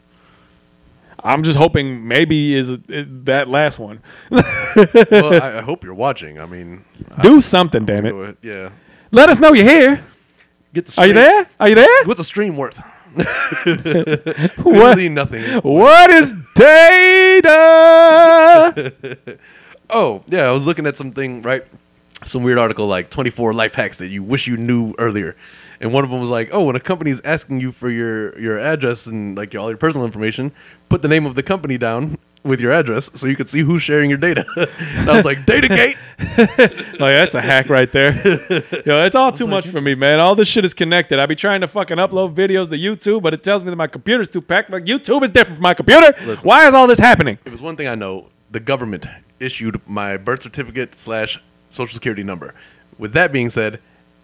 I'm 1.23 1.43
just 1.43 1.57
hoping 1.57 2.05
maybe 2.05 2.53
is, 2.53 2.69
is 2.69 3.07
that 3.23 3.47
last 3.47 3.79
one. 3.79 4.01
well, 4.29 4.43
I, 5.41 5.59
I 5.59 5.61
hope 5.61 5.83
you're 5.85 5.93
watching. 5.93 6.37
I 6.37 6.45
mean, 6.45 6.83
Do 7.21 7.39
something, 7.41 7.85
damn 7.85 8.05
I, 8.05 8.09
it. 8.09 8.37
yeah. 8.41 8.69
Let 9.11 9.29
us 9.29 9.39
know 9.39 9.53
you're 9.53 9.63
here. 9.69 10.03
Get 10.73 10.87
the. 10.87 11.01
Are 11.01 11.07
you 11.07 11.13
there? 11.13 11.47
Are 11.59 11.69
you 11.69 11.75
there? 11.75 12.03
What's 12.05 12.19
a 12.19 12.23
stream 12.25 12.57
worth? 12.57 12.81
What? 14.63 14.97
Nothing. 14.97 15.43
What 15.61 16.09
is 16.09 16.33
data? 16.55 17.51
Oh, 19.89 20.23
yeah, 20.27 20.47
I 20.47 20.51
was 20.51 20.65
looking 20.65 20.87
at 20.87 20.97
something, 20.97 21.43
right? 21.43 21.63
Some 22.25 22.41
weird 22.41 22.57
article 22.57 22.87
like 22.87 23.11
24 23.11 23.53
life 23.53 23.75
hacks 23.75 23.99
that 23.99 24.07
you 24.07 24.23
wish 24.23 24.47
you 24.47 24.57
knew 24.57 24.95
earlier. 24.97 25.35
And 25.79 25.93
one 25.93 26.03
of 26.03 26.09
them 26.09 26.19
was 26.19 26.31
like, 26.31 26.49
"Oh, 26.51 26.63
when 26.63 26.75
a 26.75 26.79
company's 26.79 27.21
asking 27.21 27.59
you 27.59 27.71
for 27.71 27.91
your 27.91 28.39
your 28.39 28.57
address 28.57 29.05
and 29.05 29.37
like 29.37 29.53
your, 29.53 29.61
all 29.61 29.69
your 29.69 29.77
personal 29.77 30.05
information, 30.05 30.51
put 30.89 31.03
the 31.03 31.07
name 31.07 31.27
of 31.27 31.35
the 31.35 31.43
company 31.43 31.77
down 31.77 32.17
with 32.43 32.59
your 32.59 32.71
address 32.71 33.09
so 33.15 33.27
you 33.27 33.35
could 33.35 33.49
see 33.49 33.61
who's 33.61 33.81
sharing 33.81 34.09
your 34.09 34.19
data." 34.19 34.45
and 34.57 35.09
I 35.09 35.15
was 35.15 35.25
like, 35.25 35.39
"Datagate." 35.45 35.97
Oh, 36.35 37.05
like 37.05 37.15
that's 37.15 37.35
a 37.35 37.41
hack 37.41 37.69
right 37.69 37.91
there. 37.91 38.13
Yo, 38.85 39.03
it's 39.03 39.15
all 39.15 39.31
too 39.31 39.47
much 39.47 39.67
for 39.67 39.81
me, 39.81 39.93
man. 39.93 40.19
All 40.19 40.35
this 40.35 40.47
shit 40.47 40.63
is 40.63 40.73
connected. 40.73 41.19
I 41.19 41.25
be 41.25 41.35
trying 41.35 41.61
to 41.61 41.67
fucking 41.67 41.97
upload 41.97 42.33
videos 42.33 42.69
to 42.69 42.77
YouTube, 42.77 43.23
but 43.23 43.33
it 43.33 43.43
tells 43.43 43.63
me 43.63 43.71
that 43.71 43.75
my 43.75 43.87
computer's 43.87 44.29
too 44.29 44.41
packed. 44.41 44.69
Like 44.69 44.85
YouTube 44.85 45.23
is 45.23 45.31
different 45.31 45.57
from 45.57 45.63
my 45.63 45.73
computer. 45.73 46.13
Listen. 46.25 46.47
Why 46.47 46.67
is 46.67 46.73
all 46.73 46.87
this 46.87 46.99
happening? 46.99 47.39
It 47.45 47.51
was 47.51 47.61
one 47.61 47.75
thing 47.75 47.87
I 47.87 47.95
know, 47.95 48.29
the 48.51 48.59
government 48.59 49.05
issued 49.39 49.81
my 49.87 50.17
birth 50.17 50.43
certificate 50.43 50.97
slash 50.97 51.39
social 51.69 51.93
security 51.93 52.23
number. 52.23 52.53
With 52.97 53.13
that 53.13 53.31
being 53.31 53.49
said, 53.49 53.79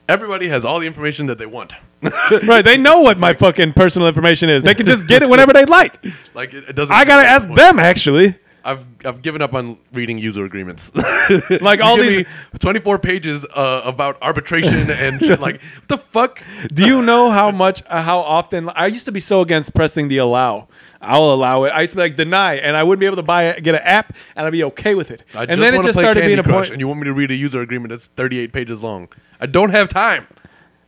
everybody 0.09 0.49
has 0.49 0.65
all 0.65 0.79
the 0.79 0.87
information 0.87 1.27
that 1.27 1.37
they 1.37 1.45
want. 1.45 1.73
right? 2.01 2.63
They 2.63 2.77
know 2.77 3.01
what 3.01 3.19
my 3.19 3.33
fucking 3.33 3.73
personal 3.73 4.07
information 4.07 4.49
is. 4.49 4.63
They 4.63 4.73
can 4.73 4.85
just 4.85 5.07
get 5.07 5.21
it 5.21 5.29
whenever 5.29 5.53
they 5.53 5.65
like. 5.65 6.03
like 6.33 6.53
it, 6.53 6.69
it 6.69 6.75
doesn't. 6.75 6.93
I 6.93 7.05
gotta 7.05 7.27
ask 7.27 7.47
them 7.47 7.79
actually. 7.79 8.35
I've 8.63 8.85
I've 9.05 9.21
given 9.21 9.41
up 9.41 9.53
on 9.53 9.77
reading 9.93 10.17
user 10.17 10.45
agreements. 10.45 10.91
Like 11.61 11.81
all 11.81 11.97
these. 11.97 12.25
24 12.59 12.99
pages 12.99 13.45
uh, 13.45 13.81
about 13.85 14.17
arbitration 14.21 14.89
and 14.91 15.19
shit. 15.19 15.39
Like 15.39 15.61
what 15.61 15.87
the 15.87 15.97
fuck? 15.97 16.41
Do 16.73 16.85
you 16.85 17.01
know 17.01 17.29
how 17.29 17.51
much, 17.51 17.83
uh, 17.87 18.01
how 18.01 18.19
often? 18.19 18.69
I 18.69 18.87
used 18.87 19.05
to 19.05 19.11
be 19.11 19.19
so 19.19 19.41
against 19.41 19.73
pressing 19.73 20.07
the 20.07 20.17
allow. 20.17 20.67
I'll 21.01 21.31
allow 21.33 21.63
it. 21.63 21.69
I 21.69 21.81
used 21.81 21.91
to 21.91 21.97
be 21.97 22.01
like 22.03 22.15
deny, 22.15 22.55
and 22.55 22.75
I 22.75 22.83
wouldn't 22.83 22.99
be 22.99 23.05
able 23.05 23.17
to 23.17 23.23
buy 23.23 23.45
it, 23.45 23.63
get 23.63 23.75
an 23.75 23.81
app, 23.83 24.15
and 24.35 24.45
I'd 24.45 24.51
be 24.51 24.63
okay 24.65 24.95
with 24.95 25.11
it. 25.11 25.23
I 25.33 25.43
and 25.43 25.61
then 25.61 25.73
it 25.73 25.83
just 25.83 25.97
started 25.97 26.21
Candy 26.21 26.35
being 26.35 26.39
a 26.39 26.43
Crush, 26.43 26.65
point. 26.65 26.71
and 26.73 26.79
you 26.81 26.87
want 26.87 26.99
me 26.99 27.05
to 27.05 27.13
read 27.13 27.31
a 27.31 27.35
user 27.35 27.61
agreement 27.61 27.91
that's 27.91 28.07
38 28.07 28.51
pages 28.51 28.83
long. 28.83 29.07
I 29.39 29.45
don't 29.45 29.69
have 29.69 29.87
time. 29.89 30.27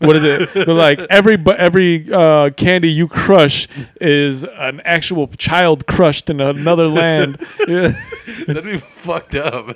What 0.02 0.16
is 0.16 0.24
it? 0.24 0.50
But 0.54 0.68
like 0.70 1.00
every 1.10 1.38
every 1.58 2.12
uh, 2.12 2.50
candy 2.52 2.90
you 2.90 3.08
crush 3.08 3.68
is 4.00 4.44
an 4.44 4.82
actual 4.86 5.28
child 5.28 5.88
crushed 5.88 6.30
in 6.30 6.40
another 6.42 6.88
land. 6.88 7.46
Yeah. 7.68 7.94
That'd 8.48 8.64
be 8.64 8.78
fucked 8.78 9.36
up. 9.36 9.68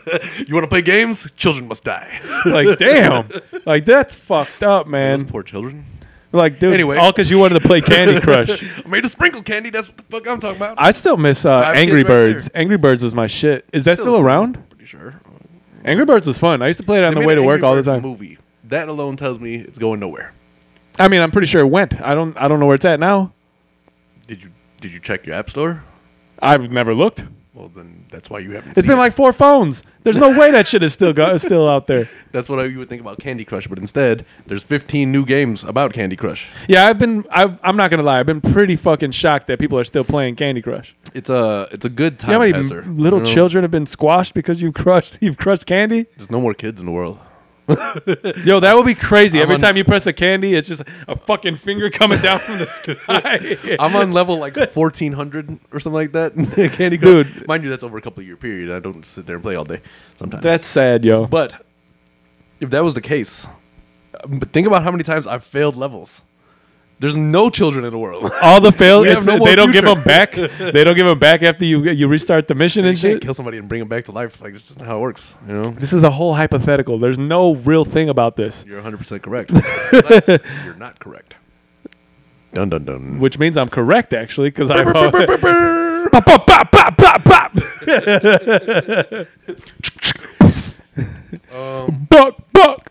you 0.47 0.53
want 0.53 0.63
to 0.63 0.67
play 0.67 0.81
games? 0.81 1.29
Children 1.37 1.67
must 1.67 1.83
die. 1.83 2.19
like 2.45 2.77
damn, 2.79 3.29
like 3.65 3.85
that's 3.85 4.15
fucked 4.15 4.63
up, 4.63 4.85
Those 4.85 4.91
man. 4.91 5.25
poor 5.27 5.43
children. 5.43 5.85
Like, 6.31 6.59
dude, 6.59 6.73
Anyway. 6.73 6.97
all 6.97 7.13
because 7.13 7.31
you 7.31 7.39
wanted 7.39 7.61
to 7.61 7.65
play 7.65 7.79
Candy 7.79 8.19
Crush. 8.21 8.61
I 8.83 8.87
made 8.89 9.05
a 9.05 9.09
sprinkle 9.09 9.41
candy. 9.41 9.69
That's 9.69 9.87
what 9.87 9.95
the 9.95 10.03
fuck 10.03 10.27
I'm 10.27 10.41
talking 10.41 10.57
about. 10.57 10.75
I 10.77 10.91
still 10.91 11.15
miss 11.15 11.45
uh, 11.45 11.61
Angry 11.73 12.01
kids 12.01 12.03
right 12.03 12.07
Birds. 12.07 12.49
Angry 12.53 12.77
Birds 12.77 13.01
was 13.03 13.15
my 13.15 13.27
shit. 13.27 13.63
Is 13.71 13.85
that 13.85 13.99
still, 13.99 14.17
around? 14.17 14.57
Pretty 14.69 14.85
sure. 14.85 15.21
Angry 15.85 16.03
Birds 16.03 16.27
was 16.27 16.37
fun. 16.37 16.61
I 16.61 16.67
used 16.67 16.79
to 16.81 16.85
play 16.85 16.97
it 16.97 17.05
on 17.05 17.13
They 17.13 17.21
the 17.21 17.27
way 17.27 17.35
to 17.35 17.41
work 17.43 17.59
Angry 17.63 17.67
all 17.69 17.75
the 17.75 17.77
Birds 17.83 17.87
time. 17.87 18.01
Movie 18.01 18.37
that 18.75 18.89
alone 18.89 19.15
tells 19.17 19.39
me 19.39 19.55
it's 19.55 19.77
going 19.77 19.99
nowhere. 19.99 20.33
I 20.99 21.07
mean, 21.07 21.21
I'm 21.21 21.31
pretty 21.31 21.47
sure 21.47 21.61
it 21.61 21.67
went. 21.67 22.01
I 22.01 22.13
don't. 22.13 22.35
I 22.37 22.47
don't 22.47 22.59
know 22.59 22.65
where 22.67 22.75
it's 22.75 22.85
at 22.85 22.99
now. 22.99 23.31
Did 24.27 24.43
you 24.43 24.49
did 24.81 24.91
you 24.91 24.99
check 24.99 25.25
your 25.25 25.35
app 25.35 25.49
store? 25.49 25.83
I've 26.41 26.71
never 26.71 26.93
looked. 26.93 27.23
Well, 27.53 27.69
then 27.69 28.05
that's 28.11 28.29
why 28.29 28.39
you 28.39 28.51
haven't. 28.51 28.77
It's 28.77 28.85
been 28.85 28.97
it. 28.97 28.99
like 28.99 29.13
four 29.13 29.31
phones. 29.31 29.83
There's 30.03 30.17
no 30.17 30.37
way 30.37 30.51
that 30.51 30.67
shit 30.67 30.83
is 30.83 30.91
still 30.91 31.13
go- 31.13 31.37
still 31.37 31.69
out 31.69 31.87
there. 31.87 32.09
that's 32.33 32.49
what 32.49 32.69
you 32.69 32.77
would 32.79 32.89
think 32.89 32.99
about 33.01 33.19
Candy 33.19 33.45
Crush, 33.45 33.67
but 33.67 33.77
instead 33.79 34.25
there's 34.45 34.63
15 34.65 35.09
new 35.09 35.25
games 35.25 35.63
about 35.63 35.93
Candy 35.93 36.17
Crush. 36.17 36.49
Yeah, 36.67 36.85
I've 36.85 36.99
been. 36.99 37.23
I've, 37.31 37.57
I'm 37.63 37.77
not 37.77 37.91
gonna 37.91 38.03
lie. 38.03 38.19
I've 38.19 38.25
been 38.25 38.41
pretty 38.41 38.75
fucking 38.75 39.11
shocked 39.11 39.47
that 39.47 39.57
people 39.57 39.79
are 39.79 39.85
still 39.85 40.03
playing 40.03 40.35
Candy 40.35 40.61
Crush. 40.61 40.95
It's 41.13 41.29
a 41.29 41.69
it's 41.71 41.85
a 41.85 41.89
good 41.89 42.13
You 42.13 42.17
time 42.17 42.31
know 42.31 42.39
how 42.39 42.45
many 42.45 42.53
passer. 42.53 42.83
little 42.87 43.19
you 43.19 43.25
know? 43.25 43.33
children 43.33 43.63
have 43.63 43.71
been 43.71 43.85
squashed 43.85 44.33
because 44.33 44.61
you've 44.61 44.73
crushed 44.73 45.17
you've 45.21 45.37
crushed 45.37 45.65
candy? 45.65 46.07
There's 46.17 46.31
no 46.31 46.41
more 46.41 46.53
kids 46.53 46.79
in 46.81 46.85
the 46.85 46.91
world. 46.91 47.19
Yo, 48.45 48.59
that 48.59 48.73
would 48.75 48.85
be 48.85 48.93
crazy. 48.95 49.39
I'm 49.39 49.43
Every 49.43 49.55
on- 49.55 49.59
time 49.61 49.77
you 49.77 49.83
press 49.83 50.05
a 50.05 50.13
candy, 50.13 50.53
it's 50.53 50.67
just 50.67 50.83
a 51.07 51.15
fucking 51.15 51.55
finger 51.55 51.89
coming 51.89 52.19
down 52.21 52.39
from 52.39 52.59
the 52.59 52.67
sky. 52.67 53.75
I'm 53.83 53.95
on 53.95 54.11
level 54.11 54.37
like 54.37 54.55
1400 54.73 55.59
or 55.71 55.79
something 55.79 55.93
like 55.93 56.11
that. 56.11 56.33
Candy 56.73 56.97
Crush, 56.97 57.33
Dude. 57.33 57.47
Mind 57.47 57.63
you, 57.63 57.69
that's 57.69 57.83
over 57.83 57.97
a 57.97 58.01
couple 58.01 58.21
year 58.23 58.35
period. 58.35 58.71
I 58.75 58.79
don't 58.79 59.05
sit 59.05 59.25
there 59.25 59.35
and 59.35 59.43
play 59.43 59.55
all 59.55 59.65
day. 59.65 59.81
Sometimes. 60.17 60.43
That's 60.43 60.67
sad, 60.67 61.03
yo. 61.03 61.25
but 61.25 61.65
if 62.59 62.69
that 62.69 62.83
was 62.83 62.93
the 62.93 63.01
case, 63.01 63.47
um, 64.23 64.39
but 64.39 64.49
think 64.51 64.67
about 64.67 64.83
how 64.83 64.91
many 64.91 65.03
times 65.03 65.25
I've 65.25 65.43
failed 65.43 65.75
levels. 65.75 66.21
There's 66.99 67.17
no 67.17 67.49
children 67.49 67.83
in 67.83 67.91
the 67.91 67.97
world. 67.99 68.31
All 68.41 68.61
the 68.61 68.71
fail, 68.71 69.01
We 69.01 69.09
have 69.09 69.17
it's, 69.17 69.27
no 69.27 69.37
more 69.37 69.47
they 69.47 69.55
don't 69.55 69.71
give 69.71 69.83
them 69.83 70.01
back. 70.03 70.33
They 70.75 70.83
don't 70.83 70.95
give 70.95 71.05
them 71.05 71.19
back 71.19 71.43
after 71.43 71.65
you 71.65 71.83
you 71.89 72.07
restart 72.07 72.47
the 72.47 72.55
mission 72.55 72.83
you 72.85 72.91
and 72.91 72.97
can't 72.97 73.15
shit. 73.15 73.21
kill 73.21 73.33
somebody 73.33 73.57
and 73.57 73.67
bring 73.67 73.79
them 73.79 73.87
back 73.89 74.05
to 74.05 74.11
life. 74.13 74.41
Like 74.41 74.53
it's 74.55 74.63
just 74.63 74.79
not 74.79 74.87
how 74.87 74.97
it 74.97 75.01
works. 75.01 75.35
You 75.47 75.53
know. 75.55 75.63
This 75.71 75.91
is 75.93 76.03
a 76.03 76.11
whole 76.11 76.33
hypothetical. 76.35 76.97
There's 76.97 77.19
no 77.19 77.55
real 77.55 77.83
thing 77.85 78.07
about 78.09 78.35
this, 78.37 78.63
You're 78.65 78.81
100% 78.81 79.21
correct. 79.21 79.51
Unless 79.91 80.27
you're 80.65 80.75
not 80.77 80.99
correct. 80.99 81.35
Dun 82.53 82.69
dun 82.69 82.85
dun. 82.85 83.19
which 83.19 83.37
means 83.37 83.57
I'm 83.57 83.67
correct 83.69 84.13
actually 84.13 84.49
because 84.49 84.71
I. 84.71 84.83
Pop, 84.85 85.11
pop, 86.25 86.47
pop, 86.47 86.71
pop, 86.71 86.97
pop, 86.97 87.23
pop. 87.25 87.51
Um, 91.53 92.07
buck, 92.09 92.37
buck. 92.53 92.84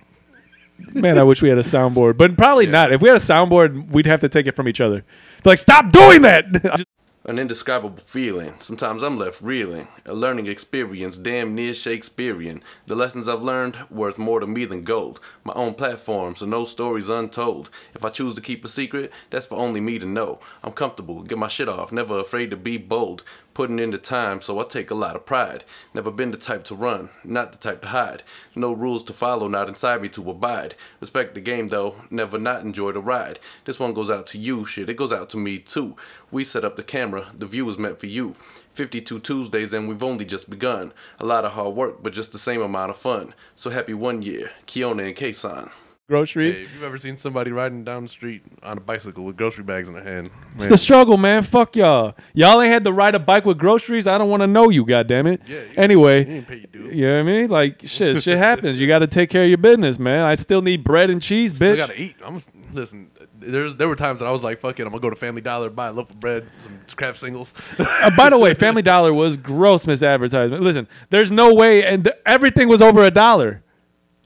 Man, 0.94 1.18
I 1.18 1.24
wish 1.24 1.42
we 1.42 1.48
had 1.48 1.58
a 1.58 1.62
soundboard, 1.62 2.16
but 2.16 2.36
probably 2.36 2.66
not. 2.66 2.92
If 2.92 3.02
we 3.02 3.08
had 3.08 3.16
a 3.16 3.20
soundboard, 3.20 3.90
we'd 3.90 4.06
have 4.06 4.20
to 4.20 4.28
take 4.28 4.46
it 4.46 4.54
from 4.54 4.68
each 4.68 4.80
other. 4.80 5.04
Like, 5.44 5.58
stop 5.58 5.90
doing 5.90 6.22
that. 6.22 6.84
An 7.26 7.38
indescribable 7.38 7.96
feeling. 7.96 8.52
Sometimes 8.58 9.02
I'm 9.02 9.18
left 9.18 9.40
reeling. 9.40 9.88
A 10.04 10.12
learning 10.12 10.46
experience, 10.46 11.16
damn 11.16 11.54
near 11.54 11.72
Shakespearean. 11.72 12.62
The 12.86 12.94
lessons 12.94 13.28
I've 13.28 13.40
learned 13.40 13.78
worth 13.90 14.18
more 14.18 14.40
to 14.40 14.46
me 14.46 14.66
than 14.66 14.84
gold. 14.84 15.20
My 15.42 15.54
own 15.54 15.72
platform, 15.72 16.36
so 16.36 16.44
no 16.44 16.66
stories 16.66 17.08
untold. 17.08 17.70
If 17.94 18.04
I 18.04 18.10
choose 18.10 18.34
to 18.34 18.42
keep 18.42 18.62
a 18.62 18.68
secret, 18.68 19.10
that's 19.30 19.46
for 19.46 19.56
only 19.56 19.80
me 19.80 19.98
to 19.98 20.04
know. 20.04 20.38
I'm 20.62 20.72
comfortable, 20.72 21.22
get 21.22 21.38
my 21.38 21.48
shit 21.48 21.66
off, 21.66 21.92
never 21.92 22.20
afraid 22.20 22.50
to 22.50 22.58
be 22.58 22.76
bold. 22.76 23.22
Putting 23.54 23.78
in 23.78 23.92
the 23.92 23.98
time, 23.98 24.42
so 24.42 24.58
I 24.58 24.64
take 24.64 24.90
a 24.90 24.96
lot 24.96 25.14
of 25.14 25.26
pride. 25.26 25.62
Never 25.94 26.10
been 26.10 26.32
the 26.32 26.36
type 26.36 26.64
to 26.64 26.74
run, 26.74 27.10
not 27.22 27.52
the 27.52 27.58
type 27.58 27.82
to 27.82 27.88
hide. 27.88 28.24
No 28.56 28.72
rules 28.72 29.04
to 29.04 29.12
follow, 29.12 29.46
not 29.46 29.68
inside 29.68 30.02
me 30.02 30.08
to 30.08 30.28
abide. 30.28 30.74
Respect 30.98 31.36
the 31.36 31.40
game 31.40 31.68
though, 31.68 31.94
never 32.10 32.36
not 32.36 32.62
enjoy 32.62 32.90
the 32.90 33.00
ride. 33.00 33.38
This 33.64 33.78
one 33.78 33.94
goes 33.94 34.10
out 34.10 34.26
to 34.28 34.38
you, 34.38 34.64
shit, 34.64 34.88
it 34.88 34.96
goes 34.96 35.12
out 35.12 35.30
to 35.30 35.36
me 35.36 35.60
too. 35.60 35.94
We 36.32 36.42
set 36.42 36.64
up 36.64 36.74
the 36.74 36.82
camera, 36.82 37.28
the 37.32 37.46
view 37.46 37.68
is 37.68 37.78
meant 37.78 38.00
for 38.00 38.06
you. 38.06 38.34
52 38.72 39.20
Tuesdays 39.20 39.72
and 39.72 39.88
we've 39.88 40.02
only 40.02 40.24
just 40.24 40.50
begun. 40.50 40.92
A 41.20 41.24
lot 41.24 41.44
of 41.44 41.52
hard 41.52 41.76
work, 41.76 42.02
but 42.02 42.12
just 42.12 42.32
the 42.32 42.38
same 42.40 42.60
amount 42.60 42.90
of 42.90 42.96
fun. 42.96 43.34
So 43.54 43.70
happy 43.70 43.94
one 43.94 44.22
year, 44.22 44.50
Kiona 44.66 45.06
and 45.06 45.16
Kason. 45.16 45.70
Groceries. 46.14 46.58
Hey, 46.58 46.64
if 46.64 46.74
you've 46.74 46.82
ever 46.82 46.98
seen 46.98 47.16
somebody 47.16 47.50
riding 47.50 47.82
down 47.82 48.02
the 48.02 48.08
street 48.10 48.42
on 48.62 48.76
a 48.76 48.80
bicycle 48.80 49.24
with 49.24 49.38
grocery 49.38 49.64
bags 49.64 49.88
in 49.88 49.94
their 49.94 50.04
hand, 50.04 50.28
It's 50.56 50.68
the 50.68 50.76
struggle, 50.76 51.16
man. 51.16 51.42
Fuck 51.42 51.76
y'all. 51.76 52.14
Y'all 52.34 52.60
ain't 52.60 52.70
had 52.70 52.84
to 52.84 52.92
ride 52.92 53.14
a 53.14 53.18
bike 53.18 53.46
with 53.46 53.56
groceries. 53.56 54.06
I 54.06 54.18
don't 54.18 54.28
want 54.28 54.42
to 54.42 54.46
know 54.46 54.68
you, 54.68 54.84
goddammit. 54.84 55.38
Yeah, 55.48 55.60
you- 55.62 55.68
anyway, 55.78 56.30
you 56.30 56.42
pay 56.42 56.66
your 56.74 56.92
you 56.92 57.06
know 57.06 57.14
what 57.14 57.20
I 57.20 57.22
mean? 57.22 57.48
Like, 57.48 57.80
shit, 57.86 58.22
shit 58.22 58.36
happens. 58.36 58.78
You 58.78 58.86
got 58.86 58.98
to 58.98 59.06
take 59.06 59.30
care 59.30 59.44
of 59.44 59.48
your 59.48 59.56
business, 59.56 59.98
man. 59.98 60.20
I 60.24 60.34
still 60.34 60.60
need 60.60 60.84
bread 60.84 61.08
and 61.08 61.22
cheese, 61.22 61.56
Still 61.56 61.72
bitch. 61.72 61.78
gotta 61.78 61.98
eat. 61.98 62.16
I'm 62.22 62.38
listen. 62.74 63.10
There's 63.40 63.74
there 63.76 63.88
were 63.88 63.96
times 63.96 64.20
that 64.20 64.26
I 64.26 64.30
was 64.30 64.44
like, 64.44 64.60
"Fuck 64.60 64.78
it, 64.80 64.82
I'm 64.82 64.90
gonna 64.90 65.00
go 65.00 65.08
to 65.10 65.16
Family 65.16 65.40
Dollar, 65.40 65.70
buy 65.70 65.88
a 65.88 65.92
loaf 65.92 66.10
of 66.10 66.20
bread, 66.20 66.46
some 66.58 66.78
Kraft 66.96 67.16
singles." 67.18 67.54
Uh, 67.78 68.10
by 68.14 68.28
the 68.28 68.38
way, 68.38 68.52
Family 68.66 68.82
Dollar 68.82 69.14
was 69.14 69.38
gross 69.38 69.86
misadvertisement. 69.86 70.60
Listen, 70.60 70.86
there's 71.08 71.30
no 71.30 71.54
way, 71.54 71.82
and 71.82 72.04
th- 72.04 72.16
everything 72.26 72.68
was 72.68 72.82
over 72.82 73.04
a 73.04 73.10
dollar. 73.10 73.62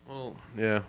well, 0.08 0.36
yeah. 0.56 0.80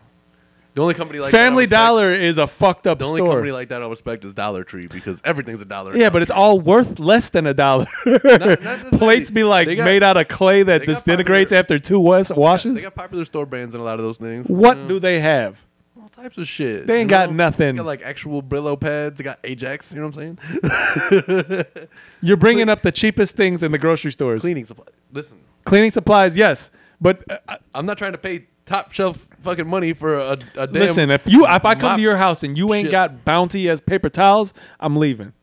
The 0.80 0.84
only 0.84 0.94
company 0.94 1.20
like 1.20 1.34
that 1.34 1.38
I 1.42 1.44
Family 1.44 1.64
respect- 1.66 1.78
Dollar 1.78 2.14
is 2.16 2.38
a 2.38 2.48
fucked 2.48 2.88
up 2.88 3.00
The 3.00 3.06
only 3.06 3.18
store. 3.18 3.28
company 3.34 3.52
like 3.52 3.68
that 3.68 3.84
I 3.84 3.88
respect 3.90 4.24
is 4.24 4.34
Dollar 4.34 4.64
Tree 4.64 4.88
because 4.90 5.22
everything's 5.26 5.62
a 5.62 5.66
dollar. 5.66 5.94
yeah, 5.94 6.10
but 6.10 6.22
it's 6.22 6.32
all 6.32 6.58
worth 6.62 7.00
less 7.00 7.30
than 7.32 7.46
a 7.48 7.54
dollar. 7.54 7.86
not 8.06 8.24
necessarily. 8.24 8.90
Plates 8.98 9.30
be 9.30 9.44
like 9.44 9.68
They 9.68 9.76
got- 9.76 9.84
made 9.84 10.04
out 10.04 10.16
of 10.16 10.30
clay 10.30 10.64
that 10.64 10.80
they 10.80 10.86
got 10.86 10.96
disintegrates 10.96 11.50
popular- 11.52 11.60
after 11.60 11.80
two 11.80 12.00
was- 12.00 12.30
They 12.30 12.82
got 12.82 12.96
popular 12.96 13.26
store 13.26 13.46
brands 13.46 13.76
and 13.76 13.82
a 13.82 13.84
lot 13.84 14.00
of 14.00 14.06
those 14.06 14.16
things. 14.16 14.48
what 14.48 14.78
you 14.78 14.84
know? 14.84 14.90
do 14.90 15.00
they 15.02 15.20
have? 15.20 15.62
all 16.02 16.08
types 16.08 16.38
of 16.38 16.48
shit? 16.48 16.88
They 16.88 16.94
you 16.94 17.00
ain't 17.02 17.10
got 17.10 17.34
nothing. 17.34 17.76
They 17.76 17.80
got 17.80 17.86
like 17.86 18.02
actual 18.04 18.42
Brillo 18.42 18.80
pads. 18.80 19.18
They 19.18 19.26
got 19.26 19.40
Ajax. 19.44 19.92
You 19.94 20.00
know 20.00 20.08
what 20.08 20.18
I'm 20.18 20.38
saying? 20.64 21.66
You're 22.22 22.38
bringing 22.38 22.70
up 22.70 22.84
the 22.84 22.92
cheapest 22.94 23.36
things 23.36 23.64
in 23.64 23.74
the 23.74 23.78
grocery 23.78 24.14
stores. 24.14 24.40
Cleaning 24.40 24.66
supply. 24.66 24.86
Listen, 25.12 25.40
Cleaning 25.66 25.92
supplies, 25.92 26.38
yes, 26.38 26.72
but 27.02 27.22
uh, 27.50 27.58
I'm 27.76 27.86
not 27.86 27.98
trying 27.98 28.14
to 28.14 28.18
pay 28.18 28.46
top 28.66 28.94
shelf 28.94 29.28
fucking 29.42 29.68
money 29.68 29.94
for 29.94 30.18
a, 30.20 30.32
a 30.56 30.68
damn. 30.68 30.72
listen, 30.74 31.10
if 31.12 31.28
you 31.28 31.46
if 31.46 31.66
I 31.66 31.76
come 31.76 31.98
to 31.98 32.02
your 32.02 32.18
house 32.18 32.44
and 32.44 32.58
you 32.58 32.74
ain't 32.74 32.86
shit. 32.86 32.92
got 32.92 33.26
Bounty 33.26 33.70
as 33.70 33.82
paper 33.82 34.10
towels, 34.10 34.54
I'm 34.80 34.96
leaving. 34.98 35.34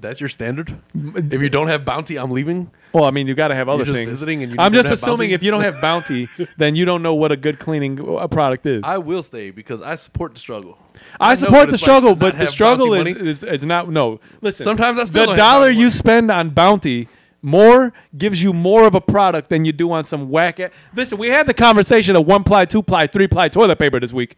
That's 0.00 0.20
your 0.20 0.28
standard. 0.28 0.76
If 0.94 1.40
you 1.40 1.48
don't 1.48 1.68
have 1.68 1.84
bounty, 1.86 2.18
I'm 2.18 2.30
leaving. 2.30 2.70
Well, 2.92 3.04
I 3.04 3.10
mean, 3.10 3.26
you 3.26 3.34
got 3.34 3.48
to 3.48 3.54
have 3.54 3.70
other 3.70 3.84
just 3.86 3.96
things. 3.96 4.08
visiting 4.08 4.42
and 4.42 4.52
you 4.52 4.56
I'm 4.58 4.70
don't 4.70 4.82
just 4.82 4.90
have 4.90 4.98
assuming 4.98 5.28
Bounty? 5.28 5.32
if 5.34 5.42
you 5.42 5.50
don't 5.50 5.62
have 5.62 5.80
Bounty, 5.80 6.28
then 6.58 6.76
you 6.76 6.84
don't 6.84 7.02
know 7.02 7.14
what 7.14 7.32
a 7.32 7.36
good 7.36 7.58
cleaning 7.58 7.98
uh, 8.18 8.26
product 8.28 8.66
is. 8.66 8.82
I 8.84 8.98
will 8.98 9.22
stay 9.22 9.50
because 9.50 9.80
I 9.80 9.94
support 9.96 10.34
the 10.34 10.40
struggle. 10.40 10.76
I 11.18 11.30
know 11.30 11.40
support 11.40 11.68
the 11.68 11.74
it's 11.74 11.82
like 11.82 11.88
struggle, 11.88 12.10
to 12.10 12.16
but 12.16 12.32
the 12.32 12.38
have 12.40 12.50
struggle 12.50 12.90
bounty 12.90 13.10
is, 13.12 13.16
money. 13.16 13.30
is 13.30 13.42
is 13.42 13.64
not 13.64 13.88
no. 13.88 14.20
Listen, 14.42 14.64
Sometimes 14.64 14.98
I 14.98 15.04
still 15.04 15.22
the 15.22 15.26
don't 15.28 15.38
have 15.38 15.44
dollar 15.44 15.66
bounty 15.68 15.78
you 15.78 15.84
money. 15.86 15.90
spend 15.90 16.30
on 16.30 16.50
Bounty 16.50 17.08
more 17.44 17.92
gives 18.16 18.42
you 18.42 18.52
more 18.52 18.86
of 18.86 18.94
a 18.94 19.00
product 19.00 19.50
than 19.50 19.64
you 19.64 19.72
do 19.72 19.92
on 19.92 20.04
some 20.04 20.30
whack. 20.30 20.58
a- 20.58 20.70
Listen, 20.96 21.18
we 21.18 21.28
had 21.28 21.46
the 21.46 21.54
conversation 21.54 22.16
of 22.16 22.26
one 22.26 22.42
ply, 22.42 22.64
two 22.64 22.82
ply, 22.82 23.06
three 23.06 23.28
ply 23.28 23.48
toilet 23.48 23.78
paper 23.78 24.00
this 24.00 24.12
week. 24.12 24.36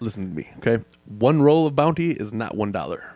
Listen 0.00 0.28
to 0.30 0.34
me, 0.36 0.48
okay? 0.58 0.82
One 1.06 1.42
roll 1.42 1.66
of 1.66 1.74
bounty 1.76 2.12
is 2.12 2.32
not 2.32 2.56
one 2.56 2.72
dollar. 2.72 3.10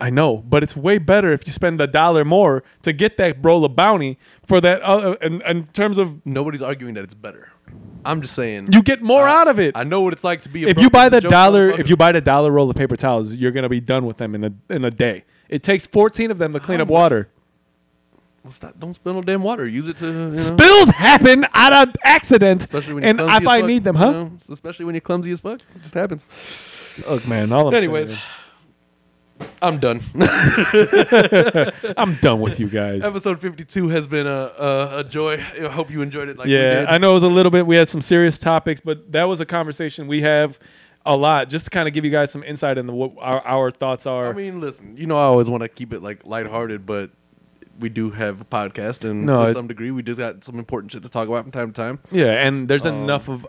I 0.00 0.08
know, 0.08 0.38
but 0.38 0.62
it's 0.62 0.74
way 0.74 0.96
better 0.98 1.32
if 1.32 1.46
you 1.46 1.52
spend 1.52 1.78
a 1.82 1.86
dollar 1.86 2.24
more 2.24 2.64
to 2.82 2.92
get 2.94 3.18
that 3.18 3.36
roll 3.42 3.62
of 3.64 3.76
bounty 3.76 4.18
for 4.46 4.58
that. 4.62 4.80
Uh, 4.82 5.16
in, 5.20 5.42
in 5.42 5.66
terms 5.68 5.98
of 5.98 6.24
Nobody's 6.24 6.62
arguing 6.62 6.94
that 6.94 7.04
it's 7.04 7.12
better. 7.14 7.50
I'm 8.04 8.22
just 8.22 8.34
saying 8.34 8.68
you 8.72 8.82
get 8.82 9.02
more 9.02 9.24
I- 9.24 9.40
out 9.40 9.48
of 9.48 9.58
it. 9.58 9.76
I 9.76 9.84
know 9.84 10.00
what 10.00 10.12
it's 10.14 10.24
like 10.24 10.40
to 10.42 10.48
be. 10.48 10.64
A 10.64 10.68
if 10.68 10.74
broke 10.76 10.82
you 10.84 10.90
buy 10.90 11.08
the 11.10 11.20
dollar, 11.20 11.72
motherfucker. 11.72 11.80
if 11.80 11.88
you 11.90 11.96
buy 11.96 12.12
the 12.12 12.20
dollar 12.22 12.50
roll 12.52 12.70
of 12.70 12.76
paper 12.76 12.96
towels, 12.96 13.34
you're 13.34 13.50
gonna 13.52 13.68
be 13.68 13.80
done 13.80 14.06
with 14.06 14.16
them 14.16 14.34
in 14.34 14.44
a 14.44 14.52
in 14.70 14.84
a 14.84 14.90
day. 14.90 15.24
It 15.48 15.62
takes 15.62 15.86
14 15.86 16.30
of 16.30 16.38
them 16.38 16.52
to 16.54 16.60
clean 16.60 16.80
up 16.80 16.88
water. 16.88 17.28
Well, 18.46 18.52
stop, 18.52 18.78
don't 18.78 18.94
spill 18.94 19.14
no 19.14 19.22
damn 19.22 19.42
water. 19.42 19.66
Use 19.66 19.88
it 19.88 19.96
to 19.96 20.06
you 20.06 20.12
know, 20.12 20.30
Spills 20.30 20.88
happen 20.90 21.44
out 21.52 21.72
of 21.88 21.96
accident, 22.04 22.60
especially 22.60 22.94
when 22.94 23.02
you're 23.02 23.10
and 23.10 23.18
clumsy 23.18 23.34
if 23.34 23.42
as 23.42 23.48
I 23.48 23.58
fuck, 23.58 23.66
need 23.66 23.82
them, 23.82 23.96
you 23.96 24.00
huh? 24.00 24.12
know? 24.12 24.32
Especially 24.50 24.84
when 24.84 24.94
you're 24.94 25.00
clumsy 25.00 25.32
as 25.32 25.40
fuck, 25.40 25.60
it 25.74 25.82
just 25.82 25.94
happens. 25.94 26.24
Look, 27.08 27.26
man. 27.26 27.50
All 27.50 27.66
I'm 27.66 27.74
Anyways, 27.74 28.10
saying 28.10 28.20
I'm 29.60 29.78
done. 29.78 29.96
is, 30.14 31.72
I'm 31.96 32.14
done 32.20 32.40
with 32.40 32.60
you 32.60 32.68
guys. 32.68 33.02
Episode 33.02 33.40
52 33.40 33.88
has 33.88 34.06
been 34.06 34.28
a, 34.28 34.52
a 34.56 34.98
a 34.98 35.04
joy. 35.04 35.44
I 35.60 35.66
hope 35.66 35.90
you 35.90 36.00
enjoyed 36.02 36.28
it. 36.28 36.38
Like 36.38 36.46
we 36.46 36.54
yeah, 36.54 36.82
did. 36.82 36.86
I 36.86 36.98
know 36.98 37.10
it 37.10 37.14
was 37.14 37.24
a 37.24 37.28
little 37.28 37.50
bit. 37.50 37.66
We 37.66 37.74
had 37.74 37.88
some 37.88 38.00
serious 38.00 38.38
topics, 38.38 38.80
but 38.80 39.10
that 39.10 39.24
was 39.24 39.40
a 39.40 39.46
conversation 39.46 40.06
we 40.06 40.20
have 40.22 40.56
a 41.04 41.16
lot, 41.16 41.48
just 41.48 41.64
to 41.64 41.70
kind 41.70 41.88
of 41.88 41.94
give 41.94 42.04
you 42.04 42.12
guys 42.12 42.30
some 42.30 42.44
insight 42.44 42.78
into 42.78 42.92
what 42.92 43.10
our, 43.18 43.44
our 43.44 43.70
thoughts 43.72 44.06
are. 44.06 44.28
I 44.28 44.32
mean, 44.32 44.60
listen, 44.60 44.96
you 44.96 45.08
know, 45.08 45.16
I 45.16 45.22
always 45.22 45.50
want 45.50 45.64
to 45.64 45.68
keep 45.68 45.92
it 45.92 46.00
like 46.00 46.24
lighthearted, 46.24 46.86
but 46.86 47.10
we 47.78 47.88
do 47.88 48.10
have 48.10 48.40
a 48.40 48.44
podcast, 48.44 49.08
and 49.08 49.26
No, 49.26 49.44
to 49.44 49.50
it- 49.50 49.54
some 49.54 49.66
degree, 49.66 49.90
we 49.90 50.02
just 50.02 50.18
got 50.18 50.42
some 50.44 50.58
important 50.58 50.92
shit 50.92 51.02
to 51.02 51.08
talk 51.08 51.28
about 51.28 51.42
from 51.44 51.52
time 51.52 51.72
to 51.72 51.80
time. 51.82 51.98
yeah, 52.10 52.46
and 52.46 52.68
there's 52.68 52.86
Um, 52.86 52.94
enough 53.04 53.28
of 53.28 53.46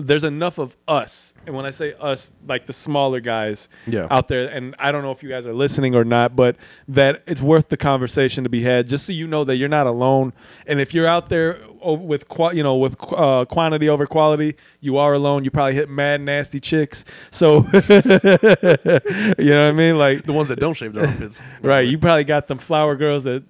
there's 0.00 0.24
enough 0.24 0.58
of 0.58 0.76
us, 0.88 1.34
and 1.46 1.54
when 1.54 1.64
I 1.66 1.70
say 1.70 1.94
us, 2.00 2.32
like 2.46 2.66
the 2.66 2.72
smaller 2.72 3.20
guys 3.20 3.68
Yeah. 3.86 4.06
out 4.10 4.28
there, 4.28 4.48
and 4.48 4.74
I 4.78 4.92
don't 4.92 5.02
know 5.02 5.10
if 5.10 5.22
you 5.22 5.28
guys 5.28 5.46
are 5.46 5.52
listening 5.54 5.94
or 5.94 6.04
not, 6.04 6.34
but 6.36 6.56
that 6.88 7.22
it's 7.26 7.40
worth 7.42 7.68
the 7.68 7.76
conversation 7.76 8.44
to 8.44 8.50
be 8.50 8.62
had, 8.62 8.88
just 8.88 9.06
so 9.06 9.12
you 9.12 9.26
know 9.26 9.44
that 9.44 9.56
you're 9.56 9.68
not 9.68 9.86
alone. 9.86 10.32
And 10.66 10.80
if 10.80 10.92
you're 10.94 11.06
out 11.06 11.28
there 11.28 11.58
with 11.82 12.24
you 12.52 12.62
know 12.62 12.76
with 12.76 12.96
uh, 13.12 13.44
quantity 13.46 13.88
over 13.88 14.06
quality, 14.06 14.56
you 14.80 14.96
are 14.98 15.12
alone. 15.12 15.44
You 15.44 15.50
probably 15.50 15.74
hit 15.74 15.88
mad 15.88 16.20
nasty 16.20 16.60
chicks. 16.60 17.04
So 17.30 17.58
you 17.72 19.50
know 19.50 19.64
what 19.64 19.68
I 19.68 19.72
mean, 19.72 19.96
like 19.98 20.24
The 20.24 20.32
ones 20.32 20.48
that 20.48 20.58
don't 20.60 20.74
shave 20.74 20.92
their 20.92 21.06
armpits. 21.06 21.40
right, 21.62 21.86
you 21.86 21.98
probably 21.98 22.24
got 22.24 22.48
them 22.48 22.58
flower 22.58 22.96
girls 22.96 23.24
that 23.24 23.42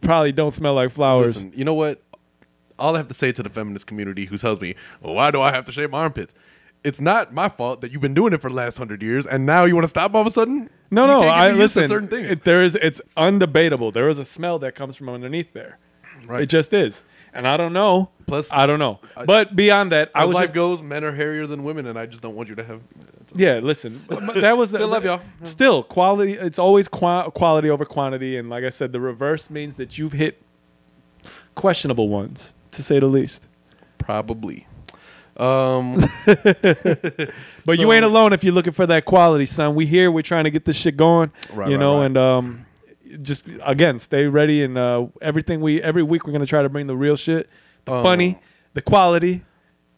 probably 0.00 0.32
don't 0.32 0.52
smell 0.52 0.74
like 0.74 0.90
flowers. 0.90 1.34
Listen, 1.36 1.52
you 1.54 1.64
know 1.64 1.74
what? 1.74 2.02
All 2.78 2.94
I 2.94 2.98
have 2.98 3.08
to 3.08 3.14
say 3.14 3.32
to 3.32 3.42
the 3.42 3.48
feminist 3.48 3.86
community 3.86 4.26
who 4.26 4.36
tells 4.38 4.60
me, 4.60 4.74
well, 5.00 5.14
why 5.14 5.30
do 5.30 5.40
I 5.40 5.50
have 5.52 5.64
to 5.66 5.72
shave 5.72 5.90
my 5.90 5.98
armpits? 6.00 6.34
It's 6.84 7.00
not 7.00 7.32
my 7.34 7.48
fault 7.48 7.80
that 7.80 7.90
you've 7.90 8.02
been 8.02 8.14
doing 8.14 8.32
it 8.32 8.40
for 8.40 8.48
the 8.50 8.54
last 8.56 8.78
hundred 8.78 9.02
years, 9.02 9.26
and 9.26 9.44
now 9.46 9.64
you 9.64 9.74
want 9.74 9.84
to 9.84 9.88
stop 9.88 10.14
all 10.14 10.20
of 10.20 10.26
a 10.26 10.30
sudden. 10.30 10.70
No, 10.90 11.02
You 11.02 11.08
no. 11.08 11.20
can't 11.22 11.30
get 11.30 11.34
I 11.34 11.46
used 11.48 11.56
to 11.74 11.80
listen. 11.80 11.88
certain 11.88 12.08
things. 12.08 12.30
It, 12.30 12.44
there 12.44 12.62
is. 12.62 12.76
It's 12.76 13.00
undebatable. 13.16 13.92
There 13.92 14.08
is 14.08 14.18
a 14.18 14.24
smell 14.24 14.58
that 14.60 14.74
comes 14.76 14.94
from 14.96 15.08
underneath 15.08 15.52
there. 15.52 15.78
Right. 16.26 16.42
It 16.42 16.46
just 16.46 16.72
is, 16.72 17.02
and 17.34 17.46
I 17.48 17.56
don't 17.56 17.72
know. 17.72 18.10
Plus- 18.26 18.52
I 18.52 18.66
don't 18.66 18.78
know. 18.78 19.00
But 19.26 19.56
beyond 19.56 19.90
that, 19.92 20.10
I 20.14 20.22
As 20.22 20.28
was 20.28 20.34
life 20.34 20.42
just 20.44 20.54
goes, 20.54 20.80
men 20.82 21.02
are 21.04 21.12
hairier 21.12 21.46
than 21.46 21.64
women, 21.64 21.86
and 21.86 21.98
I 21.98 22.06
just 22.06 22.22
don't 22.22 22.34
want 22.36 22.48
you 22.48 22.54
to 22.54 22.64
have. 22.64 22.80
yeah. 23.34 23.58
Listen, 23.58 24.02
that 24.08 24.56
was 24.56 24.70
Still 24.70 24.88
love 24.88 25.04
y'all. 25.04 25.20
Still 25.42 25.82
quality. 25.82 26.34
It's 26.34 26.58
always 26.58 26.86
qua- 26.88 27.30
quality 27.30 27.68
over 27.68 27.84
quantity, 27.84 28.36
and 28.36 28.48
like 28.48 28.64
I 28.64 28.70
said, 28.70 28.92
the 28.92 29.00
reverse 29.00 29.50
means 29.50 29.74
that 29.76 29.98
you've 29.98 30.12
hit 30.12 30.40
questionable 31.54 32.08
ones, 32.08 32.54
to 32.76 32.82
say 32.82 32.98
the 33.00 33.06
least. 33.06 33.46
Probably. 33.98 34.66
Um, 35.36 35.96
But 37.64 37.78
you 37.78 37.92
ain't 37.92 38.04
alone 38.04 38.32
if 38.32 38.44
you're 38.44 38.54
looking 38.54 38.72
for 38.72 38.86
that 38.86 39.04
quality, 39.04 39.44
son. 39.46 39.74
We 39.74 39.86
here. 39.86 40.10
We're 40.10 40.22
trying 40.22 40.44
to 40.44 40.50
get 40.50 40.64
this 40.64 40.76
shit 40.76 40.96
going. 40.96 41.32
Right, 41.52 41.68
you 41.70 41.76
know, 41.78 41.98
right. 41.98 42.06
and 42.06 42.16
um, 42.16 42.66
just 43.22 43.46
again, 43.64 43.98
stay 43.98 44.26
ready. 44.26 44.62
And 44.62 44.78
uh, 44.78 45.06
everything 45.20 45.60
we 45.60 45.82
every 45.82 46.02
week 46.02 46.26
we're 46.26 46.32
gonna 46.32 46.46
try 46.46 46.62
to 46.62 46.68
bring 46.68 46.86
the 46.86 46.96
real 46.96 47.16
shit, 47.16 47.48
the 47.84 47.92
Um, 47.92 48.02
funny, 48.04 48.38
the 48.74 48.82
quality. 48.82 49.42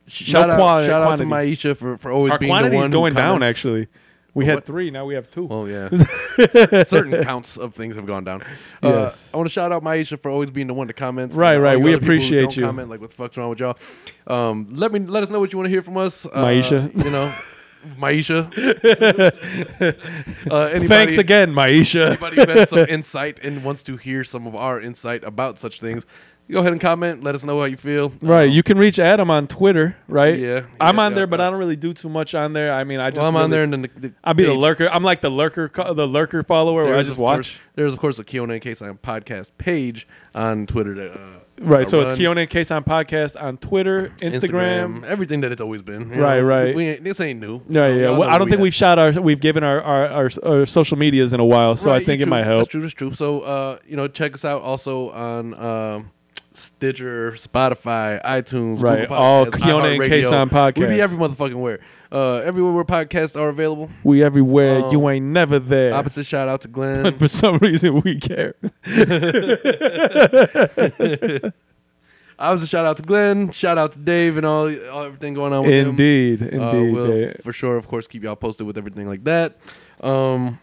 shout 0.07 0.51
out, 0.51 0.57
quality- 0.57 0.89
shout 0.89 1.03
out 1.03 1.19
to. 1.19 1.25
Maisha 1.25 1.77
for, 1.77 1.99
for 1.99 2.11
always 2.11 2.33
Our 2.33 2.39
being 2.39 2.49
the 2.49 2.53
quantity 2.55 2.77
one 2.77 2.85
is 2.87 2.89
who 2.89 2.93
going 2.95 3.15
down. 3.15 3.43
Actually, 3.43 3.89
we 4.35 4.45
Oh, 4.45 4.49
had 4.49 4.65
three. 4.65 4.91
Now 4.91 5.05
we 5.05 5.15
have 5.15 5.31
two. 5.31 5.47
Well, 5.47 5.69
yeah. 5.69 5.89
Certain 6.85 7.23
counts 7.25 7.57
of 7.57 7.75
things 7.75 7.97
have 7.97 8.07
gone 8.07 8.25
down. 8.25 8.43
Uh, 8.83 8.89
Yes. 8.89 9.31
I 9.33 9.37
want 9.37 9.49
to 9.49 9.53
shout 9.53 9.73
out 9.73 9.83
Maisha 9.83 10.21
for 10.21 10.31
always 10.31 10.51
being 10.51 10.67
the 10.67 10.75
one 10.75 10.87
to 10.89 10.93
comment. 10.93 11.33
Right, 11.35 11.57
right. 11.57 11.81
We 11.81 11.93
other 11.95 12.01
people 12.01 12.09
who 12.15 12.17
appreciate 12.19 12.57
you. 12.57 12.65
Comment 12.65 12.89
like 12.89 13.01
what 13.01 13.11
the 13.11 13.17
fuck's 13.17 13.37
wrong 13.37 13.51
with 13.51 13.61
y'all? 13.61 13.77
Um, 14.27 14.69
let 14.73 14.93
me 14.93 15.01
let 15.01 15.23
us 15.23 15.31
know 15.31 15.41
what 15.41 15.53
you 15.53 15.59
want 15.59 15.67
to 15.67 15.71
hear 15.71 15.83
from 15.83 15.97
us, 15.97 16.27
uh, 16.27 16.31
Maisha. 16.45 16.93
You 17.05 17.11
know, 17.11 17.33
Maisha. 17.99 18.47
uh, 20.51 20.57
anybody, 20.67 20.89
Thanks 20.89 21.17
again, 21.19 21.53
Maisha. 21.53 22.09
Anybody 22.09 22.37
who 22.37 22.47
has 22.47 22.71
some 22.71 22.79
insight 22.89 23.39
and 23.43 23.65
wants 23.65 23.83
to 23.85 23.97
hear 23.97 24.25
some 24.25 24.47
of 24.47 24.55
our 24.55 24.81
insight 24.81 25.25
about 25.25 25.59
such 25.59 25.81
things, 25.81 26.05
go 26.51 26.61
ahead 26.61 26.73
and 26.73 26.81
comment. 26.81 27.23
Let 27.23 27.35
us 27.35 27.45
know 27.45 27.59
how 27.59 27.67
you 27.67 27.77
feel. 27.77 28.13
Right, 28.21 28.49
Um, 28.49 28.55
you 28.55 28.63
can 28.63 28.79
reach 28.79 28.99
Adam 28.99 29.31
on 29.31 29.47
Twitter, 29.47 29.97
right? 30.09 30.39
Yeah, 30.39 30.63
I'm 30.81 30.99
on 30.99 31.13
yeah, 31.13 31.17
there, 31.17 31.27
but 31.27 31.41
I 31.41 31.51
don't 31.51 31.59
really 31.59 31.77
do 31.77 31.93
too 31.93 32.09
much 32.09 32.35
on 32.35 32.53
there. 32.53 32.73
I 32.73 32.85
mean, 32.85 33.01
I 33.01 33.11
just 33.11 33.19
well, 33.21 33.29
I'm 33.29 33.37
on 33.37 33.51
there, 33.51 33.63
and 33.65 33.73
then 33.73 33.83
the, 33.83 33.91
the 34.09 34.13
I'll 34.25 34.35
be 34.35 34.45
the 34.45 34.55
lurker. 34.55 34.89
I'm 34.89 35.03
like 35.03 35.21
the 35.21 35.31
lurker, 35.31 35.71
the 35.75 36.07
lurker 36.09 36.43
follower 36.43 36.85
where 36.85 36.95
I 36.97 37.01
just 37.03 37.13
of 37.13 37.17
course- 37.19 37.37
watch. 37.55 37.61
there's 37.75 37.93
of 37.93 37.99
course 38.01 38.19
a 38.19 38.25
Kiona 38.25 38.55
in 38.55 38.61
case 38.61 38.81
I'm 38.83 38.99
podcast 38.99 39.51
page 39.59 40.07
on 40.35 40.67
Twitter. 40.67 40.95
That, 40.95 41.13
uh, 41.13 41.19
Right, 41.61 41.81
I 41.89 41.91
so 41.91 42.01
it's 42.01 42.13
run. 42.13 42.21
Keone 42.21 42.41
and 42.43 42.49
Case 42.49 42.71
on 42.71 42.85
podcast 42.85 43.35
on 43.43 43.57
Twitter, 43.59 44.13
Instagram. 44.21 45.03
everything 45.03 45.41
that 45.41 45.51
it's 45.51 45.61
always 45.61 45.83
been. 45.83 46.03
you 46.13 46.23
Right, 46.23 46.39
know? 46.39 46.45
right. 46.45 46.73
We 46.73 46.87
ain't, 46.87 47.03
this 47.03 47.21
ain't 47.21 47.41
new. 47.41 47.61
Yeah, 47.69 47.89
yeah. 47.89 48.11
Well, 48.11 48.29
I 48.29 48.39
don't 48.39 48.45
we 48.45 48.53
think 48.53 48.63
we've 48.63 48.73
shot 48.75 49.01
our, 49.01 49.11
we've 49.21 49.41
given 49.41 49.65
our 49.65 49.81
our, 49.83 50.07
our, 50.07 50.31
our 50.45 50.67
social 50.67 50.97
medias 50.97 51.33
in 51.33 51.41
a 51.41 51.45
while, 51.45 51.75
so 51.75 51.91
I 51.91 52.05
think 52.05 52.23
it 52.23 52.29
might 52.29 52.45
help. 52.45 52.61
That's 52.61 52.71
true. 52.71 52.81
That's 52.83 52.95
true. 52.95 53.13
So, 53.13 53.41
uh, 53.41 53.79
you 53.89 53.97
know, 53.97 54.07
check 54.07 54.35
us 54.35 54.45
out 54.45 54.63
also 54.63 55.11
on 55.11 55.55
um, 55.55 56.11
Stitcher, 56.59 57.33
Spotify, 57.33 58.23
iTunes, 58.25 58.83
Right, 58.83 59.01
Google 59.03 59.17
all 59.17 59.47
Podcasts, 59.47 59.61
Keone 59.61 60.03
and. 60.03 60.13
Kason 60.13 60.49
podcasts. 60.51 60.79
We 60.81 60.87
be 60.95 61.01
every 61.03 61.17
motherfucking 61.19 61.55
where. 61.61 61.81
Uh, 62.11 62.37
everywhere 62.37 62.73
where 62.73 62.85
podcasts 62.85 63.39
are 63.39 63.49
available. 63.51 63.91
We 64.03 64.23
everywhere. 64.23 64.83
Um, 64.85 64.93
you 64.93 65.09
ain't 65.11 65.27
never 65.27 65.59
there. 65.59 65.93
Opposite 65.95 66.25
shout 66.27 66.49
out 66.49 66.63
to 66.63 66.69
Glenn. 66.69 67.03
But 67.03 67.19
for 67.19 67.29
some 67.29 67.59
reason, 67.59 68.01
we 68.03 68.19
care. 68.19 68.55
I 72.41 72.53
was 72.53 72.63
a 72.63 72.67
shout 72.69 72.85
out 72.87 72.97
to 72.99 73.03
Glenn. 73.03 73.51
Shout 73.51 73.79
out 73.79 73.93
to 73.93 73.99
Dave 73.99 74.37
and 74.37 74.47
all, 74.47 74.69
all 74.91 75.03
everything 75.03 75.35
going 75.35 75.53
on 75.53 75.65
with 75.65 75.73
him. 75.73 75.89
Indeed, 75.91 76.43
Uh, 76.43 76.47
indeed. 76.47 76.93
we'll 76.95 77.33
for 77.43 77.53
sure, 77.53 77.77
of 77.77 77.89
course, 77.89 78.07
keep 78.07 78.23
y'all 78.23 78.37
posted 78.37 78.67
with 78.67 78.79
everything 78.79 79.09
like 79.09 79.25
that. 79.25 79.57
Um, 80.01 80.61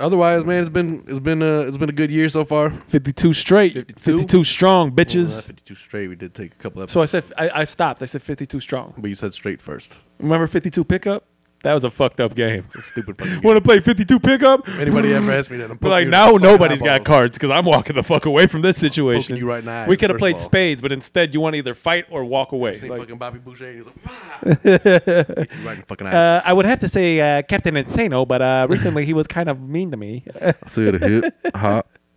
otherwise, 0.00 0.44
man, 0.44 0.60
it's 0.60 0.68
been 0.68 1.04
it's 1.06 1.20
been 1.20 1.42
a 1.42 1.60
it's 1.60 1.76
been 1.76 1.88
a 1.88 1.92
good 1.92 2.10
year 2.10 2.28
so 2.28 2.44
far. 2.44 2.70
52 2.70 3.32
straight. 3.32 3.74
52? 3.74 4.00
52, 4.00 4.44
strong, 4.44 4.88
Well, 4.88 5.04
bitches. 5.04 5.42
52 5.46 5.74
straight. 5.74 6.08
We 6.08 6.16
did 6.16 6.34
take 6.34 6.52
a 6.52 6.56
couple 6.56 6.82
episodes, 6.82 6.92
so 7.10 7.18
I 7.18 7.20
said, 7.20 7.32
I, 7.38 7.60
I 7.60 7.64
stopped. 7.64 8.02
I 8.02 8.06
said 8.06 8.22
52 8.22 8.58
strong. 8.60 8.94
but 8.98 9.08
you 9.08 9.14
said 9.14 9.32
straight 9.34 9.60
first. 9.62 9.98
Remember 10.18 10.46
52 10.46 10.82
pickup? 10.84 11.24
That 11.62 11.74
was 11.74 11.84
a 11.84 11.90
fucked 11.90 12.20
up 12.20 12.34
game. 12.34 12.64
It's 12.68 12.76
a 12.76 12.82
stupid 12.82 13.18
fucking 13.18 13.34
game. 13.34 13.42
Want 13.42 13.56
to 13.56 13.60
play 13.60 13.80
52 13.80 14.18
pickup? 14.20 14.66
If 14.66 14.78
anybody 14.80 15.12
ever 15.12 15.30
asked 15.30 15.50
me 15.50 15.58
that, 15.58 15.70
I'm 15.70 15.76
poking 15.76 15.90
like 15.90 16.00
you 16.02 16.06
in 16.06 16.10
now, 16.10 16.26
the 16.26 16.32
fucking 16.32 16.42
nobody's 16.48 16.80
got 16.80 16.88
eyeballs. 17.02 17.06
cards 17.06 17.38
because 17.38 17.50
I'm 17.50 17.66
walking 17.66 17.96
the 17.96 18.02
fuck 18.02 18.24
away 18.24 18.46
from 18.46 18.62
this 18.62 18.78
situation. 18.78 19.36
you 19.36 19.46
right 19.46 19.58
in 19.58 19.66
the 19.66 19.70
eyes, 19.70 19.88
we 19.88 19.98
could 19.98 20.08
have 20.08 20.18
played 20.18 20.36
all. 20.36 20.40
spades, 20.40 20.80
but 20.80 20.90
instead 20.90 21.34
you 21.34 21.40
want 21.40 21.52
to 21.54 21.58
either 21.58 21.74
fight 21.74 22.06
or 22.10 22.24
walk 22.24 22.52
away. 22.52 22.76
Seen 22.76 22.88
Like, 22.88 23.00
fucking 23.00 23.18
Bobby 23.18 23.38
Boucher. 23.40 23.72
He's 23.74 23.84
like, 23.84 23.94
"Ah." 24.06 24.38
Hit 24.42 24.64
you 24.64 25.66
right 25.66 25.74
in 25.74 25.80
the 25.80 25.84
fucking 25.86 26.06
eyes. 26.06 26.14
uh, 26.14 26.42
I 26.46 26.52
would 26.54 26.64
have 26.64 26.80
to 26.80 26.88
say 26.88 27.20
uh, 27.20 27.42
Captain 27.42 27.74
Insano, 27.74 28.26
but 28.26 28.40
uh, 28.40 28.66
recently 28.70 29.04
he 29.04 29.12
was 29.12 29.26
kind 29.26 29.50
of 29.50 29.60
mean 29.60 29.90
to 29.90 29.98
me. 29.98 30.24
See 30.68 30.90
the 30.90 30.98
hit 30.98 31.34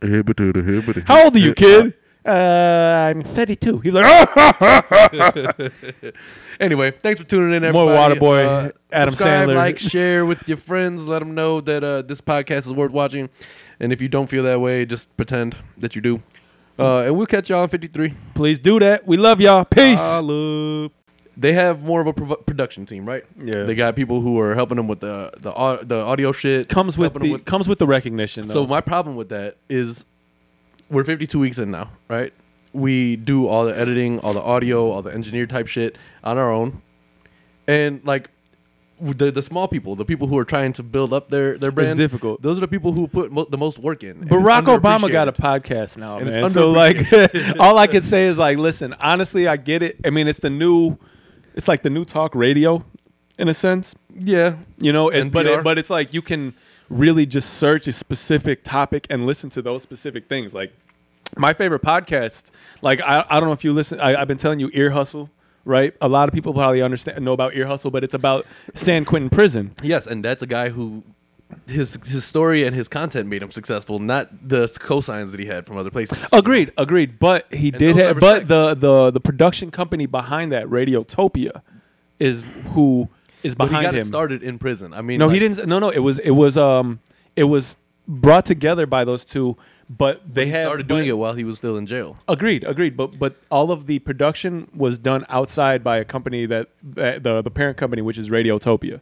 to 0.01 0.51
the 0.51 0.61
hit, 0.93 1.03
How 1.07 1.23
old 1.25 1.35
are 1.35 1.39
you, 1.39 1.53
kid? 1.53 1.93
Uh, 2.25 3.11
I'm 3.11 3.21
32. 3.21 3.79
He's 3.79 3.93
like! 3.93 4.29
Anyway, 6.59 6.91
thanks 6.91 7.19
for 7.19 7.25
tuning 7.27 7.55
in, 7.57 7.63
everybody. 7.63 8.19
More. 8.19 8.35
Waterboy, 8.37 8.45
Uh, 8.67 8.71
Adam 8.91 9.13
subscribe, 9.15 9.49
Sandler. 9.49 9.55
like, 9.55 9.79
share 9.93 10.25
with 10.25 10.47
your 10.47 10.57
friends. 10.57 11.05
Let 11.07 11.19
them 11.19 11.33
know 11.33 11.59
that 11.61 11.83
uh, 11.83 12.03
this 12.03 12.21
podcast 12.21 12.59
is 12.67 12.71
worth 12.73 12.91
watching. 12.91 13.29
And 13.79 13.91
if 13.91 14.01
you 14.01 14.07
don't 14.07 14.27
feel 14.27 14.43
that 14.43 14.61
way, 14.61 14.85
just 14.85 15.15
pretend 15.17 15.57
that 15.79 15.95
you 15.95 16.01
do. 16.01 16.21
Uh, 16.77 16.99
and 16.99 17.17
we'll 17.17 17.25
catch 17.25 17.49
y'all 17.49 17.63
in 17.63 17.69
53. 17.69 18.13
Please 18.35 18.59
do 18.59 18.79
that. 18.79 19.05
We 19.07 19.17
love 19.17 19.41
y'all. 19.41 19.65
Peace. 19.65 19.99
Holla. 19.99 20.89
They 21.35 21.53
have 21.53 21.81
more 21.83 21.99
of 21.99 22.07
a 22.07 22.13
prov- 22.13 22.45
production 22.45 22.85
team, 22.85 23.05
right? 23.07 23.23
Yeah. 23.37 23.63
They 23.63 23.73
got 23.73 23.95
people 23.95 24.21
who 24.21 24.39
are 24.39 24.53
helping 24.53 24.77
them 24.77 24.87
with 24.87 24.99
the 24.99 25.31
the, 25.41 25.51
au- 25.51 25.83
the 25.83 25.97
audio 26.03 26.31
shit. 26.31 26.69
comes 26.69 26.95
with 26.97 27.11
helping 27.13 27.33
the 27.33 27.39
comes 27.39 27.67
with 27.67 27.79
the 27.79 27.87
recognition. 27.87 28.45
So 28.45 28.67
my 28.67 28.81
problem 28.81 29.15
with 29.15 29.29
that 29.29 29.57
is 29.67 30.05
we're 30.93 31.03
52 31.03 31.39
weeks 31.39 31.57
in 31.57 31.71
now, 31.71 31.89
right? 32.07 32.33
We 32.71 33.15
do 33.15 33.47
all 33.47 33.65
the 33.65 33.77
editing, 33.77 34.19
all 34.19 34.33
the 34.33 34.41
audio, 34.41 34.91
all 34.91 35.01
the 35.01 35.13
engineer 35.13 35.45
type 35.45 35.67
shit 35.67 35.97
on 36.23 36.37
our 36.37 36.51
own. 36.51 36.81
And 37.67 38.03
like 38.05 38.29
the 38.99 39.31
the 39.31 39.41
small 39.41 39.67
people, 39.67 39.95
the 39.95 40.05
people 40.05 40.27
who 40.27 40.37
are 40.37 40.45
trying 40.45 40.73
to 40.73 40.83
build 40.83 41.13
up 41.13 41.29
their 41.29 41.57
their 41.57 41.71
brand, 41.71 41.97
difficult. 41.97 42.41
Those 42.41 42.57
are 42.57 42.61
the 42.61 42.67
people 42.67 42.91
who 42.93 43.07
put 43.07 43.31
mo- 43.31 43.45
the 43.49 43.57
most 43.57 43.79
work 43.79 44.03
in. 44.03 44.27
Barack 44.27 44.65
Obama 44.65 45.11
got 45.11 45.27
a 45.27 45.31
podcast 45.33 45.97
now, 45.97 46.17
And 46.17 46.29
it's 46.29 46.37
man. 46.37 46.49
So 46.49 46.71
like, 46.71 47.05
all 47.59 47.77
I 47.77 47.87
can 47.87 48.01
say 48.01 48.25
is 48.25 48.37
like, 48.37 48.57
listen. 48.57 48.93
Honestly, 48.99 49.47
I 49.47 49.57
get 49.57 49.83
it. 49.83 49.97
I 50.05 50.09
mean, 50.09 50.27
it's 50.27 50.39
the 50.39 50.49
new, 50.49 50.97
it's 51.55 51.67
like 51.67 51.83
the 51.83 51.89
new 51.89 52.05
talk 52.05 52.35
radio, 52.35 52.83
in 53.37 53.47
a 53.49 53.53
sense. 53.53 53.95
yeah. 54.15 54.57
You 54.77 54.93
know, 54.93 55.09
and, 55.09 55.31
but 55.31 55.45
it, 55.45 55.63
but 55.63 55.77
it's 55.77 55.89
like 55.89 56.13
you 56.13 56.21
can 56.21 56.53
really 56.89 57.25
just 57.25 57.55
search 57.55 57.87
a 57.87 57.91
specific 57.91 58.63
topic 58.63 59.07
and 59.09 59.25
listen 59.25 59.49
to 59.51 59.61
those 59.61 59.81
specific 59.81 60.27
things. 60.27 60.53
Like 60.53 60.73
my 61.37 61.53
favorite 61.53 61.81
podcast, 61.81 62.51
like 62.81 63.01
I, 63.01 63.25
I 63.29 63.39
don't 63.39 63.49
know 63.49 63.53
if 63.53 63.63
you 63.63 63.73
listen. 63.73 63.99
I, 63.99 64.19
I've 64.21 64.27
been 64.27 64.37
telling 64.37 64.59
you, 64.59 64.69
Ear 64.73 64.91
Hustle. 64.91 65.29
Right, 65.65 65.95
a 66.01 66.09
lot 66.09 66.27
of 66.27 66.33
people 66.33 66.53
probably 66.53 66.81
understand 66.81 67.23
know 67.23 67.31
about 67.31 67.55
Ear 67.55 67.65
Hustle, 67.67 67.89
but 67.89 68.03
it's 68.03 68.13
about 68.13 68.45
San 68.73 69.05
Quentin 69.05 69.29
Prison. 69.29 69.73
Yes, 69.81 70.07
and 70.07 70.21
that's 70.23 70.41
a 70.43 70.45
guy 70.47 70.67
who 70.67 71.03
his 71.67 71.97
his 72.05 72.25
story 72.25 72.65
and 72.65 72.75
his 72.75 72.89
content 72.89 73.29
made 73.29 73.41
him 73.41 73.49
successful, 73.51 73.97
not 73.99 74.29
the 74.45 74.65
cosigns 74.65 75.31
that 75.31 75.39
he 75.39 75.45
had 75.45 75.65
from 75.65 75.77
other 75.77 75.89
places. 75.89 76.17
Agreed, 76.33 76.73
agreed. 76.77 77.17
But 77.17 77.53
he 77.53 77.71
did 77.71 77.95
those 77.95 78.03
have, 78.03 78.19
but 78.19 78.47
the, 78.49 78.73
the 78.73 79.11
the 79.11 79.21
production 79.21 79.71
company 79.71 80.05
behind 80.05 80.51
that, 80.51 80.65
Radiotopia, 80.65 81.61
is 82.19 82.43
who 82.73 83.07
is 83.41 83.55
But 83.55 83.67
behind 83.69 83.85
he 83.85 83.87
got 83.87 83.93
him. 83.95 84.01
it 84.01 84.05
started 84.05 84.43
in 84.43 84.59
prison. 84.59 84.93
I 84.93 85.01
mean, 85.01 85.17
no, 85.17 85.29
he 85.29 85.39
didn't. 85.39 85.65
No, 85.65 85.79
no. 85.79 85.91
It 85.91 85.99
was 85.99 86.19
it 86.19 86.31
was 86.31 86.57
um 86.57 86.99
it 87.37 87.45
was 87.45 87.77
brought 88.05 88.45
together 88.45 88.85
by 88.85 89.05
those 89.05 89.23
two, 89.23 89.55
but 89.97 90.21
they 90.33 90.45
He 90.45 90.51
had 90.51 90.65
started 90.65 90.87
doing 90.87 91.07
it 91.07 91.17
while 91.17 91.33
he 91.33 91.43
was 91.43 91.57
still 91.57 91.77
in 91.77 91.85
jail. 91.85 92.17
Agreed, 92.27 92.63
agreed. 92.63 92.95
But 92.95 93.19
but 93.19 93.35
all 93.49 93.71
of 93.71 93.85
the 93.85 93.99
production 93.99 94.69
was 94.73 94.97
done 94.97 95.25
outside 95.29 95.83
by 95.83 95.97
a 95.97 96.05
company 96.05 96.45
that, 96.45 96.69
that 96.83 97.23
the 97.23 97.41
the 97.41 97.51
parent 97.51 97.77
company, 97.77 98.01
which 98.01 98.17
is 98.17 98.29
Radiotopia. 98.29 99.01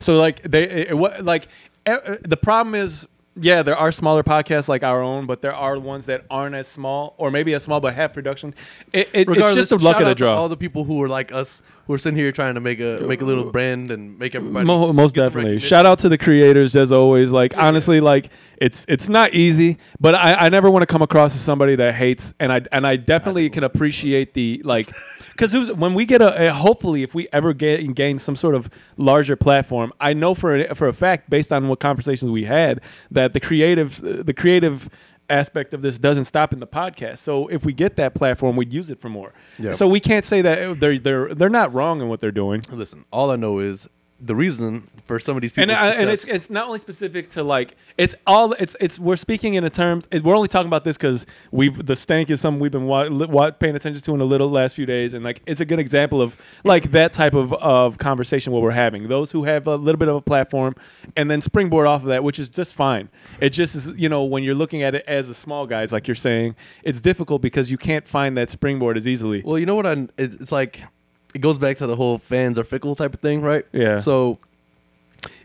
So 0.00 0.18
like 0.18 0.42
they 0.42 0.64
it, 0.64 0.96
wa- 0.96 1.16
like 1.20 1.48
eh, 1.86 2.16
the 2.22 2.36
problem 2.36 2.74
is 2.74 3.06
yeah 3.40 3.62
there 3.62 3.76
are 3.76 3.92
smaller 3.92 4.22
podcasts 4.22 4.68
like 4.68 4.82
our 4.82 5.02
own, 5.02 5.26
but 5.26 5.42
there 5.42 5.54
are 5.54 5.78
ones 5.78 6.06
that 6.06 6.24
aren't 6.30 6.54
as 6.54 6.68
small 6.68 7.14
or 7.18 7.30
maybe 7.30 7.54
as 7.54 7.62
small 7.62 7.80
but 7.80 7.94
have 7.94 8.12
production. 8.12 8.54
It, 8.92 9.08
it, 9.12 9.28
it's 9.28 9.54
just 9.54 9.70
the 9.70 9.78
luck 9.78 10.00
of 10.00 10.06
the 10.06 10.14
draw. 10.14 10.34
all 10.36 10.48
the 10.48 10.56
people 10.56 10.84
who 10.84 11.02
are 11.02 11.08
like 11.08 11.32
us, 11.32 11.62
who 11.86 11.94
are 11.94 11.98
sitting 11.98 12.18
here 12.18 12.32
trying 12.32 12.54
to 12.54 12.60
make 12.60 12.80
a 12.80 13.00
make 13.06 13.22
a 13.22 13.24
little 13.24 13.50
brand 13.50 13.90
and 13.90 14.18
make 14.18 14.34
everybody 14.34 14.66
Mo- 14.66 14.92
most 14.92 15.14
definitely. 15.14 15.58
Shout 15.58 15.86
out 15.86 15.98
to 16.00 16.08
the 16.08 16.18
creators 16.18 16.76
as 16.76 16.92
always. 16.92 17.32
Like 17.32 17.56
honestly, 17.56 18.00
like 18.00 18.30
it's 18.58 18.84
it's 18.88 19.08
not 19.08 19.34
easy, 19.34 19.78
but 20.00 20.14
I, 20.14 20.34
I 20.34 20.48
never 20.48 20.70
want 20.70 20.82
to 20.82 20.86
come 20.86 21.02
across 21.02 21.34
as 21.34 21.40
somebody 21.40 21.76
that 21.76 21.94
hates, 21.94 22.34
and 22.38 22.52
I 22.52 22.62
and 22.72 22.86
I 22.86 22.96
definitely 22.96 23.50
can 23.50 23.64
appreciate 23.64 24.34
the 24.34 24.62
like. 24.64 24.90
Because 25.38 25.72
when 25.72 25.94
we 25.94 26.04
get 26.04 26.20
a, 26.20 26.48
a- 26.48 26.52
hopefully, 26.52 27.04
if 27.04 27.14
we 27.14 27.28
ever 27.32 27.52
get 27.54 27.94
gain 27.94 28.18
some 28.18 28.34
sort 28.34 28.56
of 28.56 28.68
larger 28.96 29.36
platform, 29.36 29.92
I 30.00 30.12
know 30.12 30.34
for 30.34 30.56
a, 30.56 30.74
for 30.74 30.88
a 30.88 30.92
fact, 30.92 31.30
based 31.30 31.52
on 31.52 31.68
what 31.68 31.78
conversations 31.78 32.30
we 32.32 32.44
had, 32.44 32.80
that 33.12 33.34
the 33.34 33.40
creative 33.40 34.00
the 34.26 34.34
creative 34.34 34.88
aspect 35.30 35.74
of 35.74 35.82
this 35.82 35.98
doesn't 35.98 36.24
stop 36.24 36.52
in 36.52 36.58
the 36.58 36.66
podcast. 36.66 37.18
So 37.18 37.48
if 37.48 37.64
we 37.64 37.72
get 37.72 37.96
that 37.96 38.14
platform, 38.14 38.56
we'd 38.56 38.72
use 38.72 38.90
it 38.90 39.00
for 39.00 39.08
more. 39.08 39.32
Yeah. 39.58 39.72
So 39.72 39.86
we 39.86 40.00
can't 40.00 40.24
say 40.24 40.42
that 40.42 40.80
they're 40.80 40.98
they're 40.98 41.34
they're 41.34 41.48
not 41.48 41.72
wrong 41.72 42.00
in 42.00 42.08
what 42.08 42.20
they're 42.20 42.32
doing. 42.32 42.62
Listen, 42.70 43.04
all 43.12 43.30
I 43.30 43.36
know 43.36 43.58
is 43.60 43.88
the 44.20 44.34
reason 44.34 44.88
for 45.06 45.20
some 45.20 45.36
of 45.36 45.42
these 45.42 45.52
people 45.52 45.70
and, 45.70 45.72
I, 45.72 45.90
uh, 45.90 46.00
and 46.00 46.10
it's 46.10 46.24
it's 46.24 46.50
not 46.50 46.66
only 46.66 46.80
specific 46.80 47.30
to 47.30 47.42
like 47.44 47.76
it's 47.96 48.16
all 48.26 48.52
it's 48.54 48.74
it's 48.80 48.98
we're 48.98 49.14
speaking 49.16 49.54
in 49.54 49.62
a 49.62 49.70
terms 49.70 50.08
it- 50.10 50.24
we're 50.24 50.34
only 50.34 50.48
talking 50.48 50.66
about 50.66 50.82
this 50.84 50.96
because 50.96 51.24
we've 51.52 51.86
the 51.86 51.94
stank 51.94 52.28
is 52.28 52.40
something 52.40 52.60
we've 52.60 52.72
been 52.72 52.86
wa- 52.86 53.02
li- 53.02 53.26
wa- 53.26 53.52
paying 53.52 53.76
attention 53.76 54.02
to 54.02 54.14
in 54.14 54.20
a 54.20 54.24
little 54.24 54.50
last 54.50 54.74
few 54.74 54.86
days. 54.86 55.14
And 55.14 55.24
like 55.24 55.40
it's 55.46 55.60
a 55.60 55.64
good 55.64 55.78
example 55.78 56.20
of 56.20 56.36
like 56.64 56.90
that 56.90 57.12
type 57.12 57.34
of 57.34 57.52
of 57.54 57.98
conversation 57.98 58.52
what 58.52 58.60
we're 58.62 58.72
having. 58.72 59.06
Those 59.08 59.30
who 59.30 59.44
have 59.44 59.66
a 59.68 59.76
little 59.76 59.98
bit 59.98 60.08
of 60.08 60.16
a 60.16 60.20
platform 60.20 60.74
and 61.16 61.30
then 61.30 61.40
springboard 61.40 61.86
off 61.86 62.02
of 62.02 62.08
that 62.08 62.24
which 62.24 62.40
is 62.40 62.48
just 62.48 62.74
fine. 62.74 63.08
It 63.40 63.50
just 63.50 63.76
is 63.76 63.88
you 63.96 64.08
know 64.08 64.24
when 64.24 64.42
you're 64.42 64.56
looking 64.56 64.82
at 64.82 64.96
it 64.96 65.04
as 65.06 65.28
the 65.28 65.34
small 65.34 65.64
guys 65.66 65.92
like 65.92 66.08
you're 66.08 66.14
saying 66.16 66.56
it's 66.82 67.00
difficult 67.00 67.40
because 67.40 67.70
you 67.70 67.78
can't 67.78 68.06
find 68.08 68.36
that 68.36 68.50
springboard 68.50 68.96
as 68.96 69.06
easily. 69.06 69.42
Well, 69.44 69.58
you 69.60 69.66
know 69.66 69.76
what? 69.76 69.86
I 69.86 70.08
it's, 70.18 70.34
it's 70.36 70.52
like 70.52 70.82
it 71.34 71.40
goes 71.40 71.58
back 71.58 71.76
to 71.78 71.86
the 71.86 71.96
whole 71.96 72.18
fans 72.18 72.58
are 72.58 72.64
fickle 72.64 72.94
type 72.96 73.14
of 73.14 73.20
thing, 73.20 73.42
right? 73.42 73.64
Yeah. 73.72 73.98
So 73.98 74.38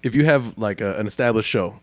if 0.02 0.16
you 0.16 0.26
have 0.26 0.58
like 0.58 0.82
a, 0.82 0.98
an 1.00 1.08
established 1.08 1.50
show, 1.50 1.80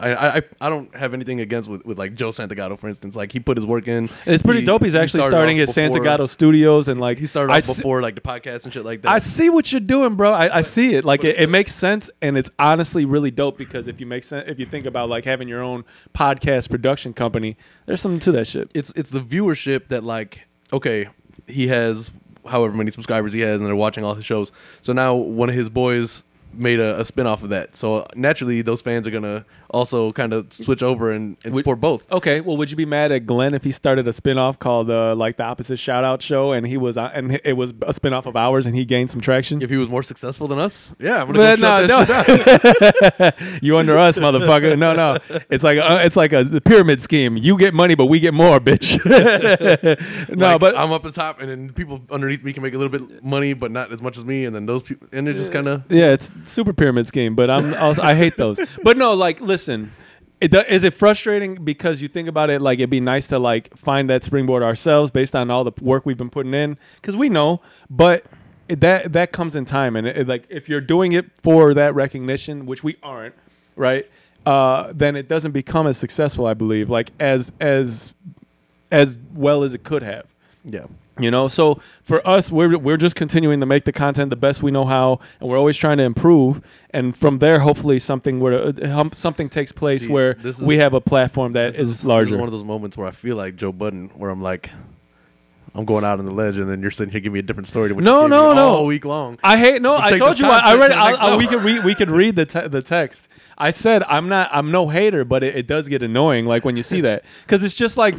I, 0.00 0.38
I 0.38 0.42
I 0.62 0.68
don't 0.70 0.94
have 0.96 1.12
anything 1.12 1.40
against 1.40 1.68
with, 1.68 1.84
with 1.84 1.98
like 1.98 2.14
Joe 2.14 2.30
Santagato, 2.30 2.78
for 2.78 2.88
instance. 2.88 3.14
Like 3.14 3.30
he 3.30 3.40
put 3.40 3.58
his 3.58 3.66
work 3.66 3.86
in. 3.88 4.08
it's 4.24 4.42
pretty 4.42 4.60
He- 4.60 4.66
dope 4.66 4.82
he's 4.82 4.94
actually 4.94 5.20
started 5.20 5.32
starting 5.36 5.56
his 5.58 5.74
before- 5.74 6.00
Santagato 6.00 6.26
Studios 6.28 6.88
and 6.88 6.98
like 6.98 7.18
He 7.18 7.26
started 7.26 7.52
off 7.52 7.62
see- 7.64 7.74
before 7.74 8.00
like 8.00 8.14
the 8.14 8.22
podcast 8.22 8.64
and 8.64 8.72
shit 8.72 8.86
like 8.86 9.02
that. 9.02 9.10
I 9.10 9.18
see 9.18 9.50
what 9.50 9.70
you're 9.70 9.82
doing, 9.82 10.14
bro. 10.14 10.32
I, 10.32 10.58
I 10.58 10.60
see 10.62 10.94
it. 10.94 11.04
Like 11.04 11.24
it, 11.24 11.38
it 11.38 11.50
makes 11.50 11.74
sense, 11.74 12.10
and 12.22 12.38
it's 12.38 12.48
honestly 12.58 13.04
really 13.04 13.30
dope 13.30 13.58
because 13.58 13.86
if 13.86 14.00
you 14.00 14.06
make 14.06 14.24
sense, 14.24 14.44
if 14.48 14.58
you 14.58 14.64
think 14.64 14.86
about 14.86 15.10
like 15.10 15.26
having 15.26 15.46
your 15.46 15.60
own 15.62 15.84
podcast 16.14 16.70
production 16.70 17.12
company, 17.12 17.58
there's 17.84 18.00
something 18.00 18.20
to 18.20 18.32
that 18.32 18.46
shit. 18.46 18.70
it's 18.74 18.92
it's 18.96 19.10
the 19.10 19.20
viewership 19.20 19.88
that 19.88 20.02
like 20.04 20.40
okay 20.72 21.06
he 21.46 21.68
has 21.68 22.10
however 22.46 22.74
many 22.76 22.90
subscribers 22.90 23.32
he 23.32 23.40
has 23.40 23.60
and 23.60 23.66
they're 23.66 23.76
watching 23.76 24.04
all 24.04 24.14
his 24.14 24.24
shows. 24.24 24.52
So 24.80 24.92
now 24.92 25.14
one 25.14 25.48
of 25.48 25.54
his 25.54 25.68
boys 25.68 26.22
made 26.52 26.80
a, 26.80 27.00
a 27.00 27.04
spin 27.04 27.26
off 27.26 27.42
of 27.42 27.48
that. 27.50 27.74
So 27.74 28.06
naturally 28.14 28.62
those 28.62 28.82
fans 28.82 29.06
are 29.06 29.10
gonna 29.10 29.44
also 29.72 30.12
kind 30.12 30.32
of 30.32 30.52
switch 30.52 30.82
over 30.82 31.10
and, 31.10 31.36
and 31.44 31.54
support 31.54 31.80
both 31.80 32.10
Okay, 32.12 32.40
well, 32.40 32.56
would 32.56 32.70
you 32.70 32.76
be 32.76 32.86
mad 32.86 33.12
at 33.12 33.26
Glenn 33.26 33.54
if 33.54 33.64
he 33.64 33.72
started 33.72 34.06
a 34.06 34.12
spinoff 34.12 34.58
called 34.58 34.90
uh, 34.90 35.14
like 35.14 35.36
the 35.36 35.44
opposite 35.44 35.78
shout 35.78 36.04
out 36.04 36.22
show, 36.22 36.52
and 36.52 36.66
he 36.66 36.76
was 36.76 36.96
uh, 36.96 37.10
and 37.14 37.40
it 37.44 37.54
was 37.54 37.70
a 37.70 37.92
spinoff 37.92 38.26
of 38.26 38.36
ours, 38.36 38.66
and 38.66 38.76
he 38.76 38.84
gained 38.84 39.10
some 39.10 39.20
traction? 39.20 39.62
if 39.62 39.70
he 39.70 39.76
was 39.76 39.88
more 39.88 40.02
successful 40.02 40.48
than 40.48 40.58
us 40.58 40.92
yeah 40.98 41.20
i'm 41.20 41.26
gonna 41.26 41.38
go 41.38 41.56
shut 41.56 41.88
no, 41.88 42.04
down. 42.04 43.32
you 43.62 43.76
under 43.76 43.98
us, 43.98 44.18
motherfucker. 44.18 44.78
No, 44.78 44.94
no. 44.94 45.18
It's 45.50 45.64
like 45.64 45.78
uh, 45.78 46.00
it's 46.02 46.16
like 46.16 46.32
a 46.32 46.60
pyramid 46.60 47.00
scheme. 47.00 47.36
You 47.36 47.56
get 47.56 47.74
money, 47.74 47.94
but 47.94 48.06
we 48.06 48.20
get 48.20 48.34
more, 48.34 48.60
bitch. 48.60 48.98
no, 50.36 50.48
Like, 50.48 50.60
but 50.60 50.76
i'm 50.76 50.92
up 50.92 51.02
the 51.02 51.12
top 51.12 51.40
and 51.40 51.48
then 51.48 51.72
people 51.72 52.02
underneath 52.10 52.42
me 52.42 52.52
can 52.52 52.62
make 52.62 52.74
a 52.74 52.78
little 52.78 52.90
bit 52.90 53.24
money 53.24 53.52
but 53.52 53.70
not 53.70 53.92
as 53.92 54.02
much 54.02 54.16
as 54.16 54.24
me 54.24 54.44
and 54.44 54.54
then 54.54 54.66
those 54.66 54.82
people 54.82 55.06
and 55.12 55.26
they're 55.26 55.34
just 55.34 55.52
kind 55.52 55.68
of 55.68 55.84
Yeah, 55.90 56.10
it's 56.12 56.32
super 56.44 56.72
pyramid 56.72 57.06
scheme, 57.06 57.34
but 57.34 57.50
I'm 57.50 57.74
also, 57.74 58.02
I 58.02 58.14
hate 58.14 58.36
those. 58.36 58.60
But 58.82 58.96
no, 58.96 59.12
like 59.14 59.40
listen, 59.40 59.61
it, 59.68 60.50
do- 60.50 60.64
is 60.68 60.84
it 60.84 60.92
frustrating 60.94 61.54
because 61.54 62.02
you 62.02 62.08
think 62.08 62.28
about 62.28 62.50
it 62.50 62.60
like 62.60 62.78
it'd 62.80 62.90
be 62.90 63.00
nice 63.00 63.28
to 63.28 63.38
like 63.38 63.76
find 63.76 64.10
that 64.10 64.24
springboard 64.24 64.62
ourselves 64.62 65.10
based 65.10 65.36
on 65.36 65.50
all 65.50 65.62
the 65.64 65.72
work 65.80 66.04
we've 66.04 66.16
been 66.18 66.30
putting 66.30 66.52
in 66.54 66.76
because 66.96 67.16
we 67.16 67.28
know, 67.28 67.60
but 67.88 68.26
it, 68.68 68.80
that 68.80 69.12
that 69.12 69.32
comes 69.32 69.54
in 69.54 69.64
time 69.64 69.94
and 69.96 70.06
it, 70.06 70.26
like 70.26 70.44
if 70.48 70.68
you're 70.68 70.80
doing 70.80 71.12
it 71.12 71.26
for 71.42 71.74
that 71.74 71.94
recognition, 71.94 72.66
which 72.66 72.82
we 72.82 72.96
aren't, 73.02 73.34
right? 73.76 74.10
Uh, 74.44 74.92
then 74.92 75.14
it 75.14 75.28
doesn't 75.28 75.52
become 75.52 75.86
as 75.86 75.96
successful, 75.96 76.46
I 76.46 76.54
believe, 76.54 76.90
like 76.90 77.12
as 77.20 77.52
as 77.60 78.12
as 78.90 79.18
well 79.34 79.62
as 79.62 79.74
it 79.74 79.84
could 79.84 80.02
have. 80.02 80.26
yeah 80.64 80.86
You 81.18 81.30
know, 81.30 81.46
so 81.46 81.80
for 82.02 82.26
us, 82.26 82.50
we're 82.50 82.78
we're 82.78 82.96
just 82.96 83.16
continuing 83.16 83.60
to 83.60 83.66
make 83.66 83.84
the 83.84 83.92
content 83.92 84.30
the 84.30 84.36
best 84.36 84.62
we 84.62 84.70
know 84.70 84.86
how, 84.86 85.20
and 85.40 85.48
we're 85.48 85.58
always 85.58 85.76
trying 85.76 85.98
to 85.98 86.04
improve. 86.04 86.62
And 86.90 87.14
from 87.14 87.38
there, 87.38 87.60
hopefully, 87.60 87.98
something 87.98 88.40
where 88.40 88.68
uh, 88.68 89.08
something 89.12 89.50
takes 89.50 89.72
place 89.72 90.02
See, 90.02 90.08
where 90.12 90.34
this 90.34 90.58
we 90.58 90.78
have 90.78 90.94
a 90.94 91.02
platform 91.02 91.52
that 91.52 91.70
is, 91.70 91.78
is, 91.78 92.02
this 92.02 92.28
is 92.30 92.34
one 92.34 92.48
of 92.48 92.52
those 92.52 92.64
moments 92.64 92.96
where 92.96 93.06
I 93.06 93.10
feel 93.10 93.36
like 93.36 93.56
Joe 93.56 93.72
Budden, 93.72 94.08
where 94.14 94.30
I'm 94.30 94.42
like, 94.42 94.70
I'm 95.74 95.86
going 95.86 96.04
out 96.04 96.18
on 96.18 96.26
the 96.26 96.32
ledge, 96.32 96.58
and 96.58 96.68
then 96.68 96.82
you're 96.82 96.90
sitting 96.90 97.10
here 97.12 97.20
giving 97.20 97.32
me 97.32 97.38
a 97.38 97.42
different 97.42 97.66
story. 97.66 97.88
To 97.88 97.94
what 97.94 98.04
No, 98.04 98.26
no, 98.26 98.52
no. 98.52 98.68
all 98.68 98.86
week 98.86 99.06
long. 99.06 99.38
I 99.42 99.56
hate 99.56 99.80
no. 99.80 99.96
I 99.96 100.16
told 100.18 100.38
you. 100.38 100.46
I, 100.46 100.58
I 100.72 100.76
read. 100.76 100.90
I, 100.92 101.12
I, 101.12 101.36
we 101.36 101.46
could 101.46 101.62
read. 101.62 101.82
We 101.84 101.94
could 101.94 102.10
read 102.10 102.36
the 102.36 102.44
te- 102.44 102.68
the 102.68 102.82
text. 102.82 103.28
I 103.56 103.70
said 103.70 104.02
I'm 104.02 104.28
not. 104.28 104.50
I'm 104.52 104.70
no 104.70 104.88
hater, 104.88 105.24
but 105.24 105.42
it, 105.42 105.56
it 105.56 105.66
does 105.66 105.88
get 105.88 106.02
annoying. 106.02 106.44
Like 106.44 106.64
when 106.66 106.76
you 106.76 106.82
see 106.82 107.00
that, 107.02 107.24
because 107.46 107.64
it's 107.64 107.74
just 107.74 107.96
like 107.96 108.16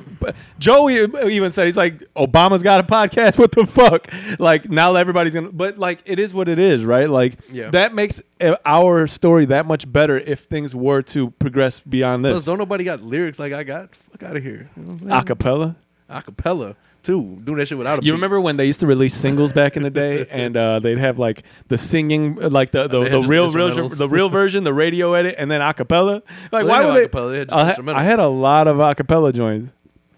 Joey 0.57 0.95
even 1.31 1.51
said. 1.51 1.65
He's 1.65 1.77
like, 1.77 1.99
Obama's 2.15 2.63
got 2.63 2.79
a 2.79 2.87
podcast. 2.87 3.37
What 3.43 3.51
the 3.51 3.67
fuck? 3.67 4.07
Like 4.39 4.69
now 4.69 4.95
everybody's 4.95 5.33
gonna. 5.33 5.51
But 5.51 5.77
like 5.77 5.99
it 6.05 6.17
is 6.17 6.33
what 6.33 6.47
it 6.47 6.57
is, 6.59 6.83
right? 6.85 7.09
Like 7.09 7.33
Yeah. 7.51 7.69
that 7.71 7.93
makes 7.93 8.19
uh, 8.41 8.55
our 8.65 9.05
story 9.05 9.45
that 9.47 9.65
much 9.67 9.91
better 9.91 10.17
if 10.17 10.41
things 10.41 10.73
were 10.75 11.01
to 11.03 11.29
progress 11.31 11.81
beyond 11.81 12.23
Plus, 12.23 12.33
this. 12.37 12.45
don't 12.45 12.57
nobody 12.57 12.83
got 12.83 13.03
lyrics 13.03 13.37
like 13.37 13.53
I 13.53 13.63
got. 13.63 13.95
Fuck 13.95 14.23
out 14.23 14.37
of 14.37 14.43
here. 14.43 14.69
You 14.77 14.83
know? 14.83 14.93
Acapella. 15.21 15.75
Acapella 16.09 16.75
too. 17.03 17.37
Doing 17.43 17.57
that 17.57 17.67
shit 17.67 17.77
without 17.77 17.99
a. 17.99 18.01
You 18.01 18.11
beat. 18.11 18.15
remember 18.15 18.41
when 18.41 18.57
they 18.57 18.65
used 18.65 18.79
to 18.79 18.87
release 18.87 19.13
singles 19.13 19.53
back 19.53 19.77
in 19.77 19.83
the 19.83 19.89
day, 19.89 20.25
and 20.31 20.55
uh, 20.57 20.79
they'd 20.79 20.97
have 20.97 21.19
like 21.19 21.43
the 21.67 21.77
singing, 21.77 22.35
like 22.35 22.71
the 22.71 22.87
the, 22.87 22.99
They 22.99 23.03
had 23.03 23.11
the 23.13 23.19
just 23.21 23.29
real, 23.31 23.51
real 23.51 23.69
instrumentals. 23.69 23.97
the 23.97 24.09
real 24.09 24.29
version, 24.29 24.63
the 24.63 24.73
radio 24.73 25.13
edit, 25.13 25.35
and 25.37 25.51
then 25.51 25.61
acapella. 25.61 26.21
Like, 26.51 26.63
they 26.65 26.69
why 26.69 26.77
didn't 26.79 26.93
would 26.93 27.01
have 27.01 27.11
they? 27.11 27.19
acapella, 27.19 27.31
they 27.31 27.37
had 27.39 27.49
just 27.49 27.59
I, 27.59 27.65
had, 27.65 27.77
instrumentals. 27.77 27.95
I 27.95 28.03
had 28.03 28.19
a 28.19 28.27
lot 28.27 28.67
of 28.67 28.77
acapella 28.77 29.33
joints. 29.33 29.73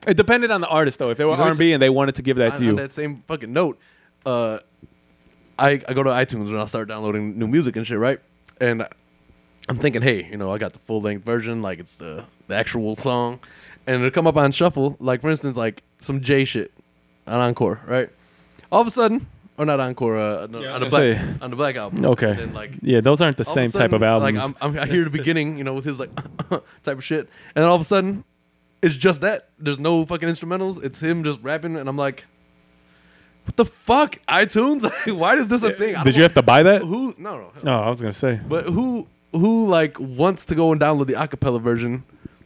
It 0.08 0.18
depended 0.18 0.52
on 0.52 0.62
the 0.62 0.68
artist, 0.68 1.00
though. 1.00 1.10
If 1.10 1.18
they 1.18 1.26
were 1.26 1.32
You 1.32 1.38
know, 1.38 1.44
R 1.44 1.50
and 1.50 1.60
B 1.60 1.74
and 1.74 1.82
they 1.82 1.90
wanted 1.90 2.16
to 2.16 2.22
give 2.22 2.38
that 2.38 2.52
on, 2.52 2.58
to 2.60 2.64
you, 2.64 2.70
on 2.72 2.76
that 2.78 2.94
same 2.94 3.24
fucking 3.28 3.52
note, 3.52 3.80
uh, 4.26 4.60
I 5.58 5.82
I 5.88 5.94
go 5.94 6.04
to 6.04 6.10
iTunes 6.12 6.48
and 6.50 6.58
I'll 6.58 6.68
start 6.68 6.88
downloading 6.88 7.40
new 7.40 7.48
music 7.48 7.76
and 7.76 7.88
shit, 7.88 7.98
right? 7.98 8.20
And 8.62 8.88
I'm 9.68 9.78
thinking, 9.78 10.02
hey, 10.04 10.28
you 10.30 10.38
know, 10.38 10.52
I 10.52 10.58
got 10.60 10.74
the 10.74 10.80
full 10.80 11.02
length 11.02 11.26
version, 11.26 11.62
like 11.62 11.80
it's 11.80 11.96
the 11.96 12.26
the 12.48 12.56
actual 12.56 12.96
song, 12.96 13.40
and 13.88 13.98
it'll 13.98 14.12
come 14.12 14.28
up 14.28 14.38
on 14.38 14.52
shuffle, 14.52 14.96
like 15.00 15.22
for 15.22 15.30
instance, 15.30 15.58
like 15.58 15.84
some 16.00 16.22
Jay 16.22 16.46
shit 16.46 16.72
on 17.28 17.40
Encore, 17.40 17.82
right? 17.88 18.10
All 18.72 18.82
of 18.82 18.88
a 18.88 18.92
sudden, 18.92 19.28
or 19.58 19.66
not 19.66 19.80
Encore, 19.80 20.18
uh, 20.18 20.48
no, 20.48 20.62
Yeah, 20.62 20.74
on 20.74 20.80
the 20.82 20.88
black 20.88 21.00
say. 21.00 21.22
on 21.42 21.50
the 21.50 21.56
black 21.56 21.76
album. 21.76 22.06
Okay. 22.06 22.30
And 22.32 22.40
then, 22.40 22.54
like 22.54 22.72
yeah, 22.82 23.00
those 23.02 23.22
aren't 23.22 23.38
the 23.38 23.46
same 23.46 23.70
a 23.70 23.74
type 23.74 23.94
of 23.94 24.04
albums. 24.04 24.36
Like 24.36 24.56
I'm, 24.62 24.76
I'm, 24.76 24.80
I 24.80 24.86
hear 24.86 25.04
the 25.04 25.10
beginning, 25.10 25.58
you 25.58 25.64
know, 25.64 25.74
with 25.74 25.86
his 25.86 26.00
like 26.00 26.10
type 26.84 26.98
of 26.98 27.04
shit, 27.04 27.22
and 27.56 27.64
then 27.64 27.66
all 27.66 27.76
of 27.76 27.82
a 27.82 27.86
sudden, 27.86 28.24
it's 28.82 28.96
just 28.96 29.22
that. 29.22 29.50
There's 29.60 29.80
no 29.80 30.06
fucking 30.06 30.28
instrumentals. 30.28 30.84
It's 30.84 31.00
him 31.02 31.24
just 31.24 31.42
rapping, 31.42 31.78
and 31.78 31.88
I'm 31.88 31.98
like, 31.98 32.26
what 33.46 33.56
the 33.56 33.66
fuck? 33.66 34.20
iTunes? 34.28 34.84
Why 35.18 35.36
is 35.36 35.50
this 35.50 35.64
a 35.64 35.72
thing? 35.72 35.96
Did 36.04 36.16
you 36.16 36.24
have 36.24 36.34
to 36.34 36.42
buy 36.42 36.64
that? 36.64 36.82
who? 36.82 37.16
No, 37.18 37.38
no. 37.38 37.52
No, 37.64 37.80
I 37.82 37.90
was 37.90 38.02
gonna 38.02 38.14
say. 38.14 38.40
But 38.48 38.66
who? 38.66 39.08
Who 39.32 39.68
like 39.68 40.00
wants 40.00 40.46
to 40.48 40.56
go 40.56 40.72
and 40.72 40.80
download 40.80 41.08
the 41.08 41.14
acapella 41.14 41.62
version 41.62 42.04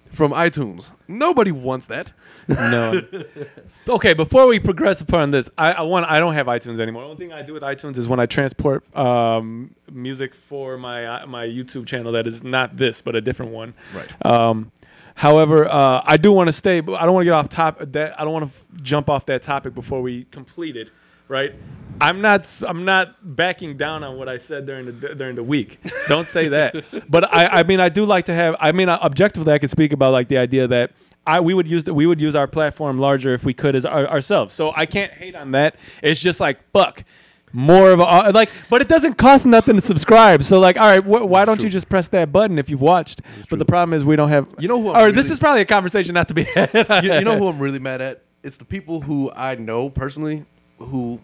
from 0.10 0.32
iTunes? 0.32 0.92
Nobody 1.08 1.52
wants 1.52 1.88
that. 1.88 2.12
No. 2.48 3.02
okay, 3.90 4.14
before 4.14 4.48
we 4.48 4.60
progress 4.60 5.02
upon 5.02 5.32
this, 5.32 5.50
I, 5.58 5.74
I 5.74 5.82
want 5.82 6.06
I 6.08 6.20
don't 6.20 6.34
have 6.34 6.48
iTunes 6.48 6.80
anymore. 6.80 7.04
The 7.04 7.10
only 7.10 7.18
thing 7.18 7.34
I 7.34 7.42
do 7.42 7.54
with 7.54 7.64
iTunes 7.64 7.98
is 7.98 8.08
when 8.08 8.20
I 8.20 8.26
transport 8.26 8.84
um, 8.98 9.76
music 9.92 10.34
for 10.34 10.78
my 10.78 11.06
uh, 11.06 11.28
my 11.28 11.46
YouTube 11.46 11.86
channel 11.86 12.12
that 12.14 12.28
is 12.28 12.44
not 12.44 12.76
this 12.78 13.02
but 13.02 13.16
a 13.16 13.22
different 13.22 13.52
one. 13.52 13.74
Right. 13.94 14.26
Um, 14.26 14.72
however, 15.16 15.68
uh, 15.68 16.02
I 16.04 16.18
do 16.18 16.32
want 16.32 16.48
to 16.48 16.54
stay, 16.54 16.80
but 16.80 16.94
I 16.94 17.06
don't 17.06 17.14
want 17.14 17.24
to 17.24 17.26
get 17.26 17.34
off 17.34 17.50
top 17.50 17.80
that 17.80 18.20
I 18.20 18.24
don't 18.24 18.34
want 18.34 18.52
to 18.52 18.58
f- 18.58 18.82
jump 18.82 19.10
off 19.10 19.26
that 19.28 19.42
topic 19.44 19.74
before 19.74 20.02
we 20.02 20.26
complete 20.26 20.76
it. 20.76 20.92
Right. 21.28 21.54
I'm 22.02 22.22
not. 22.22 22.62
I'm 22.68 22.86
not 22.86 23.36
backing 23.36 23.78
down 23.78 24.04
on 24.04 24.18
what 24.18 24.30
I 24.30 24.38
said 24.38 24.66
during 24.66 24.86
the 24.86 25.16
during 25.16 25.36
the 25.36 25.44
week. 25.44 25.80
Don't 26.08 26.28
say 26.28 26.50
that. 26.50 26.84
But 27.10 27.34
I. 27.34 27.60
I 27.60 27.64
mean, 27.64 27.80
I 27.80 27.90
do 27.90 28.06
like 28.06 28.26
to 28.26 28.34
have. 28.34 28.56
I 28.60 28.72
mean, 28.72 28.90
objectively, 28.90 29.52
I 29.54 29.60
could 29.60 29.70
speak 29.70 29.94
about 29.94 30.12
like 30.12 30.28
the 30.28 30.38
idea 30.38 30.68
that 30.68 30.92
I 31.26 31.40
we 31.40 31.54
would 31.54 31.68
use 31.68 31.84
the, 31.84 31.94
we 31.94 32.06
would 32.06 32.20
use 32.20 32.36
our 32.36 32.48
platform 32.48 32.98
larger 32.98 33.34
if 33.34 33.44
we 33.44 33.54
could 33.54 33.76
as 33.76 33.86
our, 33.86 34.08
ourselves. 34.08 34.54
So 34.54 34.74
I 34.76 34.86
can't 34.86 35.12
hate 35.12 35.36
on 35.36 35.52
that. 35.52 35.76
It's 36.02 36.20
just 36.20 36.40
like 36.40 36.60
fuck. 36.72 37.04
More 37.52 37.92
of 37.92 38.00
a 38.00 38.04
uh, 38.04 38.32
like, 38.34 38.50
but 38.70 38.82
it 38.82 38.88
doesn't 38.88 39.16
cost 39.16 39.48
nothing 39.48 39.74
to 39.76 39.82
subscribe. 39.82 40.44
So 40.44 40.60
like, 40.60 40.78
all 40.78 40.86
right, 40.86 41.04
wh- 41.04 41.28
why 41.28 41.46
don't 41.46 41.62
you 41.64 41.70
just 41.70 41.90
press 41.90 42.08
that 42.10 42.32
button 42.32 42.60
if 42.60 42.70
you've 42.70 42.82
watched? 42.82 43.22
But 43.50 43.58
the 43.58 43.66
problem 43.66 43.96
is 43.96 44.06
we 44.06 44.16
don't 44.16 44.30
have. 44.30 44.48
You 44.60 44.68
know 44.68 44.80
who 44.80 44.92
I'm 44.92 45.10
Or 45.10 45.12
this 45.12 45.32
is 45.32 45.40
probably 45.40 45.62
a 45.62 45.66
conversation 45.66 46.14
not 46.14 46.28
to 46.28 46.36
be 46.36 46.44
had. 46.44 47.04
you, 47.04 47.14
you 47.14 47.22
know 47.22 47.38
who 47.38 47.48
I'm 47.48 47.58
really 47.58 47.80
mad 47.80 48.02
at? 48.02 48.22
It's 48.44 48.58
the 48.58 48.66
people 48.66 49.02
who 49.02 49.32
I 49.36 49.56
know 49.56 49.90
personally 49.90 50.46
who 50.78 51.20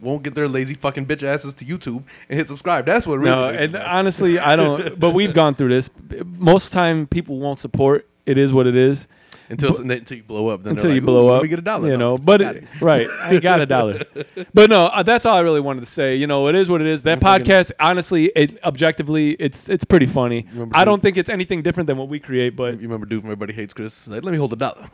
won't 0.00 0.22
get 0.22 0.34
their 0.34 0.48
lazy 0.48 0.74
fucking 0.74 1.06
bitch 1.06 1.22
asses 1.22 1.54
to 1.54 1.64
YouTube 1.64 2.02
and 2.28 2.38
hit 2.38 2.48
subscribe. 2.48 2.86
That's 2.86 3.06
what 3.06 3.18
really. 3.18 3.34
no, 3.34 3.48
and 3.48 3.76
honestly, 3.76 4.38
I 4.38 4.56
don't. 4.56 4.98
But 4.98 5.10
we've 5.10 5.34
gone 5.34 5.54
through 5.54 5.70
this. 5.70 5.90
Most 6.24 6.72
time, 6.72 7.06
people 7.06 7.38
won't 7.38 7.58
support. 7.58 8.08
It 8.26 8.38
is 8.38 8.54
what 8.54 8.66
it 8.66 8.76
is. 8.76 9.06
Until 9.48 9.76
until 9.90 10.16
you 10.16 10.22
blow 10.22 10.48
up, 10.48 10.62
then 10.62 10.72
until 10.72 10.88
they're 10.88 10.94
you 10.96 11.00
blow 11.00 11.34
up. 11.34 11.42
we 11.42 11.48
get 11.48 11.58
a 11.58 11.62
dollar. 11.62 11.90
You 11.90 11.96
know, 11.96 12.16
but 12.16 12.40
it, 12.40 12.64
right, 12.80 13.08
I 13.20 13.38
got 13.40 13.60
a 13.60 13.66
dollar. 13.66 14.02
but 14.54 14.70
no, 14.70 14.86
uh, 14.86 15.02
that's 15.02 15.26
all 15.26 15.36
I 15.36 15.40
really 15.40 15.60
wanted 15.60 15.80
to 15.80 15.86
say. 15.86 16.16
You 16.16 16.26
know, 16.26 16.48
it 16.48 16.54
is 16.54 16.70
what 16.70 16.80
it 16.80 16.86
is. 16.86 17.02
That 17.04 17.20
podcast, 17.20 17.72
honestly, 17.78 18.26
it 18.36 18.62
objectively, 18.64 19.30
it's 19.32 19.68
it's 19.68 19.84
pretty 19.84 20.06
funny. 20.06 20.46
I 20.72 20.84
don't 20.84 21.02
think 21.02 21.16
it's 21.16 21.28
anything 21.30 21.62
different 21.62 21.86
than 21.86 21.96
what 21.98 22.08
we 22.08 22.18
create, 22.20 22.56
but 22.56 22.74
You 22.74 22.80
remember 22.82 23.06
dude 23.06 23.20
from 23.22 23.28
Everybody 23.30 23.52
Hates 23.52 23.72
Chris? 23.74 24.06
Like, 24.08 24.22
let 24.24 24.32
me 24.32 24.38
hold 24.38 24.52
a 24.52 24.56
dollar. 24.56 24.88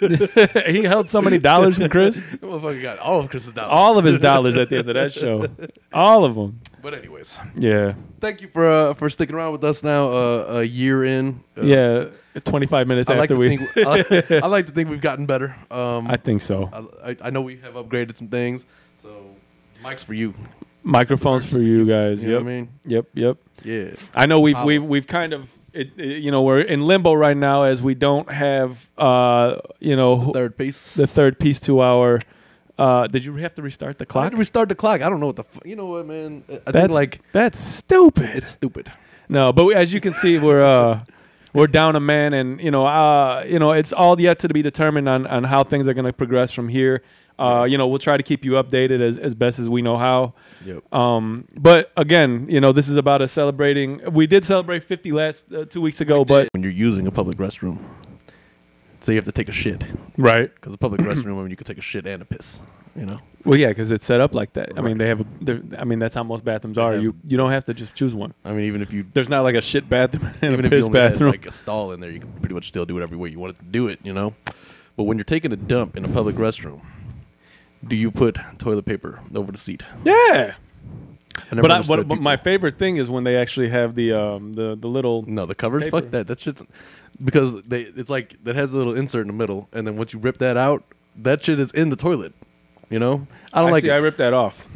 he 0.66 0.82
held 0.84 1.08
so 1.10 1.20
many 1.20 1.38
dollars 1.38 1.76
from 1.78 1.88
Chris. 1.88 2.20
That 2.38 2.42
motherfucker 2.42 2.82
got 2.82 2.98
all 2.98 3.20
of 3.20 3.30
Chris's 3.30 3.52
dollars. 3.52 3.72
All 3.72 3.98
of 3.98 4.04
his 4.04 4.18
dollars 4.18 4.56
at 4.56 4.70
the 4.70 4.78
end 4.78 4.88
of 4.88 4.94
that 4.94 5.12
show. 5.12 5.46
All 5.92 6.24
of 6.24 6.34
them. 6.34 6.60
But 6.82 6.94
anyways, 6.94 7.36
Yeah. 7.56 7.94
thank 8.20 8.40
you 8.40 8.48
for 8.48 8.68
uh, 8.70 8.94
for 8.94 9.10
sticking 9.10 9.34
around 9.34 9.52
with 9.52 9.64
us 9.64 9.82
now. 9.82 10.08
Uh, 10.08 10.46
a 10.60 10.62
year 10.62 11.04
in. 11.04 11.40
Uh, 11.56 11.62
Yeah. 11.62 12.04
25 12.40 12.86
minutes 12.86 13.10
I 13.10 13.14
like 13.14 13.30
after 13.30 13.34
to 13.34 13.38
we. 13.40 13.56
think. 13.56 13.70
I, 13.76 14.40
I 14.44 14.46
like 14.46 14.66
to 14.66 14.72
think 14.72 14.88
we've 14.90 15.00
gotten 15.00 15.26
better. 15.26 15.54
Um, 15.70 16.08
I 16.10 16.16
think 16.16 16.42
so. 16.42 16.68
I, 17.02 17.10
I, 17.10 17.16
I 17.24 17.30
know 17.30 17.40
we 17.42 17.56
have 17.58 17.74
upgraded 17.74 18.16
some 18.16 18.28
things. 18.28 18.64
So, 19.02 19.10
mics 19.82 20.04
for 20.04 20.14
you. 20.14 20.34
Microphones 20.82 21.44
for 21.44 21.60
you 21.60 21.84
guys. 21.86 22.22
You 22.22 22.30
know 22.30 22.34
Yep. 22.38 22.44
what 22.44 22.50
I 22.50 22.54
mean? 22.54 22.68
Yep. 22.86 23.06
Yep. 23.14 23.36
Yeah. 23.64 23.90
I 24.14 24.26
know 24.26 24.40
we've 24.40 24.60
we've 24.62 24.82
we've 24.84 25.06
kind 25.06 25.32
of 25.32 25.50
it, 25.72 25.90
it- 25.98 26.22
you 26.22 26.30
know 26.30 26.42
we're 26.42 26.60
in 26.60 26.86
limbo 26.86 27.12
right 27.14 27.36
now 27.36 27.64
as 27.64 27.82
we 27.82 27.94
don't 27.94 28.30
have 28.30 28.88
uh 28.96 29.56
you 29.80 29.96
know 29.96 30.32
Third 30.32 30.56
piece. 30.56 30.94
the 30.94 31.06
third 31.06 31.38
piece 31.38 31.60
to 31.60 31.80
our 31.80 32.20
uh 32.78 33.06
did 33.08 33.24
you 33.24 33.34
have 33.36 33.54
to 33.56 33.62
restart 33.62 33.98
the 33.98 34.04
Why 34.04 34.12
clock? 34.12 34.30
did 34.30 34.38
we 34.38 34.44
start 34.44 34.68
the 34.68 34.74
clock? 34.76 35.02
I 35.02 35.10
don't 35.10 35.18
know 35.20 35.26
what 35.26 35.36
the. 35.36 35.42
F- 35.42 35.66
you 35.66 35.74
know 35.76 35.86
what, 35.86 36.06
man? 36.06 36.44
I 36.48 36.52
think 36.52 36.64
That's 36.66 36.94
like 36.94 37.20
that's 37.32 37.58
stupid. 37.58 38.30
it's 38.36 38.48
stupid. 38.48 38.90
no, 39.28 39.52
but 39.52 39.68
as 39.76 39.92
you 39.92 40.00
can 40.00 40.12
see 40.14 40.38
we're 40.38 40.64
uh 40.64 41.00
we're 41.52 41.66
down 41.66 41.96
a 41.96 42.00
man 42.00 42.34
and 42.34 42.60
you 42.60 42.70
know 42.70 42.86
uh 42.86 43.44
you 43.46 43.58
know 43.58 43.72
it's 43.72 43.92
all 43.92 44.20
yet 44.20 44.38
to 44.40 44.48
be 44.48 44.62
determined 44.62 45.08
on 45.08 45.26
on 45.26 45.44
how 45.44 45.64
things 45.64 45.88
are 45.88 45.94
going 45.94 46.04
to 46.04 46.12
progress 46.12 46.50
from 46.52 46.68
here. 46.68 47.02
Uh 47.38 47.66
you 47.68 47.78
know 47.78 47.86
we'll 47.86 47.98
try 47.98 48.16
to 48.16 48.22
keep 48.22 48.44
you 48.44 48.52
updated 48.52 49.00
as 49.00 49.18
as 49.18 49.34
best 49.34 49.58
as 49.58 49.68
we 49.68 49.82
know 49.82 49.96
how. 49.96 50.34
Yep. 50.64 50.92
Um, 50.92 51.46
but 51.54 51.92
again, 51.96 52.46
you 52.48 52.60
know, 52.60 52.72
this 52.72 52.88
is 52.88 52.96
about 52.96 53.22
us 53.22 53.32
celebrating. 53.32 54.00
We 54.12 54.26
did 54.26 54.44
celebrate 54.44 54.84
50 54.84 55.12
last 55.12 55.52
uh, 55.52 55.64
two 55.64 55.80
weeks 55.80 56.00
ago, 56.00 56.24
but 56.24 56.48
when 56.52 56.62
you're 56.62 56.72
using 56.72 57.06
a 57.06 57.10
public 57.10 57.36
restroom, 57.36 57.78
so 59.00 59.12
you 59.12 59.16
have 59.16 59.24
to 59.26 59.32
take 59.32 59.48
a 59.48 59.52
shit, 59.52 59.84
right. 60.16 60.52
because 60.54 60.74
a 60.74 60.78
public 60.78 61.00
restroom, 61.02 61.38
I 61.38 61.42
mean, 61.42 61.50
you 61.50 61.56
could 61.56 61.66
take 61.66 61.78
a 61.78 61.82
shit 61.82 62.06
and 62.06 62.22
a 62.22 62.24
piss. 62.24 62.60
You 62.98 63.06
know. 63.06 63.18
Well, 63.44 63.58
yeah, 63.58 63.68
because 63.68 63.92
it's 63.92 64.04
set 64.04 64.20
up 64.20 64.34
like 64.34 64.52
that. 64.54 64.76
I 64.76 64.80
mean, 64.82 64.98
they 64.98 65.06
have. 65.08 65.20
A, 65.20 65.26
they're- 65.40 65.62
I 65.78 65.84
mean, 65.84 65.98
that's 66.00 66.14
how 66.14 66.22
most 66.24 66.44
bathrooms 66.44 66.76
are. 66.78 66.94
have- 66.94 67.02
You 67.02 67.14
you 67.24 67.36
don't 67.36 67.50
have 67.52 67.64
to 67.66 67.74
just 67.74 67.94
choose 67.94 68.14
one. 68.14 68.34
I 68.44 68.52
mean, 68.52 68.64
even 68.64 68.82
if 68.82 68.92
you 68.92 69.04
There's 69.14 69.28
not 69.28 69.42
like 69.42 69.54
a 69.54 69.60
shit 69.62 69.88
bathroom 69.88 70.26
and 70.42 70.52
even 70.52 70.64
a 70.64 70.68
if 70.68 70.72
you 70.72 70.78
piss 70.78 70.86
only 70.86 71.00
had, 71.00 71.12
bathroom. 71.12 71.30
like 71.30 71.46
a 71.46 71.52
stall 71.52 71.92
in 71.92 72.00
there, 72.00 72.10
you 72.10 72.20
can 72.20 72.32
pretty 72.40 72.54
much 72.54 72.68
still 72.68 72.84
do 72.84 72.94
whatever 72.94 73.16
way 73.16 73.28
you 73.30 73.38
want 73.38 73.56
to 73.56 73.64
do 73.64 73.86
it. 73.88 74.00
You 74.02 74.12
know. 74.12 74.34
But 74.96 75.04
when 75.04 75.16
you're 75.16 75.24
taking 75.24 75.52
a 75.52 75.56
dump 75.56 75.96
in 75.96 76.04
a 76.04 76.08
public 76.08 76.34
restroom, 76.36 76.80
do 77.86 77.94
you 77.94 78.10
put 78.10 78.38
toilet 78.58 78.84
paper 78.84 79.20
over 79.34 79.52
the 79.52 79.58
seat? 79.58 79.82
yeah. 80.04 80.54
I 81.50 81.54
never 81.54 81.62
But, 81.62 81.70
I, 81.70 81.74
understood 81.76 81.98
what, 82.00 82.08
but 82.08 82.14
people- 82.16 82.24
my 82.24 82.36
favorite 82.36 82.78
thing 82.78 82.96
is 82.96 83.08
when 83.08 83.22
they 83.22 83.36
actually 83.36 83.68
have 83.68 83.94
the 83.94 84.12
um 84.12 84.54
the 84.54 84.74
the 84.74 84.88
little. 84.88 85.24
No, 85.28 85.46
the 85.46 85.54
covers. 85.54 85.84
Paper. 85.84 86.00
Fuck 86.02 86.10
that. 86.10 86.26
That 86.26 86.40
shit's 86.40 86.64
because 87.24 87.62
they. 87.62 87.82
It's 87.82 88.10
like 88.10 88.42
that 88.42 88.56
has 88.56 88.74
a 88.74 88.76
little 88.76 88.96
insert 88.96 89.20
in 89.22 89.28
the 89.28 89.32
middle, 89.32 89.68
and 89.72 89.86
then 89.86 89.96
once 89.96 90.12
you 90.12 90.18
rip 90.18 90.38
that 90.38 90.56
out, 90.56 90.82
that 91.16 91.44
shit 91.44 91.60
is 91.60 91.70
in 91.70 91.90
the 91.90 91.96
toilet. 91.96 92.32
You 92.90 92.98
know. 92.98 93.26
I 93.52 93.60
don't 93.60 93.70
like 93.70 93.84
Actually, 93.84 93.90
it. 93.90 93.94
I 93.94 93.98
ripped 93.98 94.18
that 94.18 94.32
off. 94.32 94.66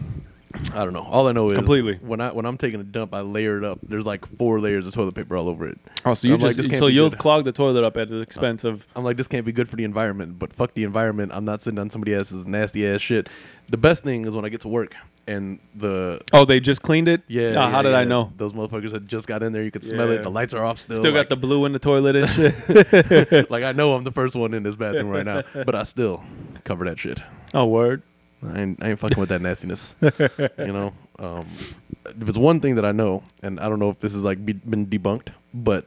I 0.75 0.85
don't 0.85 0.93
know. 0.93 1.01
All 1.03 1.29
I 1.29 1.33
know 1.33 1.49
is 1.51 1.57
Completely. 1.57 1.95
when 2.03 2.21
I 2.21 2.31
when 2.31 2.45
I'm 2.45 2.59
taking 2.59 2.79
a 2.79 2.85
dump, 2.85 3.15
I 3.15 3.23
layer 3.23 3.57
it 3.57 3.65
up. 3.65 3.79
There's 3.83 4.05
like 4.05 4.27
four 4.37 4.61
layers 4.61 4.87
of 4.87 4.93
toilet 4.93 5.15
paper 5.15 5.35
all 5.35 5.49
over 5.49 5.67
it. 5.67 5.79
Oh, 6.05 6.13
so 6.13 6.29
you 6.29 6.35
I'm 6.35 6.41
like, 6.41 6.57
just 6.57 6.77
so 6.77 6.89
you'll 6.89 7.09
good. 7.09 7.19
clog 7.19 7.45
the 7.45 7.53
toilet 7.53 7.85
up 7.85 7.97
at 7.97 8.11
the 8.11 8.19
expense 8.21 8.65
of. 8.65 8.87
I'm 8.95 9.03
like, 9.03 9.17
this 9.17 9.27
can't 9.27 9.47
be 9.47 9.53
good 9.53 9.67
for 9.69 9.77
the 9.77 9.85
environment. 9.85 10.39
But 10.39 10.53
fuck 10.53 10.75
the 10.75 10.85
environment. 10.85 11.33
I'm 11.35 11.47
not 11.47 11.63
sitting 11.63 11.79
on 11.79 11.89
somebody 11.89 12.15
else's 12.15 12.47
nasty 12.47 12.87
ass 12.87 13.01
shit. 13.01 13.31
The 13.71 13.79
best 13.79 14.05
thing 14.05 14.27
is 14.27 14.35
when 14.35 14.45
I 14.45 14.51
get 14.51 14.61
to 14.63 14.69
work 14.69 14.95
and 15.27 15.59
the 15.75 16.21
Oh, 16.35 16.45
they 16.45 16.61
just 16.61 16.83
cleaned 16.83 17.09
it. 17.09 17.23
yeah. 17.29 17.51
Ah, 17.51 17.53
yeah, 17.53 17.71
how 17.71 17.81
did 17.81 17.95
I 17.95 18.05
know? 18.05 18.31
Those 18.37 18.53
motherfuckers 18.53 18.93
had 18.93 19.09
just 19.09 19.27
got 19.27 19.43
in 19.43 19.55
there. 19.55 19.63
You 19.63 19.71
could 19.71 19.85
smell 19.85 20.09
Yeah. 20.11 20.17
it. 20.17 20.23
The 20.23 20.31
lights 20.31 20.53
are 20.53 20.65
off 20.67 20.79
still. 20.81 20.99
Still 20.99 21.13
got 21.15 21.31
the 21.31 21.37
blue 21.37 21.65
in 21.65 21.73
the 21.73 21.79
toilet 21.79 22.15
and 22.17 22.29
shit. 22.29 23.51
like 23.51 23.65
I 23.65 23.73
know 23.73 23.95
I'm 23.95 24.05
the 24.05 24.13
first 24.13 24.35
one 24.37 24.53
in 24.53 24.63
this 24.65 24.77
bathroom 24.77 25.09
right 25.09 25.25
now, 25.25 25.43
but 25.55 25.75
I 25.75 25.85
still 25.85 26.23
cover 26.65 26.85
that 26.85 26.99
shit. 26.99 27.21
Oh, 27.55 27.66
word. 27.66 28.03
I 28.45 28.61
ain't, 28.61 28.83
I 28.85 28.91
ain't 28.91 28.99
fucking 28.99 29.19
with 29.20 29.29
that 29.29 29.41
nastiness. 29.41 29.95
you 30.01 30.11
know, 30.59 30.93
um, 31.19 31.47
if 32.07 32.29
it's 32.29 32.39
one 32.39 32.59
thing 32.61 32.74
that 32.74 32.85
I 32.85 32.91
know, 32.93 33.23
and 33.43 33.61
I 33.61 33.69
don't 33.69 33.79
know 33.79 33.91
if 33.91 34.01
this 34.01 34.15
is 34.15 34.24
like 34.24 34.45
be, 34.45 34.53
been 34.55 34.87
debunked, 34.87 35.29
but 35.55 35.87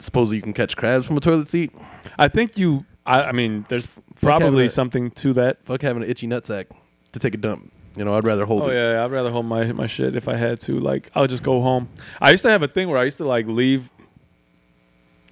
supposedly 0.00 0.36
you 0.36 0.42
can 0.42 0.52
catch 0.52 0.76
crabs 0.76 1.06
from 1.06 1.16
a 1.16 1.20
toilet 1.20 1.48
seat. 1.48 1.72
I 2.18 2.28
think 2.28 2.58
you. 2.58 2.84
I, 3.06 3.22
I 3.24 3.32
mean, 3.32 3.64
there's 3.68 3.86
probably 4.20 4.66
a- 4.66 4.70
something 4.70 5.10
to 5.12 5.32
that. 5.34 5.64
Fuck 5.64 5.82
having 5.82 6.02
an 6.02 6.10
itchy 6.10 6.26
nutsack 6.26 6.66
to 7.12 7.18
take 7.20 7.34
a 7.34 7.38
dump. 7.38 7.70
You 7.94 8.04
know, 8.04 8.16
I'd 8.16 8.24
rather 8.24 8.46
hold 8.46 8.62
Oh 8.64 8.68
it. 8.70 8.74
yeah, 8.74 9.04
I'd 9.04 9.10
rather 9.12 9.30
hold 9.30 9.44
my 9.46 9.70
my 9.72 9.86
shit 9.86 10.16
if 10.16 10.26
I 10.26 10.34
had 10.34 10.60
to. 10.62 10.80
Like, 10.80 11.10
I'll 11.14 11.26
just 11.28 11.42
go 11.44 11.60
home. 11.60 11.88
I 12.20 12.30
used 12.30 12.42
to 12.42 12.50
have 12.50 12.62
a 12.62 12.68
thing 12.68 12.88
where 12.88 12.98
I 12.98 13.04
used 13.04 13.18
to 13.18 13.24
like 13.24 13.46
leave. 13.46 13.88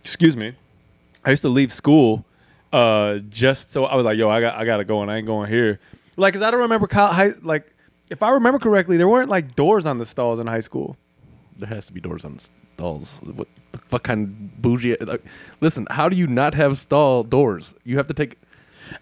Excuse 0.05 0.37
me. 0.37 0.55
I 1.25 1.31
used 1.31 1.43
to 1.43 1.49
leave 1.49 1.73
school, 1.73 2.25
uh, 2.73 3.19
just 3.29 3.71
so 3.71 3.85
I 3.85 3.95
was 3.95 4.05
like, 4.05 4.19
yo, 4.19 4.29
I 4.29 4.41
got 4.41 4.57
I 4.57 4.65
gotta 4.65 4.85
go 4.85 5.03
and 5.03 5.11
I 5.11 5.19
ain't 5.19 5.27
going 5.27 5.49
here. 5.51 5.81
Like, 6.17 6.35
cause 6.35 6.43
I 6.43 6.51
don't 6.51 6.61
remember 6.61 6.89
high, 6.91 7.33
like. 7.43 7.75
If 8.11 8.25
I 8.25 8.31
remember 8.33 8.59
correctly, 8.59 8.97
there 8.97 9.09
weren't 9.09 9.29
like 9.29 9.55
doors 9.55 9.87
on 9.87 9.99
the 9.99 10.05
stalls 10.05 10.41
in 10.41 10.49
high 10.49 10.61
school. 10.61 10.97
There 11.57 11.69
has 11.69 11.87
to 11.87 11.93
be 11.93 12.01
doors 12.01 12.25
on 12.25 12.41
stalls. 12.41 13.21
What 13.23 13.47
the 13.71 13.79
fuck 13.79 14.03
kind 14.03 14.27
of 14.27 14.63
bougie? 14.63 14.97
Like, 14.97 15.23
listen, 15.61 15.87
how 15.91 16.09
do 16.09 16.17
you 16.17 16.27
not 16.27 16.55
have 16.55 16.77
stall 16.77 17.23
doors? 17.23 17.75
You 17.85 17.99
have 17.99 18.09
to 18.09 18.15
take. 18.15 18.37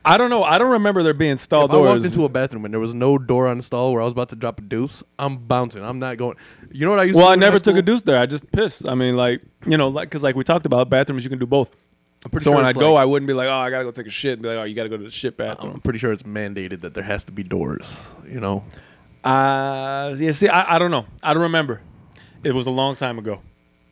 I 0.05 0.19
don't 0.19 0.29
know. 0.29 0.43
I 0.43 0.59
don't 0.59 0.73
remember 0.73 1.03
there 1.03 1.15
being 1.15 1.39
stall 1.39 1.65
if 1.65 1.71
doors. 1.71 1.89
I 1.89 1.95
walked 1.95 2.05
into 2.05 2.25
a 2.27 2.29
bathroom 2.29 2.67
and 2.67 2.75
there 2.75 2.81
was 2.81 2.93
no 2.93 3.17
door 3.17 3.49
on 3.49 3.57
the 3.57 3.63
stall 3.63 3.93
where 3.93 4.03
I 4.03 4.05
was 4.05 4.13
about 4.13 4.29
to 4.29 4.37
drop 4.37 4.59
a 4.59 4.63
deuce, 4.63 5.03
I'm 5.19 5.39
bouncing. 5.39 5.83
I'm 5.83 5.99
not 5.99 6.19
going. 6.19 6.37
You 6.71 6.85
know 6.85 6.91
what 6.91 7.01
I 7.01 7.05
used 7.05 7.17
well, 7.17 7.27
to 7.27 7.33
I 7.33 7.35
do 7.37 7.41
high 7.41 7.47
never 7.47 7.59
took 7.59 7.77
a 7.77 7.83
deuce 7.83 8.03
there. 8.03 8.19
I 8.19 8.27
just 8.27 8.51
pissed. 8.53 8.87
I 8.87 8.95
mean, 8.95 9.17
like 9.17 9.41
you 9.67 9.79
know, 9.79 9.89
like 9.89 10.11
because 10.11 10.23
like 10.23 10.37
we 10.37 10.45
talked 10.45 10.67
about 10.67 10.91
bathrooms, 10.91 11.25
you 11.25 11.31
can 11.31 11.39
do 11.39 11.47
both. 11.47 11.71
I'm 12.25 12.31
pretty 12.31 12.45
So 12.45 12.51
sure 12.51 12.57
when 12.57 12.65
I 12.65 12.71
it's 12.71 12.79
go, 12.79 12.95
like- 12.95 13.03
I 13.03 13.05
wouldn't 13.05 13.27
be 13.29 13.33
like, 13.35 13.47
oh, 13.49 13.53
I 13.53 13.71
gotta 13.71 13.85
go 13.85 13.91
take 13.93 14.07
a 14.07 14.11
shit. 14.11 14.35
And 14.35 14.43
be 14.43 14.49
like, 14.49 14.59
oh, 14.59 14.65
you 14.65 14.75
gotta 14.75 14.89
go 14.89 14.97
to 14.97 15.05
the 15.05 15.11
shit 15.11 15.37
bathroom. 15.37 15.75
I'm 15.75 15.81
pretty 15.81 15.99
sure 16.01 16.13
it's 16.13 16.25
mandated 16.25 16.81
that 16.83 16.95
there 16.95 17.05
has 17.05 17.25
to 17.25 17.33
be 17.33 17.43
doors. 17.43 18.01
You 18.29 18.41
know, 18.41 18.65
Uh, 19.25 20.15
yeah. 20.19 20.33
See, 20.33 20.49
I, 20.49 20.77
I 20.77 20.79
don't 20.79 20.91
know. 20.91 21.07
I 21.23 21.35
don't 21.35 21.43
remember. 21.45 21.81
It 22.45 22.53
was 22.55 22.67
a 22.67 22.71
long 22.71 22.95
time 22.97 23.19
ago. 23.19 23.41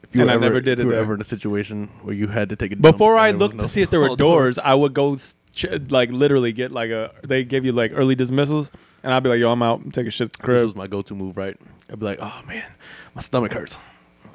if 0.02 0.14
you 0.14 0.20
And 0.22 0.28
were 0.28 0.32
I 0.32 0.34
ever, 0.36 0.44
never 0.44 0.60
did 0.60 0.78
if 0.78 0.78
it 0.78 0.82
you 0.82 0.86
were 0.88 0.92
there. 0.94 1.02
ever 1.02 1.14
in 1.14 1.20
a 1.20 1.24
situation 1.24 1.88
where 2.02 2.14
you 2.14 2.28
had 2.28 2.48
to 2.50 2.56
take 2.56 2.72
a 2.72 2.76
Before 2.76 3.16
I 3.16 3.30
looked 3.32 3.56
no 3.56 3.62
to 3.64 3.68
see 3.68 3.82
if 3.82 3.90
there 3.90 4.00
were 4.00 4.06
stall 4.14 4.16
door. 4.16 4.40
doors, 4.42 4.58
I 4.58 4.74
would 4.74 4.94
go 4.94 5.16
ch- 5.52 5.66
like 5.90 6.10
literally 6.10 6.52
get 6.52 6.70
like 6.72 6.90
a. 6.90 7.12
They 7.26 7.42
give 7.44 7.64
you 7.64 7.72
like 7.72 7.90
early 7.94 8.14
dismissals, 8.14 8.70
and 9.02 9.12
I'd 9.12 9.22
be 9.22 9.28
like, 9.28 9.40
yo, 9.40 9.50
I'm 9.50 9.62
out. 9.62 9.92
Take 9.92 10.06
a 10.06 10.10
shit 10.10 10.26
at 10.26 10.32
the 10.44 10.52
This 10.52 10.64
was 10.64 10.74
my 10.76 10.86
go-to 10.86 11.14
move, 11.14 11.36
right? 11.36 11.56
I'd 11.90 11.98
be 12.00 12.06
like, 12.06 12.18
"Oh 12.20 12.40
man, 12.46 12.64
my 13.14 13.20
stomach 13.20 13.52
hurts." 13.52 13.76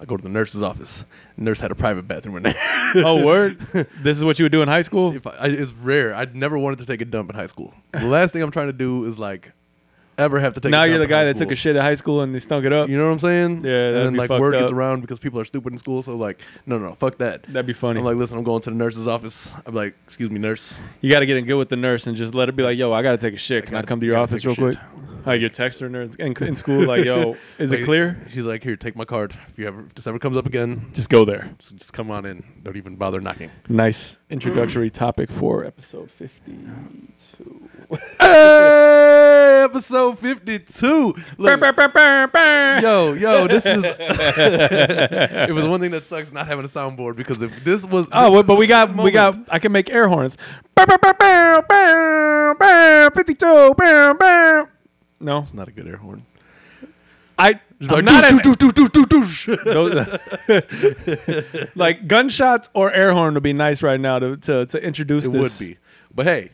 I 0.02 0.06
go 0.06 0.18
to 0.18 0.24
the 0.24 0.30
nurse's 0.30 0.64
office. 0.64 1.06
nurse 1.38 1.60
had 1.60 1.70
a 1.70 1.76
private 1.76 2.08
bathroom 2.08 2.38
in 2.38 2.44
there. 2.44 2.56
oh, 2.96 3.24
word. 3.24 3.60
this 4.02 4.18
is 4.18 4.24
what 4.24 4.40
you 4.40 4.46
would 4.46 4.52
do 4.52 4.64
in 4.64 4.68
high 4.68 4.82
school. 4.82 5.16
if 5.16 5.28
I, 5.28 5.32
I, 5.32 5.48
it's 5.48 5.72
rare. 5.72 6.16
I 6.16 6.26
never 6.26 6.58
wanted 6.58 6.80
to 6.80 6.88
take 6.88 7.02
a 7.02 7.06
dump 7.06 7.30
in 7.30 7.36
high 7.36 7.46
school. 7.46 7.72
The 7.92 8.06
last 8.06 8.32
thing 8.32 8.42
I'm 8.42 8.50
trying 8.50 8.68
to 8.68 8.74
do 8.74 9.06
is 9.06 9.20
like 9.20 9.52
ever 10.18 10.40
have 10.40 10.54
to 10.54 10.60
take. 10.60 10.72
now 10.72 10.86
you're 10.86 10.98
the 10.98 11.06
guy 11.08 11.26
that 11.26 11.38
took 11.38 11.52
a 11.52 11.56
shit 11.56 11.76
at 11.76 11.84
high 11.84 11.94
school 11.94 12.22
and 12.22 12.34
they 12.34 12.40
stunk 12.40 12.66
it 12.66 12.74
up. 12.74 12.90
You 12.90 12.98
know 12.98 13.06
what 13.06 13.14
I'm 13.14 13.20
saying? 13.20 13.64
Yeah, 13.64 13.88
And 13.90 13.96
then 13.98 14.14
be 14.14 14.20
like 14.20 14.30
word 14.32 14.54
gets 14.54 14.72
around 14.72 15.02
because 15.02 15.20
people 15.20 15.40
are 15.40 15.46
stupid 15.46 15.72
in 15.72 15.78
school. 15.78 16.02
So 16.02 16.16
like, 16.16 16.40
no, 16.66 16.80
no, 16.80 16.90
no, 16.90 16.96
fuck 16.96 17.20
that. 17.20 17.44
That'd 17.44 17.68
be 17.68 17.74
funny. 17.74 18.00
I'm 18.00 18.06
like, 18.06 18.18
listen, 18.18 18.40
I'm 18.40 18.44
going 18.44 18.62
to 18.62 18.72
the 18.72 18.76
nurse's 18.76 19.08
office. 19.08 19.54
I'm 19.68 19.76
like, 19.76 19.96
excuse 20.08 20.32
me, 20.32 20.40
nurse. 20.40 20.78
You 21.02 21.12
got 21.12 21.20
to 21.20 21.28
get 21.28 21.38
in 21.38 21.46
good 21.46 21.58
with 21.58 21.70
the 21.70 21.78
nurse 21.78 22.08
and 22.08 22.18
just 22.18 22.34
let 22.34 22.48
her 22.48 22.54
be 22.54 22.64
like, 22.64 22.78
"Yo, 22.78 22.92
I 22.92 23.04
got 23.04 23.12
to 23.12 23.18
take 23.18 23.36
a 23.36 23.38
shit. 23.38 23.66
Can 23.66 23.76
I, 23.76 23.78
gotta- 23.78 23.88
come 23.88 24.00
to 24.00 24.06
your 24.06 24.18
office 24.18 24.44
real 24.46 24.54
a 24.54 24.56
quick?" 24.56 24.78
Like 25.26 25.40
you're 25.42 25.50
texting 25.50 25.94
her 25.94 26.02
in, 26.02 26.34
in 26.48 26.56
school, 26.56 26.86
like, 26.86 27.06
"Yo, 27.06 27.36
is 27.60 27.72
it 27.72 27.86
clear?" 27.86 28.26
She's 28.30 28.46
like, 28.46 28.64
here, 28.64 28.76
take 28.76 28.96
my 28.96 29.06
card. 29.06 29.38
If 29.50 29.60
you 29.60 29.68
ever 29.68 29.88
this 29.96 30.08
ever 30.08 30.18
comes 30.20 30.38
up 30.38 30.46
again, 30.46 30.88
Just 30.94 31.10
go 31.10 31.26
there. 31.26 31.54
just, 31.60 31.76
just 31.78 31.94
come 31.94 32.10
on 32.10 32.26
in. 32.26 32.44
Don't 32.64 32.76
even 32.78 32.96
bother 32.96 33.22
knocking. 33.22 33.52
Nice 33.70 34.20
introductory 34.30 34.90
topic 34.92 35.30
for 35.32 35.64
episode 35.66 36.10
fifty-two. 36.12 37.70
Hey, 38.20 39.64
episode 39.66 40.18
52. 40.18 41.14
Look, 41.38 41.62
yo, 41.62 43.14
yo, 43.14 43.48
this 43.48 43.66
is. 43.66 43.84
it 43.98 45.54
was 45.54 45.68
one 45.68 45.82
thing 45.82 45.92
that 45.92 46.06
sucks 46.06 46.32
not 46.32 46.48
having 46.48 46.64
a 46.64 46.70
soundboard 46.70 47.18
because 47.18 47.42
if 47.42 47.64
this 47.66 47.84
was. 47.86 48.08
Oh, 48.14 48.38
this 48.38 48.48
but 48.48 48.58
we 48.58 48.66
got 48.66 48.96
we 48.96 49.12
got. 49.12 49.38
I 49.52 49.60
can 49.60 49.74
make 49.74 49.90
air 49.90 50.08
horns. 50.08 50.38
Fifty-two. 53.14 53.76
No, 55.22 55.40
It's 55.40 55.54
not 55.54 55.68
a 55.68 55.72
good 55.72 55.88
air 55.88 55.98
horn. 55.98 56.24
I. 57.40 57.60
I'm 57.82 57.88
like, 57.88 58.04
not 58.04 58.24
doosh, 58.26 58.58
doosh, 58.58 59.06
doosh. 59.08 59.64
those- 61.66 61.72
like 61.76 62.08
gunshots 62.08 62.70
or 62.76 62.92
air 62.92 63.12
horn 63.14 63.34
would 63.34 63.42
be 63.44 63.54
nice 63.54 63.82
right 63.82 64.00
now 64.00 64.20
to 64.20 64.38
to, 64.38 64.66
to 64.68 64.84
introduce 64.84 65.26
It 65.26 65.32
this. 65.32 65.60
would 65.60 65.68
be. 65.68 65.78
But 66.14 66.26
hey, 66.28 66.52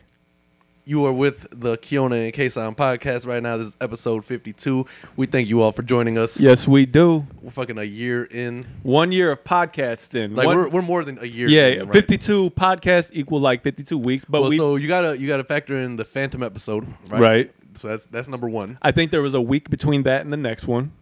You 0.86 1.04
are 1.04 1.12
with 1.12 1.46
the 1.50 1.76
Kiona 1.76 2.24
and 2.24 2.32
Kason 2.32 2.74
podcast 2.74 3.26
right 3.26 3.42
now. 3.42 3.58
This 3.58 3.66
is 3.68 3.76
episode 3.78 4.24
52. 4.24 4.86
We 5.16 5.26
thank 5.26 5.48
you 5.48 5.60
all 5.60 5.70
for 5.72 5.82
joining 5.82 6.16
us. 6.16 6.40
Yes, 6.40 6.66
we 6.66 6.86
do. 6.86 7.26
We're 7.42 7.50
fucking 7.50 7.76
a 7.76 7.82
year 7.84 8.24
in. 8.24 8.64
One 8.82 9.12
year 9.12 9.30
of 9.32 9.44
podcasting. 9.44 10.34
Like 10.34 10.46
One- 10.46 10.56
we're, 10.56 10.68
we're 10.68 10.82
more 10.82 11.04
than 11.04 11.18
a 11.18 11.26
year. 11.26 11.48
yeah, 11.48 11.66
in, 11.66 11.78
right? 11.88 11.92
52 11.92 12.50
podcasts 12.50 13.10
equal 13.12 13.40
like 13.40 13.62
52 13.62 13.98
weeks, 13.98 14.24
but 14.24 14.40
Well, 14.40 14.48
we 14.50 14.56
so 14.56 14.76
you 14.76 14.88
gotta 14.88 15.18
you 15.18 15.28
gotta 15.28 15.44
factor 15.44 15.76
in 15.76 15.96
the 15.96 16.06
Phantom 16.06 16.42
episode, 16.42 16.86
right? 17.10 17.20
Right. 17.20 17.54
So 17.78 17.88
that's 17.88 18.06
that's 18.06 18.28
number 18.28 18.48
one. 18.48 18.78
I 18.82 18.92
think 18.92 19.10
there 19.10 19.22
was 19.22 19.34
a 19.34 19.40
week 19.40 19.70
between 19.70 20.02
that 20.04 20.22
and 20.22 20.32
the 20.32 20.36
next 20.36 20.66
one. 20.66 20.92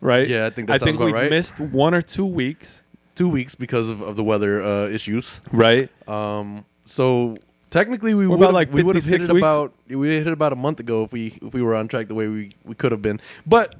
Right? 0.00 0.26
Yeah, 0.26 0.46
I 0.46 0.50
think 0.50 0.68
that 0.68 0.82
I 0.82 0.84
think 0.84 0.98
we've 0.98 1.14
right. 1.14 1.30
missed 1.30 1.60
one 1.60 1.94
or 1.94 2.02
two 2.02 2.26
weeks. 2.26 2.82
Two 3.14 3.28
weeks 3.28 3.54
because 3.54 3.90
of, 3.90 4.00
of 4.00 4.16
the 4.16 4.24
weather 4.24 4.62
uh, 4.62 4.88
issues. 4.88 5.40
Right? 5.52 5.90
Um, 6.08 6.64
so 6.86 7.36
technically 7.72 8.14
we 8.14 8.26
would 8.26 8.52
like, 8.52 8.72
we 8.72 8.82
would 8.82 8.96
have 8.96 9.04
hit 9.04 9.24
it 9.24 9.32
weeks? 9.32 9.42
about 9.42 9.72
we 9.88 10.08
hit 10.08 10.26
it 10.26 10.32
about 10.32 10.52
a 10.52 10.56
month 10.56 10.80
ago 10.80 11.02
if 11.04 11.12
we 11.12 11.38
if 11.42 11.52
we 11.54 11.62
were 11.62 11.74
on 11.74 11.88
track 11.88 12.08
the 12.08 12.14
way 12.14 12.28
we, 12.28 12.52
we 12.64 12.74
could 12.74 12.92
have 12.92 13.02
been. 13.02 13.20
But 13.46 13.74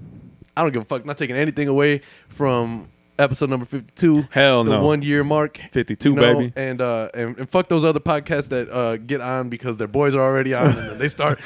I 0.56 0.62
don't 0.62 0.72
give 0.72 0.82
a 0.82 0.84
fuck. 0.84 1.04
Not 1.04 1.18
taking 1.18 1.36
anything 1.36 1.68
away 1.68 2.00
from 2.28 2.88
episode 3.18 3.50
number 3.50 3.66
fifty 3.66 3.92
two. 3.94 4.26
Hell 4.30 4.64
the 4.64 4.72
no. 4.72 4.84
one 4.84 5.02
year 5.02 5.22
mark. 5.24 5.60
52, 5.72 6.08
you 6.08 6.14
know, 6.14 6.34
baby. 6.34 6.52
And 6.56 6.80
uh 6.80 7.08
and, 7.14 7.38
and 7.38 7.48
fuck 7.48 7.68
those 7.68 7.84
other 7.84 8.00
podcasts 8.00 8.48
that 8.48 8.70
uh 8.70 8.96
get 8.96 9.20
on 9.20 9.48
because 9.48 9.76
their 9.76 9.88
boys 9.88 10.14
are 10.14 10.22
already 10.22 10.54
on 10.54 10.66
and 10.66 10.90
then 10.90 10.98
they 10.98 11.08
start. 11.08 11.38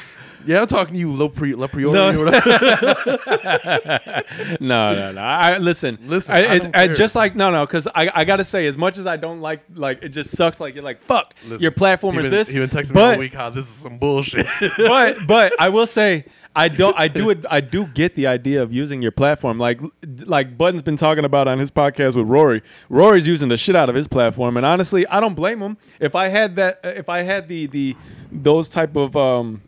Yeah, 0.47 0.61
I'm 0.61 0.67
talking 0.67 0.93
to 0.93 0.99
you, 0.99 1.11
low 1.11 1.29
pre, 1.29 1.51
LoPriore, 1.53 1.93
No. 1.93 2.21
or 2.21 2.25
whatever. 2.25 4.23
no, 4.59 4.93
no, 4.95 5.11
no. 5.11 5.21
I 5.21 5.57
listen. 5.57 5.97
Listen, 6.03 6.35
I, 6.35 6.39
I 6.39 6.55
it- 6.55 6.75
I 6.75 6.87
just 6.87 7.15
like 7.15 7.35
no, 7.35 7.51
no, 7.51 7.65
because 7.65 7.87
I, 7.93 8.09
I 8.13 8.23
gotta 8.25 8.43
say, 8.43 8.65
as 8.67 8.77
much 8.77 8.97
as 8.97 9.05
I 9.05 9.17
don't 9.17 9.41
like, 9.41 9.63
like 9.75 10.03
it 10.03 10.09
just 10.09 10.31
sucks. 10.31 10.59
Like 10.59 10.75
you're 10.75 10.83
like, 10.83 11.01
fuck, 11.01 11.33
Listen, 11.43 11.61
your 11.61 11.71
platform 11.71 12.15
he 12.15 12.21
is 12.25 12.31
this. 12.31 12.49
He 12.49 12.59
been 12.59 12.69
texting 12.69 12.95
me 12.95 13.01
all 13.01 13.17
week 13.17 13.33
how 13.33 13.49
this 13.49 13.65
is 13.67 13.73
some 13.75 13.97
bullshit. 13.97 14.47
but 14.77 15.17
but 15.27 15.53
I 15.59 15.69
will 15.69 15.87
say 15.87 16.25
I 16.55 16.69
don't 16.69 16.97
I 16.97 17.07
do 17.07 17.29
it 17.29 17.45
I 17.49 17.61
do 17.61 17.85
get 17.87 18.15
the 18.15 18.27
idea 18.27 18.63
of 18.63 18.71
using 18.73 19.01
your 19.01 19.11
platform 19.11 19.59
like 19.59 19.79
like 20.25 20.57
Budden's 20.57 20.81
been 20.81 20.95
talking 20.97 21.25
about 21.25 21.47
on 21.47 21.59
his 21.59 21.71
podcast 21.71 22.15
with 22.15 22.27
Rory. 22.27 22.63
Rory's 22.89 23.27
using 23.27 23.49
the 23.49 23.57
shit 23.57 23.75
out 23.75 23.89
of 23.89 23.95
his 23.95 24.07
platform 24.07 24.57
and 24.57 24.65
honestly 24.65 25.05
I 25.07 25.19
don't 25.19 25.35
blame 25.35 25.61
him. 25.61 25.77
If 25.99 26.15
I 26.15 26.29
had 26.29 26.55
that 26.55 26.79
if 26.83 27.09
I 27.09 27.21
had 27.21 27.47
the 27.47 27.67
the 27.67 27.95
those 28.31 28.69
type 28.69 28.95
of 28.95 29.15
um 29.15 29.61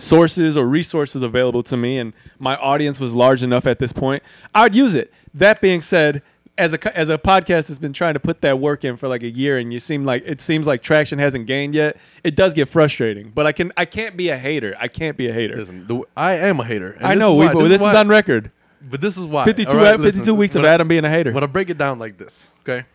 sources 0.00 0.56
or 0.56 0.66
resources 0.66 1.22
available 1.22 1.62
to 1.64 1.76
me 1.76 1.98
and 1.98 2.12
my 2.38 2.56
audience 2.56 2.98
was 3.00 3.14
large 3.14 3.42
enough 3.42 3.66
at 3.66 3.78
this 3.78 3.92
point, 3.92 4.22
I'd 4.54 4.74
use 4.74 4.94
it. 4.94 5.12
That 5.34 5.60
being 5.60 5.82
said, 5.82 6.22
as 6.58 6.74
a 6.74 6.98
as 6.98 7.08
a 7.08 7.16
podcast 7.16 7.68
that's 7.68 7.78
been 7.78 7.92
trying 7.92 8.14
to 8.14 8.20
put 8.20 8.42
that 8.42 8.58
work 8.58 8.84
in 8.84 8.96
for 8.96 9.08
like 9.08 9.22
a 9.22 9.30
year 9.30 9.56
and 9.58 9.72
you 9.72 9.80
seem 9.80 10.04
like 10.04 10.22
it 10.26 10.40
seems 10.40 10.66
like 10.66 10.82
traction 10.82 11.18
hasn't 11.18 11.46
gained 11.46 11.74
yet, 11.74 11.96
it 12.22 12.36
does 12.36 12.52
get 12.52 12.68
frustrating. 12.68 13.30
But 13.34 13.46
I 13.46 13.52
can 13.52 13.72
I 13.76 13.84
can't 13.86 14.16
be 14.16 14.28
a 14.28 14.36
hater. 14.36 14.74
I 14.78 14.88
can't 14.88 15.16
be 15.16 15.28
a 15.28 15.32
hater. 15.32 15.56
Listen, 15.56 15.86
the, 15.86 16.02
I 16.16 16.32
am 16.34 16.60
a 16.60 16.64
hater. 16.64 16.96
I 17.00 17.14
know 17.14 17.40
is 17.40 17.48
we 17.48 17.54
but 17.54 17.68
this, 17.68 17.80
is 17.80 17.82
why- 17.82 17.96
on 17.96 18.08
record. 18.08 18.50
But 18.82 19.00
this 19.02 19.16
is 19.18 19.26
why. 19.26 19.44
52 19.44 19.70
all 19.70 19.76
right? 19.76 19.94
ep- 19.94 20.00
52 20.00 20.18
Listen, 20.20 20.36
weeks 20.36 20.54
of 20.54 20.64
I- 20.64 20.68
Adam 20.68 20.88
being 20.88 21.04
a 21.04 21.10
hater. 21.10 21.32
But 21.32 21.44
I 21.44 21.46
break 21.46 21.68
it 21.70 21.76
down 21.78 21.98
like 21.98 22.16
this, 22.18 22.48
okay? 22.62 22.86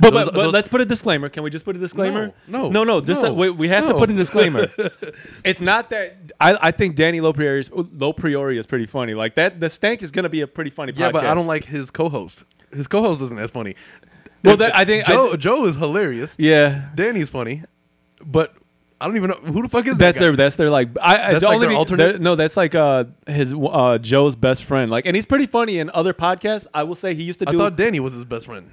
But, 0.00 0.10
those- 0.10 0.24
but, 0.26 0.34
but 0.34 0.42
those- 0.44 0.52
let's 0.52 0.68
put 0.68 0.80
a 0.80 0.84
disclaimer. 0.84 1.28
Can 1.28 1.42
we 1.42 1.50
just 1.50 1.64
put 1.64 1.74
a 1.74 1.78
disclaimer? 1.78 2.32
No, 2.46 2.68
no, 2.68 2.70
no, 2.70 2.84
no. 2.84 3.00
Just 3.00 3.22
no, 3.22 3.34
we, 3.34 3.50
we 3.50 3.68
have 3.68 3.86
to 3.88 3.94
put 3.94 4.08
a 4.10 4.14
disclaimer. 4.14 4.68
it's 5.44 5.60
not 5.60 5.90
that 5.90 6.16
I, 6.40 6.56
I 6.60 6.70
think 6.70 6.94
Danny 6.96 7.20
LoPriore 7.20 7.58
is, 7.58 7.68
LoPriore 7.70 8.56
is 8.56 8.66
pretty 8.66 8.86
funny. 8.86 9.14
Like 9.14 9.34
that, 9.34 9.58
the 9.60 9.68
stank 9.68 10.02
is 10.02 10.10
gonna 10.12 10.28
be 10.28 10.42
a 10.42 10.46
pretty 10.46 10.70
funny 10.70 10.92
Yeah, 10.94 11.08
podcast. 11.08 11.12
but 11.12 11.26
I 11.26 11.34
don't 11.34 11.46
like 11.48 11.64
his 11.64 11.90
co-host. 11.90 12.44
His 12.72 12.86
co-host 12.86 13.20
isn't 13.22 13.38
as 13.38 13.50
funny. 13.50 13.74
Well, 14.44 14.56
that- 14.58 14.76
I 14.76 14.84
think- 14.84 15.08
I 15.08 15.12
Joe, 15.12 15.28
th- 15.30 15.40
Joe 15.40 15.64
is 15.66 15.74
hilarious. 15.76 16.36
Yeah, 16.38 16.90
Danny's 16.94 17.30
funny, 17.30 17.62
but 18.24 18.54
I 19.00 19.06
don't 19.06 19.16
even 19.16 19.30
know 19.30 19.36
who 19.52 19.62
the 19.62 19.68
fuck 19.68 19.86
is 19.88 19.96
that's 19.98 20.16
that 20.18 20.20
guy? 20.20 20.26
their 20.28 20.36
that's 20.36 20.56
their 20.56 20.70
like. 20.70 20.90
I, 21.02 21.14
I 21.14 21.32
That's 21.32 21.42
the 21.42 21.48
like 21.48 21.54
only 21.56 21.66
their 21.66 21.76
alternate? 21.76 22.20
No, 22.20 22.36
that's 22.36 22.56
like 22.56 22.74
uh 22.76 23.04
his 23.26 23.52
uh 23.52 23.98
Joe's 23.98 24.36
best 24.36 24.64
friend. 24.64 24.90
Like, 24.90 25.04
and 25.04 25.16
he's 25.16 25.26
pretty 25.26 25.46
funny 25.46 25.78
in 25.78 25.90
other 25.92 26.14
podcasts. 26.14 26.66
I 26.72 26.84
will 26.84 26.94
say 26.94 27.12
he 27.14 27.24
used 27.24 27.40
to 27.40 27.44
do 27.44 27.56
I 27.56 27.58
thought 27.58 27.76
Danny 27.76 27.98
was 28.00 28.14
his 28.14 28.24
best 28.24 28.46
friend. 28.46 28.70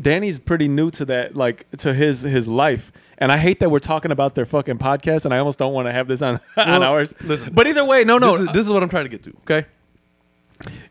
Danny's 0.00 0.38
pretty 0.38 0.68
new 0.68 0.90
to 0.92 1.04
that, 1.06 1.34
like 1.36 1.68
to 1.78 1.92
his 1.94 2.22
his 2.22 2.46
life. 2.48 2.92
And 3.20 3.32
I 3.32 3.36
hate 3.36 3.58
that 3.60 3.70
we're 3.70 3.80
talking 3.80 4.12
about 4.12 4.36
their 4.36 4.46
fucking 4.46 4.78
podcast, 4.78 5.24
and 5.24 5.34
I 5.34 5.38
almost 5.38 5.58
don't 5.58 5.72
want 5.72 5.86
to 5.88 5.92
have 5.92 6.06
this 6.06 6.22
on 6.22 6.38
on 6.56 6.82
ours. 6.82 7.12
listen. 7.22 7.52
but 7.52 7.66
either 7.66 7.84
way, 7.84 8.04
no, 8.04 8.18
no. 8.18 8.38
this, 8.38 8.46
is, 8.48 8.54
this 8.54 8.66
is 8.66 8.72
what 8.72 8.82
I'm 8.82 8.88
trying 8.88 9.06
to 9.06 9.08
get 9.10 9.24
to. 9.24 9.30
Okay, 9.42 9.66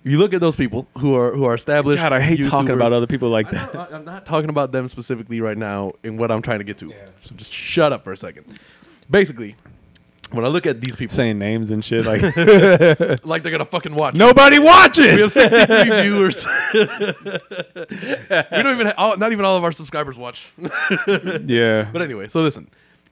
you 0.04 0.18
look 0.18 0.34
at 0.34 0.42
those 0.42 0.56
people 0.56 0.88
who 0.98 1.16
are 1.16 1.34
who 1.34 1.46
are 1.46 1.54
established. 1.56 2.02
God, 2.02 2.12
I 2.14 2.20
hate 2.22 2.44
talking 2.46 2.72
about 2.72 2.92
other 2.94 3.08
people 3.08 3.30
like 3.30 3.50
that. 3.52 3.76
I- 3.76 3.88
I'm 3.96 4.06
not 4.06 4.26
talking 4.26 4.50
about 4.50 4.72
them 4.72 4.88
specifically 4.90 5.40
right 5.42 5.58
now 5.58 5.94
in 6.04 6.18
what 6.18 6.32
I'm 6.32 6.42
trying 6.42 6.60
to 6.60 6.66
get 6.66 6.78
to. 6.80 6.94
So 7.24 7.36
just 7.36 7.54
shut 7.54 7.94
up 7.94 8.04
for 8.04 8.12
a 8.12 8.18
second. 8.18 8.60
Basically, 9.10 9.56
when 10.32 10.46
I 10.46 10.48
look 10.50 10.66
at 10.66 10.82
these 10.82 10.96
people, 10.96 11.16
Saying 11.16 11.40
names 11.40 11.72
and 11.72 11.84
shit, 11.84 12.06
like 12.06 12.22
like 13.26 13.44
they're 13.44 13.52
gonna 13.52 13.66
fucking 13.66 13.96
watch. 13.96 14.16
nobody 14.16 14.60
watches. 14.60 15.16
We 15.16 15.22
have 15.22 15.32
63 15.32 16.02
viewers. 16.04 16.46
we 16.74 18.64
don't 18.64 18.74
even 18.76 18.88
have, 18.88 18.96
all, 18.98 19.18
not 19.18 19.32
even 19.32 19.46
all 19.46 19.58
of 19.58 19.64
our 19.64 19.72
subscribers 19.72 20.18
watch. 20.18 20.52
yeah, 21.46 21.90
but 21.92 22.02
anyway, 22.02 22.28
so 22.28 22.42
listen. 22.42 22.68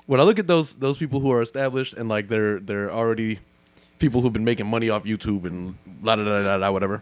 When 0.08 0.20
I 0.20 0.24
look 0.24 0.38
at 0.38 0.48
those 0.48 0.76
those 0.76 0.98
people 0.98 1.20
who 1.20 1.32
are 1.32 1.42
established 1.42 1.94
and 1.94 2.08
like 2.10 2.28
they're 2.28 2.60
they're 2.60 2.92
already 2.92 3.40
people 4.00 4.22
who've 4.22 4.34
been 4.34 4.44
making 4.46 4.68
money 4.68 4.90
off 4.90 5.04
YouTube 5.04 5.46
and 5.46 5.76
la 6.04 6.16
da 6.16 6.24
da 6.24 6.44
da 6.44 6.58
da 6.58 6.72
whatever. 6.72 7.02